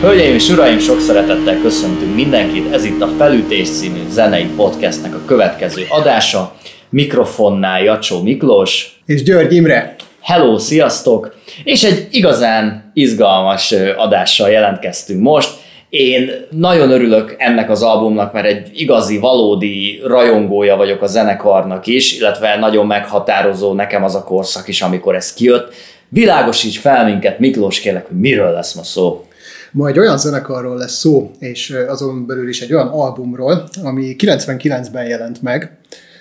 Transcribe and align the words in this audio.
Hölgyeim 0.00 0.34
és 0.34 0.48
uraim, 0.48 0.78
sok 0.78 1.00
szeretettel 1.00 1.60
köszöntünk 1.62 2.14
mindenkit, 2.14 2.72
ez 2.72 2.84
itt 2.84 3.00
a 3.00 3.06
Felütés 3.18 3.68
című 3.68 3.98
zenei 4.08 4.46
podcastnek 4.56 5.14
a 5.14 5.24
következő 5.26 5.86
adása. 5.88 6.54
Mikrofonnál 6.90 7.82
Jacsó 7.82 8.22
Miklós. 8.22 9.00
És 9.06 9.22
György 9.22 9.54
Imre. 9.54 9.96
Hello, 10.20 10.58
sziasztok! 10.58 11.34
És 11.64 11.84
egy 11.84 12.08
igazán 12.10 12.90
izgalmas 12.94 13.74
adással 13.96 14.50
jelentkeztünk 14.50 15.22
most. 15.22 15.50
Én 15.88 16.30
nagyon 16.50 16.90
örülök 16.90 17.34
ennek 17.38 17.70
az 17.70 17.82
albumnak, 17.82 18.32
mert 18.32 18.46
egy 18.46 18.70
igazi, 18.74 19.18
valódi 19.18 20.00
rajongója 20.04 20.76
vagyok 20.76 21.02
a 21.02 21.06
zenekarnak 21.06 21.86
is, 21.86 22.18
illetve 22.18 22.56
nagyon 22.56 22.86
meghatározó 22.86 23.72
nekem 23.72 24.04
az 24.04 24.14
a 24.14 24.24
korszak 24.24 24.68
is, 24.68 24.82
amikor 24.82 25.14
ez 25.14 25.32
kijött. 25.32 25.74
Világosíts 26.08 26.78
fel 26.78 27.04
minket, 27.04 27.38
Miklós, 27.38 27.80
kérlek, 27.80 28.06
hogy 28.06 28.20
miről 28.20 28.52
lesz 28.52 28.74
ma 28.74 28.82
szó. 28.82 29.24
Ma 29.72 29.88
egy 29.88 29.98
olyan 29.98 30.18
zenekarról 30.18 30.76
lesz 30.76 30.98
szó, 30.98 31.30
és 31.38 31.76
azon 31.88 32.26
belül 32.26 32.48
is 32.48 32.60
egy 32.60 32.72
olyan 32.72 32.88
albumról, 32.88 33.68
ami 33.82 34.16
99-ben 34.18 35.06
jelent 35.06 35.42
meg, 35.42 35.76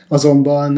azonban 0.08 0.78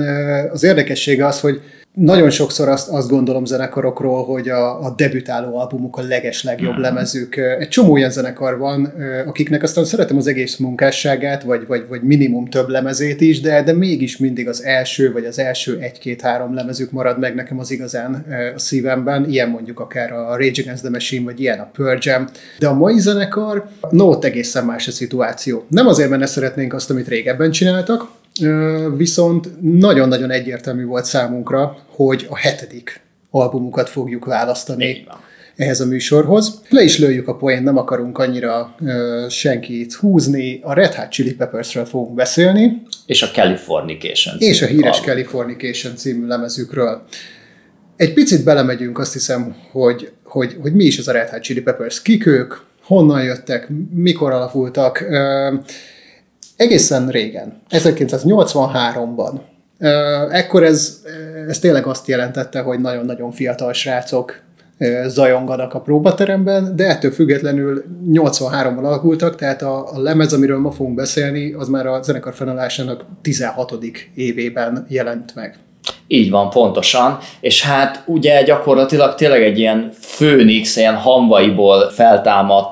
az 0.51 0.63
érdekessége 0.63 1.25
az, 1.25 1.39
hogy 1.39 1.61
nagyon 1.93 2.29
sokszor 2.29 2.67
azt, 2.67 2.89
azt 2.89 3.09
gondolom 3.09 3.45
zenekarokról, 3.45 4.23
hogy 4.25 4.49
a, 4.49 4.83
a 4.83 4.93
debütáló 4.95 5.57
albumuk 5.57 5.97
a 5.97 6.01
leges 6.01 6.43
legjobb 6.43 6.77
mm. 6.77 6.81
lemezük. 6.81 7.35
Egy 7.35 7.67
csomó 7.67 7.91
olyan 7.91 8.09
zenekar 8.09 8.57
van, 8.57 8.93
akiknek 9.25 9.63
aztán 9.63 9.85
szeretem 9.85 10.17
az 10.17 10.27
egész 10.27 10.57
munkásságát, 10.57 11.43
vagy, 11.43 11.67
vagy, 11.67 11.85
vagy 11.89 12.01
minimum 12.01 12.49
több 12.49 12.67
lemezét 12.69 13.21
is, 13.21 13.41
de, 13.41 13.63
de 13.63 13.73
mégis 13.73 14.17
mindig 14.17 14.47
az 14.47 14.63
első, 14.63 15.11
vagy 15.11 15.25
az 15.25 15.39
első 15.39 15.79
egy-két-három 15.79 16.53
lemezük 16.53 16.91
marad 16.91 17.19
meg 17.19 17.35
nekem 17.35 17.59
az 17.59 17.71
igazán 17.71 18.25
a 18.55 18.59
szívemben. 18.59 19.29
Ilyen 19.29 19.49
mondjuk 19.49 19.79
akár 19.79 20.11
a 20.11 20.37
Rage 20.37 20.61
Against 20.61 20.81
the 20.81 20.89
Machine, 20.89 21.23
vagy 21.23 21.39
ilyen 21.39 21.59
a 21.59 21.69
Pearl 21.77 21.97
Jam. 22.01 22.27
De 22.59 22.67
a 22.67 22.73
mai 22.73 22.99
zenekar, 22.99 23.67
no, 23.89 24.05
ott 24.05 24.23
egészen 24.23 24.65
más 24.65 24.87
a 24.87 24.91
szituáció. 24.91 25.65
Nem 25.67 25.87
azért, 25.87 26.09
mert 26.09 26.21
ne 26.21 26.27
szeretnénk 26.27 26.73
azt, 26.73 26.89
amit 26.89 27.07
régebben 27.07 27.51
csináltak, 27.51 28.19
Viszont 28.95 29.61
nagyon-nagyon 29.61 30.31
egyértelmű 30.31 30.85
volt 30.85 31.05
számunkra, 31.05 31.77
hogy 31.87 32.25
a 32.29 32.37
hetedik 32.37 33.01
albumukat 33.29 33.89
fogjuk 33.89 34.25
választani 34.25 35.07
ehhez 35.55 35.81
a 35.81 35.85
műsorhoz. 35.85 36.61
Le 36.69 36.83
is 36.83 36.97
lőjük 36.99 37.27
a 37.27 37.35
poén, 37.35 37.63
nem 37.63 37.77
akarunk 37.77 38.17
annyira 38.17 38.75
uh, 38.79 39.29
senkit 39.29 39.93
húzni. 39.93 40.59
A 40.63 40.73
Red 40.73 40.93
Hot 40.93 41.09
Chili 41.09 41.33
Peppersről 41.33 41.85
fogunk 41.85 42.15
beszélni. 42.15 42.81
És 43.05 43.21
a 43.21 43.27
Californication 43.27 44.35
És 44.37 44.61
a 44.61 44.65
híres 44.65 44.97
album. 44.97 45.13
Californication 45.13 45.95
című 45.95 46.27
lemezükről. 46.27 47.03
Egy 47.95 48.13
picit 48.13 48.43
belemegyünk, 48.43 48.99
azt 48.99 49.13
hiszem, 49.13 49.55
hogy, 49.71 50.11
hogy, 50.23 50.57
hogy 50.61 50.73
mi 50.73 50.83
is 50.83 50.97
az 50.97 51.07
a 51.07 51.11
Red 51.11 51.29
Hot 51.29 51.41
Chili 51.41 51.61
Peppers, 51.61 52.01
kik 52.01 52.25
ők, 52.25 52.53
honnan 52.83 53.23
jöttek, 53.23 53.67
mikor 53.93 54.31
alakultak. 54.31 55.07
Uh, 55.09 55.59
egészen 56.61 57.07
régen, 57.07 57.61
1983-ban. 57.69 59.39
Ekkor 60.31 60.63
ez, 60.63 61.01
ez 61.47 61.59
tényleg 61.59 61.85
azt 61.85 62.07
jelentette, 62.07 62.59
hogy 62.59 62.79
nagyon-nagyon 62.79 63.31
fiatal 63.31 63.73
srácok 63.73 64.41
zajonganak 65.07 65.73
a 65.73 65.81
próbateremben, 65.81 66.75
de 66.75 66.87
ettől 66.87 67.11
függetlenül 67.11 67.83
83-ban 68.11 68.77
alakultak, 68.77 69.35
tehát 69.35 69.61
a, 69.61 69.93
a 69.93 69.99
lemez, 69.99 70.33
amiről 70.33 70.59
ma 70.59 70.71
fogunk 70.71 70.95
beszélni, 70.95 71.53
az 71.53 71.67
már 71.67 71.87
a 71.87 72.01
zenekar 72.01 72.33
fennállásának 72.33 73.05
16. 73.21 73.77
évében 74.15 74.85
jelent 74.89 75.35
meg. 75.35 75.57
Így 76.07 76.29
van, 76.29 76.49
pontosan. 76.49 77.17
És 77.39 77.63
hát 77.63 78.03
ugye 78.05 78.43
gyakorlatilag 78.43 79.15
tényleg 79.15 79.41
egy 79.41 79.59
ilyen 79.59 79.89
főnix, 79.99 80.75
ilyen 80.75 80.95
hamvaiból 80.95 81.89
feltámadt 81.89 82.70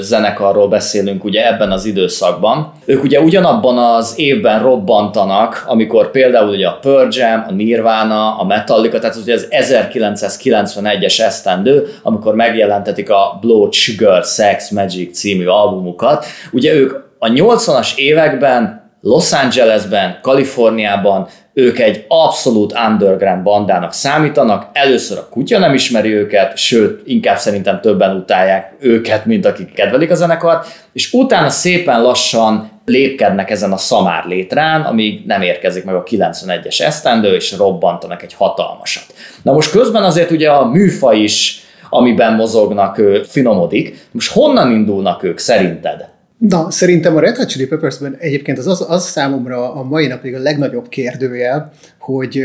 zenekarról 0.00 0.68
beszélünk 0.68 1.24
ugye 1.24 1.52
ebben 1.52 1.70
az 1.70 1.84
időszakban. 1.84 2.72
Ők 2.84 3.02
ugye 3.02 3.20
ugyanabban 3.20 3.78
az 3.78 4.14
évben 4.16 4.62
robbantanak, 4.62 5.64
amikor 5.66 6.10
például 6.10 6.48
ugye 6.48 6.66
a 6.66 6.78
Pearl 6.80 7.08
Jam, 7.10 7.44
a 7.48 7.52
Nirvana, 7.52 8.38
a 8.38 8.44
Metallica, 8.44 8.98
tehát 8.98 9.16
ugye 9.16 9.34
az 9.34 9.48
1991-es 9.50 11.20
esztendő, 11.20 11.88
amikor 12.02 12.34
megjelentetik 12.34 13.10
a 13.10 13.38
Blood 13.40 13.72
Sugar 13.72 14.24
Sex 14.24 14.70
Magic 14.70 15.18
című 15.18 15.46
albumukat. 15.46 16.24
Ugye 16.52 16.74
ők 16.74 16.92
a 17.18 17.26
80-as 17.26 17.96
években 17.96 18.82
Los 19.00 19.32
Angelesben, 19.32 20.18
Kaliforniában 20.22 21.28
ők 21.54 21.78
egy 21.78 22.04
abszolút 22.08 22.74
underground 22.88 23.42
bandának 23.42 23.92
számítanak, 23.92 24.66
először 24.72 25.18
a 25.18 25.28
kutya 25.30 25.58
nem 25.58 25.74
ismeri 25.74 26.12
őket, 26.12 26.56
sőt, 26.56 27.02
inkább 27.04 27.38
szerintem 27.38 27.80
többen 27.80 28.16
utálják 28.16 28.74
őket, 28.78 29.26
mint 29.26 29.46
akik 29.46 29.72
kedvelik 29.72 30.10
a 30.10 30.14
zenekart, 30.14 30.66
és 30.92 31.12
utána 31.12 31.48
szépen 31.48 32.02
lassan 32.02 32.70
lépkednek 32.84 33.50
ezen 33.50 33.72
a 33.72 33.76
szamár 33.76 34.24
létrán, 34.26 34.80
amíg 34.80 35.26
nem 35.26 35.42
érkezik 35.42 35.84
meg 35.84 35.94
a 35.94 36.02
91-es 36.02 36.80
esztendő, 36.80 37.34
és 37.34 37.56
robbantanak 37.56 38.22
egy 38.22 38.34
hatalmasat. 38.34 39.06
Na 39.42 39.52
most 39.52 39.70
közben 39.70 40.02
azért 40.02 40.30
ugye 40.30 40.50
a 40.50 40.64
műfaj 40.64 41.18
is, 41.18 41.62
amiben 41.90 42.34
mozognak, 42.34 43.00
finomodik. 43.28 44.08
Most 44.10 44.32
honnan 44.32 44.72
indulnak 44.72 45.22
ők 45.22 45.38
szerinted? 45.38 46.13
Na, 46.48 46.70
szerintem 46.70 47.16
a 47.16 47.20
Red 47.20 47.36
Hot 47.36 47.48
Chili 47.48 47.66
Peppersben 47.66 48.16
egyébként 48.18 48.58
az, 48.58 48.66
az, 48.66 48.84
az 48.88 49.08
számomra 49.08 49.74
a 49.74 49.82
mai 49.82 50.06
napig 50.06 50.34
a 50.34 50.38
legnagyobb 50.38 50.88
kérdőjel, 50.88 51.72
hogy, 51.98 52.44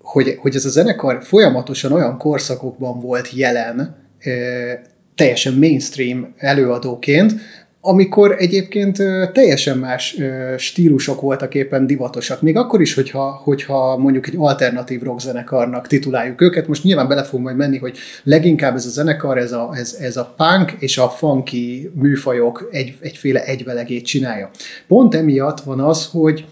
hogy, 0.00 0.36
hogy 0.40 0.54
ez 0.54 0.64
a 0.64 0.68
zenekar 0.68 1.22
folyamatosan 1.22 1.92
olyan 1.92 2.18
korszakokban 2.18 3.00
volt 3.00 3.32
jelen, 3.34 3.96
teljesen 5.14 5.54
mainstream 5.54 6.34
előadóként, 6.36 7.32
amikor 7.84 8.34
egyébként 8.38 8.96
teljesen 9.32 9.78
más 9.78 10.16
stílusok 10.56 11.20
voltak 11.20 11.54
éppen 11.54 11.86
divatosak. 11.86 12.42
Még 12.42 12.56
akkor 12.56 12.80
is, 12.80 12.94
hogyha, 12.94 13.40
hogyha 13.44 13.96
mondjuk 13.96 14.26
egy 14.26 14.34
alternatív 14.36 15.02
rockzenekarnak 15.02 15.86
tituláljuk 15.86 16.40
őket, 16.40 16.68
most 16.68 16.82
nyilván 16.84 17.08
bele 17.08 17.22
fogunk 17.22 17.44
majd 17.44 17.56
menni, 17.56 17.78
hogy 17.78 17.96
leginkább 18.22 18.74
ez 18.74 18.86
a 18.86 18.90
zenekar, 18.90 19.38
ez 19.38 19.52
a, 19.52 19.70
ez, 19.74 19.96
ez 20.00 20.16
a 20.16 20.34
punk 20.36 20.72
és 20.78 20.98
a 20.98 21.08
funky 21.08 21.90
műfajok 21.94 22.68
egy, 22.70 22.96
egyféle 23.00 23.44
egyvelegét 23.44 24.04
csinálja. 24.04 24.50
Pont 24.86 25.14
emiatt 25.14 25.60
van 25.60 25.80
az, 25.80 26.06
hogy 26.06 26.44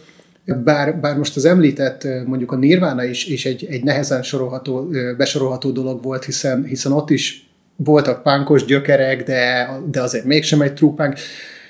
bár, 0.64 1.00
bár 1.00 1.16
most 1.16 1.36
az 1.36 1.44
említett 1.44 2.06
mondjuk 2.26 2.52
a 2.52 2.56
Nirvana 2.56 3.04
is, 3.04 3.26
is 3.26 3.46
egy, 3.46 3.66
egy 3.70 3.82
nehezen 3.82 4.22
sorolható, 4.22 4.90
besorolható 5.16 5.70
dolog 5.70 6.02
volt, 6.02 6.24
hiszen, 6.24 6.64
hiszen 6.64 6.92
ott 6.92 7.10
is 7.10 7.49
voltak 7.84 8.22
pánkos 8.22 8.64
gyökerek, 8.64 9.22
de, 9.22 9.70
de 9.90 10.02
azért 10.02 10.24
mégsem 10.24 10.60
egy 10.60 10.74
true 10.74 10.94
punk. 10.96 11.14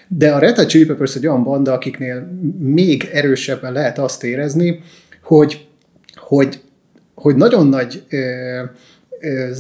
De 0.09 0.33
a 0.33 0.39
Red 0.39 0.57
Hot 0.57 0.69
Chili 0.69 0.85
Peppers 0.85 1.15
egy 1.15 1.27
olyan 1.27 1.45
banda, 1.45 1.73
akiknél 1.73 2.39
még 2.59 3.09
erősebben 3.13 3.73
lehet 3.73 3.99
azt 3.99 4.25
érezni, 4.25 4.81
hogy, 5.23 5.67
hogy, 6.15 6.61
hogy 7.15 7.37
nagyon 7.37 7.67
nagy, 7.67 8.03
ö, 8.09 8.63
ö, 9.21 9.51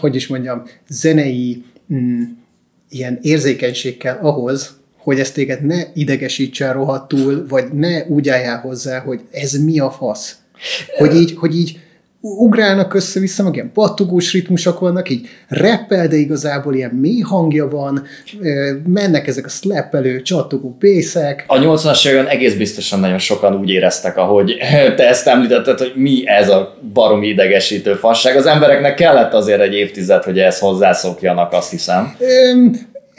hogy 0.00 0.14
is 0.14 0.26
mondjam, 0.26 0.62
zenei 0.88 1.64
mm, 1.92 2.22
ilyen 2.88 3.18
érzékenység 3.22 3.96
kell 3.96 4.16
ahhoz, 4.16 4.78
hogy 4.96 5.20
ezt 5.20 5.34
téged 5.34 5.66
ne 5.66 5.82
idegesítsen 5.94 6.72
rohadtul, 6.72 7.46
vagy 7.48 7.72
ne 7.72 8.06
úgy 8.06 8.28
álljál 8.28 8.60
hozzá, 8.60 8.98
hogy 8.98 9.20
ez 9.30 9.52
mi 9.52 9.78
a 9.78 9.90
fasz. 9.90 10.36
Hogy 10.96 11.14
így, 11.14 11.34
hogy 11.36 11.56
így 11.56 11.78
ugrálnak 12.20 12.94
össze-vissza, 12.94 13.42
meg 13.42 13.54
ilyen 13.54 13.72
pattogós 13.72 14.32
ritmusok 14.32 14.78
vannak, 14.78 15.08
így 15.10 15.28
rappel, 15.48 16.08
de 16.08 16.16
igazából 16.16 16.74
ilyen 16.74 16.90
mély 16.90 17.20
hangja 17.20 17.68
van, 17.68 18.02
mennek 18.86 19.26
ezek 19.26 19.44
a 19.44 19.48
slappelő, 19.48 20.22
csattogó 20.22 20.76
pészek. 20.78 21.44
A 21.46 21.58
80-as 21.58 22.08
években 22.08 22.32
egész 22.32 22.54
biztosan 22.54 23.00
nagyon 23.00 23.18
sokan 23.18 23.54
úgy 23.54 23.70
éreztek, 23.70 24.16
ahogy 24.16 24.56
te 24.96 25.08
ezt 25.08 25.26
említetted, 25.26 25.78
hogy 25.78 25.92
mi 25.94 26.22
ez 26.26 26.48
a 26.48 26.78
baromi 26.92 27.26
idegesítő 27.26 27.94
fasság. 27.94 28.36
Az 28.36 28.46
embereknek 28.46 28.94
kellett 28.94 29.32
azért 29.32 29.60
egy 29.60 29.74
évtized, 29.74 30.22
hogy 30.22 30.38
ehhez 30.38 30.58
hozzászokjanak, 30.58 31.52
azt 31.52 31.70
hiszem 31.70 32.16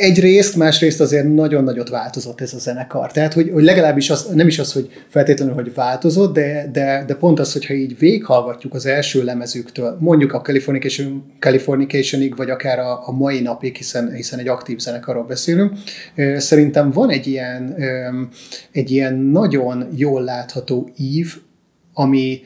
egyrészt, 0.01 0.56
másrészt 0.56 1.01
azért 1.01 1.33
nagyon 1.33 1.63
nagyot 1.63 1.89
változott 1.89 2.42
ez 2.42 2.53
a 2.53 2.57
zenekar. 2.57 3.12
Tehát, 3.12 3.33
hogy, 3.33 3.50
hogy 3.53 3.63
legalábbis 3.63 4.09
az, 4.09 4.27
nem 4.33 4.48
is 4.48 4.59
az, 4.59 4.74
hogy 4.74 4.89
feltétlenül, 5.07 5.53
hogy 5.53 5.74
változott, 5.74 6.33
de, 6.33 6.69
de, 6.71 7.03
de 7.07 7.15
pont 7.15 7.39
az, 7.39 7.53
hogyha 7.53 7.74
így 7.74 7.98
véghallgatjuk 7.98 8.74
az 8.74 8.86
első 8.86 9.24
lemezüktől, 9.24 9.98
mondjuk 10.00 10.33
a 10.33 10.42
Californication, 10.42 11.24
Californicationig, 11.39 12.36
vagy 12.36 12.50
akár 12.50 12.80
a, 12.80 13.07
a 13.07 13.12
mai 13.12 13.42
napig, 13.42 13.75
hiszen, 13.75 14.13
hiszen 14.13 14.39
egy 14.39 14.48
aktív 14.48 14.77
zenekarról 14.77 15.25
beszélünk, 15.25 15.74
szerintem 16.38 16.92
van 16.92 17.09
egy 17.09 17.27
ilyen, 17.27 17.75
egy 18.71 18.92
ilyen 18.92 19.15
nagyon 19.15 19.88
jól 19.95 20.24
látható 20.24 20.89
ív, 20.98 21.36
ami, 21.94 22.42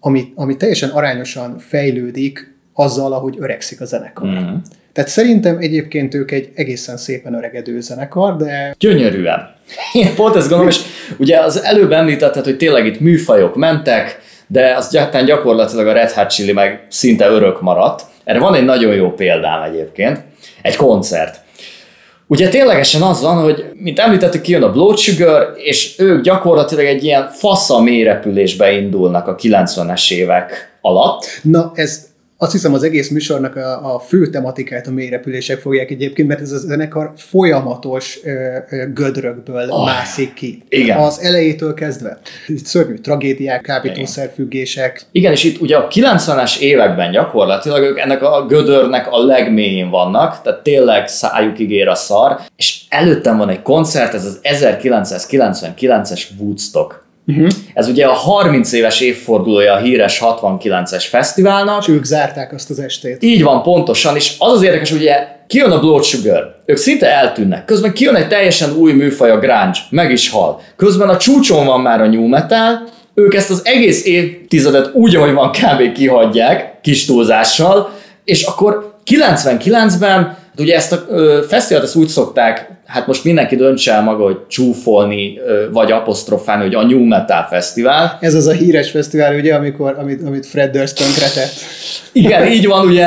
ami, 0.00 0.32
ami 0.34 0.56
teljesen 0.56 0.90
arányosan 0.90 1.58
fejlődik 1.58 2.54
azzal, 2.72 3.12
ahogy 3.12 3.36
öregszik 3.38 3.80
a 3.80 3.84
zenekar. 3.84 4.28
Mm. 4.28 4.54
Tehát 4.92 5.10
szerintem 5.10 5.56
egyébként 5.58 6.14
ők 6.14 6.30
egy 6.30 6.48
egészen 6.54 6.96
szépen 6.96 7.34
öregedő 7.34 7.80
zenekar, 7.80 8.36
de... 8.36 8.74
Gyönyörűen. 8.78 9.54
Én 9.92 10.14
pont 10.14 10.36
ezt 10.36 10.48
gondolom, 10.48 10.72
és 10.72 10.80
ugye 11.18 11.38
az 11.38 11.62
előbb 11.62 11.92
említetted, 11.92 12.44
hogy 12.44 12.56
tényleg 12.56 12.86
itt 12.86 13.00
műfajok 13.00 13.56
mentek, 13.56 14.20
de 14.46 14.74
az 14.74 14.90
gyakran 14.90 15.24
gyakorlatilag 15.24 15.86
a 15.86 15.92
Red 15.92 16.10
Hot 16.10 16.30
Chili 16.30 16.52
meg 16.52 16.86
szinte 16.88 17.28
örök 17.28 17.60
maradt. 17.60 18.02
Erre 18.24 18.38
van 18.38 18.54
egy 18.54 18.64
nagyon 18.64 18.94
jó 18.94 19.10
példám 19.12 19.62
egyébként, 19.62 20.20
egy 20.62 20.76
koncert. 20.76 21.40
Ugye 22.26 22.48
ténylegesen 22.48 23.02
az 23.02 23.22
van, 23.22 23.42
hogy 23.42 23.64
mint 23.74 23.98
említettük, 23.98 24.40
kijön 24.40 24.62
a 24.62 24.72
Blood 24.72 24.98
Sugar, 24.98 25.52
és 25.56 25.94
ők 25.98 26.22
gyakorlatilag 26.22 26.84
egy 26.84 27.04
ilyen 27.04 27.28
fasza 27.28 27.80
mélyrepülésbe 27.80 28.72
indulnak 28.72 29.26
a 29.26 29.34
90-es 29.34 30.12
évek 30.12 30.78
alatt. 30.80 31.40
Na, 31.42 31.72
ez 31.74 32.09
azt 32.42 32.52
hiszem 32.52 32.74
az 32.74 32.82
egész 32.82 33.10
műsornak 33.10 33.56
a, 33.56 33.94
a 33.94 33.98
fő 33.98 34.26
tematikáját 34.26 34.86
a 34.86 34.90
mélyrepülések 34.90 35.58
fogják 35.58 35.90
egyébként, 35.90 36.28
mert 36.28 36.40
ez 36.40 36.52
a 36.52 36.58
zenekar 36.58 37.12
folyamatos 37.16 38.18
ö, 38.24 38.30
ö, 38.70 38.86
gödrökből 38.92 39.68
oh, 39.68 39.84
mászik 39.84 40.34
ki. 40.34 40.62
Igen. 40.68 40.98
Az 40.98 41.20
elejétől 41.20 41.74
kezdve. 41.74 42.18
Itt 42.46 42.64
szörnyű 42.64 42.94
tragédiák, 42.94 43.60
kábítószerfüggések. 43.60 45.02
Igen, 45.12 45.32
és 45.32 45.44
itt 45.44 45.60
ugye 45.60 45.76
a 45.76 45.88
90-es 45.88 46.58
években 46.58 47.10
gyakorlatilag 47.10 47.82
ők 47.82 47.98
ennek 47.98 48.22
a 48.22 48.46
gödörnek 48.46 49.12
a 49.12 49.24
legmélyén 49.24 49.90
vannak, 49.90 50.42
tehát 50.42 50.62
tényleg 50.62 51.08
szájuk 51.08 51.58
ér 51.58 51.88
a 51.88 51.94
szar, 51.94 52.38
és 52.56 52.80
előttem 52.88 53.36
van 53.36 53.48
egy 53.48 53.62
koncert, 53.62 54.14
ez 54.14 54.24
az 54.24 54.40
1999-es 54.42 56.22
Woodstock 56.38 57.08
Uh-huh. 57.26 57.48
Ez 57.74 57.88
ugye 57.88 58.06
a 58.06 58.12
30 58.12 58.72
éves 58.72 59.00
évfordulója 59.00 59.72
a 59.72 59.78
híres 59.78 60.22
69-es 60.24 61.04
fesztiválnak. 61.08 61.80
És 61.80 61.88
ők 61.88 62.04
zárták 62.04 62.52
azt 62.52 62.70
az 62.70 62.78
estét. 62.78 63.22
Így 63.22 63.42
van, 63.42 63.62
pontosan, 63.62 64.16
és 64.16 64.34
az 64.38 64.52
az 64.52 64.62
érdekes, 64.62 64.90
hogy 64.90 65.00
ugye 65.00 65.26
kijön 65.46 65.70
a 65.70 65.80
Blood 65.80 66.04
Sugar, 66.04 66.56
ők 66.66 66.76
szinte 66.76 67.06
eltűnnek, 67.06 67.64
közben 67.64 67.92
kijön 67.92 68.14
egy 68.14 68.28
teljesen 68.28 68.76
új 68.76 68.92
műfaj, 68.92 69.30
a 69.30 69.38
grunge, 69.38 69.78
meg 69.90 70.10
is 70.10 70.30
hal. 70.30 70.60
Közben 70.76 71.08
a 71.08 71.16
csúcson 71.16 71.66
van 71.66 71.80
már 71.80 72.00
a 72.00 72.06
new 72.06 72.26
metal, 72.26 72.88
ők 73.14 73.34
ezt 73.34 73.50
az 73.50 73.60
egész 73.64 74.06
évtizedet 74.06 74.90
úgy, 74.94 75.16
ahogy 75.16 75.32
van, 75.32 75.50
kb. 75.50 75.92
kihagyják, 75.92 76.80
kis 76.82 77.04
túlzással, 77.04 77.90
és 78.24 78.42
akkor 78.42 78.94
99-ben 79.06 80.12
Hát 80.12 80.39
ugye 80.58 80.74
ezt 80.74 80.92
a 80.92 81.04
ö, 81.08 81.40
fesztivált 81.48 81.84
ezt 81.84 81.96
úgy 81.96 82.08
szokták, 82.08 82.70
hát 82.86 83.06
most 83.06 83.24
mindenki 83.24 83.56
döntse 83.56 83.92
el 83.92 84.02
maga, 84.02 84.24
hogy 84.24 84.38
csúfolni, 84.48 85.38
ö, 85.46 85.70
vagy 85.72 85.92
apostrofálni, 85.92 86.62
hogy 86.62 86.74
a 86.74 86.86
New 86.86 87.04
Metal 87.04 87.46
Fesztivál. 87.50 88.18
Ez 88.20 88.34
az 88.34 88.46
a 88.46 88.52
híres 88.52 88.90
fesztivál, 88.90 89.34
ugye, 89.34 89.54
amikor, 89.54 89.96
amit, 89.98 90.22
amit 90.22 90.46
Fred 90.46 90.70
Durst 90.70 90.96
tönkretett. 90.96 91.52
Igen, 92.12 92.46
így 92.46 92.66
van, 92.66 92.86
ugye, 92.86 93.06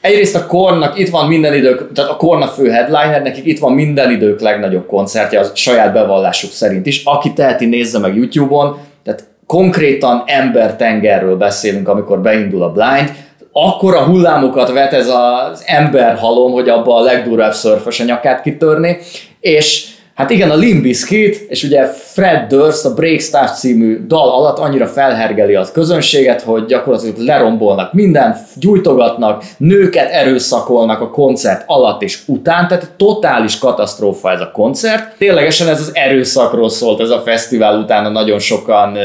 egyrészt 0.00 0.34
a 0.34 0.46
Kornak 0.46 0.98
itt 0.98 1.08
van 1.08 1.28
minden 1.28 1.54
idők, 1.54 1.92
tehát 1.92 2.10
a 2.10 2.16
Korna 2.16 2.46
fő 2.46 2.70
headliner, 2.70 3.22
nekik 3.22 3.46
itt 3.46 3.58
van 3.58 3.72
minden 3.72 4.10
idők 4.10 4.40
legnagyobb 4.40 4.86
koncertje, 4.86 5.40
a 5.40 5.50
saját 5.54 5.92
bevallásuk 5.92 6.50
szerint 6.50 6.86
is. 6.86 7.02
Aki 7.04 7.32
teheti, 7.32 7.66
nézze 7.66 7.98
meg 7.98 8.16
YouTube-on, 8.16 8.76
tehát 9.04 9.24
konkrétan 9.46 10.22
embertengerről 10.26 11.36
beszélünk, 11.36 11.88
amikor 11.88 12.20
beindul 12.20 12.62
a 12.62 12.72
Blind, 12.72 13.12
akkora 13.52 14.04
hullámokat 14.04 14.72
vet 14.72 14.92
ez 14.92 15.08
az 15.08 15.62
ember 15.66 16.16
halom, 16.16 16.52
hogy 16.52 16.68
abba 16.68 16.96
a 16.96 17.02
legdurvább 17.02 17.52
szörfös 17.52 18.00
a 18.00 18.04
nyakát 18.04 18.42
kitörni, 18.42 18.98
és 19.40 19.90
Hát 20.14 20.30
igen, 20.30 20.50
a 20.50 20.54
Limbiskit, 20.54 21.36
és 21.48 21.62
ugye 21.62 21.86
Fred 21.86 22.48
Durst 22.48 22.84
a 22.84 22.94
Breakstar 22.94 23.50
című 23.50 24.06
dal 24.06 24.30
alatt 24.30 24.58
annyira 24.58 24.86
felhergeli 24.86 25.54
a 25.54 25.66
közönséget, 25.72 26.42
hogy 26.42 26.64
gyakorlatilag 26.64 27.16
lerombolnak 27.18 27.92
mindent, 27.92 28.36
gyújtogatnak, 28.56 29.44
nőket 29.56 30.10
erőszakolnak 30.10 31.00
a 31.00 31.10
koncert 31.10 31.64
alatt 31.66 32.02
és 32.02 32.20
után, 32.26 32.68
tehát 32.68 32.90
totális 32.96 33.58
katasztrófa 33.58 34.30
ez 34.30 34.40
a 34.40 34.50
koncert. 34.50 35.16
Ténylegesen 35.18 35.68
ez 35.68 35.80
az 35.80 35.90
erőszakról 35.94 36.70
szólt 36.70 37.00
ez 37.00 37.10
a 37.10 37.20
fesztivál, 37.20 37.78
utána 37.78 38.08
nagyon 38.08 38.38
sokan 38.38 38.96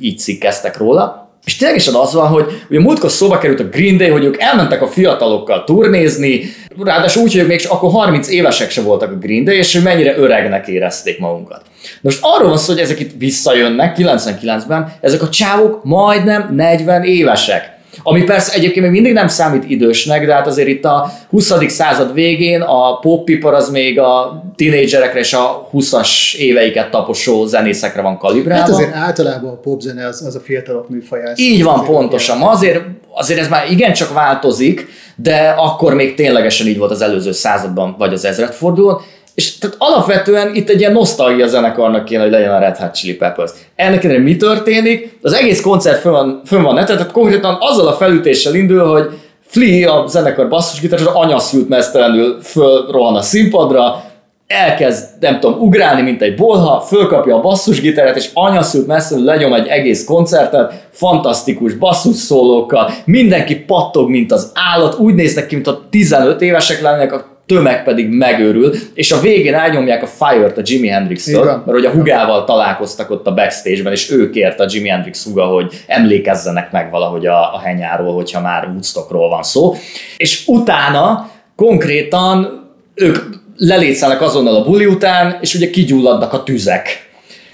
így 0.00 0.18
cikkeztek 0.18 0.76
róla. 0.76 1.21
És 1.44 1.56
ténylegesen 1.56 1.94
az 1.94 2.12
van, 2.12 2.28
hogy 2.28 2.44
ugye 2.70 2.80
múltkor 2.80 3.10
szóba 3.10 3.38
került 3.38 3.60
a 3.60 3.68
Green 3.68 3.96
Day, 3.96 4.08
hogy 4.08 4.24
ők 4.24 4.40
elmentek 4.40 4.82
a 4.82 4.86
fiatalokkal 4.86 5.64
turnézni, 5.64 6.42
ráadásul 6.78 7.22
úgy, 7.22 7.34
hogy 7.34 7.46
még 7.46 7.64
akkor 7.68 7.90
30 7.90 8.28
évesek 8.28 8.70
se 8.70 8.82
voltak 8.82 9.10
a 9.10 9.18
Green 9.18 9.44
Day, 9.44 9.56
és 9.56 9.72
hogy 9.72 9.82
mennyire 9.82 10.16
öregnek 10.16 10.68
érezték 10.68 11.18
magunkat. 11.18 11.62
Most 12.00 12.18
arról 12.20 12.48
van 12.48 12.58
szó, 12.58 12.72
hogy 12.72 12.82
ezek 12.82 13.00
itt 13.00 13.12
visszajönnek 13.18 13.96
99-ben, 13.98 14.92
ezek 15.00 15.22
a 15.22 15.28
csávok 15.28 15.84
majdnem 15.84 16.54
40 16.54 17.04
évesek. 17.04 17.71
Ami 18.02 18.22
persze 18.22 18.52
egyébként 18.52 18.84
még 18.84 18.94
mindig 18.94 19.12
nem 19.12 19.28
számít 19.28 19.70
idősnek, 19.70 20.26
de 20.26 20.34
hát 20.34 20.46
azért 20.46 20.68
itt 20.68 20.84
a 20.84 21.12
20. 21.30 21.52
század 21.66 22.14
végén 22.14 22.60
a 22.60 22.98
poppipar 22.98 23.54
az 23.54 23.70
még 23.70 23.98
a 23.98 24.42
tinédzserekre 24.56 25.18
és 25.18 25.32
a 25.32 25.68
20-as 25.72 26.34
éveiket 26.34 26.90
taposó 26.90 27.46
zenészekre 27.46 28.02
van 28.02 28.18
kalibrálva. 28.18 28.62
Hát 28.64 28.72
azért 28.72 28.94
általában 28.94 29.50
a 29.50 29.56
popzene 29.56 30.06
az, 30.06 30.24
az 30.26 30.34
a 30.34 30.40
fiatalok 30.40 30.88
műfaja. 30.88 31.32
Így 31.36 31.62
van, 31.62 31.84
pontosan. 31.84 32.38
Ma 32.38 32.48
azért, 32.48 32.80
azért 33.14 33.40
ez 33.40 33.48
már 33.48 33.70
igencsak 33.70 34.12
változik, 34.12 34.88
de 35.16 35.54
akkor 35.56 35.94
még 35.94 36.14
ténylegesen 36.14 36.66
így 36.66 36.78
volt 36.78 36.90
az 36.90 37.00
előző 37.02 37.32
században, 37.32 37.94
vagy 37.98 38.12
az 38.12 38.24
ezredfordulón, 38.24 39.00
és 39.34 39.58
tehát 39.58 39.76
alapvetően 39.78 40.54
itt 40.54 40.68
egy 40.68 40.80
ilyen 40.80 40.92
nosztalgia 40.92 41.46
zenekarnak 41.46 42.04
kéne, 42.04 42.22
hogy 42.22 42.30
legyen 42.30 42.54
a 42.54 42.58
Red 42.58 42.76
Hot 42.76 42.94
Chili 42.94 43.14
Peppers. 43.14 43.50
Ennek 43.76 44.04
ellenére 44.04 44.24
mi 44.24 44.36
történik? 44.36 45.18
Az 45.22 45.32
egész 45.32 45.60
koncert 45.60 46.00
fönn 46.00 46.12
van, 46.12 46.42
fönn 46.44 46.62
van 46.62 46.74
neten, 46.74 46.96
tehát 46.96 47.12
konkrétan 47.12 47.56
azzal 47.60 47.86
a 47.86 47.92
felütéssel 47.92 48.54
indul, 48.54 48.86
hogy 48.86 49.08
Flea, 49.46 50.02
a 50.02 50.06
zenekar 50.06 50.48
basszusgitáros, 50.48 51.04
anyaszült 51.04 51.68
mesztelenül 51.68 52.40
fölrohan 52.42 53.16
a 53.16 53.22
színpadra, 53.22 54.02
elkezd, 54.46 55.04
nem 55.20 55.40
tudom, 55.40 55.60
ugrálni, 55.60 56.02
mint 56.02 56.22
egy 56.22 56.34
bolha, 56.34 56.80
fölkapja 56.80 57.36
a 57.36 57.40
basszusgitáret, 57.40 58.16
és 58.16 58.30
anyaszült 58.34 58.86
messzelenül 58.86 59.26
lenyom 59.26 59.52
egy 59.52 59.66
egész 59.66 60.04
koncertet, 60.04 60.88
fantasztikus 60.90 61.74
basszusszólókkal, 61.74 62.90
mindenki 63.04 63.56
pattog, 63.56 64.08
mint 64.08 64.32
az 64.32 64.50
állat, 64.54 64.98
úgy 64.98 65.14
néznek 65.14 65.46
ki, 65.46 65.54
mint 65.54 65.66
a 65.66 65.82
15 65.90 66.40
évesek 66.40 66.80
lennének, 66.80 67.12
a 67.12 67.31
tömeg 67.46 67.84
pedig 67.84 68.08
megőrül, 68.08 68.74
és 68.94 69.12
a 69.12 69.20
végén 69.20 69.54
elnyomják 69.54 70.02
a 70.02 70.06
Fire-t 70.06 70.58
a 70.58 70.62
Jimi 70.64 70.88
hendrix 70.88 71.26
mert 71.26 71.64
hogy 71.64 71.84
a 71.84 71.90
hugával 71.90 72.44
találkoztak 72.44 73.10
ott 73.10 73.26
a 73.26 73.34
backstage-ben, 73.34 73.92
és 73.92 74.10
ő 74.10 74.30
kért 74.30 74.60
a 74.60 74.66
Jimi 74.68 74.88
Hendrix 74.88 75.24
huga, 75.24 75.44
hogy 75.44 75.84
emlékezzenek 75.86 76.72
meg 76.72 76.90
valahogy 76.90 77.26
a, 77.26 77.54
a 77.54 77.60
henyáról, 77.64 78.14
hogyha 78.14 78.40
már 78.40 78.66
Woodstockról 78.66 79.28
van 79.28 79.42
szó. 79.42 79.74
És 80.16 80.44
utána 80.46 81.30
konkrétan 81.56 82.60
ők 82.94 83.16
lelétszelnek 83.56 84.22
azonnal 84.22 84.56
a 84.56 84.64
buli 84.64 84.86
után, 84.86 85.38
és 85.40 85.54
ugye 85.54 85.70
kigyulladnak 85.70 86.32
a 86.32 86.42
tüzek. 86.42 87.10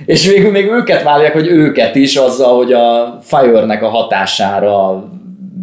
És 0.07 0.27
végül 0.27 0.51
még 0.51 0.67
őket 0.67 1.03
válják, 1.03 1.33
hogy 1.33 1.47
őket 1.47 1.95
is 1.95 2.17
azzal, 2.17 2.57
hogy 2.57 2.73
a 2.73 3.19
Fire-nek 3.23 3.83
a 3.83 3.89
hatására 3.89 5.05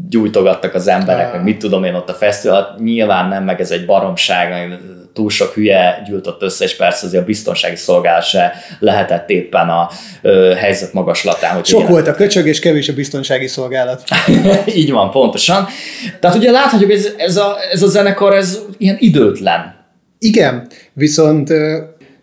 gyújtogattak 0.09 0.73
az 0.73 0.87
emberek, 0.87 1.31
meg 1.31 1.43
mit 1.43 1.57
tudom 1.57 1.83
én 1.83 1.93
ott 1.93 2.09
a 2.09 2.13
fesztivál, 2.13 2.75
nyilván 2.79 3.27
nem, 3.29 3.43
meg 3.43 3.61
ez 3.61 3.71
egy 3.71 3.85
baromság, 3.85 4.79
túl 5.15 5.29
sok 5.29 5.53
hülye 5.53 6.03
gyűjtött 6.07 6.41
össze, 6.41 6.63
és 6.63 6.75
persze 6.75 7.05
azért 7.05 7.23
a 7.23 7.25
biztonsági 7.25 7.75
szolgálat 7.75 8.23
se 8.23 8.53
lehetett 8.79 9.29
éppen 9.29 9.69
a 9.69 9.89
ö, 10.21 10.53
helyzet 10.57 10.93
magaslatán. 10.93 11.53
Hogy 11.55 11.65
Sok 11.65 11.87
volt 11.87 12.07
a 12.07 12.13
köcsög, 12.13 12.47
és 12.47 12.59
kevés 12.59 12.89
a 12.89 12.93
biztonsági 12.93 13.47
szolgálat. 13.47 14.03
Így 14.75 14.91
van, 14.91 15.11
pontosan. 15.11 15.67
Tehát 16.19 16.37
ugye 16.37 16.51
láthatjuk, 16.51 16.91
ez, 16.91 17.07
ez, 17.17 17.37
a, 17.37 17.57
ez 17.71 17.81
a 17.81 17.87
zenekar, 17.87 18.33
ez 18.33 18.59
ilyen 18.77 18.97
időtlen. 18.99 19.75
Igen, 20.19 20.67
viszont 20.93 21.49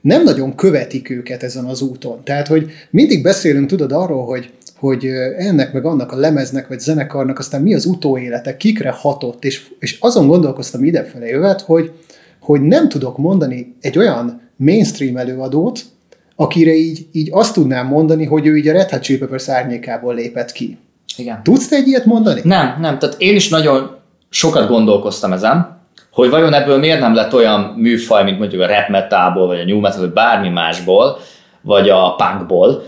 nem 0.00 0.22
nagyon 0.22 0.54
követik 0.54 1.10
őket 1.10 1.42
ezen 1.42 1.64
az 1.64 1.80
úton. 1.80 2.24
Tehát, 2.24 2.46
hogy 2.46 2.70
mindig 2.90 3.22
beszélünk, 3.22 3.68
tudod, 3.68 3.92
arról, 3.92 4.24
hogy 4.24 4.50
hogy 4.82 5.06
ennek 5.36 5.72
meg 5.72 5.84
annak 5.84 6.12
a 6.12 6.16
lemeznek, 6.16 6.68
vagy 6.68 6.80
zenekarnak 6.80 7.38
aztán 7.38 7.62
mi 7.62 7.74
az 7.74 7.84
utóélete, 7.84 8.56
kikre 8.56 8.90
hatott, 8.90 9.44
és, 9.44 9.68
és 9.78 9.96
azon 10.00 10.26
gondolkoztam 10.26 10.84
idefele 10.84 11.26
jövet, 11.26 11.60
hogy, 11.60 11.92
hogy 12.40 12.60
nem 12.60 12.88
tudok 12.88 13.18
mondani 13.18 13.76
egy 13.80 13.98
olyan 13.98 14.40
mainstream 14.56 15.16
előadót, 15.16 15.80
akire 16.36 16.74
így, 16.74 17.06
így 17.12 17.28
azt 17.32 17.54
tudnám 17.54 17.86
mondani, 17.86 18.24
hogy 18.24 18.46
ő 18.46 18.56
így 18.56 18.68
a 18.68 18.72
Red 18.72 18.90
Hot 18.90 19.02
Chili 19.02 19.18
Peppers 19.18 19.48
árnyékából 19.48 20.14
lépett 20.14 20.52
ki. 20.52 20.78
Igen. 21.16 21.42
Tudsz 21.42 21.68
te 21.68 21.76
egy 21.76 21.88
ilyet 21.88 22.04
mondani? 22.04 22.40
Nem, 22.44 22.76
nem. 22.80 22.98
Tehát 22.98 23.16
én 23.18 23.34
is 23.34 23.48
nagyon 23.48 23.96
sokat 24.30 24.68
gondolkoztam 24.68 25.32
ezen, 25.32 25.80
hogy 26.12 26.30
vajon 26.30 26.54
ebből 26.54 26.78
miért 26.78 27.00
nem 27.00 27.14
lett 27.14 27.34
olyan 27.34 27.60
műfaj, 27.60 28.24
mint 28.24 28.38
mondjuk 28.38 28.62
a 28.62 28.66
rap 28.66 28.88
metalból, 28.88 29.46
vagy 29.46 29.60
a 29.60 29.64
new 29.64 29.80
metal, 29.80 30.00
vagy 30.00 30.12
bármi 30.12 30.48
másból, 30.48 31.18
vagy 31.60 31.88
a 31.88 32.14
punkból. 32.14 32.82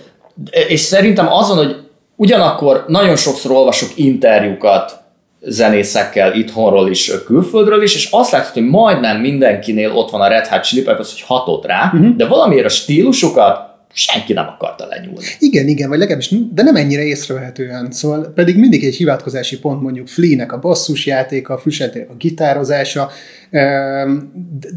És 0.69 0.81
szerintem 0.81 1.33
azon, 1.33 1.57
hogy 1.57 1.84
Ugyanakkor 2.17 2.85
nagyon 2.89 3.17
sokszor 3.17 3.51
olvasok 3.51 3.89
interjúkat 3.95 5.03
zenészekkel 5.41 6.35
itthonról 6.35 6.91
is, 6.91 7.13
külföldről 7.27 7.83
is, 7.83 7.95
és 7.95 8.09
azt 8.11 8.31
látod, 8.31 8.53
hogy 8.53 8.69
majdnem 8.69 9.21
mindenkinél 9.21 9.91
ott 9.93 10.11
van 10.11 10.21
a 10.21 10.29
Red 10.29 10.47
Hot 10.47 10.65
Chili 10.65 10.83
Peppers, 10.83 11.11
hogy 11.11 11.23
hatott 11.23 11.67
rá, 11.67 11.91
uh-huh. 11.95 12.17
de 12.17 12.27
valamiért 12.27 12.65
a 12.65 12.69
stílusokat 12.69 13.73
senki 13.97 14.33
nem 14.33 14.47
akarta 14.49 14.87
lenyúlni. 14.87 15.25
Igen, 15.39 15.69
igen, 15.69 15.89
vagy 15.89 15.99
legalábbis, 15.99 16.31
de 16.53 16.63
nem 16.63 16.77
ennyire 16.77 17.03
észrevehetően. 17.03 17.91
Szóval 17.91 18.33
pedig 18.35 18.59
mindig 18.59 18.85
egy 18.85 18.95
hivatkozási 18.95 19.59
pont 19.59 19.83
mondjuk 19.83 20.09
Flea-nek 20.09 20.53
a 20.53 20.59
basszusjátéka, 20.59 21.55
a 21.55 21.59
Frussentének 21.59 22.11
a 22.11 22.15
gitározása, 22.19 23.11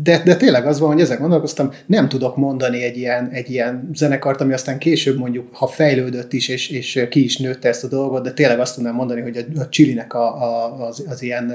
de, 0.04 0.22
de 0.26 0.36
tényleg 0.36 0.66
az 0.66 0.80
van, 0.80 0.92
hogy 0.92 1.02
ezek 1.02 1.20
gondolkoztam, 1.20 1.72
nem 1.86 2.10
tudok 2.10 2.36
mondani 2.36 2.84
egy 2.84 2.98
ilyen, 2.98 3.30
egy 3.32 3.52
ilyen 3.52 3.90
zenekart, 3.94 4.42
ami 4.42 4.54
aztán 4.54 4.78
később 4.78 5.18
mondjuk, 5.18 5.48
ha 5.52 5.68
fejlődött 5.68 6.34
is, 6.34 6.48
és, 6.48 6.70
és 6.70 7.06
ki 7.10 7.24
is 7.24 7.38
nőtte 7.38 7.70
ezt 7.70 7.84
a 7.84 7.88
dolgot, 7.88 8.24
de 8.24 8.32
tényleg 8.32 8.60
azt 8.60 8.76
tudnám 8.76 8.94
mondani, 8.94 9.22
hogy 9.22 9.38
a, 9.38 9.60
a 9.60 9.70
Chilinek 9.70 10.14
a, 10.14 10.44
a, 10.44 10.86
az, 10.88 11.04
az 11.10 11.22
ilyen 11.22 11.54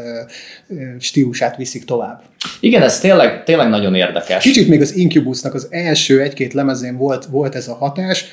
stílusát 0.99 1.57
viszik 1.57 1.85
tovább. 1.85 2.23
Igen, 2.61 2.83
ez 2.83 3.01
tényleg, 3.01 3.45
tényleg 3.45 3.69
nagyon 3.69 3.95
érdekes. 3.95 4.43
Kicsit 4.43 4.69
még 4.69 4.81
az 4.81 4.97
Incubusnak 4.97 5.55
az 5.55 5.67
első 5.71 6.21
egy-két 6.21 6.53
lemezén 6.53 6.97
volt, 6.97 7.25
volt 7.25 7.55
ez 7.55 7.69
a 7.69 7.75
hatás, 7.75 8.25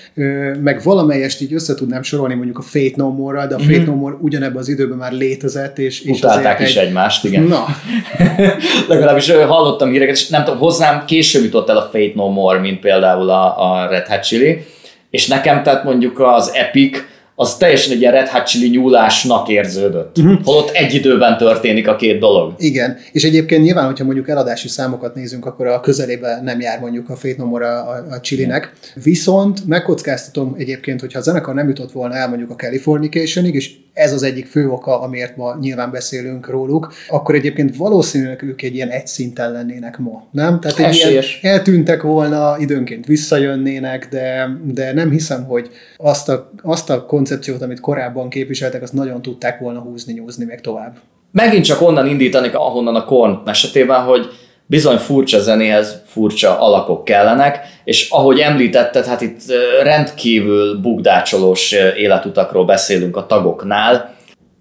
meg 0.62 0.82
valamelyest 0.84 1.42
így 1.42 1.54
össze 1.54 1.76
tudnám 1.76 2.04
sorolni 2.04 2.34
mondjuk 2.34 2.58
a 2.58 2.62
Fate 2.62 2.94
No 2.96 3.10
More-ral, 3.10 3.48
de 3.48 3.56
a 3.56 3.60
Fate 3.60 3.78
mm-hmm. 3.78 3.86
No 3.86 3.96
More 3.96 4.16
ugyanebben 4.22 4.58
az 4.58 4.70
időben 4.70 4.98
már 4.98 5.12
létezett, 5.12 5.80
és, 5.80 6.02
és 6.02 6.18
Utálták 6.18 6.60
is 6.60 6.76
egy... 6.76 6.86
egymást, 6.86 7.26
igen. 7.26 7.44
Na. 7.44 7.66
Legalábbis 8.88 9.32
hallottam 9.32 9.92
híreket, 9.92 10.16
és 10.16 10.28
nem 10.28 10.44
tudom, 10.44 10.60
hozzám 10.60 11.06
később 11.06 11.44
jutott 11.44 11.70
el 11.70 11.78
a 11.78 11.90
Fate 11.92 12.12
No 12.16 12.30
More, 12.30 12.60
mint 12.60 12.80
például 12.80 13.30
a, 13.30 13.72
a 13.72 13.88
Red 13.90 14.08
Hot 14.08 14.24
Chili, 14.24 14.66
és 15.10 15.28
nekem 15.28 15.64
tehát 15.64 15.84
mondjuk 15.84 16.20
az 16.20 16.54
Epic, 16.54 16.98
az 17.42 17.58
teljesen 17.58 17.94
egy 17.94 18.00
ilyen 18.00 18.12
Red 18.12 18.28
Hot 18.28 18.48
Chili 18.48 18.70
nyúlásnak 18.70 19.50
érződött. 19.50 20.18
Uh-huh. 20.18 20.44
Holott 20.44 20.70
egy 20.70 20.94
időben 20.94 21.38
történik 21.38 21.88
a 21.88 21.96
két 21.96 22.20
dolog. 22.20 22.54
Igen, 22.58 22.98
és 23.12 23.24
egyébként 23.24 23.64
nyilván, 23.64 23.86
hogyha 23.86 24.04
mondjuk 24.06 24.30
eladási 24.30 24.68
számokat 24.68 25.16
nézünk, 25.16 25.46
akkor 25.46 25.68
a 25.68 25.80
közelébe 25.80 26.40
nem 26.44 26.60
jár 26.60 26.80
mondjuk 26.80 27.10
a 27.10 27.16
Fate 27.16 27.36
No 27.38 27.46
More 27.46 27.68
a, 27.68 27.90
a, 27.90 28.06
a 28.10 28.20
Chilinek. 28.20 28.74
Viszont 29.04 29.68
megkockáztatom 29.68 30.56
egyébként, 30.58 31.00
hogyha 31.00 31.20
a 31.20 31.22
zenekar 31.22 31.54
nem 31.54 31.68
jutott 31.68 31.92
volna 31.92 32.16
el 32.16 32.28
mondjuk 32.28 32.50
a 32.50 32.56
Californicationig, 32.56 33.56
és 33.56 33.72
ez 33.94 34.14
az 34.14 34.24
egyik 34.24 34.46
fő 34.46 34.70
oka, 34.70 35.02
amiért 35.02 35.38
ma 35.38 35.58
nyilván 35.62 35.92
beszélünk 35.92 36.50
róluk, 36.50 36.94
akkor 37.10 37.36
egyébként 37.36 37.76
valószínűleg 37.76 38.44
ők 38.44 38.62
egy 38.62 38.76
ilyen 38.76 38.90
egy 38.90 39.08
szinten 39.08 39.52
lennének 39.52 39.98
ma, 39.98 40.28
nem? 40.32 40.60
Tehát 40.60 40.80
egy 40.80 40.96
ilyen 40.96 41.24
eltűntek 41.42 42.02
volna, 42.02 42.56
időnként 42.60 43.06
visszajönnének, 43.06 44.08
de, 44.10 44.50
de 44.66 44.94
nem 44.94 45.10
hiszem, 45.10 45.44
hogy 45.44 45.70
azt 45.98 46.30
a, 46.30 46.52
azt 46.62 46.90
a 46.90 47.06
koncepciót, 47.30 47.62
amit 47.62 47.80
korábban 47.80 48.30
képviseltek, 48.30 48.82
azt 48.82 48.94
nagyon 48.94 49.22
tudták 49.22 49.60
volna 49.60 49.80
húzni, 49.80 50.14
nyúzni 50.14 50.46
még 50.46 50.60
tovább. 50.60 50.98
Megint 51.32 51.66
csak 51.66 51.82
onnan 51.82 52.08
indítanék, 52.08 52.56
ahonnan 52.56 52.96
a 52.96 53.06
Korn 53.06 53.38
esetében, 53.46 54.04
hogy 54.04 54.28
bizony 54.66 54.98
furcsa 54.98 55.40
zenéhez 55.40 56.02
furcsa 56.06 56.60
alakok 56.60 57.06
kellenek, 57.06 57.60
és 57.84 58.10
ahogy 58.10 58.40
említetted, 58.40 59.06
hát 59.06 59.22
itt 59.22 59.42
rendkívül 59.84 60.80
bugdácsolós 60.82 61.72
életutakról 61.98 62.66
beszélünk 62.66 63.18
a 63.18 63.26
tagoknál. 63.26 64.16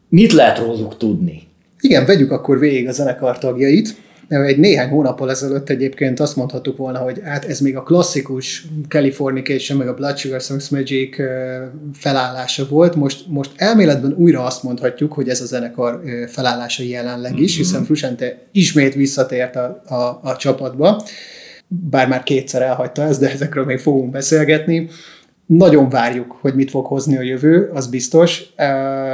Mit 0.09 0.33
lehet 0.33 0.59
róluk 0.59 0.97
tudni? 0.97 1.43
Igen, 1.81 2.07
vegyük 2.07 2.31
akkor 2.31 2.59
végig 2.59 2.89
a 2.89 2.93
zenekar 2.93 3.39
tagjait. 3.39 3.97
Egy 4.29 4.59
néhány 4.59 4.89
hónappal 4.89 5.31
ezelőtt 5.31 5.69
egyébként 5.69 6.21
azt 6.21 6.37
mondhattuk 6.37 6.77
volna, 6.77 6.99
hogy 6.99 7.21
hát 7.25 7.45
ez 7.45 7.61
még 7.61 7.77
a 7.77 7.83
klasszikus 7.83 8.67
Californication, 8.89 9.79
meg 9.79 9.89
a 9.89 9.95
Blood 9.95 10.17
Sugar 10.17 10.41
Songs 10.41 10.69
Magic 10.69 11.17
felállása 11.93 12.67
volt. 12.69 12.95
Most, 12.95 13.25
most 13.29 13.51
elméletben 13.57 14.15
újra 14.19 14.45
azt 14.45 14.63
mondhatjuk, 14.63 15.13
hogy 15.13 15.29
ez 15.29 15.41
a 15.41 15.47
zenekar 15.47 16.03
felállása 16.27 16.83
jelenleg 16.83 17.39
is, 17.39 17.53
mm-hmm. 17.53 17.63
hiszen 17.63 17.85
Frusente 17.85 18.39
ismét 18.53 18.95
visszatért 18.95 19.57
a, 19.57 19.83
a, 19.87 20.21
a 20.23 20.37
csapatba, 20.37 21.03
bár 21.69 22.09
már 22.09 22.23
kétszer 22.23 22.63
elhagyta 22.63 23.03
ezt, 23.03 23.21
de 23.21 23.31
ezekről 23.31 23.65
még 23.65 23.79
fogunk 23.79 24.11
beszélgetni. 24.11 24.89
Nagyon 25.49 25.89
várjuk, 25.89 26.39
hogy 26.41 26.55
mit 26.55 26.71
fog 26.71 26.87
hozni 26.87 27.17
a 27.17 27.23
jövő, 27.23 27.71
az 27.75 27.87
biztos. 27.87 28.43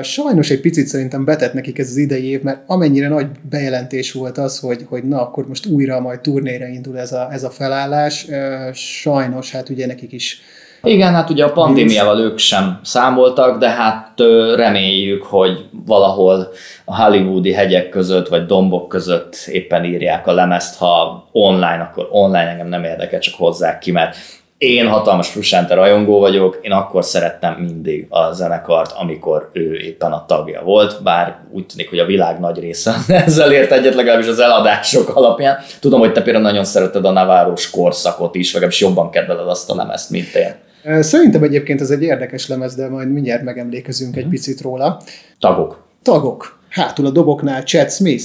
Sajnos 0.02 0.50
egy 0.50 0.60
picit 0.60 0.86
szerintem 0.86 1.24
betett 1.24 1.52
nekik 1.52 1.78
ez 1.78 1.88
az 1.88 1.96
idei 1.96 2.24
év, 2.24 2.42
mert 2.42 2.62
amennyire 2.66 3.08
nagy 3.08 3.26
bejelentés 3.50 4.12
volt 4.12 4.38
az, 4.38 4.58
hogy, 4.58 4.86
hogy 4.88 5.04
na, 5.04 5.20
akkor 5.20 5.46
most 5.48 5.66
újra 5.66 6.00
majd 6.00 6.20
turnéra 6.20 6.66
indul 6.66 6.98
ez 6.98 7.12
a, 7.12 7.28
ez 7.32 7.44
a 7.44 7.50
felállás, 7.50 8.26
sajnos 8.72 9.50
hát 9.50 9.68
ugye 9.68 9.86
nekik 9.86 10.12
is. 10.12 10.40
Igen, 10.82 11.12
hát 11.12 11.30
ugye 11.30 11.44
a 11.44 11.52
pandémiával 11.52 12.20
ők 12.20 12.38
sem 12.38 12.80
számoltak, 12.82 13.58
de 13.58 13.68
hát 13.68 14.20
reméljük, 14.54 15.22
hogy 15.22 15.68
valahol 15.86 16.48
a 16.84 17.02
hollywoodi 17.02 17.52
hegyek 17.52 17.88
között, 17.88 18.28
vagy 18.28 18.46
dombok 18.46 18.88
között 18.88 19.36
éppen 19.46 19.84
írják 19.84 20.26
a 20.26 20.32
lemezt, 20.32 20.78
ha 20.78 21.28
online, 21.32 21.88
akkor 21.90 22.08
online 22.10 22.48
engem 22.48 22.68
nem 22.68 22.84
érdekel, 22.84 23.20
csak 23.20 23.34
hozzák 23.34 23.78
ki, 23.78 23.90
mert 23.90 24.16
én 24.64 24.88
hatalmas 24.88 25.28
Frusciante 25.28 25.74
rajongó 25.74 26.18
vagyok, 26.18 26.58
én 26.62 26.72
akkor 26.72 27.04
szerettem 27.04 27.54
mindig 27.54 28.06
a 28.08 28.32
zenekart, 28.32 28.92
amikor 28.92 29.50
ő 29.52 29.76
éppen 29.76 30.12
a 30.12 30.24
tagja 30.26 30.62
volt, 30.62 31.02
bár 31.02 31.38
úgy 31.50 31.66
tűnik, 31.66 31.88
hogy 31.88 31.98
a 31.98 32.04
világ 32.04 32.40
nagy 32.40 32.58
része 32.58 32.94
ezzel 33.26 33.52
ért 33.52 33.72
egyet, 33.72 33.94
legalábbis 33.94 34.26
az 34.26 34.38
eladások 34.38 35.16
alapján. 35.16 35.56
Tudom, 35.80 36.00
hogy 36.00 36.12
te 36.12 36.22
például 36.22 36.44
nagyon 36.44 36.64
szereted 36.64 37.04
a 37.04 37.10
Naváros 37.10 37.70
korszakot 37.70 38.34
is, 38.34 38.52
legalábbis 38.52 38.80
jobban 38.80 39.10
kedveled 39.10 39.48
azt 39.48 39.70
a 39.70 39.74
lemezt, 39.74 40.10
mint 40.10 40.34
én. 40.34 40.54
Szerintem 41.02 41.42
egyébként 41.42 41.80
ez 41.80 41.90
egy 41.90 42.02
érdekes 42.02 42.48
lemez, 42.48 42.74
de 42.74 42.88
majd 42.88 43.12
mindjárt 43.12 43.42
megemlékezünk 43.42 44.16
egy 44.16 44.22
mhm. 44.22 44.32
picit 44.32 44.60
róla. 44.60 45.00
Tagok. 45.40 45.82
Tagok. 46.02 46.58
Hátul 46.74 47.06
a 47.06 47.10
doboknál 47.10 47.62
Chad 47.62 47.90
Smith. 47.90 48.24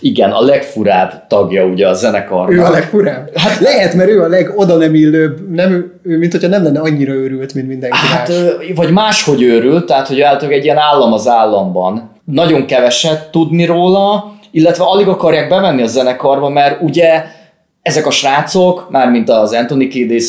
Igen, 0.00 0.30
a 0.30 0.40
legfurább 0.40 1.26
tagja 1.26 1.64
ugye 1.64 1.88
a 1.88 1.92
zenekarnak. 1.92 2.52
Ő 2.52 2.64
a 2.64 2.70
legfurább? 2.70 3.36
Hát 3.36 3.60
lehet, 3.60 3.94
mert 3.94 4.10
ő 4.10 4.22
a 4.22 4.28
legoda 4.28 4.76
nem 4.76 4.94
illőbb, 4.94 5.50
nem, 5.50 5.92
ő, 6.02 6.18
mint 6.18 6.32
hogyha 6.32 6.48
nem 6.48 6.62
lenne 6.62 6.80
annyira 6.80 7.12
őrült, 7.12 7.54
mint 7.54 7.68
mindenki 7.68 7.96
hát, 7.96 8.28
más. 8.28 8.38
Vagy 8.74 8.90
máshogy 8.90 9.42
őrült, 9.42 9.86
tehát 9.86 10.08
hogy 10.08 10.20
általában 10.20 10.58
egy 10.58 10.64
ilyen 10.64 10.78
állam 10.78 11.12
az 11.12 11.28
államban. 11.28 12.10
Nagyon 12.24 12.66
keveset 12.66 13.30
tudni 13.30 13.64
róla, 13.64 14.34
illetve 14.50 14.84
alig 14.84 15.08
akarják 15.08 15.48
bevenni 15.48 15.82
a 15.82 15.86
zenekarba, 15.86 16.48
mert 16.48 16.82
ugye 16.82 17.24
ezek 17.82 18.06
a 18.06 18.10
srácok, 18.10 18.90
mármint 18.90 19.30
az 19.30 19.52
Anthony 19.52 19.88
Kiddis, 19.88 20.24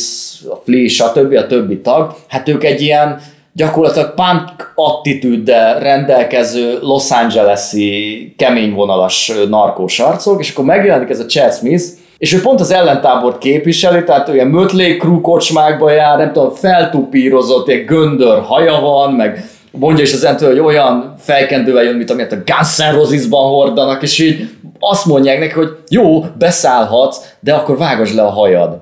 a 0.49 0.61
Flea, 0.63 0.89
stb., 0.89 1.33
a 1.33 1.47
többi 1.47 1.79
tag, 1.79 2.15
hát 2.27 2.49
ők 2.49 2.63
egy 2.63 2.81
ilyen 2.81 3.19
gyakorlatilag 3.57 4.13
punk 4.13 4.71
attitűddel 4.75 5.79
rendelkező 5.79 6.77
Los 6.81 7.11
Angeles-i 7.11 8.33
kemény 8.37 8.73
vonalas 8.73 9.31
narkós 9.49 9.99
arcok, 9.99 10.39
és 10.39 10.51
akkor 10.51 10.65
megjelenik 10.65 11.09
ez 11.09 11.19
a 11.19 11.25
Chad 11.25 11.53
Smith, 11.53 11.83
és 12.17 12.33
ő 12.33 12.41
pont 12.41 12.59
az 12.59 12.71
ellentábort 12.71 13.37
képviseli, 13.37 14.03
tehát 14.03 14.29
olyan 14.29 14.47
Mötley 14.47 14.97
Crew 14.97 15.21
kocsmákba 15.21 15.91
jár, 15.91 16.17
nem 16.17 16.31
tudom, 16.33 16.51
feltupírozott, 16.53 17.67
egy 17.67 17.85
göndör 17.85 18.41
haja 18.41 18.79
van, 18.79 19.13
meg 19.13 19.49
mondja 19.71 20.03
is 20.03 20.13
az 20.13 20.23
entől, 20.23 20.49
hogy 20.49 20.59
olyan 20.59 21.15
fejkendővel 21.19 21.83
jön, 21.83 21.95
mint 21.95 22.09
amit 22.09 22.31
a 22.31 22.43
Guns 22.45 22.77
N' 22.77 23.29
hordanak, 23.29 24.01
és 24.01 24.19
így 24.19 24.49
azt 24.79 25.05
mondják 25.05 25.39
neki, 25.39 25.53
hogy 25.53 25.77
jó, 25.89 26.25
beszállhatsz, 26.37 27.17
de 27.39 27.53
akkor 27.53 27.77
vágasd 27.77 28.15
le 28.15 28.21
a 28.21 28.29
hajad. 28.29 28.77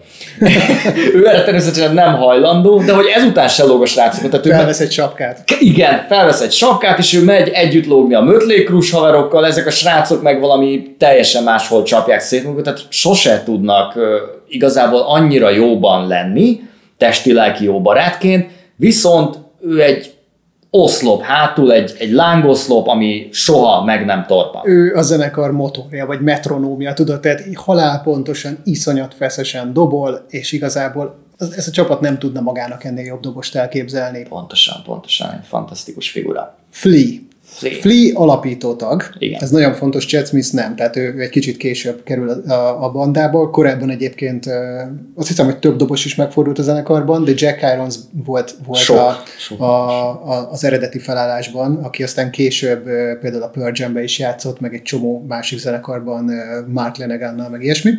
ő 1.15 1.27
erre 1.27 1.43
természetesen 1.43 1.93
nem 1.93 2.15
hajlandó, 2.15 2.81
de 2.81 2.93
hogy 2.93 3.05
ezután 3.15 3.47
se 3.47 3.63
lóg 3.63 3.81
a 3.81 3.85
srácok. 3.85 4.29
Tehát 4.29 4.47
felvesz 4.47 4.79
egy 4.79 4.91
sapkát. 4.91 5.43
Igen, 5.59 6.05
felvesz 6.07 6.41
egy 6.41 6.51
sapkát, 6.51 6.97
és 6.97 7.13
ő 7.13 7.23
megy 7.23 7.49
együtt 7.49 7.85
lógni 7.85 8.13
a 8.13 8.21
mötlékrus 8.21 8.91
haverokkal, 8.91 9.45
ezek 9.45 9.67
a 9.67 9.71
srácok 9.71 10.21
meg 10.21 10.39
valami 10.39 10.95
teljesen 10.97 11.43
máshol 11.43 11.83
csapják 11.83 12.19
szét 12.19 12.43
magukat, 12.43 12.63
tehát 12.63 12.81
sose 12.89 13.41
tudnak 13.45 13.99
igazából 14.47 15.01
annyira 15.01 15.49
jóban 15.49 16.07
lenni, 16.07 16.59
testi-lelki 16.97 17.63
jó 17.63 17.81
barátként, 17.81 18.49
viszont 18.75 19.37
ő 19.61 19.81
egy 19.83 20.14
oszlop 20.81 21.21
hátul, 21.21 21.71
egy, 21.71 21.95
egy 21.99 22.11
lángoszlop, 22.11 22.87
ami 22.87 23.27
soha 23.31 23.83
meg 23.83 24.05
nem 24.05 24.25
torpan. 24.27 24.61
Ő 24.65 24.95
a 24.95 25.01
zenekar 25.01 25.51
motorja, 25.51 26.05
vagy 26.05 26.21
metronómia, 26.21 26.93
tudod, 26.93 27.19
tehát 27.19 27.43
halálpontosan, 27.53 28.57
iszonyat 28.63 29.13
feszesen 29.13 29.73
dobol, 29.73 30.25
és 30.29 30.51
igazából 30.51 31.15
ez 31.37 31.67
a 31.67 31.71
csapat 31.71 32.01
nem 32.01 32.19
tudna 32.19 32.41
magának 32.41 32.83
ennél 32.83 33.05
jobb 33.05 33.19
dobost 33.19 33.55
elképzelni. 33.55 34.25
Pontosan, 34.29 34.81
pontosan, 34.85 35.31
egy 35.31 35.45
fantasztikus 35.47 36.09
figura. 36.09 36.57
Flea. 36.69 37.11
Flea. 37.47 37.73
Flea 37.73 38.19
alapító 38.19 38.75
tag. 38.75 39.03
Igen. 39.19 39.41
Ez 39.41 39.49
nagyon 39.49 39.73
fontos, 39.73 40.05
Chad 40.05 40.27
Smith 40.27 40.53
nem, 40.53 40.75
tehát 40.75 40.95
ő, 40.95 41.19
egy 41.19 41.29
kicsit 41.29 41.57
később 41.57 42.03
kerül 42.03 42.29
a, 42.29 42.83
a 42.83 42.91
bandába. 42.91 43.49
Korábban 43.49 43.89
egyébként 43.89 44.45
azt 45.15 45.27
hiszem, 45.27 45.45
hogy 45.45 45.57
több 45.57 45.75
dobos 45.75 46.05
is 46.05 46.15
megfordult 46.15 46.59
a 46.59 46.61
zenekarban, 46.61 47.23
de 47.23 47.31
Jack 47.35 47.61
Irons 47.61 47.95
volt, 48.25 48.55
volt 48.65 48.79
sok, 48.79 48.97
a, 48.97 49.23
sok, 49.37 49.59
a, 49.59 50.09
a, 50.09 50.51
az 50.51 50.63
eredeti 50.63 50.99
felállásban, 50.99 51.75
aki 51.83 52.03
aztán 52.03 52.31
később 52.31 52.83
például 53.19 53.43
a 53.43 53.49
Pearl 53.49 53.71
Jam-be 53.73 54.03
is 54.03 54.19
játszott, 54.19 54.59
meg 54.59 54.73
egy 54.73 54.81
csomó 54.81 55.25
másik 55.27 55.59
zenekarban 55.59 56.31
Mark 56.67 56.97
Lenegannal, 56.97 57.49
meg 57.49 57.63
ilyesmi. 57.63 57.91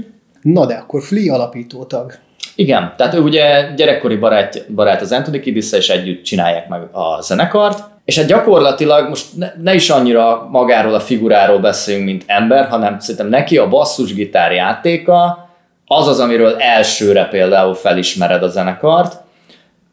Na 0.43 0.67
de 0.67 0.75
akkor 0.75 1.03
Flea 1.03 1.35
alapító 1.35 1.85
tag. 1.85 2.13
Igen, 2.55 2.95
tehát 2.97 3.15
ő 3.15 3.21
ugye 3.21 3.75
gyerekkori 3.77 4.17
barát, 4.17 4.73
barát 4.75 5.01
az 5.01 5.13
Anthony 5.13 5.41
kiddis 5.41 5.73
és 5.73 5.89
együtt 5.89 6.25
csinálják 6.25 6.69
meg 6.69 6.81
a 6.93 7.23
zenekart, 7.23 7.85
és 8.07 8.19
hát 8.19 8.27
gyakorlatilag 8.27 9.09
most 9.09 9.27
ne, 9.37 9.53
ne 9.63 9.75
is 9.75 9.91
annyira 9.91 10.49
magáról 10.51 10.95
a 10.95 11.01
figuráról 11.01 11.59
beszéljünk, 11.59 12.07
mint 12.07 12.25
ember, 12.27 12.69
hanem 12.69 12.99
szerintem 12.99 13.29
neki 13.29 13.59
a 13.59 13.69
basszusgitár 13.69 14.53
játéka 14.53 15.49
az 15.87 16.09
az, 16.09 16.21
amiről 16.21 16.57
elsőre 16.59 17.25
például 17.25 17.75
felismered 17.75 18.43
a 18.43 18.49
zenekart. 18.49 19.25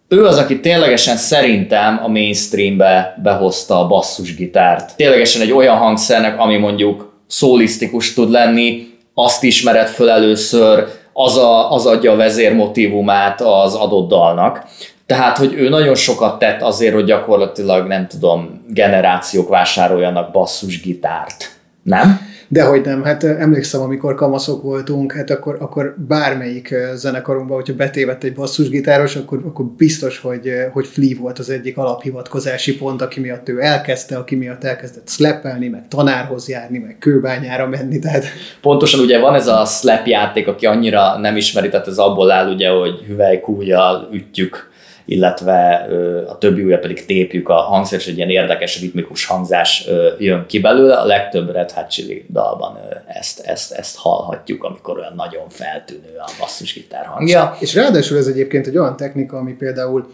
ő 0.07 0.25
az, 0.25 0.37
aki 0.37 0.59
ténylegesen 0.59 1.15
szerintem 1.15 1.99
a 2.03 2.07
mainstreambe 2.07 3.19
behozta 3.23 3.79
a 3.79 3.87
basszusgitárt. 3.87 4.95
Ténylegesen 4.95 5.41
egy 5.41 5.51
olyan 5.51 5.77
hangszernek, 5.77 6.39
ami 6.39 6.57
mondjuk 6.57 7.13
szólisztikus 7.27 8.13
tud 8.13 8.29
lenni, 8.29 8.87
azt 9.13 9.43
ismered 9.43 9.87
föl 9.87 10.09
először, 10.09 10.87
az, 11.13 11.37
a, 11.37 11.71
az 11.71 11.85
adja 11.85 12.11
a 12.11 12.15
vezérmotívumát 12.15 13.41
az 13.41 13.75
adott 13.75 14.09
dalnak. 14.09 14.65
Tehát, 15.13 15.37
hogy 15.37 15.53
ő 15.53 15.69
nagyon 15.69 15.95
sokat 15.95 16.39
tett 16.39 16.61
azért, 16.61 16.93
hogy 16.93 17.05
gyakorlatilag, 17.05 17.87
nem 17.87 18.07
tudom, 18.07 18.65
generációk 18.69 19.49
vásároljanak 19.49 20.31
basszusgitárt. 20.31 21.51
Nem? 21.83 22.31
Dehogy 22.47 22.81
nem, 22.85 23.03
hát 23.03 23.23
emlékszem, 23.23 23.81
amikor 23.81 24.15
kamaszok 24.15 24.63
voltunk, 24.63 25.11
hát 25.11 25.29
akkor, 25.29 25.57
akkor 25.59 25.95
bármelyik 26.07 26.75
zenekarunkban, 26.95 27.55
hogyha 27.55 27.73
betévett 27.73 28.23
egy 28.23 28.33
basszusgitáros, 28.33 29.15
akkor, 29.15 29.41
akkor 29.45 29.65
biztos, 29.65 30.19
hogy, 30.19 30.51
hogy 30.71 30.87
Flea 30.87 31.17
volt 31.19 31.39
az 31.39 31.49
egyik 31.49 31.77
alaphivatkozási 31.77 32.77
pont, 32.77 33.01
aki 33.01 33.19
miatt 33.19 33.49
ő 33.49 33.61
elkezdte, 33.61 34.17
aki 34.17 34.35
miatt 34.35 34.63
elkezdett 34.63 35.07
szlepelni, 35.07 35.67
meg 35.67 35.87
tanárhoz 35.87 36.49
járni, 36.49 36.77
meg 36.77 36.95
kőbányára 36.99 37.67
menni. 37.67 37.99
Tehát... 37.99 38.25
Pontosan 38.61 38.99
ugye 38.99 39.19
van 39.19 39.35
ez 39.35 39.47
a 39.47 39.65
slap 39.65 40.05
játék, 40.05 40.47
aki 40.47 40.65
annyira 40.65 41.17
nem 41.17 41.35
ismeri, 41.35 41.69
tehát 41.69 41.87
ez 41.87 41.97
abból 41.97 42.31
áll 42.31 42.53
ugye, 42.53 42.69
hogy 42.69 43.03
hüvelykújjal 43.07 44.09
ütjük 44.11 44.71
illetve 45.05 45.87
a 46.27 46.37
többi 46.37 46.63
ujja 46.63 46.79
pedig 46.79 47.05
tépjük 47.05 47.49
a 47.49 47.53
hangszer, 47.53 47.99
és 47.99 48.07
egy 48.07 48.17
ilyen 48.17 48.29
érdekes 48.29 48.81
ritmikus 48.81 49.25
hangzás 49.25 49.87
jön 50.19 50.45
ki 50.47 50.59
belőle. 50.59 50.95
A 50.95 51.05
legtöbb 51.05 51.51
Red 51.51 51.71
Hot 51.71 51.89
Chili 51.89 52.25
dalban 52.29 52.77
ezt, 53.07 53.39
ezt, 53.39 53.71
ezt 53.71 53.97
hallhatjuk, 53.97 54.63
amikor 54.63 54.97
olyan 54.97 55.13
nagyon 55.15 55.49
feltűnő 55.49 56.17
a 56.17 56.31
basszusgitár 56.39 57.05
hangja. 57.05 57.57
És 57.59 57.75
ráadásul 57.75 58.17
ez 58.17 58.27
egyébként 58.27 58.67
egy 58.67 58.77
olyan 58.77 58.97
technika, 58.97 59.37
ami 59.37 59.53
például 59.53 60.11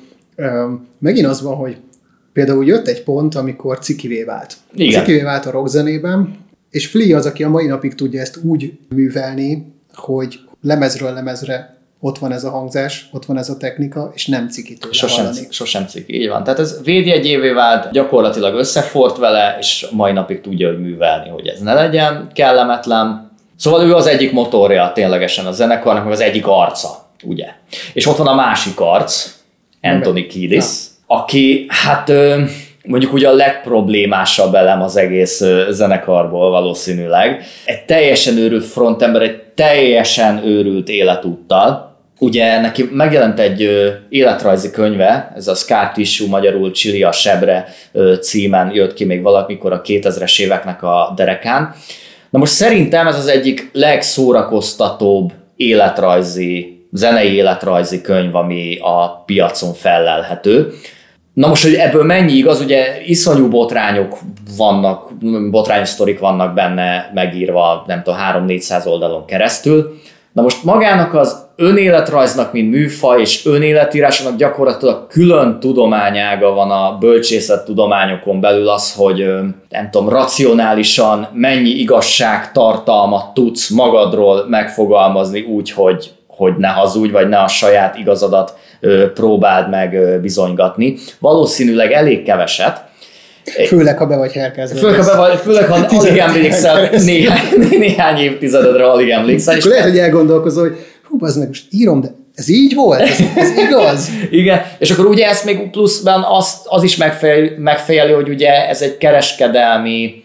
megint 0.99 1.27
az 1.27 1.41
van, 1.41 1.55
hogy 1.55 1.77
például 2.33 2.65
jött 2.65 2.87
egy 2.87 3.03
pont, 3.03 3.35
amikor 3.35 3.79
cikivé 3.79 4.23
vált. 4.23 4.53
Igen. 4.73 4.99
Cikivé 4.99 5.21
vált 5.21 5.45
a 5.45 5.51
rockzenében, 5.51 6.35
és 6.69 6.87
Flea 6.87 7.17
az, 7.17 7.25
aki 7.25 7.43
a 7.43 7.49
mai 7.49 7.65
napig 7.65 7.95
tudja 7.95 8.21
ezt 8.21 8.39
úgy 8.43 8.77
művelni, 8.89 9.73
hogy 9.93 10.39
lemezről 10.61 11.13
lemezre 11.13 11.77
ott 12.01 12.17
van 12.17 12.31
ez 12.31 12.43
a 12.43 12.49
hangzás, 12.49 13.09
ott 13.11 13.25
van 13.25 13.37
ez 13.37 13.49
a 13.49 13.57
technika, 13.57 14.11
és 14.15 14.27
nem 14.27 14.49
ciki 14.49 14.73
tőle 14.73 14.93
sosem, 14.93 15.25
hallani. 15.25 15.47
Sosem 15.49 15.87
ciki, 15.87 16.21
így 16.21 16.29
van. 16.29 16.43
Tehát 16.43 16.59
ez 16.59 16.83
védjegyévé 16.83 17.49
vált, 17.49 17.91
gyakorlatilag 17.91 18.55
összefort 18.55 19.17
vele, 19.17 19.57
és 19.59 19.87
mai 19.91 20.11
napig 20.11 20.41
tudja, 20.41 20.67
hogy 20.67 20.81
művelni, 20.81 21.29
hogy 21.29 21.47
ez 21.47 21.59
ne 21.59 21.73
legyen 21.73 22.29
kellemetlen. 22.33 23.31
Szóval 23.57 23.83
ő 23.83 23.95
az 23.95 24.07
egyik 24.07 24.31
motorja 24.31 24.91
ténylegesen 24.93 25.45
a 25.45 25.51
zenekarnak, 25.51 26.03
meg 26.03 26.13
az 26.13 26.19
egyik 26.19 26.47
arca, 26.47 27.09
ugye. 27.23 27.47
És 27.93 28.07
ott 28.07 28.17
van 28.17 28.27
a 28.27 28.35
másik 28.35 28.79
arc, 28.79 29.33
Anthony 29.81 30.27
Kiedis, 30.27 30.65
aki 31.07 31.65
hát 31.67 32.11
mondjuk 32.83 33.13
ugye 33.13 33.27
a 33.27 33.33
legproblémásabb 33.33 34.55
elem 34.55 34.81
az 34.81 34.97
egész 34.97 35.43
zenekarból 35.69 36.49
valószínűleg. 36.49 37.43
Egy 37.65 37.85
teljesen 37.85 38.37
őrült 38.37 38.65
frontember, 38.65 39.21
egy 39.21 39.41
teljesen 39.55 40.45
őrült 40.45 40.89
életúttal, 40.89 41.88
Ugye 42.19 42.61
neki 42.61 42.89
megjelent 42.91 43.39
egy 43.39 43.69
életrajzi 44.09 44.71
könyve, 44.71 45.31
ez 45.35 45.47
a 45.47 45.55
Scar 45.55 45.91
Tissue, 45.91 46.27
magyarul 46.27 46.71
Csili 46.71 47.03
a 47.03 47.11
sebre 47.11 47.67
címen 48.21 48.71
jött 48.73 48.93
ki 48.93 49.05
még 49.05 49.21
valamikor 49.21 49.73
a 49.73 49.81
2000-es 49.81 50.41
éveknek 50.41 50.83
a 50.83 51.13
derekán. 51.15 51.75
Na 52.29 52.39
most 52.39 52.51
szerintem 52.51 53.07
ez 53.07 53.15
az 53.15 53.27
egyik 53.27 53.69
legszórakoztatóbb 53.73 55.31
életrajzi, 55.55 56.83
zenei 56.91 57.33
életrajzi 57.33 58.01
könyv, 58.01 58.35
ami 58.35 58.77
a 58.81 59.23
piacon 59.25 59.73
fellelhető. 59.73 60.73
Na 61.33 61.47
most, 61.47 61.63
hogy 61.63 61.73
ebből 61.73 62.03
mennyi 62.03 62.33
igaz, 62.33 62.61
ugye 62.61 63.01
iszonyú 63.05 63.49
botrányok 63.49 64.17
vannak, 64.57 65.11
botrányos 65.51 65.89
sztorik 65.89 66.19
vannak 66.19 66.53
benne 66.53 67.11
megírva, 67.13 67.83
nem 67.87 68.03
tudom, 68.03 68.19
3-400 68.47 68.87
oldalon 68.87 69.25
keresztül. 69.25 69.99
Na 70.31 70.41
most 70.41 70.63
magának 70.63 71.13
az 71.13 71.47
önéletrajznak, 71.59 72.53
mint 72.53 72.71
műfaj, 72.71 73.21
és 73.21 73.45
önéletírásnak 73.45 74.35
gyakorlatilag 74.35 75.07
külön 75.07 75.59
tudományága 75.59 76.53
van 76.53 76.71
a 76.71 76.97
bölcsészet 76.99 77.65
tudományokon 77.65 78.39
belül 78.39 78.69
az, 78.69 78.93
hogy 78.93 79.17
nem 79.69 79.89
tudom, 79.91 80.09
racionálisan 80.09 81.27
mennyi 81.33 81.69
igazság 81.69 82.51
tartalmat 82.51 83.33
tudsz 83.33 83.69
magadról 83.69 84.45
megfogalmazni 84.49 85.41
úgy, 85.41 85.71
hogy, 85.71 86.11
hogy 86.27 86.53
ne 86.57 86.67
hazudj, 86.67 87.11
vagy 87.11 87.29
ne 87.29 87.37
a 87.37 87.47
saját 87.47 87.97
igazadat 87.97 88.57
próbáld 89.13 89.69
meg 89.69 90.19
bizonygatni. 90.21 90.97
Valószínűleg 91.19 91.91
elég 91.91 92.23
keveset, 92.23 92.87
Főleg, 93.67 93.97
ha 93.97 94.05
be 94.05 94.17
vagy 94.17 94.31
herkezve. 94.31 94.79
Főleg, 94.79 94.99
ha, 94.99 95.11
be 95.11 95.17
vagy, 95.17 95.37
főleg, 95.37 95.67
ha 95.67 95.97
alig 95.97 96.17
emlékszel, 96.17 96.89
néhány, 97.05 97.39
néhány 97.69 98.17
évtizededre 98.17 98.89
alig 98.89 99.09
emlékszel. 99.09 99.57
Akkor 99.57 99.71
lehet, 99.71 99.89
hogy 99.89 99.97
elgondolkozol, 99.97 100.63
hogy 100.67 100.77
hú, 101.09 101.25
az 101.25 101.35
meg 101.35 101.47
most 101.47 101.65
írom, 101.71 102.01
de 102.01 102.15
ez 102.35 102.49
így 102.49 102.73
volt? 102.73 103.01
Ez, 103.01 103.19
ez 103.35 103.57
igaz? 103.57 104.09
Igen, 104.31 104.61
és 104.79 104.91
akkor 104.91 105.05
ugye 105.05 105.27
ezt 105.27 105.45
még 105.45 105.69
pluszban 105.69 106.23
az, 106.23 106.61
az 106.63 106.83
is 106.83 106.95
megfejeli, 107.57 108.11
hogy 108.11 108.29
ugye 108.29 108.67
ez 108.67 108.81
egy 108.81 108.97
kereskedelmi 108.97 110.23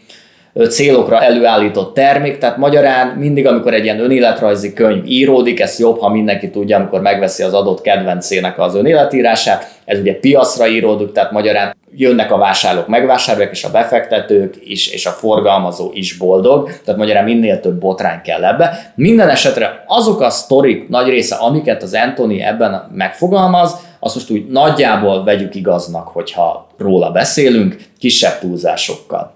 célokra 0.63 1.23
előállított 1.23 1.95
termék, 1.95 2.39
tehát 2.39 2.57
magyarán 2.57 3.09
mindig, 3.09 3.47
amikor 3.47 3.75
egy 3.75 3.85
ilyen 3.85 4.01
önéletrajzi 4.01 4.73
könyv 4.73 5.07
íródik, 5.07 5.61
ez 5.61 5.79
jobb, 5.79 6.01
ha 6.01 6.09
mindenki 6.09 6.51
tudja, 6.51 6.77
amikor 6.77 7.01
megveszi 7.01 7.43
az 7.43 7.55
adott 7.55 7.81
kedvencének 7.81 8.59
az 8.59 8.75
önéletírását, 8.75 9.73
ez 9.85 9.99
ugye 9.99 10.15
piacra 10.15 10.67
íródik, 10.67 11.13
tehát 11.13 11.31
magyarán 11.31 11.77
jönnek 11.97 12.33
a 12.33 12.37
vásárlók, 12.37 12.89
megvásárolják, 12.89 13.51
és 13.53 13.65
a 13.65 13.71
befektetők 13.71 14.55
is, 14.65 14.89
és 14.89 15.07
a 15.07 15.11
forgalmazó 15.11 15.91
is 15.93 16.17
boldog, 16.17 16.71
tehát 16.85 17.01
magyarán 17.01 17.25
minél 17.25 17.61
több 17.61 17.79
botrány 17.79 18.21
kell 18.23 18.45
ebbe. 18.45 18.93
Minden 18.95 19.29
esetre 19.29 19.85
azok 19.87 20.21
a 20.21 20.31
sztorik 20.31 20.89
nagy 20.89 21.09
része, 21.09 21.35
amiket 21.35 21.83
az 21.83 21.95
Anthony 21.95 22.41
ebben 22.41 22.91
megfogalmaz, 22.95 23.77
azt 24.01 24.15
most 24.15 24.31
úgy 24.31 24.47
nagyjából 24.47 25.25
vegyük 25.25 25.55
igaznak, 25.55 26.09
hogyha 26.09 26.67
róla 26.79 27.11
beszélünk, 27.11 27.77
kisebb 27.99 28.39
túlzásokkal. 28.39 29.34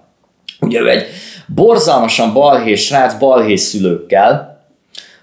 Ugye 0.59 0.79
ő 0.79 0.89
egy 0.89 1.05
borzalmasan 1.47 2.33
balhés 2.33 2.85
srác, 2.85 3.13
balhés 3.19 3.59
szülőkkel, 3.59 4.63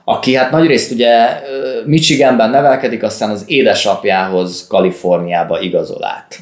aki 0.05 0.35
hát 0.35 0.51
nagyrészt 0.51 0.91
ugye 0.91 1.41
Michiganben 1.85 2.51
nevelkedik, 2.51 3.03
aztán 3.03 3.31
az 3.31 3.45
édesapjához 3.47 4.67
Kaliforniába 4.69 5.61
igazol 5.61 6.05
át. 6.05 6.39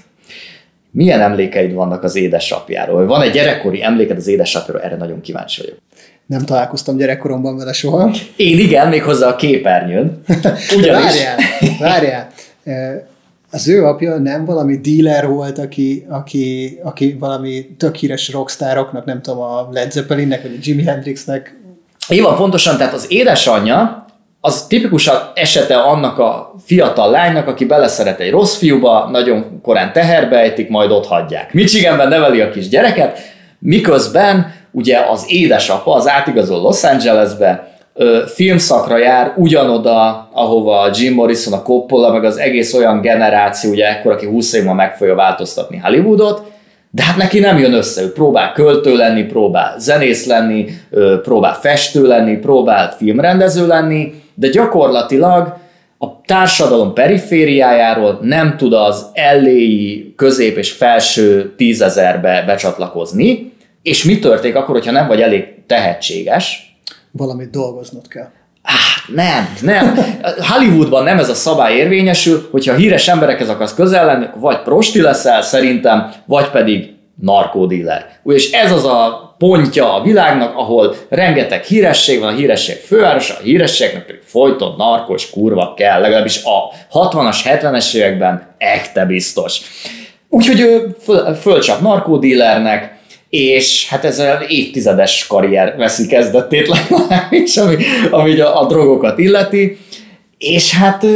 Milyen 0.90 1.20
emlékeid 1.20 1.72
vannak 1.72 2.02
az 2.02 2.16
édesapjáról? 2.16 3.06
Van 3.06 3.22
egy 3.22 3.32
gyerekkori 3.32 3.82
emléked 3.82 4.16
az 4.16 4.26
édesapjáról? 4.26 4.82
Erre 4.82 4.96
nagyon 4.96 5.20
kíváncsi 5.20 5.60
vagyok. 5.60 5.76
Nem 6.26 6.44
találkoztam 6.44 6.96
gyerekkoromban 6.96 7.56
vele 7.56 7.72
soha. 7.72 8.10
Én 8.36 8.58
igen, 8.58 8.88
még 8.88 9.02
hozzá 9.02 9.28
a 9.28 9.36
képernyőn. 9.36 10.22
Ugyanis... 10.76 11.04
Várjál, 11.04 11.36
várjál 11.78 12.30
az 13.54 13.68
ő 13.68 13.84
apja 13.84 14.16
nem 14.16 14.44
valami 14.44 14.76
dealer 14.76 15.28
volt, 15.28 15.58
aki, 15.58 16.06
aki, 16.08 16.78
aki 16.82 17.16
valami 17.20 17.66
tök 17.78 17.94
híres 17.94 18.32
rockstároknak, 18.32 19.04
nem 19.04 19.22
tudom, 19.22 19.40
a 19.40 19.68
Led 19.70 19.92
Zeppelinnek, 19.92 20.42
vagy 20.42 20.52
a 20.54 20.60
Jimi 20.62 20.84
Hendrixnek. 20.84 21.56
Így 22.08 22.22
van, 22.22 22.36
pontosan, 22.36 22.76
tehát 22.76 22.92
az 22.92 23.06
édesanyja, 23.08 24.06
az 24.40 24.66
tipikus 24.66 25.10
esete 25.34 25.76
annak 25.76 26.18
a 26.18 26.54
fiatal 26.64 27.10
lánynak, 27.10 27.46
aki 27.46 27.64
beleszeret 27.64 28.20
egy 28.20 28.30
rossz 28.30 28.56
fiúba, 28.56 29.08
nagyon 29.10 29.60
korán 29.62 29.92
teherbe 29.92 30.38
ejtik, 30.38 30.68
majd 30.68 30.90
ott 30.90 31.06
hagyják. 31.06 31.52
Michiganben 31.52 32.08
neveli 32.08 32.40
a 32.40 32.50
kis 32.50 32.68
gyereket, 32.68 33.18
miközben 33.58 34.54
ugye 34.70 34.98
az 34.98 35.24
édesapa 35.28 35.94
az 35.94 36.08
átigazol 36.08 36.60
Los 36.60 36.84
Angelesbe, 36.84 37.73
filmszakra 38.26 38.98
jár, 38.98 39.32
ugyanoda, 39.36 40.28
ahova 40.32 40.90
Jim 40.94 41.14
Morrison, 41.14 41.52
a 41.52 41.62
Coppola, 41.62 42.12
meg 42.12 42.24
az 42.24 42.36
egész 42.36 42.74
olyan 42.74 43.00
generáció, 43.00 43.70
ugye 43.70 43.88
ekkor, 43.88 44.12
aki 44.12 44.26
20 44.26 44.52
év 44.52 44.64
meg 44.64 44.96
fogja 44.96 45.14
változtatni 45.14 45.76
Hollywoodot, 45.76 46.52
de 46.90 47.02
hát 47.02 47.16
neki 47.16 47.38
nem 47.38 47.58
jön 47.58 47.72
össze, 47.72 48.02
ő 48.02 48.12
próbál 48.12 48.52
költő 48.52 48.96
lenni, 48.96 49.22
próbál 49.22 49.74
zenész 49.78 50.26
lenni, 50.26 50.66
próbál 51.22 51.54
festő 51.54 52.06
lenni, 52.06 52.36
próbál 52.36 52.94
filmrendező 52.96 53.66
lenni, 53.66 54.12
de 54.34 54.48
gyakorlatilag 54.48 55.56
a 55.98 56.20
társadalom 56.26 56.92
perifériájáról 56.92 58.18
nem 58.22 58.56
tud 58.56 58.72
az 58.72 59.06
elléi 59.12 60.12
közép 60.16 60.56
és 60.56 60.72
felső 60.72 61.54
tízezerbe 61.56 62.42
becsatlakozni, 62.46 63.52
és 63.82 64.04
mi 64.04 64.18
történik 64.18 64.56
akkor, 64.56 64.74
hogyha 64.74 64.92
nem 64.92 65.06
vagy 65.06 65.20
elég 65.20 65.44
tehetséges, 65.66 66.73
valamit 67.16 67.50
dolgoznod 67.50 68.08
kell. 68.08 68.28
Ah, 68.62 69.14
nem, 69.14 69.48
nem. 69.60 69.98
Hollywoodban 70.38 71.04
nem 71.04 71.18
ez 71.18 71.28
a 71.28 71.34
szabály 71.34 71.76
érvényesül, 71.76 72.48
hogyha 72.50 72.74
híres 72.74 73.08
emberekhez 73.08 73.48
akarsz 73.48 73.74
közel 73.74 74.06
lenni, 74.06 74.26
vagy 74.36 74.62
prosti 74.62 75.00
leszel 75.00 75.42
szerintem, 75.42 76.12
vagy 76.26 76.50
pedig 76.50 76.92
narkódíler. 77.20 78.06
És 78.24 78.50
ez 78.50 78.72
az 78.72 78.84
a 78.84 79.34
pontja 79.38 79.94
a 79.94 80.02
világnak, 80.02 80.56
ahol 80.56 80.94
rengeteg 81.08 81.62
híresség 81.62 82.20
van, 82.20 82.28
a 82.28 82.36
híresség 82.36 82.76
fővárosa, 82.76 83.34
a 83.38 83.42
hírességnek 83.42 84.06
pedig 84.06 84.20
folyton 84.24 84.74
narkos 84.78 85.30
kurva 85.30 85.74
kell, 85.76 86.00
legalábbis 86.00 86.40
a 86.44 86.72
60-as, 86.98 87.38
70-es 87.44 87.94
években 87.94 88.54
ekte 88.58 89.04
biztos. 89.04 89.60
Úgyhogy 90.28 90.60
ő 90.60 90.96
föl, 91.02 91.34
fölcsap 91.34 91.80
narkódílernek, 91.80 92.98
és 93.34 93.88
hát 93.88 94.04
ez 94.04 94.18
az 94.18 94.36
évtizedes 94.48 95.26
karrier 95.26 95.74
veszi 95.76 96.06
kezdetét 96.06 96.68
legalábbis, 96.74 97.56
ami, 97.56 97.76
ami 98.10 98.40
a, 98.40 98.60
a 98.60 98.66
drogokat 98.66 99.18
illeti, 99.18 99.78
és 100.38 100.74
hát 100.74 101.06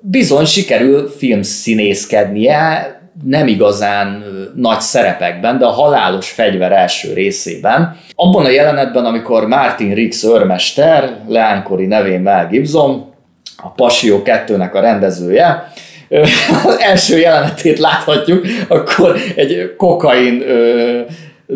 bizony 0.00 0.44
sikerül 0.44 1.12
filmszínészkednie, 1.18 3.00
nem 3.24 3.46
igazán 3.46 4.24
nagy 4.54 4.80
szerepekben, 4.80 5.58
de 5.58 5.64
a 5.64 5.70
halálos 5.70 6.30
fegyver 6.30 6.72
első 6.72 7.12
részében. 7.12 7.96
Abban 8.14 8.44
a 8.44 8.50
jelenetben, 8.50 9.04
amikor 9.04 9.46
Martin 9.46 9.94
Riggs 9.94 10.24
őrmester, 10.24 11.16
leánykori 11.28 11.86
nevén 11.86 12.20
Mel 12.20 12.48
Gibson, 12.48 13.12
a 13.56 13.68
Passió 13.68 14.22
2-nek 14.24 14.72
a 14.72 14.80
rendezője, 14.80 15.72
az 16.64 16.78
első 16.80 17.18
jelenetét 17.18 17.78
láthatjuk, 17.78 18.46
akkor 18.68 19.16
egy 19.36 19.74
kokain 19.76 20.44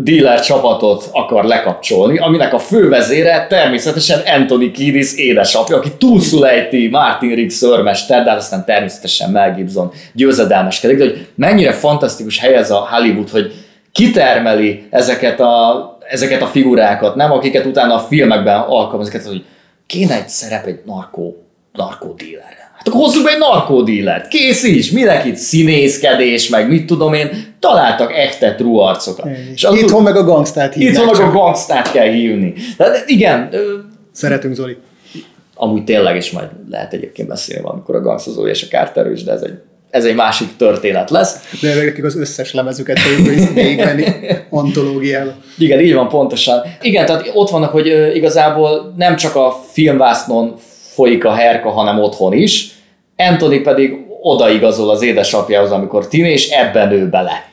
dealer 0.02 0.40
csapatot 0.40 1.09
akar 1.12 1.44
lekapcsolni, 1.44 2.18
aminek 2.18 2.52
a 2.52 2.59
fővezére 2.59 3.46
természetesen 3.48 4.20
Anthony 4.26 4.72
Kiedis 4.72 5.14
édesapja, 5.14 5.76
aki 5.76 5.90
túlszul 5.98 6.48
ejti 6.48 6.88
Martin 6.88 7.35
Riggs 7.35 7.54
szörmester, 7.54 8.24
de 8.24 8.32
aztán 8.32 8.64
természetesen 8.64 9.30
Mel 9.30 9.54
Gibson 9.54 9.92
győzedelmeskedik, 10.12 10.98
de 10.98 11.04
hogy 11.04 11.26
mennyire 11.35 11.72
fantasztikus 11.72 12.38
hely 12.38 12.54
ez 12.54 12.70
a 12.70 12.88
Hollywood, 12.90 13.30
hogy 13.30 13.52
kitermeli 13.92 14.87
ezeket 14.90 15.40
a, 15.40 15.98
ezeket 16.09 16.42
a 16.42 16.46
figurákat, 16.46 17.14
nem? 17.14 17.32
Akiket 17.32 17.66
utána 17.66 17.94
a 17.94 17.98
filmekben 17.98 18.61
alkalmazik, 18.61 19.26
hogy 19.26 19.44
kéne 19.87 20.14
egy 20.14 20.28
szerep 20.28 20.66
egy 20.66 20.80
narkó, 20.85 21.37
narkó 21.72 22.14
dealer. 22.18 22.54
Hát 22.59 22.65
akkor 22.87 23.01
hozzuk 23.01 23.25
be 23.25 23.31
egy 23.31 23.38
narkódílert. 23.38 24.29
Kész 24.29 24.62
is. 24.62 24.90
Minek 24.90 25.25
itt 25.25 25.37
színészkedés, 25.37 26.49
meg 26.49 26.68
mit 26.68 26.87
tudom 26.87 27.14
én. 27.14 27.55
Találtak 27.61 28.12
echte 28.12 28.55
true 28.55 28.85
arcokat. 28.85 29.27
És 29.55 29.64
az 29.64 29.75
itthon 29.77 30.03
meg 30.03 30.16
a 30.16 30.25
gangstát 30.25 30.75
hívják. 30.75 30.92
Itthon 30.92 31.16
meg 31.16 31.29
a 31.29 31.33
gangstát 31.33 31.92
kell 31.92 32.09
hívni. 32.09 32.55
De 32.77 33.03
igen. 33.07 33.51
Szeretünk 34.12 34.55
Zoli. 34.55 34.77
Amúgy 35.55 35.85
tényleg 35.85 36.16
is 36.16 36.31
majd 36.31 36.49
lehet 36.70 36.92
egyébként 36.92 37.29
beszélni 37.29 37.62
valamikor 37.62 37.94
a 37.94 38.01
gangsta 38.01 38.49
és 38.49 38.62
a 38.62 38.66
kárterős, 38.70 39.22
de 39.22 39.33
ez 39.33 39.42
egy 39.42 39.59
ez 39.90 40.05
egy 40.05 40.14
másik 40.14 40.57
történet 40.57 41.11
lesz. 41.11 41.59
De 41.61 41.75
nekik 41.75 42.05
az 42.05 42.16
összes 42.16 42.53
lemezüket 42.53 42.99
fogjuk 42.99 43.55
végigvenni 43.55 44.05
antológiába. 44.51 45.33
Igen, 45.59 45.81
így 45.81 45.94
van 45.94 46.09
pontosan. 46.09 46.62
Igen, 46.81 47.07
tehát 47.07 47.31
ott 47.35 47.51
vannak, 47.51 47.70
hogy 47.70 47.87
igazából 48.14 48.94
nem 48.96 49.16
csak 49.16 49.37
a 49.37 49.62
filmvásznon 49.72 50.55
folyik 50.92 51.25
a 51.25 51.35
herka, 51.35 51.70
hanem 51.70 51.99
otthon 51.99 52.33
is. 52.33 52.76
Anthony 53.16 53.62
pedig 53.62 54.07
odaigazol 54.20 54.90
az 54.90 55.02
édesapjához, 55.02 55.70
amikor 55.70 56.09
tini, 56.09 56.29
és 56.29 56.48
ebben 56.48 56.90
ő 56.90 57.09
bele. 57.09 57.50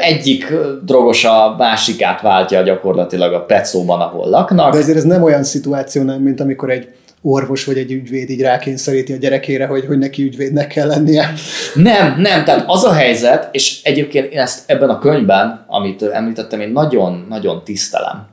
Egyik 0.00 0.52
drogos 0.84 1.24
a 1.24 1.54
másikát 1.58 2.20
váltja 2.20 2.62
gyakorlatilag 2.62 3.32
a 3.32 3.44
pecóban, 3.44 4.00
ahol 4.00 4.28
laknak. 4.28 4.72
De 4.72 4.78
ezért 4.78 4.96
ez 4.96 5.04
nem 5.04 5.22
olyan 5.22 5.44
szituáció, 5.44 6.02
nem, 6.02 6.20
mint 6.20 6.40
amikor 6.40 6.70
egy 6.70 6.88
orvos 7.22 7.64
vagy 7.64 7.78
egy 7.78 7.92
ügyvéd 7.92 8.30
így 8.30 8.40
rákényszeríti 8.40 9.12
a 9.12 9.16
gyerekére, 9.16 9.66
hogy, 9.66 9.86
hogy 9.86 9.98
neki 9.98 10.22
ügyvédnek 10.22 10.66
kell 10.66 10.86
lennie. 10.86 11.32
Nem, 11.74 12.14
nem, 12.20 12.44
tehát 12.44 12.64
az 12.66 12.84
a 12.84 12.92
helyzet, 12.92 13.48
és 13.52 13.80
egyébként 13.82 14.32
én 14.32 14.38
ezt 14.38 14.70
ebben 14.70 14.88
a 14.88 14.98
könyvben, 14.98 15.64
amit 15.68 16.02
említettem, 16.02 16.60
én 16.60 16.68
nagyon-nagyon 16.68 17.64
tisztelem. 17.64 18.26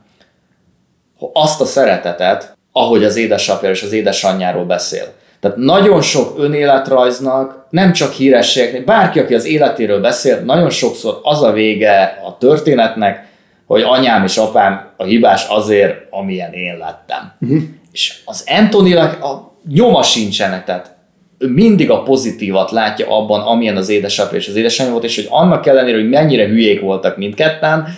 Azt 1.32 1.60
a 1.60 1.64
szeretetet, 1.64 2.56
ahogy 2.72 3.04
az 3.04 3.16
édesapja 3.16 3.70
és 3.70 3.82
az 3.82 3.92
édesanyjáról 3.92 4.64
beszél. 4.64 5.04
Tehát 5.42 5.56
nagyon 5.56 6.02
sok 6.02 6.34
önéletrajznak, 6.38 7.66
nem 7.70 7.92
csak 7.92 8.12
hírességeknek, 8.12 8.84
bárki, 8.84 9.18
aki 9.18 9.34
az 9.34 9.44
életéről 9.44 10.00
beszél, 10.00 10.40
nagyon 10.44 10.70
sokszor 10.70 11.20
az 11.22 11.42
a 11.42 11.52
vége 11.52 12.20
a 12.26 12.36
történetnek, 12.38 13.26
hogy 13.66 13.82
anyám 13.82 14.24
és 14.24 14.36
apám 14.36 14.90
a 14.96 15.04
hibás 15.04 15.46
azért, 15.48 15.94
amilyen 16.10 16.52
én 16.52 16.76
lettem. 16.76 17.32
Uh-huh. 17.40 17.62
És 17.92 18.20
az 18.24 18.44
anthony 18.46 18.94
a 18.96 19.52
nyoma 19.68 20.02
sincsenek, 20.02 20.64
tehát 20.64 20.94
ő 21.38 21.48
mindig 21.48 21.90
a 21.90 22.02
pozitívat 22.02 22.70
látja 22.70 23.16
abban, 23.16 23.40
amilyen 23.40 23.76
az 23.76 23.88
édesapja 23.88 24.38
és 24.38 24.48
az 24.48 24.56
édesanyja 24.56 24.92
volt, 24.92 25.04
és 25.04 25.16
hogy 25.16 25.26
annak 25.30 25.66
ellenére, 25.66 25.96
hogy 25.96 26.08
mennyire 26.08 26.46
hülyék 26.46 26.80
voltak 26.80 27.16
mindketten, 27.16 27.88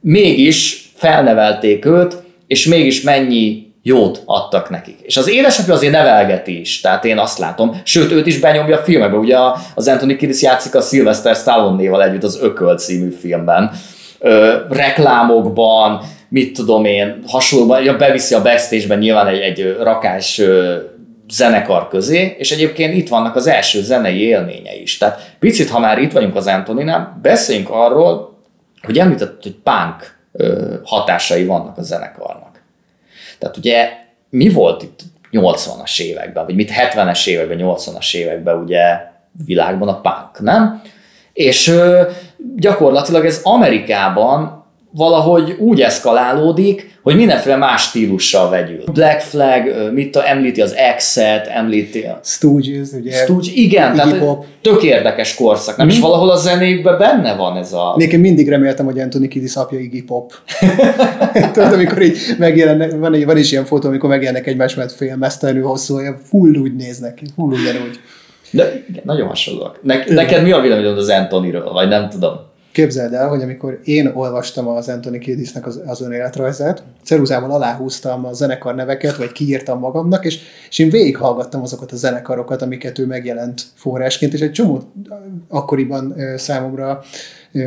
mégis 0.00 0.90
felnevelték 0.94 1.84
őt, 1.84 2.16
és 2.46 2.66
mégis 2.66 3.02
mennyi 3.02 3.69
jót 3.82 4.22
adtak 4.24 4.70
nekik. 4.70 4.98
És 5.02 5.16
az 5.16 5.28
édesapja 5.28 5.74
azért 5.74 5.92
nevelgeti 5.92 6.60
is, 6.60 6.80
tehát 6.80 7.04
én 7.04 7.18
azt 7.18 7.38
látom, 7.38 7.80
sőt 7.84 8.12
őt 8.12 8.26
is 8.26 8.38
benyomja 8.38 8.76
a 8.76 8.82
filmekbe, 8.82 9.16
ugye 9.16 9.36
az 9.74 9.88
Anthony 9.88 10.16
Kiddis 10.16 10.42
játszik 10.42 10.74
a 10.74 10.80
Sylvester 10.80 11.34
Stallone-néval 11.34 12.02
együtt 12.02 12.22
az 12.22 12.38
Ököl 12.42 12.76
című 12.76 13.10
filmben, 13.10 13.70
ö, 14.18 14.56
reklámokban, 14.68 16.00
mit 16.28 16.54
tudom 16.54 16.84
én, 16.84 17.22
hasonlóban, 17.26 17.82
ja, 17.82 17.96
beviszi 17.96 18.34
a 18.34 18.42
backstage-ben 18.42 18.98
nyilván 18.98 19.26
egy, 19.26 19.40
egy 19.40 19.76
rakás 19.82 20.38
ö, 20.38 20.76
zenekar 21.30 21.88
közé, 21.88 22.34
és 22.38 22.50
egyébként 22.50 22.94
itt 22.94 23.08
vannak 23.08 23.36
az 23.36 23.46
első 23.46 23.82
zenei 23.82 24.22
élményei 24.22 24.82
is. 24.82 24.98
Tehát 24.98 25.36
picit, 25.38 25.70
ha 25.70 25.78
már 25.78 25.98
itt 25.98 26.12
vagyunk 26.12 26.36
az 26.36 26.46
Antoninál, 26.46 27.18
beszéljünk 27.22 27.70
arról, 27.70 28.38
hogy 28.82 28.98
említett, 28.98 29.42
hogy 29.42 29.54
punk 29.62 30.18
hatásai 30.84 31.44
vannak 31.44 31.78
a 31.78 31.82
zenekarnak. 31.82 32.49
Tehát 33.40 33.56
ugye 33.56 33.88
mi 34.30 34.48
volt 34.48 34.82
itt 34.82 35.00
80-as 35.32 36.00
években, 36.00 36.44
vagy 36.44 36.54
mit 36.54 36.72
70-es 36.72 37.26
években, 37.26 37.58
80-as 37.60 38.14
években 38.14 38.56
ugye 38.62 38.82
világban 39.46 39.88
a 39.88 40.00
punk, 40.00 40.40
nem? 40.40 40.82
És 41.32 41.74
gyakorlatilag 42.56 43.24
ez 43.24 43.40
Amerikában 43.42 44.59
valahogy 44.92 45.56
úgy 45.58 45.80
eszkalálódik, 45.80 46.98
hogy 47.02 47.16
mindenféle 47.16 47.56
más 47.56 47.82
stílussal 47.82 48.50
vegyül. 48.50 48.84
Black 48.92 49.20
Flag, 49.20 49.90
mit 49.92 50.16
a, 50.16 50.28
említi 50.28 50.60
az 50.60 50.74
X-et, 50.96 51.46
említi 51.46 52.02
a... 52.02 52.20
Stooges, 52.24 52.88
ugye? 52.92 53.12
Stooges, 53.12 53.52
igen, 53.54 53.94
tehát 53.94 54.12
hip-hop. 54.12 54.44
tök 54.62 54.82
érdekes 54.82 55.34
korszak, 55.34 55.76
nem? 55.76 55.86
Mm. 55.86 55.90
És 55.90 55.98
valahol 55.98 56.30
a 56.30 56.36
zenékben 56.36 56.98
benne 56.98 57.34
van 57.34 57.56
ez 57.56 57.72
a... 57.72 57.96
Én 57.98 58.20
mindig 58.20 58.48
reméltem, 58.48 58.84
hogy 58.84 58.98
Anthony 58.98 59.28
Kiddis 59.28 59.54
apja 59.54 59.78
Iggy 59.78 60.04
Pop. 60.04 60.32
Tudod, 61.52 61.72
amikor 61.72 62.02
így 62.02 62.18
megjelennek, 62.38 62.90
van, 62.90 63.24
van 63.24 63.36
is 63.36 63.52
ilyen 63.52 63.64
fotó, 63.64 63.88
amikor 63.88 64.08
megjelennek 64.08 64.46
egymás 64.46 64.74
mellett 64.74 64.92
félmeztelenül 64.92 65.66
hosszú, 65.66 65.98
full 66.24 66.54
úgy 66.54 66.76
néznek 66.76 67.14
ki, 67.14 67.24
full 67.34 67.52
ugyanúgy. 67.52 68.00
De 68.50 68.84
igen, 68.88 69.02
nagyon 69.04 69.28
hasonlóak. 69.28 69.78
Ne, 69.82 70.04
neked 70.08 70.42
mi 70.42 70.52
a 70.52 70.60
véleményed 70.60 70.98
az 70.98 71.08
Anthonyről, 71.08 71.72
vagy 71.72 71.88
nem 71.88 72.08
tudom? 72.08 72.49
Képzeld 72.80 73.12
el, 73.12 73.28
hogy 73.28 73.42
amikor 73.42 73.80
én 73.84 74.06
olvastam 74.14 74.68
az 74.68 74.88
Anthony 74.88 75.18
Kiedisnek 75.18 75.66
az, 75.66 75.80
az 75.86 76.00
önéletrajzát, 76.00 76.82
ceruzával 77.02 77.50
aláhúztam 77.50 78.26
a 78.26 78.32
zenekar 78.32 78.74
neveket, 78.74 79.16
vagy 79.16 79.32
kiírtam 79.32 79.78
magamnak, 79.78 80.24
és, 80.24 80.38
és 80.70 80.78
én 80.78 80.90
végighallgattam 80.90 81.62
azokat 81.62 81.92
a 81.92 81.96
zenekarokat, 81.96 82.62
amiket 82.62 82.98
ő 82.98 83.06
megjelent 83.06 83.62
forrásként, 83.74 84.32
és 84.32 84.40
egy 84.40 84.52
csomó 84.52 84.82
akkoriban 85.48 86.14
számomra 86.36 87.02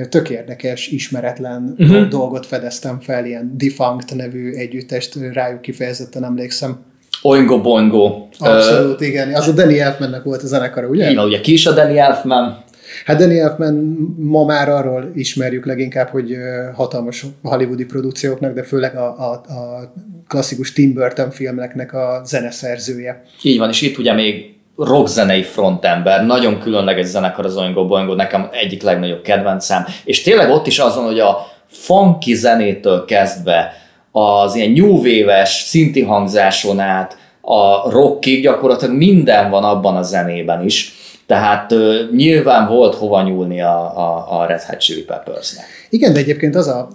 tök 0.10 0.30
érdekes, 0.30 0.88
ismeretlen 0.88 1.76
uh-huh. 1.78 2.08
dolgot 2.08 2.46
fedeztem 2.46 3.00
fel, 3.00 3.26
ilyen 3.26 3.54
Defunct 3.58 4.16
nevű 4.16 4.52
együttest, 4.52 5.18
rájuk 5.34 5.62
kifejezetten 5.62 6.24
emlékszem. 6.24 6.78
Oingo 7.22 7.62
Boingo. 7.62 8.28
Abszolút, 8.40 9.02
uh, 9.02 9.08
igen. 9.08 9.34
Az 9.34 9.48
a 9.48 9.52
Danny 9.52 9.80
Elfmannek 9.80 10.24
volt 10.24 10.44
a 10.44 10.48
zenekara, 10.48 10.88
ugye? 10.88 11.10
Igen, 11.10 11.24
ugye 11.24 11.40
ki 11.40 11.52
is 11.52 11.66
a 11.66 11.74
Danny 11.74 11.98
Elfman? 11.98 12.63
Hát 13.06 13.18
Danny 13.18 13.38
Elfman 13.38 13.74
ma 14.18 14.46
már 14.46 14.70
arról 14.70 15.12
ismerjük 15.16 15.66
leginkább, 15.66 16.08
hogy 16.08 16.36
hatalmas 16.74 17.26
hollywoodi 17.44 17.86
produkcióknak, 17.86 18.54
de 18.54 18.64
főleg 18.64 18.96
a, 18.96 19.20
a, 19.20 19.32
a 19.32 19.94
klasszikus 20.28 20.74
Tim 20.74 20.94
Burton 20.94 21.32
filmeknek 21.32 21.94
a 21.94 22.22
zeneszerzője. 22.26 23.24
Így 23.42 23.58
van, 23.58 23.70
és 23.70 23.82
itt 23.82 23.98
ugye 23.98 24.14
még 24.14 24.54
rockzenei 24.78 25.44
frontember, 25.44 26.26
nagyon 26.26 26.60
különleges 26.60 27.06
zenekar 27.06 27.46
az 27.46 27.58
Oingo 27.58 27.88
Boingo, 27.88 28.14
nekem 28.16 28.50
egyik 28.52 28.82
legnagyobb 28.82 29.22
kedvencem, 29.22 29.86
és 30.04 30.22
tényleg 30.22 30.50
ott 30.50 30.68
is 30.68 30.80
azon, 30.80 31.06
hogy 31.06 31.20
a 31.20 31.38
funky 31.68 32.34
zenétől 32.34 33.06
kezdve 33.06 33.74
az 34.12 34.56
ilyen 34.56 34.80
wave 34.80 35.46
szinti 35.46 36.02
hangzáson 36.02 36.80
át, 36.80 37.18
a 37.42 37.90
rockig 37.90 38.42
gyakorlatilag 38.42 38.96
minden 38.96 39.50
van 39.50 39.64
abban 39.64 39.96
a 39.96 40.02
zenében 40.02 40.64
is 40.64 40.94
tehát 41.26 41.72
uh, 41.72 42.12
nyilván 42.16 42.68
volt 42.68 42.96
hova 42.96 43.22
nyúlni 43.22 43.62
a, 43.62 43.98
a, 43.98 44.40
a 44.42 44.46
Red 44.46 44.62
Hot 44.62 44.80
Chili 44.80 45.04
Peppersnek. 45.04 45.66
Igen, 45.90 46.14
de 46.14 46.20
egyébként 46.20 46.56
az 46.56 46.68
a 46.68 46.88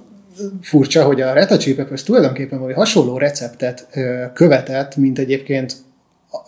furcsa, 0.62 1.04
hogy 1.04 1.20
a 1.20 1.32
Red 1.32 1.48
Hot 1.48 1.60
Chili 1.60 1.74
Peppers 1.74 2.02
tulajdonképpen 2.02 2.58
valami 2.58 2.76
hasonló 2.76 3.18
receptet 3.18 3.86
uh, 3.94 4.32
követett, 4.32 4.96
mint 4.96 5.18
egyébként 5.18 5.76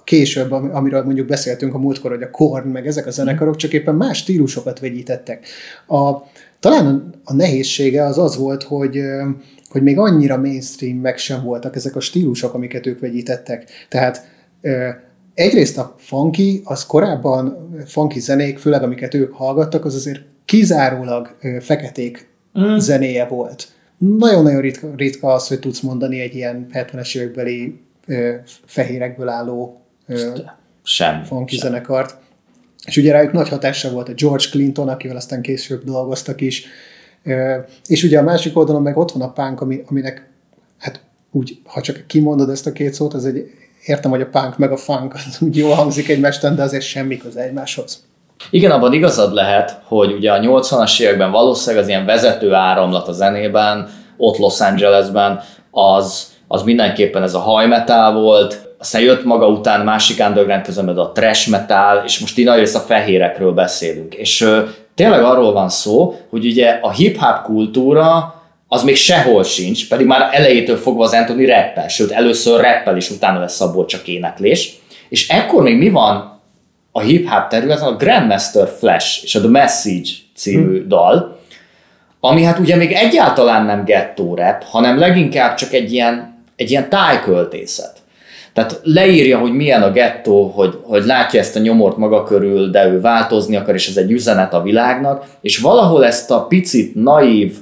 később, 0.04 0.52
amiről 0.52 1.04
mondjuk 1.04 1.26
beszéltünk 1.26 1.74
a 1.74 1.78
múltkor, 1.78 2.10
hogy 2.10 2.22
a 2.22 2.30
Korn, 2.30 2.68
meg 2.68 2.86
ezek 2.86 3.06
a 3.06 3.10
zenekarok, 3.10 3.56
csak 3.56 3.72
éppen 3.72 3.94
más 3.94 4.18
stílusokat 4.18 4.80
vegyítettek. 4.80 5.46
A 5.86 6.12
Talán 6.60 7.14
a 7.24 7.34
nehézsége 7.34 8.04
az 8.04 8.18
az 8.18 8.36
volt, 8.36 8.62
hogy, 8.62 9.00
hogy 9.70 9.82
még 9.82 9.98
annyira 9.98 10.36
mainstream 10.36 10.96
meg 10.96 11.18
sem 11.18 11.42
voltak 11.42 11.76
ezek 11.76 11.96
a 11.96 12.00
stílusok, 12.00 12.54
amiket 12.54 12.86
ők 12.86 13.00
vegyítettek. 13.00 13.70
Tehát 13.88 14.28
egyrészt 15.40 15.78
a 15.78 15.94
funky, 15.98 16.60
az 16.64 16.86
korábban 16.86 17.74
funky 17.86 18.20
zenék, 18.20 18.58
főleg 18.58 18.82
amiket 18.82 19.14
ők 19.14 19.32
hallgattak, 19.32 19.84
az 19.84 19.94
azért 19.94 20.20
kizárólag 20.44 21.36
feketék 21.60 22.28
mm. 22.60 22.76
zenéje 22.76 23.26
volt. 23.26 23.68
Nagyon-nagyon 23.98 24.60
ritka, 24.60 24.92
ritka 24.96 25.32
az, 25.32 25.48
hogy 25.48 25.58
tudsz 25.58 25.80
mondani 25.80 26.20
egy 26.20 26.34
ilyen 26.34 26.66
70-es 26.72 27.16
évekbeli 27.16 27.80
fehérekből 28.66 29.28
álló 29.28 29.80
sem, 30.82 31.22
funky 31.24 31.56
sem. 31.56 31.68
zenekart. 31.68 32.16
És 32.84 32.96
ugye 32.96 33.12
rájuk 33.12 33.32
nagy 33.32 33.48
hatása 33.48 33.90
volt 33.90 34.08
a 34.08 34.12
George 34.12 34.44
Clinton, 34.50 34.88
akivel 34.88 35.16
aztán 35.16 35.42
később 35.42 35.84
dolgoztak 35.84 36.40
is. 36.40 36.66
És 37.86 38.02
ugye 38.02 38.18
a 38.18 38.22
másik 38.22 38.56
oldalon 38.56 38.82
meg 38.82 38.96
ott 38.96 39.12
van 39.12 39.22
a 39.22 39.32
punk, 39.32 39.60
ami, 39.60 39.82
aminek, 39.86 40.28
hát 40.78 41.00
úgy, 41.30 41.60
ha 41.64 41.80
csak 41.80 42.04
kimondod 42.06 42.50
ezt 42.50 42.66
a 42.66 42.72
két 42.72 42.94
szót, 42.94 43.14
az 43.14 43.24
egy, 43.24 43.50
értem, 43.84 44.10
hogy 44.10 44.20
a 44.20 44.26
punk 44.26 44.58
meg 44.58 44.72
a 44.72 44.76
funk 44.76 45.14
az 45.14 45.36
úgy 45.40 45.56
jól 45.56 45.74
hangzik 45.74 46.08
egymástán, 46.08 46.56
de 46.56 46.62
azért 46.62 46.82
semmi 46.82 47.16
köz 47.16 47.36
egymáshoz. 47.36 48.04
Igen, 48.50 48.70
abban 48.70 48.92
igazad 48.92 49.34
lehet, 49.34 49.80
hogy 49.84 50.12
ugye 50.12 50.32
a 50.32 50.40
80-as 50.40 51.00
években 51.00 51.30
valószínűleg 51.30 51.82
az 51.82 51.88
ilyen 51.88 52.04
vezető 52.04 52.52
áramlat 52.54 53.08
a 53.08 53.12
zenében, 53.12 53.88
ott 54.16 54.36
Los 54.36 54.60
Angelesben, 54.60 55.40
az, 55.70 56.32
az 56.48 56.62
mindenképpen 56.62 57.22
ez 57.22 57.34
a 57.34 57.38
hajmetál 57.38 58.12
volt, 58.12 58.68
aztán 58.78 59.02
jött 59.02 59.24
maga 59.24 59.46
után 59.46 59.80
másik 59.80 60.20
underground 60.26 60.64
közben 60.64 60.88
a 60.88 61.12
trash 61.12 61.50
metal, 61.50 62.02
és 62.04 62.18
most 62.18 62.38
így 62.38 62.44
nagy 62.44 62.70
a 62.74 62.78
fehérekről 62.78 63.52
beszélünk. 63.52 64.14
És 64.14 64.40
ö, 64.40 64.62
tényleg 64.94 65.22
arról 65.22 65.52
van 65.52 65.68
szó, 65.68 66.14
hogy 66.30 66.44
ugye 66.44 66.78
a 66.82 66.90
hip-hop 66.90 67.42
kultúra 67.42 68.34
az 68.72 68.82
még 68.82 68.96
sehol 68.96 69.42
sincs, 69.42 69.88
pedig 69.88 70.06
már 70.06 70.28
elejétől 70.32 70.76
fogva 70.76 71.04
az 71.04 71.12
Anthony 71.12 71.46
rappel, 71.46 71.88
sőt 71.88 72.10
először 72.10 72.60
rappel, 72.60 72.96
és 72.96 73.10
utána 73.10 73.40
lesz 73.40 73.60
abból 73.60 73.86
csak 73.86 74.08
éneklés. 74.08 74.78
És 75.08 75.28
ekkor 75.28 75.62
még 75.62 75.78
mi 75.78 75.90
van 75.90 76.40
a 76.92 77.00
hip-hop 77.00 77.48
területen? 77.48 77.86
A 77.86 77.96
Grandmaster 77.96 78.68
Flash 78.78 79.24
és 79.24 79.34
a 79.34 79.40
The 79.40 79.48
Message 79.48 80.10
című 80.36 80.78
hmm. 80.78 80.88
dal, 80.88 81.38
ami 82.20 82.42
hát 82.42 82.58
ugye 82.58 82.76
még 82.76 82.92
egyáltalán 82.92 83.64
nem 83.64 83.84
ghetto 83.84 84.34
rap, 84.34 84.62
hanem 84.64 84.98
leginkább 84.98 85.54
csak 85.54 85.72
egy 85.72 85.92
ilyen, 85.92 86.44
egy 86.56 86.70
ilyen 86.70 86.88
tájköltészet. 86.88 87.92
Tehát 88.52 88.80
leírja, 88.82 89.38
hogy 89.38 89.52
milyen 89.52 89.82
a 89.82 89.90
gettó, 89.90 90.46
hogy, 90.46 90.78
hogy 90.82 91.04
látja 91.04 91.40
ezt 91.40 91.56
a 91.56 91.60
nyomort 91.60 91.96
maga 91.96 92.24
körül, 92.24 92.70
de 92.70 92.86
ő 92.86 93.00
változni 93.00 93.56
akar, 93.56 93.74
és 93.74 93.88
ez 93.88 93.96
egy 93.96 94.10
üzenet 94.10 94.54
a 94.54 94.62
világnak, 94.62 95.24
és 95.40 95.58
valahol 95.58 96.04
ezt 96.06 96.30
a 96.30 96.46
picit 96.46 96.94
naív, 96.94 97.56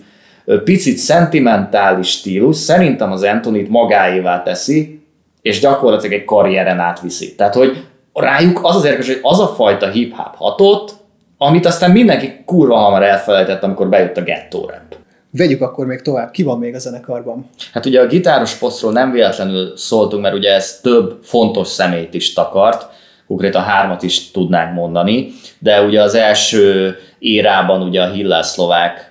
picit 0.65 0.97
szentimentális 0.97 2.09
stílus 2.09 2.57
szerintem 2.57 3.13
az 3.13 3.23
Antonit 3.23 3.69
magáévá 3.69 4.43
teszi, 4.43 5.01
és 5.43 5.61
gyakorlatilag 5.61 6.19
egy 6.19 6.25
karrieren 6.25 6.79
átviszi. 6.79 7.35
Tehát, 7.35 7.55
hogy 7.55 7.85
rájuk 8.13 8.61
az 8.63 8.77
az 8.77 8.85
érdekes, 8.85 9.07
hogy 9.07 9.21
az 9.23 9.41
a 9.41 9.47
fajta 9.47 9.89
hip-hop 9.89 10.35
hatott, 10.35 10.95
amit 11.39 11.67
aztán 11.67 11.91
mindenki 11.91 12.33
kurva 12.45 12.77
hamar 12.77 13.03
elfelejtett, 13.03 13.63
amikor 13.63 13.89
bejött 13.89 14.17
a 14.17 14.23
ghetto 14.23 14.59
rap. 14.59 14.97
Vegyük 15.31 15.61
akkor 15.61 15.87
még 15.87 16.03
tovább, 16.03 16.31
ki 16.31 16.43
van 16.43 16.59
még 16.59 16.75
a 16.75 16.79
zenekarban? 16.79 17.51
Hát 17.73 17.87
ugye 17.87 18.01
a 18.01 18.07
gitáros 18.07 18.55
posztról 18.55 18.93
nem 18.93 19.13
véletlenül 19.13 19.77
szóltunk, 19.77 20.23
mert 20.23 20.35
ugye 20.35 20.55
ez 20.55 20.81
több 20.81 21.19
fontos 21.23 21.69
szemét 21.69 22.15
is 22.15 22.33
takart, 22.33 22.87
konkrétan 23.27 23.63
hármat 23.63 24.03
is 24.03 24.31
tudnánk 24.31 24.75
mondani, 24.75 25.29
de 25.59 25.83
ugye 25.83 26.03
az 26.03 26.15
első 26.15 26.97
érában 27.19 27.83
ugye 27.83 28.03
a 28.03 28.11
Hillel 28.11 28.43
szlovák, 28.43 29.08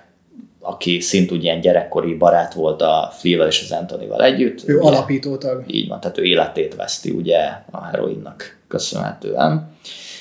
aki 0.68 1.00
szintúgy 1.00 1.44
ilyen 1.44 1.60
gyerekkori 1.60 2.14
barát 2.14 2.54
volt 2.54 2.82
a 2.82 3.12
Flea-vel 3.18 3.46
és 3.46 3.62
az 3.62 3.78
Antonival 3.78 4.24
együtt. 4.24 4.68
Ő 4.68 4.78
ugye, 4.78 4.88
alapítótag. 4.88 5.64
Így 5.66 5.88
van, 5.88 6.00
tehát 6.00 6.18
ő 6.18 6.22
életét 6.22 6.74
veszti 6.74 7.10
ugye 7.10 7.38
a 7.70 7.84
heroinnak 7.84 8.58
köszönhetően. 8.68 9.70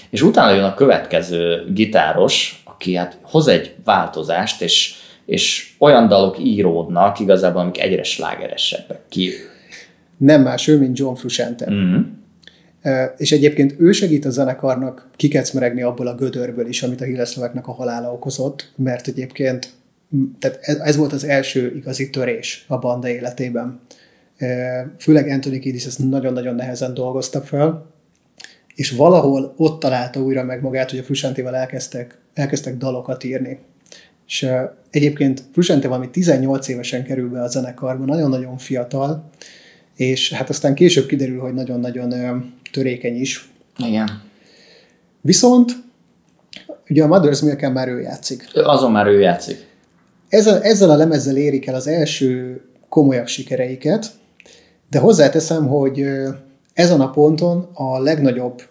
És 0.09 0.21
utána 0.21 0.53
jön 0.53 0.63
a 0.63 0.73
következő 0.73 1.65
gitáros, 1.73 2.63
aki 2.65 2.95
hát 2.95 3.17
hoz 3.21 3.47
egy 3.47 3.75
változást, 3.83 4.61
és 4.61 4.95
és 5.27 5.75
olyan 5.79 6.07
dalok 6.07 6.39
íródnak 6.39 7.19
igazából, 7.19 7.61
amik 7.61 7.81
egyre 7.81 8.03
slágeresebbek 8.03 9.01
ki. 9.09 9.31
Nem 10.17 10.41
más 10.41 10.67
ő, 10.67 10.77
mint 10.77 10.97
John 10.97 11.15
Frusciante. 11.15 11.71
Mm-hmm. 11.71 12.01
És 13.17 13.31
egyébként 13.31 13.75
ő 13.79 13.91
segít 13.91 14.25
a 14.25 14.29
zenekarnak 14.29 15.09
kikecmeregni 15.15 15.81
abból 15.81 16.07
a 16.07 16.15
gödörből 16.15 16.67
is, 16.67 16.83
amit 16.83 17.01
a 17.01 17.05
Hilleszloveknek 17.05 17.67
a 17.67 17.71
halála 17.71 18.13
okozott, 18.13 18.71
mert 18.75 19.07
egyébként 19.07 19.69
tehát 20.39 20.59
ez 20.63 20.95
volt 20.95 21.13
az 21.13 21.23
első 21.23 21.75
igazi 21.75 22.09
törés 22.09 22.65
a 22.67 22.77
banda 22.77 23.07
életében. 23.07 23.79
Főleg 24.99 25.27
Anthony 25.27 25.59
Kiddis 25.59 25.85
ezt 25.85 26.09
nagyon-nagyon 26.09 26.55
nehezen 26.55 26.93
dolgozta 26.93 27.41
fel, 27.41 27.85
és 28.75 28.91
valahol 28.91 29.53
ott 29.57 29.79
találta 29.79 30.19
újra 30.21 30.43
meg 30.43 30.61
magát, 30.61 30.89
hogy 30.89 30.99
a 30.99 31.03
Frusciantéval 31.03 31.55
elkezdtek, 31.55 32.17
elkezdtek 32.33 32.77
dalokat 32.77 33.23
írni. 33.23 33.59
És 34.27 34.47
egyébként 34.89 35.43
Frusciante 35.51 35.87
valami 35.87 36.09
18 36.09 36.67
évesen 36.67 37.03
kerül 37.03 37.29
be 37.29 37.41
a 37.41 37.47
zenekarba, 37.47 38.05
nagyon-nagyon 38.05 38.57
fiatal, 38.57 39.29
és 39.95 40.33
hát 40.33 40.49
aztán 40.49 40.73
később 40.73 41.05
kiderül, 41.05 41.39
hogy 41.39 41.53
nagyon-nagyon 41.53 42.53
törékeny 42.71 43.15
is. 43.15 43.49
Igen. 43.77 44.21
Viszont 45.21 45.71
ugye 46.89 47.03
a 47.03 47.07
Mother's 47.07 47.43
milk 47.43 47.73
már 47.73 47.87
ő 47.87 48.01
játszik. 48.01 48.49
Azon 48.53 48.91
már 48.91 49.07
ő 49.07 49.19
játszik. 49.19 49.66
Ezzel, 50.29 50.61
ezzel 50.61 50.89
a 50.89 50.95
lemezzel 50.95 51.37
érik 51.37 51.67
el 51.67 51.75
az 51.75 51.87
első 51.87 52.61
komolyabb 52.89 53.27
sikereiket, 53.27 54.11
de 54.89 54.99
hozzáteszem, 54.99 55.67
hogy 55.67 56.05
ezen 56.73 57.01
a 57.01 57.09
ponton 57.09 57.69
a 57.73 57.99
legnagyobb 57.99 58.61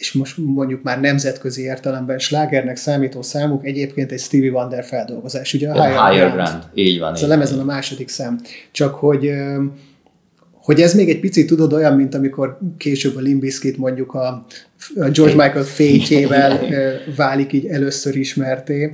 és 0.00 0.12
most 0.12 0.36
mondjuk 0.36 0.82
már 0.82 1.00
nemzetközi 1.00 1.62
értelemben 1.62 2.18
slágernek 2.18 2.76
számító 2.76 3.22
számuk 3.22 3.66
egyébként 3.66 4.12
egy 4.12 4.20
Stevie 4.20 4.50
Wonder 4.50 4.84
feldolgozás. 4.84 5.54
Ugye 5.54 5.70
a 5.70 5.72
Higher, 5.72 6.10
Higher 6.10 6.32
Ground. 6.32 6.48
Ground. 6.48 6.64
Így 6.74 6.98
van. 6.98 7.14
Ez 7.14 7.22
a 7.22 7.26
lemezen 7.26 7.58
a 7.58 7.64
második 7.64 8.08
szám. 8.08 8.40
Csak 8.72 8.94
hogy 8.94 9.30
hogy 10.52 10.80
ez 10.80 10.94
még 10.94 11.08
egy 11.08 11.20
picit 11.20 11.46
tudod 11.46 11.72
olyan, 11.72 11.96
mint 11.96 12.14
amikor 12.14 12.58
később 12.78 13.16
a 13.16 13.20
Limbiskit 13.20 13.76
mondjuk 13.76 14.14
a, 14.14 14.44
George 14.94 15.34
Michael 15.34 15.64
fétjével 15.64 16.60
válik 17.16 17.52
így 17.52 17.66
először 17.66 18.16
ismerté, 18.16 18.92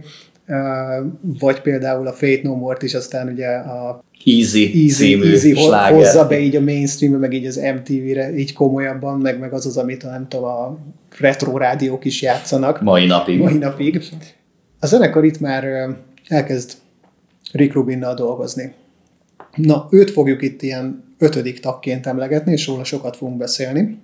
vagy 1.21 1.61
például 1.61 2.07
a 2.07 2.13
Fate 2.13 2.41
No 2.43 2.55
More-t 2.55 2.83
is 2.83 2.95
aztán 2.95 3.29
ugye 3.29 3.49
a 3.49 4.05
Easy, 4.25 4.65
Easy 4.65 4.89
című 4.89 5.31
Easy 5.31 5.55
hozza 5.93 6.27
be 6.27 6.39
így 6.39 6.57
a 6.57 6.61
mainstream 6.61 7.13
meg 7.13 7.33
így 7.33 7.47
az 7.47 7.57
MTV-re, 7.57 8.37
így 8.37 8.53
komolyabban, 8.53 9.21
meg, 9.21 9.39
meg 9.39 9.53
az 9.53 9.67
az, 9.67 9.77
amit 9.77 10.03
a, 10.03 10.11
nem 10.11 10.29
tudom, 10.29 10.45
a 10.45 10.79
retro 11.19 11.57
rádiók 11.57 12.05
is 12.05 12.23
játszanak. 12.23 12.83
Mai 12.83 13.07
napig. 13.07 13.41
Mai 13.41 13.59
napig. 13.59 14.03
A 14.81 14.87
zenekar 14.87 15.25
itt 15.25 15.41
már 15.41 15.89
elkezd 16.29 16.73
Rick 17.53 17.75
Rubinnal 17.75 18.15
dolgozni. 18.15 18.73
Na, 19.55 19.87
őt 19.91 20.11
fogjuk 20.11 20.43
itt 20.43 20.63
ilyen 20.63 21.05
ötödik 21.19 21.61
tagként 21.61 22.07
emlegetni, 22.07 22.53
és 22.53 22.67
róla 22.67 22.85
sokat 22.85 23.17
fogunk 23.17 23.39
beszélni. 23.39 23.99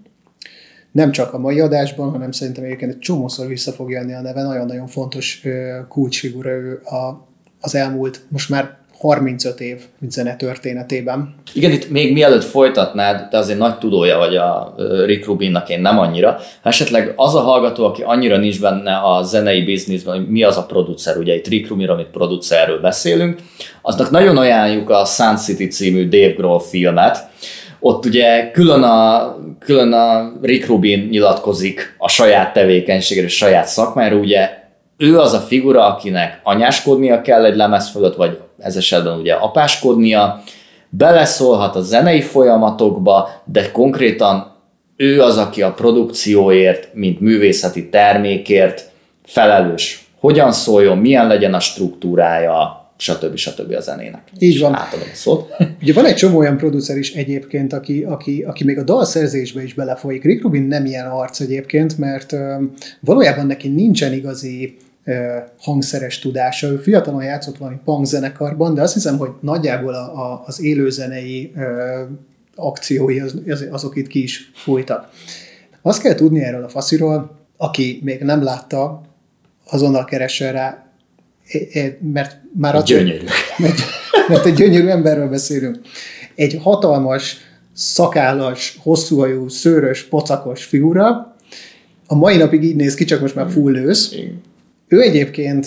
Nem 0.93 1.11
csak 1.11 1.35
a 1.35 1.39
mai 1.39 1.61
adásban, 1.61 2.11
hanem 2.11 2.33
szerintem 2.33 2.65
egyébként 2.65 2.93
egy 2.93 2.99
csomószor 2.99 3.47
vissza 3.47 3.73
fog 3.73 3.91
jönni 3.91 4.15
a 4.15 4.21
neve, 4.21 4.43
nagyon-nagyon 4.43 4.87
fontos 4.87 5.43
kulcsfigura 5.89 6.51
ő 6.51 6.81
a, 6.85 7.27
az 7.61 7.75
elmúlt, 7.75 8.21
most 8.29 8.49
már 8.49 8.81
35 9.03 9.61
év 9.61 9.81
zene 10.09 10.37
történetében. 10.37 11.35
Igen, 11.55 11.71
itt 11.71 11.91
még 11.91 12.13
mielőtt 12.13 12.45
folytatnád, 12.45 13.29
te 13.29 13.39
azért 13.39 13.59
nagy 13.59 13.79
tudója 13.79 14.19
vagy 14.19 14.37
a 14.37 14.75
Rick 15.05 15.27
Rubinnak, 15.27 15.69
én 15.69 15.81
nem 15.81 15.99
annyira. 15.99 16.39
Esetleg 16.63 17.13
az 17.17 17.35
a 17.35 17.41
hallgató, 17.41 17.85
aki 17.85 18.03
annyira 18.03 18.37
nincs 18.37 18.61
benne 18.61 18.97
a 18.97 19.23
zenei 19.23 19.63
bizniszben, 19.63 20.17
hogy 20.17 20.29
mi 20.29 20.43
az 20.43 20.57
a 20.57 20.67
producer, 20.67 21.17
ugye 21.17 21.35
itt 21.35 21.47
Rick 21.47 21.69
Rubin, 21.69 21.89
amit 21.89 22.07
producerről 22.07 22.81
beszélünk, 22.81 23.41
aznak 23.83 24.11
nagyon 24.11 24.37
ajánljuk 24.37 24.91
a 24.91 25.05
Sun 25.05 25.37
City 25.37 25.67
című 25.67 26.09
Dave 26.09 26.33
Grohl 26.33 26.63
filmet, 26.63 27.31
ott 27.83 28.05
ugye 28.05 28.51
külön 28.51 28.83
a, 28.83 29.37
külön 29.59 29.93
a 29.93 30.33
Rick 30.43 30.67
Rubin 30.67 31.09
nyilatkozik 31.11 31.95
a 31.99 32.09
saját 32.09 32.53
tevékenységre, 32.53 33.27
a 33.27 33.29
saját 33.29 33.67
szakmára, 33.67 34.17
ugye 34.17 34.51
ő 34.97 35.19
az 35.19 35.33
a 35.33 35.39
figura, 35.39 35.87
akinek 35.87 36.41
anyáskodnia 36.43 37.21
kell 37.21 37.45
egy 37.45 37.57
lemez 37.57 37.89
fölött, 37.89 38.17
vagy 38.17 38.39
ez 38.59 38.77
esetben 38.77 39.19
ugye 39.19 39.35
apáskodnia, 39.35 40.43
beleszólhat 40.89 41.77
a 41.77 41.81
zenei 41.81 42.21
folyamatokba, 42.21 43.29
de 43.45 43.71
konkrétan 43.71 44.57
ő 44.97 45.23
az, 45.23 45.39
aki 45.39 45.63
a 45.63 45.73
produkcióért, 45.73 46.89
mint 46.95 47.21
művészeti 47.21 47.89
termékért 47.89 48.91
felelős. 49.25 50.07
Hogyan 50.21 50.53
szóljon, 50.53 50.99
milyen 50.99 51.27
legyen 51.27 51.55
a 51.55 51.61
struktúrája, 51.61 52.82
stb. 53.03 53.37
stb. 53.37 53.73
a 53.73 53.81
zenének. 53.81 54.23
Így 54.39 54.61
van. 54.61 54.75
Átadom 54.75 55.09
a 55.13 55.15
szót. 55.15 55.55
Ugye 55.83 55.93
van 55.93 56.07
egy 56.07 56.15
csomó 56.15 56.39
olyan 56.39 56.57
producer 56.57 56.97
is 56.97 57.15
egyébként, 57.15 57.73
aki, 57.73 58.03
aki, 58.03 58.43
aki 58.43 58.65
még 58.65 58.79
a 58.79 58.83
dalszerzésbe 58.83 59.63
is 59.63 59.75
belefolyik. 59.75 60.25
Rick 60.25 60.43
Rubin 60.43 60.63
nem 60.63 60.85
ilyen 60.87 61.07
arc 61.07 61.41
egyébként, 61.41 61.99
mert 61.99 62.33
uh, 62.33 62.41
valójában 63.01 63.47
neki 63.47 63.69
nincsen 63.69 64.13
igazi 64.13 64.77
hangszeres 65.59 66.19
tudása. 66.19 66.69
Ő 66.69 66.77
fiatalon 66.77 67.23
játszott 67.23 67.57
valami 67.57 67.77
punk 67.85 68.07
zenekarban, 68.07 68.75
de 68.75 68.83
azt 68.83 68.95
hiszem, 68.95 69.19
hogy 69.19 69.31
nagyjából 69.41 69.95
a, 69.95 70.33
a, 70.33 70.43
az 70.47 70.63
élőzenei 70.63 71.53
akciói 72.55 73.21
az, 73.21 73.37
azok 73.71 73.97
itt 73.97 74.07
ki 74.07 74.23
is 74.23 74.51
fújtak. 74.55 75.09
Azt 75.83 76.03
kell 76.03 76.15
tudni 76.15 76.43
erről 76.43 76.65
a 76.65 76.69
fasziról, 76.69 77.39
aki 77.57 78.01
még 78.05 78.21
nem 78.21 78.43
látta, 78.43 79.01
azonnal 79.71 80.05
keressen 80.05 80.53
rá, 80.53 80.92
mert 82.13 82.41
már 82.57 82.75
attól, 82.75 82.97
gyönyörű. 82.97 83.25
Mert, 83.59 83.79
mert 84.29 84.47
egy 84.47 84.55
gyönyörű 84.55 84.87
emberről 84.87 85.29
beszélünk. 85.29 85.79
Egy 86.35 86.59
hatalmas, 86.61 87.37
szakállas, 87.73 88.79
hosszúhajú, 88.83 89.49
szőrös, 89.49 90.05
pocakos 90.05 90.65
figura, 90.65 91.37
a 92.07 92.15
mai 92.15 92.37
napig 92.37 92.63
így 92.63 92.77
néz 92.77 92.95
ki, 92.95 93.05
csak 93.05 93.21
most 93.21 93.35
már 93.35 93.51
full 93.51 93.77
ősz. 93.77 94.15
Ő 94.89 95.01
egyébként 95.01 95.67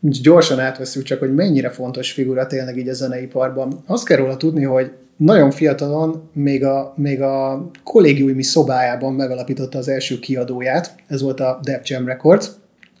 gyorsan 0.00 0.58
átveszünk 0.58 1.04
csak, 1.04 1.18
hogy 1.18 1.34
mennyire 1.34 1.70
fontos 1.70 2.12
figura 2.12 2.46
tényleg 2.46 2.78
így 2.78 2.88
a 2.88 2.94
zeneiparban. 2.94 3.82
Azt 3.86 4.06
kell 4.06 4.16
róla 4.16 4.36
tudni, 4.36 4.62
hogy 4.62 4.90
nagyon 5.16 5.50
fiatalon 5.50 6.30
még 6.32 6.64
a, 6.64 6.94
még 6.96 7.22
a 7.22 7.70
kollégiumi 7.84 8.42
szobájában 8.42 9.14
megalapította 9.14 9.78
az 9.78 9.88
első 9.88 10.18
kiadóját, 10.18 10.94
ez 11.06 11.22
volt 11.22 11.40
a 11.40 11.60
Def 11.62 11.88
Jam 11.88 12.06
Records, 12.06 12.46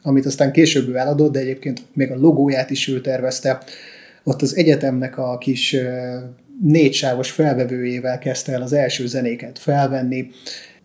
amit 0.06 0.26
aztán 0.26 0.52
később 0.52 0.88
ő 0.88 0.96
eladott, 0.96 1.32
de 1.32 1.38
egyébként 1.38 1.82
még 1.92 2.10
a 2.10 2.16
logóját 2.16 2.70
is 2.70 2.88
ő 2.88 3.00
tervezte. 3.00 3.62
Ott 4.24 4.42
az 4.42 4.56
egyetemnek 4.56 5.18
a 5.18 5.38
kis 5.38 5.76
négysávos 6.62 7.30
felvevőjével 7.30 8.18
kezdte 8.18 8.52
el 8.52 8.62
az 8.62 8.72
első 8.72 9.06
zenéket 9.06 9.58
felvenni. 9.58 10.30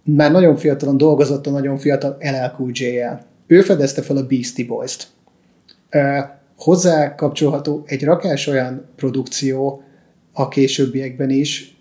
Már 0.04 0.32
nagyon 0.32 0.58
fiatalon 0.58 0.98
dolgozott 0.98 1.48
a 1.48 1.52
nagyon 1.52 1.78
fiatal 1.78 2.18
LL 2.20 2.56
Cool 2.56 2.70
J-el. 2.74 3.26
Ő 3.48 3.62
fedezte 3.62 4.02
fel 4.02 4.18
a 4.18 4.26
Beastie 4.26 4.66
Boys-t. 4.66 5.08
Hozzá 6.58 7.16
kapcsolható 7.16 7.84
egy 7.86 8.04
rakás 8.04 8.48
olyan 8.48 8.86
produkció, 8.96 9.84
a 10.34 10.48
későbbiekben 10.48 11.30
is, 11.30 11.78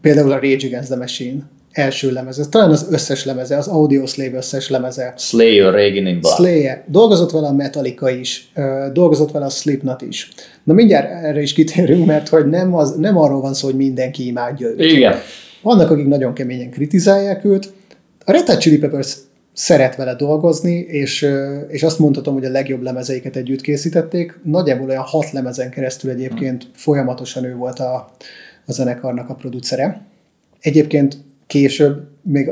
például 0.00 0.32
a 0.32 0.40
Rage 0.40 0.66
Against 0.66 0.88
the 0.88 0.96
Machine 0.96 1.50
első 1.72 2.12
lemeze, 2.12 2.44
talán 2.46 2.70
az 2.70 2.86
összes 2.90 3.24
lemeze, 3.24 3.56
az 3.56 3.68
Audio 3.68 4.06
Slave 4.06 4.36
összes 4.36 4.68
lemeze. 4.68 5.14
Slayer, 5.16 5.72
Reagan 5.72 6.06
in 6.06 6.20
Blood. 6.20 6.34
Slayer. 6.34 6.84
Dolgozott 6.86 7.30
vele 7.30 7.46
a 7.46 7.52
Metallica 7.52 8.10
is, 8.10 8.52
dolgozott 8.92 9.30
vele 9.30 9.44
a 9.44 9.48
Slipknot 9.48 10.02
is. 10.02 10.28
Na 10.64 10.72
mindjárt 10.72 11.24
erre 11.24 11.42
is 11.42 11.52
kitérünk, 11.52 12.06
mert 12.06 12.28
hogy 12.28 12.48
nem, 12.48 12.74
az, 12.74 12.96
nem 12.96 13.18
arról 13.18 13.40
van 13.40 13.54
szó, 13.54 13.66
hogy 13.66 13.76
mindenki 13.76 14.26
imádja 14.26 14.68
őt. 14.68 14.80
Igen. 14.80 15.14
Vannak, 15.62 15.90
akik 15.90 16.06
nagyon 16.06 16.32
keményen 16.32 16.70
kritizálják 16.70 17.44
őt. 17.44 17.72
A 18.24 18.32
Red 18.32 18.46
Hot 18.46 18.60
Chili 18.60 18.78
Peppers 18.78 19.16
szeret 19.52 19.96
vele 19.96 20.14
dolgozni, 20.14 20.74
és, 20.78 21.28
és 21.68 21.82
azt 21.82 21.98
mondhatom, 21.98 22.34
hogy 22.34 22.44
a 22.44 22.50
legjobb 22.50 22.82
lemezeiket 22.82 23.36
együtt 23.36 23.60
készítették. 23.60 24.38
Nagyjából 24.42 24.88
olyan 24.88 25.02
hat 25.02 25.30
lemezen 25.30 25.70
keresztül 25.70 26.10
egyébként 26.10 26.66
folyamatosan 26.74 27.44
ő 27.44 27.54
volt 27.54 27.78
a, 27.78 27.94
a 28.66 28.72
zenekarnak 28.72 29.28
a 29.28 29.34
producere. 29.34 30.06
Egyébként 30.60 31.16
később, 31.52 32.08
még 32.22 32.50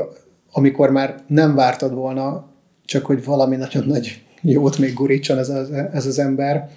amikor 0.51 0.89
már 0.89 1.23
nem 1.27 1.55
vártad 1.55 1.93
volna, 1.93 2.49
csak 2.85 3.05
hogy 3.05 3.23
valami 3.23 3.55
nagyon 3.55 3.87
nagy 3.87 4.23
jót 4.41 4.77
még 4.77 4.93
gurítson 4.93 5.37
ez 5.37 5.49
az, 5.49 5.71
ez 5.71 6.05
az 6.05 6.19
ember, 6.19 6.69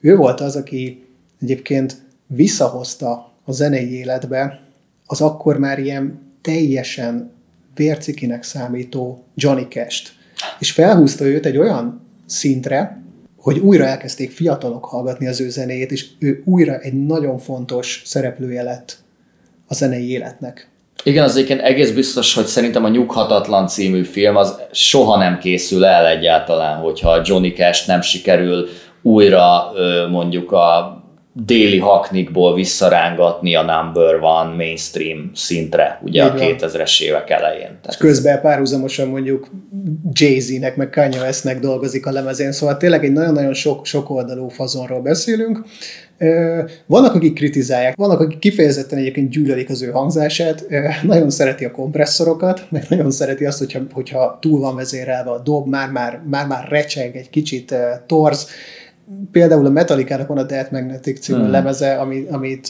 ő 0.00 0.16
volt 0.16 0.40
az, 0.40 0.56
aki 0.56 1.06
egyébként 1.40 2.02
visszahozta 2.26 3.32
a 3.44 3.52
zenei 3.52 3.92
életbe 3.92 4.60
az 5.06 5.20
akkor 5.20 5.58
már 5.58 5.78
ilyen 5.78 6.20
teljesen 6.42 7.30
vércikinek 7.74 8.42
számító 8.42 9.24
Johnny 9.34 9.66
Cash-t. 9.68 10.12
És 10.58 10.72
felhúzta 10.72 11.24
őt 11.24 11.46
egy 11.46 11.56
olyan 11.56 12.00
szintre, 12.26 13.02
hogy 13.36 13.58
újra 13.58 13.84
elkezdték 13.84 14.30
fiatalok 14.30 14.84
hallgatni 14.84 15.26
az 15.26 15.40
ő 15.40 15.48
zenéjét, 15.48 15.92
és 15.92 16.06
ő 16.18 16.42
újra 16.44 16.78
egy 16.78 17.06
nagyon 17.06 17.38
fontos 17.38 18.02
szereplője 18.04 18.62
lett 18.62 18.98
a 19.66 19.74
zenei 19.74 20.10
életnek. 20.10 20.70
Igen, 21.02 21.24
az 21.24 21.36
egyébként 21.36 21.60
egész 21.60 21.90
biztos, 21.90 22.34
hogy 22.34 22.44
szerintem 22.44 22.84
a 22.84 22.88
Nyughatatlan 22.88 23.66
című 23.66 24.02
film 24.04 24.36
az 24.36 24.60
soha 24.72 25.16
nem 25.16 25.38
készül 25.38 25.84
el 25.84 26.06
egyáltalán, 26.06 26.78
hogyha 26.78 27.20
Johnny 27.24 27.52
Cash 27.52 27.86
nem 27.86 28.00
sikerül 28.00 28.68
újra 29.02 29.72
mondjuk 30.10 30.52
a 30.52 30.95
déli 31.44 31.78
haknikból 31.78 32.54
visszarángatni 32.54 33.54
a 33.54 33.62
number 33.62 34.14
one 34.14 34.54
mainstream 34.56 35.30
szintre, 35.34 36.00
ugye 36.02 36.24
Így 36.24 36.28
a 36.28 36.34
2000-es 36.34 37.02
évek 37.02 37.30
elején. 37.30 37.60
Tehát 37.60 37.86
és 37.88 37.96
közben 37.96 38.40
párhuzamosan 38.40 39.08
mondjuk 39.08 39.50
Jay-Z-nek, 40.12 40.76
meg 40.76 40.90
Kanye 40.90 41.20
West-nek 41.20 41.58
dolgozik 41.58 42.06
a 42.06 42.10
lemezén, 42.10 42.52
szóval 42.52 42.76
tényleg 42.76 43.04
egy 43.04 43.12
nagyon-nagyon 43.12 43.54
sok, 43.54 43.86
sok 43.86 44.10
oldalú 44.10 44.48
fazonról 44.48 45.00
beszélünk. 45.00 45.64
Vannak, 46.86 47.14
akik 47.14 47.34
kritizálják, 47.34 47.96
vannak, 47.96 48.20
akik 48.20 48.38
kifejezetten 48.38 48.98
egyébként 48.98 49.30
gyűlölik 49.30 49.70
az 49.70 49.82
ő 49.82 49.90
hangzását, 49.90 50.64
nagyon 51.02 51.30
szereti 51.30 51.64
a 51.64 51.70
kompresszorokat, 51.70 52.66
meg 52.70 52.84
nagyon 52.88 53.10
szereti 53.10 53.44
azt, 53.44 53.58
hogyha, 53.58 53.80
hogyha 53.92 54.38
túl 54.40 54.60
van 54.60 54.76
vezérelve 54.76 55.30
a 55.30 55.38
dob, 55.38 55.68
már-már, 55.68 56.20
már-már 56.30 56.68
recseg, 56.68 57.16
egy 57.16 57.30
kicsit 57.30 57.74
torz, 58.06 58.48
például 59.30 59.66
a 59.66 59.70
Metallica-nak 59.70 60.28
van 60.28 60.38
a 60.38 60.42
Death 60.42 60.72
Magnetic 60.72 61.20
című 61.20 61.40
hmm. 61.40 61.50
lemeze, 61.50 61.94
ami, 61.94 62.26
amit 62.30 62.68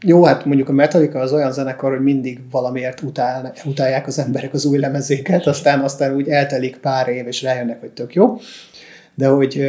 jó, 0.00 0.24
hát 0.24 0.44
mondjuk 0.44 0.68
a 0.68 0.72
Metallica 0.72 1.18
az 1.18 1.32
olyan 1.32 1.52
zenekar, 1.52 1.90
hogy 1.90 2.02
mindig 2.02 2.40
valamiért 2.50 3.02
utál, 3.02 3.52
utálják 3.64 4.06
az 4.06 4.18
emberek 4.18 4.54
az 4.54 4.64
új 4.64 4.78
lemezéket, 4.78 5.46
aztán 5.46 5.80
aztán 5.80 6.14
úgy 6.14 6.28
eltelik 6.28 6.76
pár 6.76 7.08
év, 7.08 7.26
és 7.26 7.42
rájönnek, 7.42 7.80
hogy 7.80 7.90
tök 7.90 8.14
jó. 8.14 8.38
De 9.14 9.28
hogy 9.28 9.62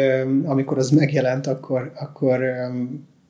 amikor 0.46 0.78
az 0.78 0.90
megjelent, 0.90 1.48
akkor, 1.48 1.92
akkor 1.96 2.40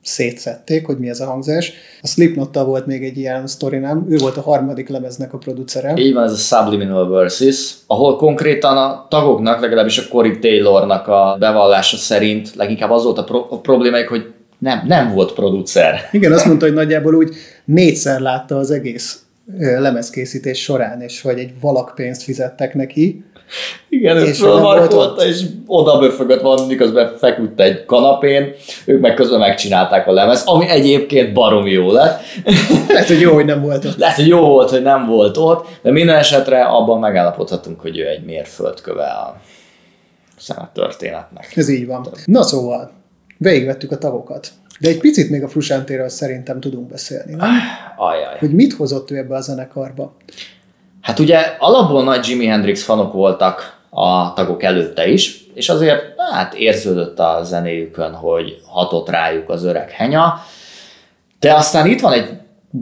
szétszették, 0.02 0.86
hogy 0.86 0.98
mi 0.98 1.08
ez 1.08 1.20
a 1.20 1.26
hangzás. 1.26 1.72
A 2.02 2.06
Slipknottal 2.06 2.64
volt 2.64 2.86
még 2.86 3.04
egy 3.04 3.16
ilyen 3.16 3.46
sztori, 3.46 3.78
nem? 3.78 4.06
Ő 4.08 4.16
volt 4.16 4.36
a 4.36 4.40
harmadik 4.40 4.88
lemeznek 4.88 5.32
a 5.32 5.38
producere. 5.38 5.94
Így 5.96 6.14
van, 6.14 6.24
ez 6.24 6.32
a 6.32 6.36
Subliminal 6.36 7.08
Verses, 7.08 7.74
ahol 7.86 8.16
konkrétan 8.16 8.76
a 8.76 9.06
tagoknak, 9.10 9.60
legalábbis 9.60 9.98
a 9.98 10.08
Cory 10.08 10.38
Taylornak 10.38 11.08
a 11.08 11.36
bevallása 11.38 11.96
szerint 11.96 12.54
leginkább 12.54 12.90
az 12.90 13.04
volt 13.04 13.18
a, 13.18 13.24
pro- 13.24 13.50
a 13.50 13.60
problémájuk, 13.60 14.08
hogy 14.08 14.32
nem, 14.58 14.82
nem 14.86 15.14
volt 15.14 15.32
producer. 15.32 16.08
Igen, 16.12 16.32
azt 16.32 16.46
mondta, 16.50 16.64
hogy 16.64 16.74
nagyjából 16.74 17.14
úgy 17.14 17.34
négyszer 17.64 18.20
látta 18.20 18.56
az 18.56 18.70
egész 18.70 19.22
lemezkészítés 19.58 20.62
során, 20.62 21.00
és 21.00 21.20
hogy 21.20 21.38
egy 21.38 21.52
valak 21.60 21.92
pénzt 21.94 22.22
fizettek 22.22 22.74
neki, 22.74 23.24
igen, 23.88 24.16
ez 24.16 24.38
fölmarkolta, 24.38 25.26
és 25.26 25.42
oda 25.66 25.98
böfögött 25.98 26.40
van, 26.40 26.66
miközben 26.66 27.16
feküdt 27.18 27.60
egy 27.60 27.84
kanapén, 27.84 28.52
ők 28.84 29.00
meg 29.00 29.14
közben 29.14 29.38
megcsinálták 29.38 30.06
a 30.06 30.12
lemez, 30.12 30.42
ami 30.44 30.68
egyébként 30.68 31.32
baromi 31.32 31.70
jó 31.70 31.92
lett. 31.92 32.20
Lehet, 32.88 33.06
hogy 33.06 33.20
jó, 33.20 33.34
hogy 33.34 33.44
nem 33.44 33.62
volt 33.62 33.84
ott. 33.84 33.96
Lehet, 33.96 34.16
hogy 34.16 34.28
jó 34.28 34.40
volt, 34.40 34.70
hogy 34.70 34.82
nem 34.82 35.06
volt 35.06 35.36
ott, 35.36 35.66
de 35.82 35.90
minden 35.90 36.16
esetre 36.16 36.62
abban 36.62 36.98
megállapodhatunk, 36.98 37.80
hogy 37.80 37.98
ő 37.98 38.06
egy 38.06 38.24
mérföldköve 38.24 39.04
a 39.04 39.40
szemet 40.38 40.70
történetnek. 40.70 41.52
Ez 41.56 41.68
így 41.68 41.86
van. 41.86 42.08
Na 42.24 42.42
szóval, 42.42 42.90
végigvettük 43.38 43.92
a 43.92 43.98
tagokat. 43.98 44.48
De 44.80 44.88
egy 44.88 44.98
picit 44.98 45.30
még 45.30 45.42
a 45.42 45.48
Frusántéről 45.48 46.08
szerintem 46.08 46.60
tudunk 46.60 46.88
beszélni, 46.88 47.34
nem? 47.34 47.50
Ajaj. 47.96 48.36
Hogy 48.38 48.54
mit 48.54 48.72
hozott 48.72 49.10
ő 49.10 49.16
ebbe 49.16 49.34
a 49.34 49.40
zenekarba? 49.40 50.16
Hát 51.02 51.18
ugye 51.18 51.56
alapból 51.58 52.04
nagy 52.04 52.28
Jimi 52.28 52.46
Hendrix 52.46 52.82
fanok 52.82 53.12
voltak 53.12 53.78
a 53.90 54.32
tagok 54.32 54.62
előtte 54.62 55.08
is, 55.08 55.44
és 55.54 55.68
azért 55.68 56.02
hát 56.32 56.54
érződött 56.54 57.18
a 57.18 57.40
zenéjükön, 57.42 58.14
hogy 58.14 58.60
hatott 58.66 59.08
rájuk 59.08 59.48
az 59.48 59.64
öreg 59.64 59.90
henya. 59.90 60.42
De 61.38 61.54
aztán 61.54 61.86
itt 61.86 62.00
van 62.00 62.12
egy 62.12 62.28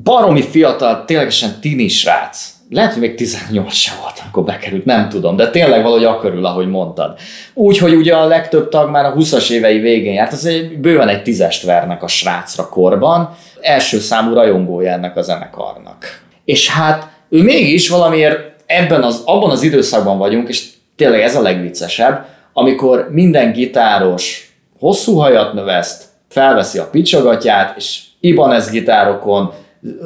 baromi 0.02 0.42
fiatal, 0.42 1.04
ténylegesen 1.04 1.60
tini 1.60 1.88
srác. 1.88 2.56
Lehet, 2.70 2.92
hogy 2.92 3.00
még 3.00 3.14
18 3.14 3.74
sem 3.74 3.94
volt, 4.02 4.18
amikor 4.22 4.44
bekerült, 4.44 4.84
nem 4.84 5.08
tudom, 5.08 5.36
de 5.36 5.50
tényleg 5.50 5.82
valahogy 5.82 6.04
akkörül, 6.04 6.46
ahogy 6.46 6.68
mondtad. 6.68 7.18
Úgyhogy 7.54 7.94
ugye 7.94 8.14
a 8.14 8.26
legtöbb 8.26 8.68
tag 8.68 8.90
már 8.90 9.04
a 9.04 9.14
20-as 9.14 9.50
évei 9.50 9.78
végén 9.78 10.12
járt, 10.12 10.32
az 10.32 10.44
egy, 10.46 10.78
bőven 10.78 11.08
egy 11.08 11.22
tízest 11.22 11.64
vernek 11.64 12.02
a 12.02 12.08
srácra 12.08 12.68
korban, 12.68 13.36
első 13.60 13.98
számú 13.98 14.34
rajongója 14.34 14.92
ennek 14.92 15.16
a 15.16 15.22
zenekarnak. 15.22 16.22
És 16.44 16.70
hát 16.70 17.17
ő 17.28 17.42
mégis 17.42 17.88
valamiért 17.88 18.38
ebben 18.66 19.02
az, 19.02 19.22
abban 19.24 19.50
az 19.50 19.62
időszakban 19.62 20.18
vagyunk, 20.18 20.48
és 20.48 20.68
tényleg 20.96 21.20
ez 21.20 21.36
a 21.36 21.42
legviccesebb, 21.42 22.26
amikor 22.52 23.08
minden 23.10 23.52
gitáros 23.52 24.52
hosszú 24.78 25.16
hajat 25.16 25.52
növeszt, 25.52 26.04
felveszi 26.28 26.78
a 26.78 26.88
picsagatját, 26.90 27.76
és 27.76 28.00
Ibanez 28.20 28.70
gitárokon 28.70 29.52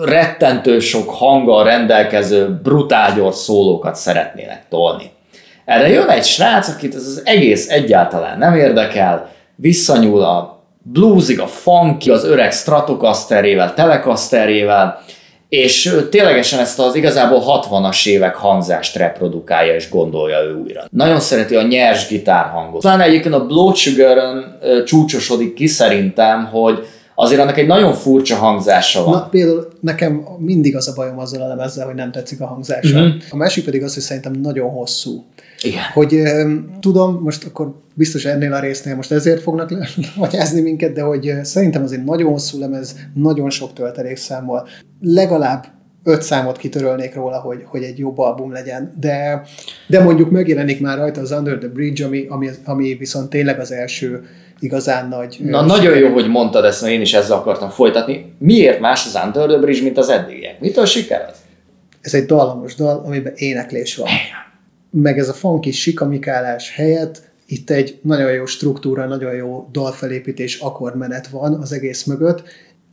rettentő 0.05 0.79
sok 0.79 1.11
hanggal 1.11 1.65
rendelkező, 1.65 2.61
brutál 2.63 3.15
gyors 3.15 3.37
szólókat 3.37 3.97
szeretnének 3.97 4.65
tolni. 4.69 5.11
Erre 5.65 5.89
jön 5.89 6.09
egy 6.09 6.25
srác, 6.25 6.69
akit 6.69 6.95
ez 6.95 7.07
az 7.07 7.23
egész 7.25 7.71
egyáltalán 7.71 8.39
nem 8.39 8.55
érdekel, 8.55 9.31
visszanyúl 9.57 10.23
a 10.23 10.63
bluesig, 10.83 11.41
a 11.41 11.47
funky, 11.47 12.11
az 12.11 12.25
öreg 12.25 12.53
Stratocasterével, 12.53 13.75
Telecasterével, 13.75 15.03
és 15.53 15.95
ténylegesen 16.11 16.59
ezt 16.59 16.79
az 16.79 16.95
igazából 16.95 17.43
60-as 17.47 18.07
évek 18.07 18.35
hangzást 18.35 18.97
reprodukálja 18.97 19.75
és 19.75 19.91
gondolja 19.91 20.43
ő 20.43 20.55
újra. 20.55 20.85
Nagyon 20.91 21.21
szereti 21.21 21.55
a 21.55 21.63
nyers 21.63 22.09
gitárhangot. 22.09 22.81
Talán 22.81 23.01
egyébként 23.01 23.35
a 23.35 23.47
Blood 23.47 23.77
Sugar-ön 23.77 24.59
csúcsosodik 24.85 25.55
ki 25.55 25.67
szerintem, 25.67 26.45
hogy 26.45 26.87
azért 27.23 27.41
annak 27.41 27.59
egy 27.59 27.67
nagyon 27.67 27.95
furcsa 27.95 28.37
hangzása 28.37 29.05
van. 29.05 29.13
Na, 29.13 29.29
például 29.29 29.69
nekem 29.81 30.27
mindig 30.39 30.77
az 30.77 30.89
a 30.89 30.93
bajom 30.95 31.19
azzal 31.19 31.43
a 31.43 31.47
lemezzel, 31.47 31.87
hogy 31.87 31.95
nem 31.95 32.13
tetszik 32.13 32.41
a 32.41 32.47
hangzása. 32.47 33.01
Uh-huh. 33.01 33.23
A 33.31 33.37
másik 33.37 33.65
pedig 33.65 33.83
az, 33.83 33.95
hogy 33.95 34.03
szerintem 34.03 34.33
nagyon 34.33 34.71
hosszú. 34.71 35.25
Igen. 35.63 35.83
Hogy 35.93 36.23
tudom, 36.81 37.21
most 37.23 37.45
akkor 37.45 37.75
biztos 37.95 38.25
ennél 38.25 38.53
a 38.53 38.61
résznél 38.61 38.97
most 38.97 39.13
ezért 39.13 39.43
fognak 39.43 39.73
magyázni 40.17 40.61
minket, 40.71 40.93
de 40.93 41.03
hogy 41.03 41.33
szerintem 41.43 41.83
az 41.83 41.93
egy 41.93 42.05
nagyon 42.05 42.31
hosszú 42.31 42.59
lemez, 42.59 42.97
nagyon 43.15 43.51
sok 43.51 43.73
töltelékszámmal. 43.73 44.69
Legalább 45.01 45.67
öt 46.05 46.23
számot 46.23 46.57
kitörölnék 46.57 47.15
róla, 47.15 47.39
hogy, 47.39 47.63
hogy 47.65 47.83
egy 47.83 47.99
jobb 47.99 48.19
album 48.19 48.53
legyen, 48.53 48.95
de, 49.01 49.43
de 49.87 50.03
mondjuk 50.03 50.31
megjelenik 50.31 50.81
már 50.81 50.99
rajta 50.99 51.21
az 51.21 51.31
Under 51.31 51.59
the 51.59 51.69
Bridge, 51.69 52.05
ami, 52.05 52.27
ami, 52.29 52.49
ami 52.65 52.95
viszont 52.95 53.31
tényleg 53.31 53.61
az 53.61 53.73
első 53.73 54.25
igazán 54.63 55.09
nagy... 55.09 55.39
Na 55.45 55.61
nagyon 55.63 55.97
jó, 55.97 56.13
hogy 56.13 56.29
mondtad 56.29 56.65
ezt, 56.65 56.83
mert 56.83 56.95
én 56.95 57.01
is 57.01 57.15
ezzel 57.15 57.37
akartam 57.37 57.71
folytatni. 57.71 58.35
Miért 58.39 58.81
más 58.81 59.07
az 59.07 59.21
Under 59.25 59.49
the 59.49 59.59
Bridge, 59.59 59.83
mint 59.83 59.99
az 59.99 60.09
eddigiek? 60.09 60.61
Mitől 60.61 60.87
siker 60.87 61.27
az? 61.31 61.37
Ez 62.01 62.15
egy 62.15 62.27
dallamos 62.27 62.75
dal, 62.75 63.03
amiben 63.07 63.33
éneklés 63.37 63.97
van. 63.97 64.09
Meg 64.91 65.19
ez 65.19 65.29
a 65.29 65.33
funky 65.33 65.71
sikamikálás 65.71 66.75
helyett 66.75 67.23
itt 67.47 67.71
egy 67.71 67.99
nagyon 68.03 68.33
jó 68.33 68.47
struktúra, 68.47 69.07
nagyon 69.07 69.35
jó 69.35 69.69
dalfelépítés, 69.73 70.59
akkordmenet 70.59 71.29
van 71.29 71.55
az 71.55 71.73
egész 71.73 72.05
mögött, 72.05 72.43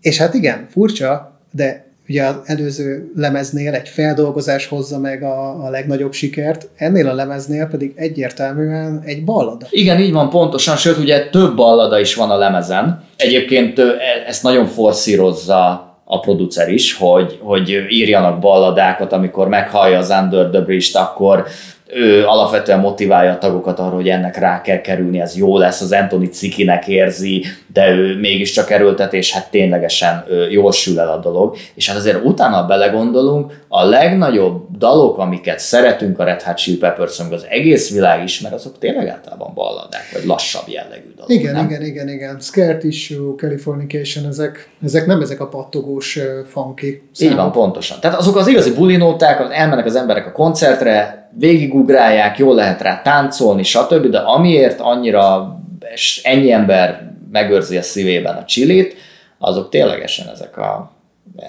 és 0.01 0.17
hát 0.17 0.33
igen, 0.33 0.67
furcsa, 0.69 1.39
de 1.51 1.88
ugye 2.09 2.23
az 2.23 2.35
előző 2.45 3.11
lemeznél 3.15 3.73
egy 3.73 3.89
feldolgozás 3.89 4.67
hozza 4.67 4.99
meg 4.99 5.23
a, 5.23 5.65
a 5.65 5.69
legnagyobb 5.69 6.13
sikert, 6.13 6.69
ennél 6.75 7.07
a 7.07 7.13
lemeznél 7.13 7.67
pedig 7.67 7.93
egyértelműen 7.95 9.01
egy 9.05 9.23
ballada. 9.23 9.67
Igen, 9.69 9.99
így 9.99 10.11
van 10.11 10.29
pontosan, 10.29 10.75
sőt 10.75 10.97
ugye 10.97 11.29
több 11.29 11.55
ballada 11.55 11.99
is 11.99 12.15
van 12.15 12.29
a 12.29 12.37
lemezen. 12.37 13.03
Egyébként 13.17 13.79
e, 13.79 13.83
ezt 14.27 14.43
nagyon 14.43 14.65
forszírozza 14.65 15.87
a 16.03 16.19
producer 16.19 16.69
is, 16.69 16.93
hogy, 16.93 17.39
hogy 17.41 17.69
írjanak 17.89 18.39
balladákat, 18.39 19.13
amikor 19.13 19.47
meghallja 19.47 19.97
az 19.97 20.09
Under 20.21 20.49
the 20.49 20.61
Bridge-t, 20.61 20.95
akkor 20.95 21.45
ő 21.93 22.25
alapvetően 22.25 22.79
motiválja 22.79 23.31
a 23.31 23.37
tagokat 23.37 23.79
arra, 23.79 23.95
hogy 23.95 24.09
ennek 24.09 24.37
rá 24.37 24.61
kell 24.61 24.81
kerülni, 24.81 25.21
ez 25.21 25.37
jó 25.37 25.57
lesz, 25.57 25.81
az 25.81 25.91
Anthony 25.91 26.29
cikinek 26.31 26.87
érzi, 26.87 27.43
de 27.73 27.89
ő 27.89 28.19
mégiscsak 28.19 28.69
erőltetés, 28.69 29.33
hát 29.33 29.51
ténylegesen 29.51 30.25
jól 30.49 30.71
sül 30.71 30.99
el 30.99 31.09
a 31.09 31.17
dolog. 31.17 31.55
És 31.73 31.87
hát 31.87 31.97
azért 31.97 32.25
utána 32.25 32.65
belegondolunk, 32.65 33.63
a 33.67 33.85
legnagyobb 33.85 34.77
dalok, 34.77 35.17
amiket 35.17 35.59
szeretünk 35.59 36.19
a 36.19 36.23
Red 36.23 36.41
Hot 36.41 36.57
Chili 36.57 36.77
Peppers, 36.77 37.19
az 37.31 37.45
egész 37.49 37.93
világ 37.93 38.23
ismer, 38.23 38.53
azok 38.53 38.77
tényleg 38.77 39.07
általában 39.07 39.51
balladák, 39.53 40.09
vagy 40.13 40.25
lassabb 40.25 40.67
jellegű 40.67 41.13
dalok. 41.15 41.31
Igen, 41.31 41.53
nem? 41.53 41.65
igen, 41.65 41.81
igen, 41.81 42.09
igen. 42.09 42.37
Scare 42.39 42.77
Tissue, 42.77 43.35
Californication, 43.37 44.25
ezek, 44.25 44.69
ezek 44.83 45.05
nem 45.05 45.21
ezek 45.21 45.39
a 45.39 45.47
pattogós 45.47 46.19
funky 46.45 47.01
számok. 47.11 47.33
Így 47.33 47.39
van, 47.39 47.51
pontosan. 47.51 47.97
Tehát 47.99 48.17
azok 48.17 48.35
az 48.35 48.47
igazi 48.47 48.73
bulinóták, 48.73 49.47
elmennek 49.51 49.85
az 49.85 49.95
emberek 49.95 50.27
a 50.27 50.31
koncertre, 50.31 51.18
végigugrálják, 51.37 52.37
jól 52.37 52.55
lehet 52.55 52.81
rá 52.81 53.01
táncolni, 53.01 53.63
stb., 53.63 54.05
de 54.05 54.17
amiért 54.17 54.79
annyira 54.79 55.57
és 55.93 56.21
ennyi 56.23 56.51
ember 56.51 57.11
megőrzi 57.31 57.77
a 57.77 57.81
szívében 57.81 58.35
a 58.35 58.45
csilét, 58.45 58.95
azok 59.37 59.69
ténylegesen 59.69 60.27
ezek 60.27 60.57
a, 60.57 60.91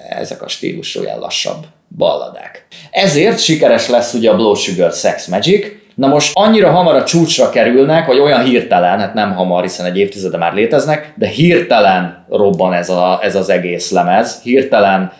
ezek 0.09 0.41
a 0.41 0.47
stílusú 0.47 1.01
ilyen 1.01 1.19
lassabb 1.19 1.65
balladák. 1.97 2.67
Ezért 2.91 3.39
sikeres 3.39 3.89
lesz 3.89 4.13
ugye 4.13 4.29
a 4.29 4.35
Blow 4.35 4.53
Sugar 4.53 4.93
Sex 4.93 5.27
Magic, 5.27 5.79
Na 5.95 6.07
most 6.07 6.31
annyira 6.33 6.71
hamar 6.71 6.95
a 6.95 7.03
csúcsra 7.03 7.49
kerülnek, 7.49 8.05
vagy 8.05 8.19
olyan 8.19 8.43
hirtelen, 8.43 8.99
hát 8.99 9.13
nem 9.13 9.33
hamar, 9.33 9.61
hiszen 9.61 9.85
egy 9.85 9.97
évtizede 9.97 10.37
már 10.37 10.53
léteznek, 10.53 11.13
de 11.15 11.27
hirtelen 11.27 12.25
robban 12.29 12.73
ez, 12.73 12.89
a, 12.89 13.19
ez 13.21 13.35
az 13.35 13.49
egész 13.49 13.91
lemez, 13.91 14.41
hirtelen 14.41 15.11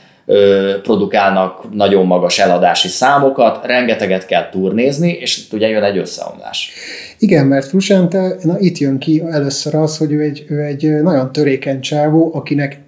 produkálnak 0.83 1.73
nagyon 1.73 2.05
magas 2.05 2.39
eladási 2.39 2.87
számokat, 2.87 3.65
rengeteget 3.65 4.25
kell 4.25 4.49
turnézni, 4.49 5.11
és 5.11 5.47
ugye 5.51 5.67
jön 5.67 5.83
egy 5.83 5.97
összeomlás. 5.97 6.71
Igen, 7.19 7.45
mert 7.45 7.67
Frusciante, 7.67 8.35
na 8.43 8.59
itt 8.59 8.77
jön 8.77 8.97
ki 8.97 9.23
először 9.31 9.75
az, 9.75 9.97
hogy 9.97 10.11
ő 10.11 10.21
egy, 10.21 10.45
ő 10.47 10.59
egy 10.59 11.01
nagyon 11.01 11.31
törékeny 11.31 11.79
csávó, 11.79 12.31
akinek 12.33 12.79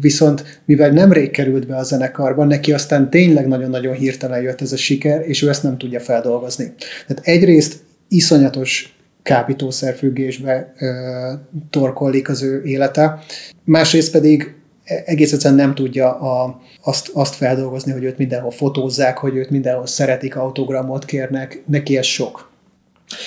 viszont 0.00 0.60
mivel 0.64 0.90
nemrég 0.90 1.30
került 1.30 1.66
be 1.66 1.76
a 1.76 1.82
zenekarban, 1.82 2.46
neki 2.46 2.72
aztán 2.72 3.10
tényleg 3.10 3.48
nagyon-nagyon 3.48 3.94
hirtelen 3.94 4.42
jött 4.42 4.60
ez 4.60 4.72
a 4.72 4.76
siker, 4.76 5.22
és 5.28 5.42
ő 5.42 5.48
ezt 5.48 5.62
nem 5.62 5.78
tudja 5.78 6.00
feldolgozni. 6.00 6.72
Tehát 7.06 7.26
egyrészt 7.26 7.76
iszonyatos 8.08 8.94
kábítószerfüggésbe 9.22 10.72
ö, 10.78 10.88
torkollik 11.70 12.28
az 12.28 12.42
ő 12.42 12.62
élete, 12.64 13.18
másrészt 13.64 14.12
pedig 14.12 14.54
egész 15.04 15.32
egyszerűen 15.32 15.60
nem 15.60 15.74
tudja 15.74 16.10
a, 16.10 16.60
azt, 16.82 17.10
azt 17.14 17.34
feldolgozni, 17.34 17.92
hogy 17.92 18.04
őt 18.04 18.18
mindenhol 18.18 18.50
fotózzák, 18.50 19.18
hogy 19.18 19.36
őt 19.36 19.50
mindenhol 19.50 19.86
szeretik, 19.86 20.36
autogramot 20.36 21.04
kérnek, 21.04 21.62
neki 21.66 21.96
ez 21.96 22.06
sok. 22.06 22.48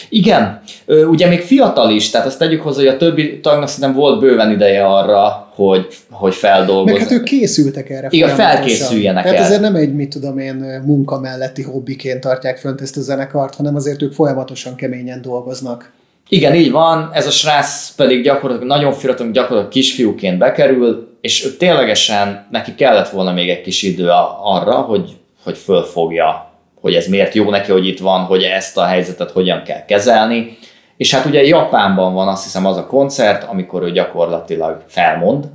Igen, 0.10 0.62
ugye 0.88 1.28
még 1.28 1.42
fiatal 1.42 1.92
is, 1.92 2.10
tehát 2.10 2.28
azt 2.28 2.38
tegyük 2.38 2.62
hozzá, 2.62 2.80
hogy 2.80 2.88
a 2.88 2.98
többi 2.98 3.40
tagnak 3.40 3.68
szerintem 3.68 3.94
volt 3.94 4.20
bőven 4.20 4.52
ideje 4.52 4.86
arra, 4.86 5.52
hogy, 5.56 5.88
hogy 6.10 6.34
feldolgozzanak. 6.34 7.00
Meg 7.00 7.10
hát 7.10 7.20
ők 7.20 7.24
készültek 7.24 7.90
erre 7.90 8.08
Igen, 8.10 8.36
felkészüljenek 8.36 9.24
Tehát 9.24 9.40
ezért 9.40 9.62
nem 9.62 9.76
egy, 9.76 9.96
mit 9.96 10.10
tudom 10.10 10.38
én, 10.38 10.82
munka 10.86 11.20
melletti 11.20 11.62
hobbiként 11.62 12.20
tartják 12.20 12.58
fönt 12.58 12.82
ezt 12.82 12.98
a 12.98 13.02
zenekart, 13.02 13.56
hanem 13.56 13.76
azért 13.76 14.02
ők 14.02 14.14
folyamatosan 14.14 14.76
keményen 14.76 15.22
dolgoznak. 15.22 15.92
Igen, 16.30 16.56
így 16.56 16.72
van, 16.72 17.10
ez 17.14 17.28
a 17.28 17.32
srác 17.32 17.96
pedig 17.96 18.24
gyakorlatilag 18.24 18.68
nagyon 18.68 18.94
fiatal, 18.94 19.32
gyakorlatilag 19.32 19.72
kisfiúként 19.72 20.38
bekerül, 20.38 21.18
és 21.22 21.46
ő 21.46 21.50
ténylegesen 21.58 22.48
neki 22.52 22.76
kellett 22.76 23.10
volna 23.10 23.34
még 23.34 23.50
egy 23.50 23.62
kis 23.62 23.82
idő 23.82 24.10
arra, 24.44 24.74
hogy, 24.74 25.18
hogy 25.44 25.58
fölfogja, 25.58 26.52
hogy 26.82 26.96
ez 26.96 27.08
miért 27.08 27.34
jó 27.34 27.50
neki, 27.50 27.72
hogy 27.72 27.88
itt 27.88 28.00
van, 28.00 28.22
hogy 28.22 28.44
ezt 28.44 28.78
a 28.78 28.84
helyzetet 28.84 29.32
hogyan 29.32 29.64
kell 29.64 29.86
kezelni. 29.86 30.58
És 30.98 31.14
hát 31.14 31.26
ugye 31.26 31.44
Japánban 31.44 32.14
van 32.14 32.28
azt 32.28 32.44
hiszem 32.44 32.66
az 32.66 32.78
a 32.78 32.86
koncert, 32.86 33.44
amikor 33.44 33.84
ő 33.84 33.92
gyakorlatilag 33.92 34.84
felmond. 34.88 35.46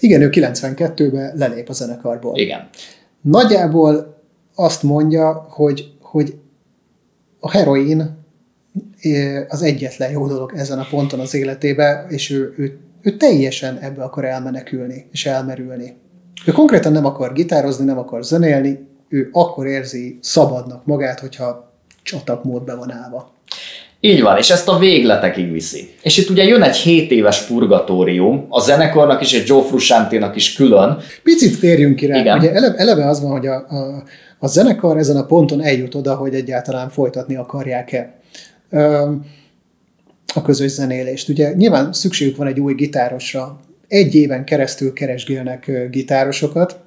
Igen, 0.00 0.22
ő 0.22 0.30
92-ben 0.32 1.32
lelép 1.36 1.68
a 1.68 1.72
zenekarból. 1.72 2.36
Igen. 2.36 2.68
Nagyjából 3.20 4.22
azt 4.54 4.82
mondja, 4.82 5.46
hogy, 5.50 5.88
hogy 6.00 6.34
a 7.40 7.50
heroin 7.50 8.19
az 9.48 9.62
egyetlen 9.62 10.10
jó 10.10 10.26
dolog 10.26 10.52
ezen 10.56 10.78
a 10.78 10.86
ponton 10.90 11.20
az 11.20 11.34
életébe, 11.34 12.06
és 12.08 12.30
ő, 12.30 12.54
ő, 12.56 12.78
ő 13.02 13.16
teljesen 13.16 13.78
ebbe 13.78 14.02
akar 14.02 14.24
elmenekülni 14.24 15.06
és 15.12 15.26
elmerülni. 15.26 15.96
Ő 16.46 16.52
konkrétan 16.52 16.92
nem 16.92 17.04
akar 17.04 17.32
gitározni, 17.32 17.84
nem 17.84 17.98
akar 17.98 18.24
zenélni, 18.24 18.88
ő 19.08 19.28
akkor 19.32 19.66
érzi 19.66 20.18
szabadnak 20.22 20.86
magát, 20.86 21.20
hogyha 21.20 21.72
csatakmódban 22.02 22.78
van 22.78 22.92
állva. 22.92 23.32
Így 24.00 24.22
van, 24.22 24.36
és 24.36 24.50
ezt 24.50 24.68
a 24.68 24.78
végletekig 24.78 25.52
viszi. 25.52 25.90
És 26.02 26.18
itt 26.18 26.28
ugye 26.28 26.44
jön 26.44 26.62
egy 26.62 26.76
7 26.76 27.10
éves 27.10 27.46
purgatórium, 27.46 28.46
a 28.48 28.60
zenekarnak 28.60 29.20
is, 29.20 29.32
egy 29.32 29.46
Joe 29.46 29.62
Frusciante-nak 29.62 30.36
is 30.36 30.52
külön. 30.54 30.98
Picit 31.22 31.60
térjünk 31.60 31.96
ki 31.96 32.06
rá. 32.06 32.18
Igen. 32.20 32.38
Ugye 32.38 32.52
eleve, 32.52 32.76
eleve 32.76 33.08
az 33.08 33.22
van, 33.22 33.30
hogy 33.30 33.46
a, 33.46 33.54
a, 33.54 34.02
a 34.38 34.46
zenekar 34.46 34.96
ezen 34.96 35.16
a 35.16 35.24
ponton 35.24 35.62
eljut 35.62 35.94
oda, 35.94 36.14
hogy 36.14 36.34
egyáltalán 36.34 36.88
folytatni 36.88 37.36
akarják-e 37.36 38.19
a 40.34 40.42
közös 40.44 40.70
zenélést. 40.70 41.28
Ugye 41.28 41.52
nyilván 41.52 41.92
szükségük 41.92 42.36
van 42.36 42.46
egy 42.46 42.60
új 42.60 42.74
gitárosra. 42.74 43.60
Egy 43.88 44.14
éven 44.14 44.44
keresztül 44.44 44.92
keresgélnek 44.92 45.88
gitárosokat. 45.90 46.78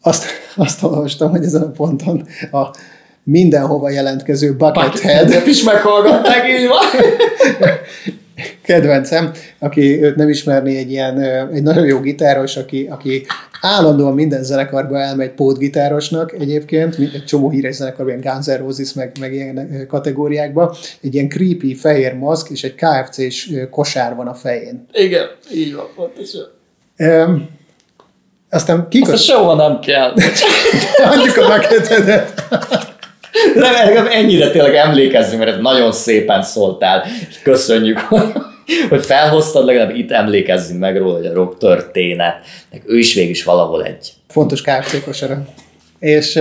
Azt, 0.00 0.24
azt 0.56 0.82
olvastam, 0.82 1.30
hogy 1.30 1.44
ezen 1.44 1.62
a 1.62 1.70
ponton 1.70 2.26
a 2.50 2.70
mindenhova 3.22 3.90
jelentkező 3.90 4.56
Buckethead. 4.56 5.46
is 5.46 5.62
meghallgatták, 5.62 6.48
így 6.48 6.66
van. 6.68 6.84
kedvencem, 8.62 9.30
aki 9.58 10.02
őt 10.02 10.16
nem 10.16 10.28
ismerni, 10.28 10.76
egy 10.76 10.90
ilyen 10.90 11.20
egy 11.52 11.62
nagyon 11.62 11.86
jó 11.86 12.00
gitáros, 12.00 12.56
aki, 12.56 12.86
aki 12.90 13.26
állandóan 13.60 14.14
minden 14.14 14.42
zenekarba 14.42 14.98
elmegy 14.98 15.30
pótgitárosnak 15.30 16.32
egyébként, 16.32 16.94
egy 16.94 17.24
csomó 17.24 17.50
híres 17.50 17.74
zenekarban, 17.74 18.18
ilyen 18.18 18.34
Guns 18.34 18.46
N' 18.46 18.64
Roses, 18.64 18.92
meg, 18.92 19.12
meg 19.20 19.34
ilyen 19.34 19.86
kategóriákba, 19.88 20.76
egy 21.00 21.14
ilyen 21.14 21.28
creepy 21.28 21.74
fehér 21.74 22.14
maszk 22.14 22.50
és 22.50 22.62
egy 22.64 22.74
KFC-s 22.74 23.50
kosár 23.70 24.14
van 24.14 24.26
a 24.26 24.34
fején. 24.34 24.86
Igen, 24.92 25.26
így 25.52 25.74
van, 25.74 25.86
pontosan. 25.94 26.46
Um, 26.98 27.48
aztán 28.50 28.86
kikos... 28.88 29.12
Azt 29.12 29.24
sehova 29.24 29.54
nem 29.54 29.80
kell. 29.80 30.14
Adjuk 31.12 31.36
a 31.36 31.48
maketedet. 31.48 32.44
Remélem, 33.54 34.06
ennyire 34.10 34.50
tényleg 34.50 34.74
emlékezzünk, 34.74 35.44
mert 35.44 35.60
nagyon 35.60 35.92
szépen 35.92 36.42
szóltál. 36.42 37.04
Köszönjük, 37.42 37.98
hogy 38.88 39.04
felhoztad, 39.06 39.64
legalább 39.64 39.94
itt 39.94 40.10
emlékezzünk 40.10 40.80
meg 40.80 40.96
róla, 40.96 41.16
hogy 41.16 41.26
a 41.26 41.32
rock 41.32 41.58
történet. 41.58 42.34
Ő 42.86 42.98
is 42.98 43.14
végig 43.14 43.30
is 43.30 43.44
valahol 43.44 43.84
egy 43.84 44.12
Fontos 44.28 44.62
KFC 44.62 45.04
kosara. 45.04 45.46
És 45.98 46.36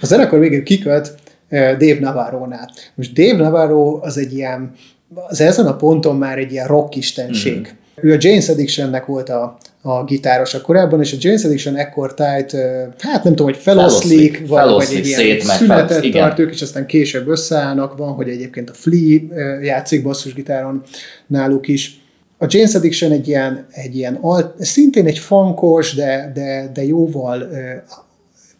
a 0.00 0.06
zenekar 0.06 0.38
végül 0.38 0.62
kikölt 0.62 1.14
Dave 1.50 1.98
Navarro-nál. 2.00 2.70
Most 2.94 3.12
Dave 3.12 3.36
Navarro 3.42 3.98
az 4.02 4.18
egy 4.18 4.32
ilyen, 4.32 4.72
az 5.14 5.40
ezen 5.40 5.66
a 5.66 5.76
ponton 5.76 6.16
már 6.16 6.38
egy 6.38 6.52
ilyen 6.52 6.66
rock 6.66 6.96
istenség. 6.96 7.58
Mm. 7.58 8.08
Ő 8.08 8.12
a 8.12 8.16
James 8.20 8.48
Addictionnek 8.48 9.06
volt 9.06 9.28
a, 9.28 9.56
a 9.86 10.04
gitárosa 10.04 10.60
korábban, 10.60 11.00
és 11.00 11.12
a 11.12 11.16
James 11.20 11.44
Addiction 11.44 11.76
ekkor 11.76 12.14
tájt, 12.14 12.56
hát 12.98 13.24
nem 13.24 13.34
tudom, 13.34 13.46
hogy 13.46 13.56
feloszlik, 13.56 14.48
vagy, 14.48 14.70
vagy 14.70 14.94
egy 14.94 15.06
ilyen 15.06 15.40
szünetet 15.40 16.04
igen. 16.04 16.22
tart 16.22 16.38
ők, 16.38 16.52
és 16.52 16.62
aztán 16.62 16.86
később 16.86 17.28
összeállnak, 17.28 17.96
van, 17.96 18.12
hogy 18.12 18.28
egyébként 18.28 18.70
a 18.70 18.72
Flea 18.72 19.20
játszik 19.62 20.02
basszusgitáron 20.02 20.82
náluk 21.26 21.68
is. 21.68 22.00
A 22.38 22.44
James 22.48 22.74
Addiction 22.74 23.12
egy 23.12 23.28
ilyen, 23.28 23.66
egy 23.70 23.96
ilyen 23.96 24.18
alt, 24.20 24.54
szintén 24.58 25.06
egy 25.06 25.18
funkos, 25.18 25.94
de, 25.94 26.30
de, 26.34 26.70
de 26.74 26.84
jóval 26.84 27.48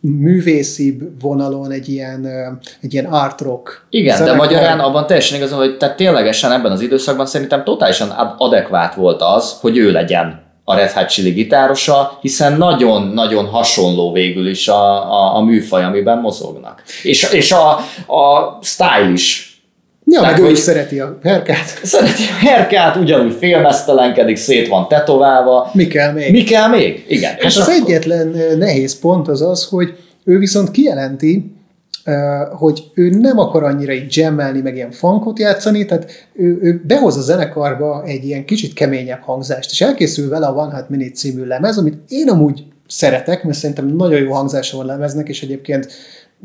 művészi 0.00 0.98
vonalon 1.20 1.70
egy 1.70 1.88
ilyen, 1.88 2.26
egy 2.80 2.92
ilyen 2.92 3.04
art 3.04 3.40
rock. 3.40 3.86
Igen, 3.90 4.16
zenekar. 4.16 4.38
de 4.38 4.44
magyarán 4.44 4.80
abban 4.80 5.06
teljesen 5.06 5.36
igazán, 5.36 5.58
hogy 5.58 5.76
tehát 5.76 5.96
ténylegesen 5.96 6.52
ebben 6.52 6.72
az 6.72 6.80
időszakban 6.80 7.26
szerintem 7.26 7.64
totálisan 7.64 8.08
adekvát 8.38 8.94
volt 8.94 9.22
az, 9.22 9.56
hogy 9.60 9.76
ő 9.76 9.90
legyen 9.90 10.45
a 10.68 10.74
Red 10.74 10.90
Hot 10.90 11.08
Chili 11.08 11.30
gitárosa, 11.30 12.18
hiszen 12.20 12.56
nagyon-nagyon 12.56 13.46
hasonló 13.46 14.12
végül 14.12 14.48
is 14.48 14.68
a, 14.68 15.12
a, 15.12 15.36
a 15.36 15.40
műfaj, 15.40 15.84
amiben 15.84 16.18
mozognak. 16.18 16.82
És, 17.02 17.32
és 17.32 17.52
a, 17.52 17.68
a 18.06 18.58
style 18.62 19.10
is 19.12 19.50
Ja, 20.08 20.20
Tehát, 20.20 20.38
meg 20.38 20.48
ő 20.48 20.50
is 20.50 20.58
szereti 20.58 21.00
a 21.00 21.18
herkát. 21.22 21.80
Szereti 21.82 22.22
a 22.22 22.46
herkát, 22.46 22.96
ugyanúgy 22.96 23.36
félmeztelenkedik, 23.38 24.36
szét 24.36 24.68
van 24.68 24.88
tetoválva. 24.88 25.70
Mi 25.72 25.86
kell 25.86 26.12
még? 26.12 26.30
Mi 26.32 26.42
kell 26.42 26.68
még? 26.68 27.04
Igen. 27.08 27.30
Hát 27.30 27.42
és 27.42 27.56
az 27.56 27.62
akkor... 27.62 27.74
egyetlen 27.74 28.36
nehéz 28.58 28.98
pont 28.98 29.28
az 29.28 29.42
az, 29.42 29.64
hogy 29.64 29.96
ő 30.24 30.38
viszont 30.38 30.70
kijelenti, 30.70 31.55
hogy 32.50 32.90
ő 32.94 33.08
nem 33.08 33.38
akar 33.38 33.64
annyira 33.64 33.92
így 33.92 34.16
jammelni, 34.16 34.60
meg 34.60 34.74
ilyen 34.74 34.90
funkot 34.90 35.38
játszani, 35.38 35.84
tehát 35.84 36.28
ő, 36.34 36.58
ő 36.60 36.82
behoz 36.86 37.16
a 37.16 37.20
zenekarba 37.20 38.04
egy 38.04 38.24
ilyen 38.24 38.44
kicsit 38.44 38.72
keményebb 38.72 39.20
hangzást, 39.20 39.70
és 39.70 39.80
elkészül 39.80 40.28
vele 40.28 40.46
a 40.46 40.54
One 40.54 40.74
Hot 40.74 40.88
Minute 40.88 41.14
című 41.14 41.44
lemez, 41.44 41.78
amit 41.78 41.98
én 42.08 42.28
amúgy 42.28 42.64
szeretek, 42.88 43.44
mert 43.44 43.58
szerintem 43.58 43.86
nagyon 43.86 44.20
jó 44.20 44.32
hangzása 44.32 44.76
van 44.76 44.86
lemeznek, 44.86 45.28
és 45.28 45.42
egyébként 45.42 45.92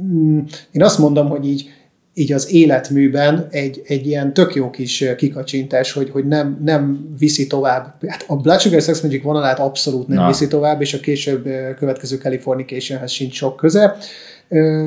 mm, 0.01 0.39
én 0.71 0.83
azt 0.83 0.99
mondom, 0.99 1.29
hogy 1.29 1.47
így 1.47 1.69
így 2.13 2.31
az 2.31 2.53
életműben 2.53 3.47
egy, 3.51 3.81
egy 3.85 4.07
ilyen 4.07 4.33
tök 4.33 4.55
jó 4.55 4.69
kis 4.69 5.05
kikacsintás, 5.17 5.91
hogy, 5.91 6.09
hogy 6.09 6.27
nem, 6.27 6.59
nem 6.63 7.09
viszi 7.19 7.47
tovább. 7.47 7.95
Hát 8.07 8.23
a 8.27 8.35
Blood 8.35 8.59
Sugar 8.59 8.81
Sex 8.81 9.01
Magic 9.01 9.23
vonalát 9.23 9.59
abszolút 9.59 10.07
nem 10.07 10.17
Na. 10.17 10.27
viszi 10.27 10.47
tovább, 10.47 10.81
és 10.81 10.93
a 10.93 10.99
később 10.99 11.43
következő 11.77 12.17
Californicationhez 12.17 13.11
sincs 13.11 13.35
sok 13.35 13.55
köze. 13.55 13.97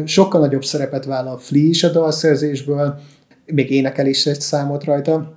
Sokkal 0.05 0.41
nagyobb 0.41 0.65
szerepet 0.65 1.05
vállal 1.05 1.39
Flea 1.39 1.62
is 1.62 1.85
a 1.85 1.89
dalszerzésből, 1.89 3.01
még 3.47 3.71
énekel 3.71 4.07
is 4.07 4.27
egy 4.27 4.41
számot 4.41 4.85
rajta, 4.85 5.33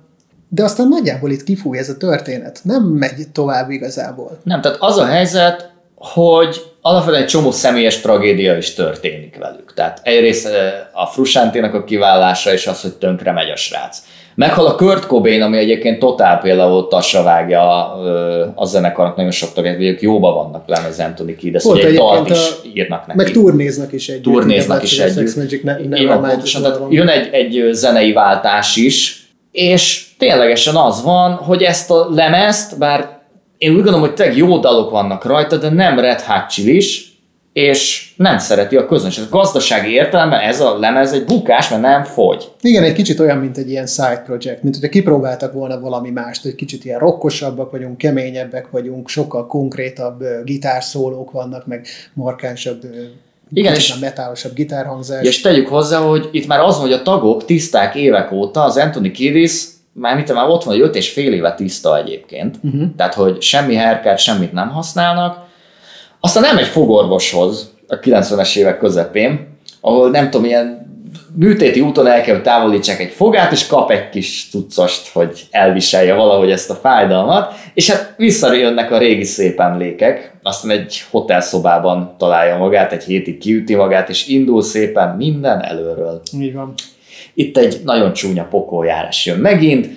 de 0.48 0.62
aztán 0.62 0.88
nagyjából 0.88 1.30
itt 1.30 1.44
kifúj 1.44 1.78
ez 1.78 1.88
a 1.88 1.96
történet. 1.96 2.60
Nem 2.62 2.82
megy 2.82 3.26
tovább 3.32 3.70
igazából. 3.70 4.38
Nem, 4.42 4.60
tehát 4.60 4.78
az 4.80 4.96
a 4.96 5.06
helyzet, 5.06 5.72
hogy 5.94 6.62
alapvetően 6.80 7.22
egy 7.22 7.28
csomó 7.28 7.50
személyes 7.50 8.00
tragédia 8.00 8.56
is 8.56 8.74
történik 8.74 9.36
velük. 9.38 9.74
Tehát 9.74 10.00
egyrészt 10.02 10.48
a 10.92 11.06
Frusánténak 11.06 11.74
a 11.74 11.84
kiválása 11.84 12.52
és 12.52 12.66
az, 12.66 12.80
hogy 12.80 12.94
tönkre 12.94 13.32
megy 13.32 13.50
a 13.50 13.56
srác. 13.56 13.98
Meghal 14.38 14.66
a 14.66 14.74
Kurt 14.74 15.06
Cobain, 15.06 15.42
ami 15.42 15.56
egyébként 15.56 15.98
totál 15.98 16.38
például 16.38 16.88
tasra 16.88 17.22
vágja 17.22 17.92
a 18.54 18.64
zenekarnak 18.64 19.16
nagyon 19.16 19.30
sok 19.30 19.48
hogy 19.54 19.84
ők 19.84 20.00
jóba 20.00 20.32
vannak 20.32 20.62
lenne 20.66 20.86
az 20.86 20.98
Anthony 20.98 21.36
Kiedis, 21.36 21.62
hogy 21.62 21.78
egy 21.78 21.94
dalt 21.94 22.30
is 22.30 22.38
írnak 22.74 23.06
neki. 23.06 23.18
Meg 23.18 23.30
turnéznak 23.30 23.92
is 23.92 24.08
együtt. 24.08 24.22
Turnéznak 24.22 24.82
is 24.82 24.98
együtt. 24.98 25.36
Magic 25.36 25.62
ne, 25.62 25.76
ne 25.88 26.00
Igen, 26.00 26.20
pontosan, 26.20 26.62
tehát 26.62 26.80
jön 26.88 27.08
egy, 27.08 27.28
egy 27.32 27.68
zenei 27.72 28.12
váltás 28.12 28.76
is, 28.76 29.26
és 29.52 30.06
ténylegesen 30.18 30.74
az 30.74 31.02
van, 31.02 31.32
hogy 31.32 31.62
ezt 31.62 31.90
a 31.90 32.08
lemezt, 32.10 32.78
bár 32.78 33.18
én 33.58 33.70
úgy 33.70 33.76
gondolom, 33.76 34.00
hogy 34.00 34.14
tényleg 34.14 34.36
jó 34.36 34.58
dalok 34.58 34.90
vannak 34.90 35.24
rajta, 35.24 35.56
de 35.56 35.68
nem 35.68 35.98
Red 35.98 36.20
Hot 36.20 36.50
Chili-s, 36.50 37.07
és 37.58 38.10
nem 38.16 38.38
szereti 38.38 38.76
a 38.76 38.86
közönség. 38.86 39.24
A 39.24 39.36
gazdasági 39.36 39.92
értelemben 39.92 40.40
ez 40.40 40.60
a 40.60 40.78
lemez 40.78 41.12
egy 41.12 41.24
bukás, 41.24 41.68
mert 41.68 41.82
nem 41.82 42.04
fogy. 42.04 42.50
Igen, 42.60 42.82
egy 42.82 42.92
kicsit 42.92 43.20
olyan, 43.20 43.38
mint 43.38 43.58
egy 43.58 43.70
ilyen 43.70 43.86
side 43.86 44.22
project, 44.26 44.62
mint 44.62 44.74
hogyha 44.74 44.88
kipróbáltak 44.90 45.52
volna 45.52 45.80
valami 45.80 46.10
mást, 46.10 46.42
hogy 46.42 46.54
kicsit 46.54 46.84
ilyen 46.84 46.98
rokkosabbak 46.98 47.70
vagyunk, 47.70 47.98
keményebbek 47.98 48.70
vagyunk, 48.70 49.08
sokkal 49.08 49.46
konkrétabb 49.46 50.24
gitárszólók 50.44 51.30
vannak, 51.30 51.66
meg 51.66 51.86
markánsabb 52.14 52.80
igen, 53.52 53.74
és 53.74 53.98
metálosabb 53.98 54.54
gitárhangzás. 54.54 55.26
És 55.26 55.40
tegyük 55.40 55.68
hozzá, 55.68 55.98
hogy 55.98 56.28
itt 56.32 56.46
már 56.46 56.60
az, 56.60 56.76
hogy 56.76 56.92
a 56.92 57.02
tagok 57.02 57.44
tiszták 57.44 57.94
évek 57.94 58.32
óta, 58.32 58.62
az 58.62 58.76
Anthony 58.76 59.12
Kiedis 59.12 59.64
már 59.92 60.16
mit 60.16 60.32
már 60.32 60.48
ott 60.48 60.64
van, 60.64 60.74
hogy 60.74 60.82
5 60.82 60.94
és 60.96 61.10
fél 61.10 61.32
éve 61.32 61.54
tiszta 61.54 61.98
egyébként, 61.98 62.56
uh-huh. 62.62 62.82
tehát 62.96 63.14
hogy 63.14 63.42
semmi 63.42 63.74
herkát, 63.74 64.18
semmit 64.18 64.52
nem 64.52 64.68
használnak. 64.68 65.46
Aztán 66.20 66.42
nem 66.42 66.58
egy 66.58 66.66
fogorvoshoz 66.66 67.74
a 67.88 67.98
90-es 67.98 68.56
évek 68.56 68.78
közepén, 68.78 69.48
ahol 69.80 70.10
nem 70.10 70.30
tudom, 70.30 70.46
ilyen 70.46 70.86
műtéti 71.34 71.80
úton 71.80 72.06
el 72.06 72.20
kell, 72.20 72.34
hogy 72.34 72.44
távolítsák 72.44 73.00
egy 73.00 73.10
fogát, 73.10 73.52
és 73.52 73.66
kap 73.66 73.90
egy 73.90 74.08
kis 74.08 74.48
tucost, 74.48 75.08
hogy 75.12 75.46
elviselje 75.50 76.14
valahogy 76.14 76.50
ezt 76.50 76.70
a 76.70 76.74
fájdalmat, 76.74 77.54
és 77.74 77.90
hát 77.90 78.14
visszajönnek 78.16 78.90
a 78.90 78.98
régi 78.98 79.24
szép 79.24 79.60
emlékek, 79.60 80.38
aztán 80.42 80.70
egy 80.70 81.04
hotelszobában 81.10 82.14
találja 82.18 82.56
magát, 82.56 82.92
egy 82.92 83.04
hétig 83.04 83.38
kiüti 83.38 83.74
magát, 83.74 84.08
és 84.08 84.26
indul 84.26 84.62
szépen 84.62 85.16
minden 85.16 85.62
előről. 85.64 86.20
Így 86.40 86.54
van. 86.54 86.74
Itt 87.34 87.56
egy 87.56 87.80
nagyon 87.84 88.12
csúnya 88.12 88.44
pokoljárás 88.44 89.26
jön 89.26 89.38
megint, 89.38 89.88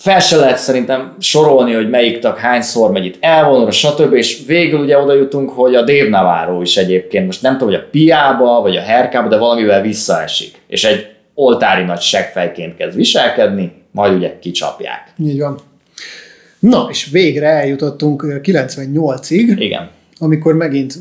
fel 0.00 0.20
se 0.20 0.36
lehet 0.36 0.58
szerintem 0.58 1.16
sorolni, 1.18 1.72
hogy 1.72 1.90
melyik 1.90 2.18
tag 2.18 2.36
hányszor 2.36 2.90
megy 2.90 3.04
itt 3.04 3.16
elvonulra, 3.20 3.70
stb. 3.70 4.12
És 4.12 4.42
végül 4.46 4.80
ugye 4.80 4.98
oda 4.98 5.14
jutunk, 5.14 5.50
hogy 5.50 5.74
a 5.74 5.82
Dave 5.82 6.08
Navarro 6.08 6.62
is 6.62 6.76
egyébként, 6.76 7.26
most 7.26 7.42
nem 7.42 7.52
tudom, 7.52 7.68
hogy 7.68 7.82
a 7.82 7.88
piába, 7.90 8.60
vagy 8.60 8.76
a 8.76 8.80
herkába, 8.80 9.28
de 9.28 9.36
valamivel 9.36 9.82
visszaesik. 9.82 10.60
És 10.66 10.84
egy 10.84 11.06
oltári 11.34 11.84
nagy 11.84 12.00
seggfejként 12.00 12.76
kezd 12.76 12.96
viselkedni, 12.96 13.72
majd 13.90 14.14
ugye 14.14 14.38
kicsapják. 14.38 15.12
Így 15.18 15.38
van. 15.38 15.58
Na, 16.58 16.86
és 16.90 17.08
végre 17.10 17.48
eljutottunk 17.48 18.24
98-ig. 18.26 19.54
Igen. 19.56 19.90
Amikor 20.18 20.54
megint 20.54 20.94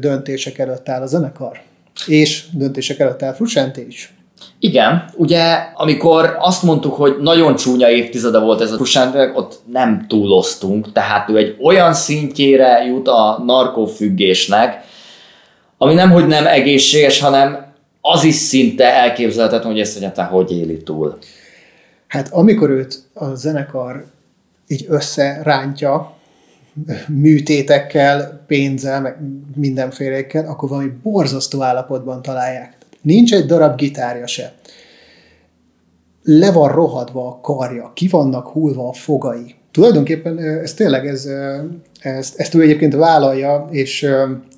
döntések 0.00 0.58
előtt 0.58 0.88
áll 0.88 1.02
a 1.02 1.06
zenekar. 1.06 1.60
És 2.06 2.44
döntések 2.52 2.98
előtt 2.98 3.22
áll 3.22 3.34
Frusciante 3.34 3.80
is. 3.86 4.12
Igen, 4.58 5.04
ugye 5.14 5.54
amikor 5.74 6.36
azt 6.38 6.62
mondtuk, 6.62 6.94
hogy 6.94 7.16
nagyon 7.20 7.56
csúnya 7.56 7.90
évtizede 7.90 8.38
volt 8.38 8.60
ez 8.60 8.72
a 8.72 8.76
Kusántek, 8.76 9.38
ott 9.38 9.60
nem 9.72 10.04
túloztunk, 10.08 10.92
tehát 10.92 11.28
ő 11.28 11.36
egy 11.36 11.56
olyan 11.62 11.94
szintjére 11.94 12.84
jut 12.84 13.08
a 13.08 13.42
narkófüggésnek, 13.46 14.84
ami 15.78 15.94
nem, 15.94 16.10
hogy 16.10 16.26
nem 16.26 16.46
egészséges, 16.46 17.20
hanem 17.20 17.66
az 18.00 18.24
is 18.24 18.34
szinte 18.34 18.84
elképzelhetetlen, 18.84 19.72
hogy 19.72 19.80
ezt 19.80 19.96
egyáltalán 19.96 20.30
hogy 20.30 20.52
éli 20.52 20.82
túl. 20.82 21.18
Hát 22.06 22.28
amikor 22.32 22.70
őt 22.70 23.02
a 23.14 23.34
zenekar 23.34 24.04
így 24.66 24.86
összerántja, 24.88 26.14
műtétekkel, 27.08 28.44
pénzzel, 28.46 29.00
meg 29.00 29.18
mindenfélékkel, 29.54 30.46
akkor 30.46 30.68
valami 30.68 30.92
borzasztó 31.02 31.62
állapotban 31.62 32.22
találják. 32.22 32.76
Nincs 33.06 33.34
egy 33.34 33.46
darab 33.46 33.76
gitárja 33.76 34.26
se. 34.26 34.54
Le 36.22 36.52
van 36.52 36.72
rohadva 36.72 37.28
a 37.28 37.40
karja, 37.40 37.92
ki 37.94 38.08
vannak 38.08 38.48
hullva 38.48 38.88
a 38.88 38.92
fogai. 38.92 39.54
Tulajdonképpen 39.70 40.38
ez 40.38 40.74
tényleg, 40.74 41.06
ez, 41.06 41.28
ezt, 42.00 42.38
ezt 42.38 42.54
ő 42.54 42.60
egyébként 42.60 42.94
vállalja, 42.94 43.68
és 43.70 44.06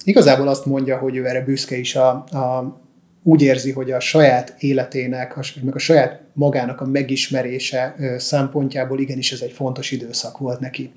igazából 0.04 0.48
azt 0.48 0.66
mondja, 0.66 0.98
hogy 0.98 1.16
ő 1.16 1.26
erre 1.26 1.44
büszke 1.44 1.76
is 1.76 1.96
a, 1.96 2.08
a 2.10 2.76
úgy 3.22 3.42
érzi, 3.42 3.72
hogy 3.72 3.90
a 3.90 4.00
saját 4.00 4.54
életének, 4.58 5.36
meg 5.62 5.74
a 5.74 5.78
saját 5.78 6.20
magának 6.32 6.80
a 6.80 6.86
megismerése 6.86 7.94
szempontjából 8.18 9.00
igenis 9.00 9.32
ez 9.32 9.40
egy 9.40 9.52
fontos 9.52 9.90
időszak 9.90 10.38
volt 10.38 10.60
neki. 10.60 10.90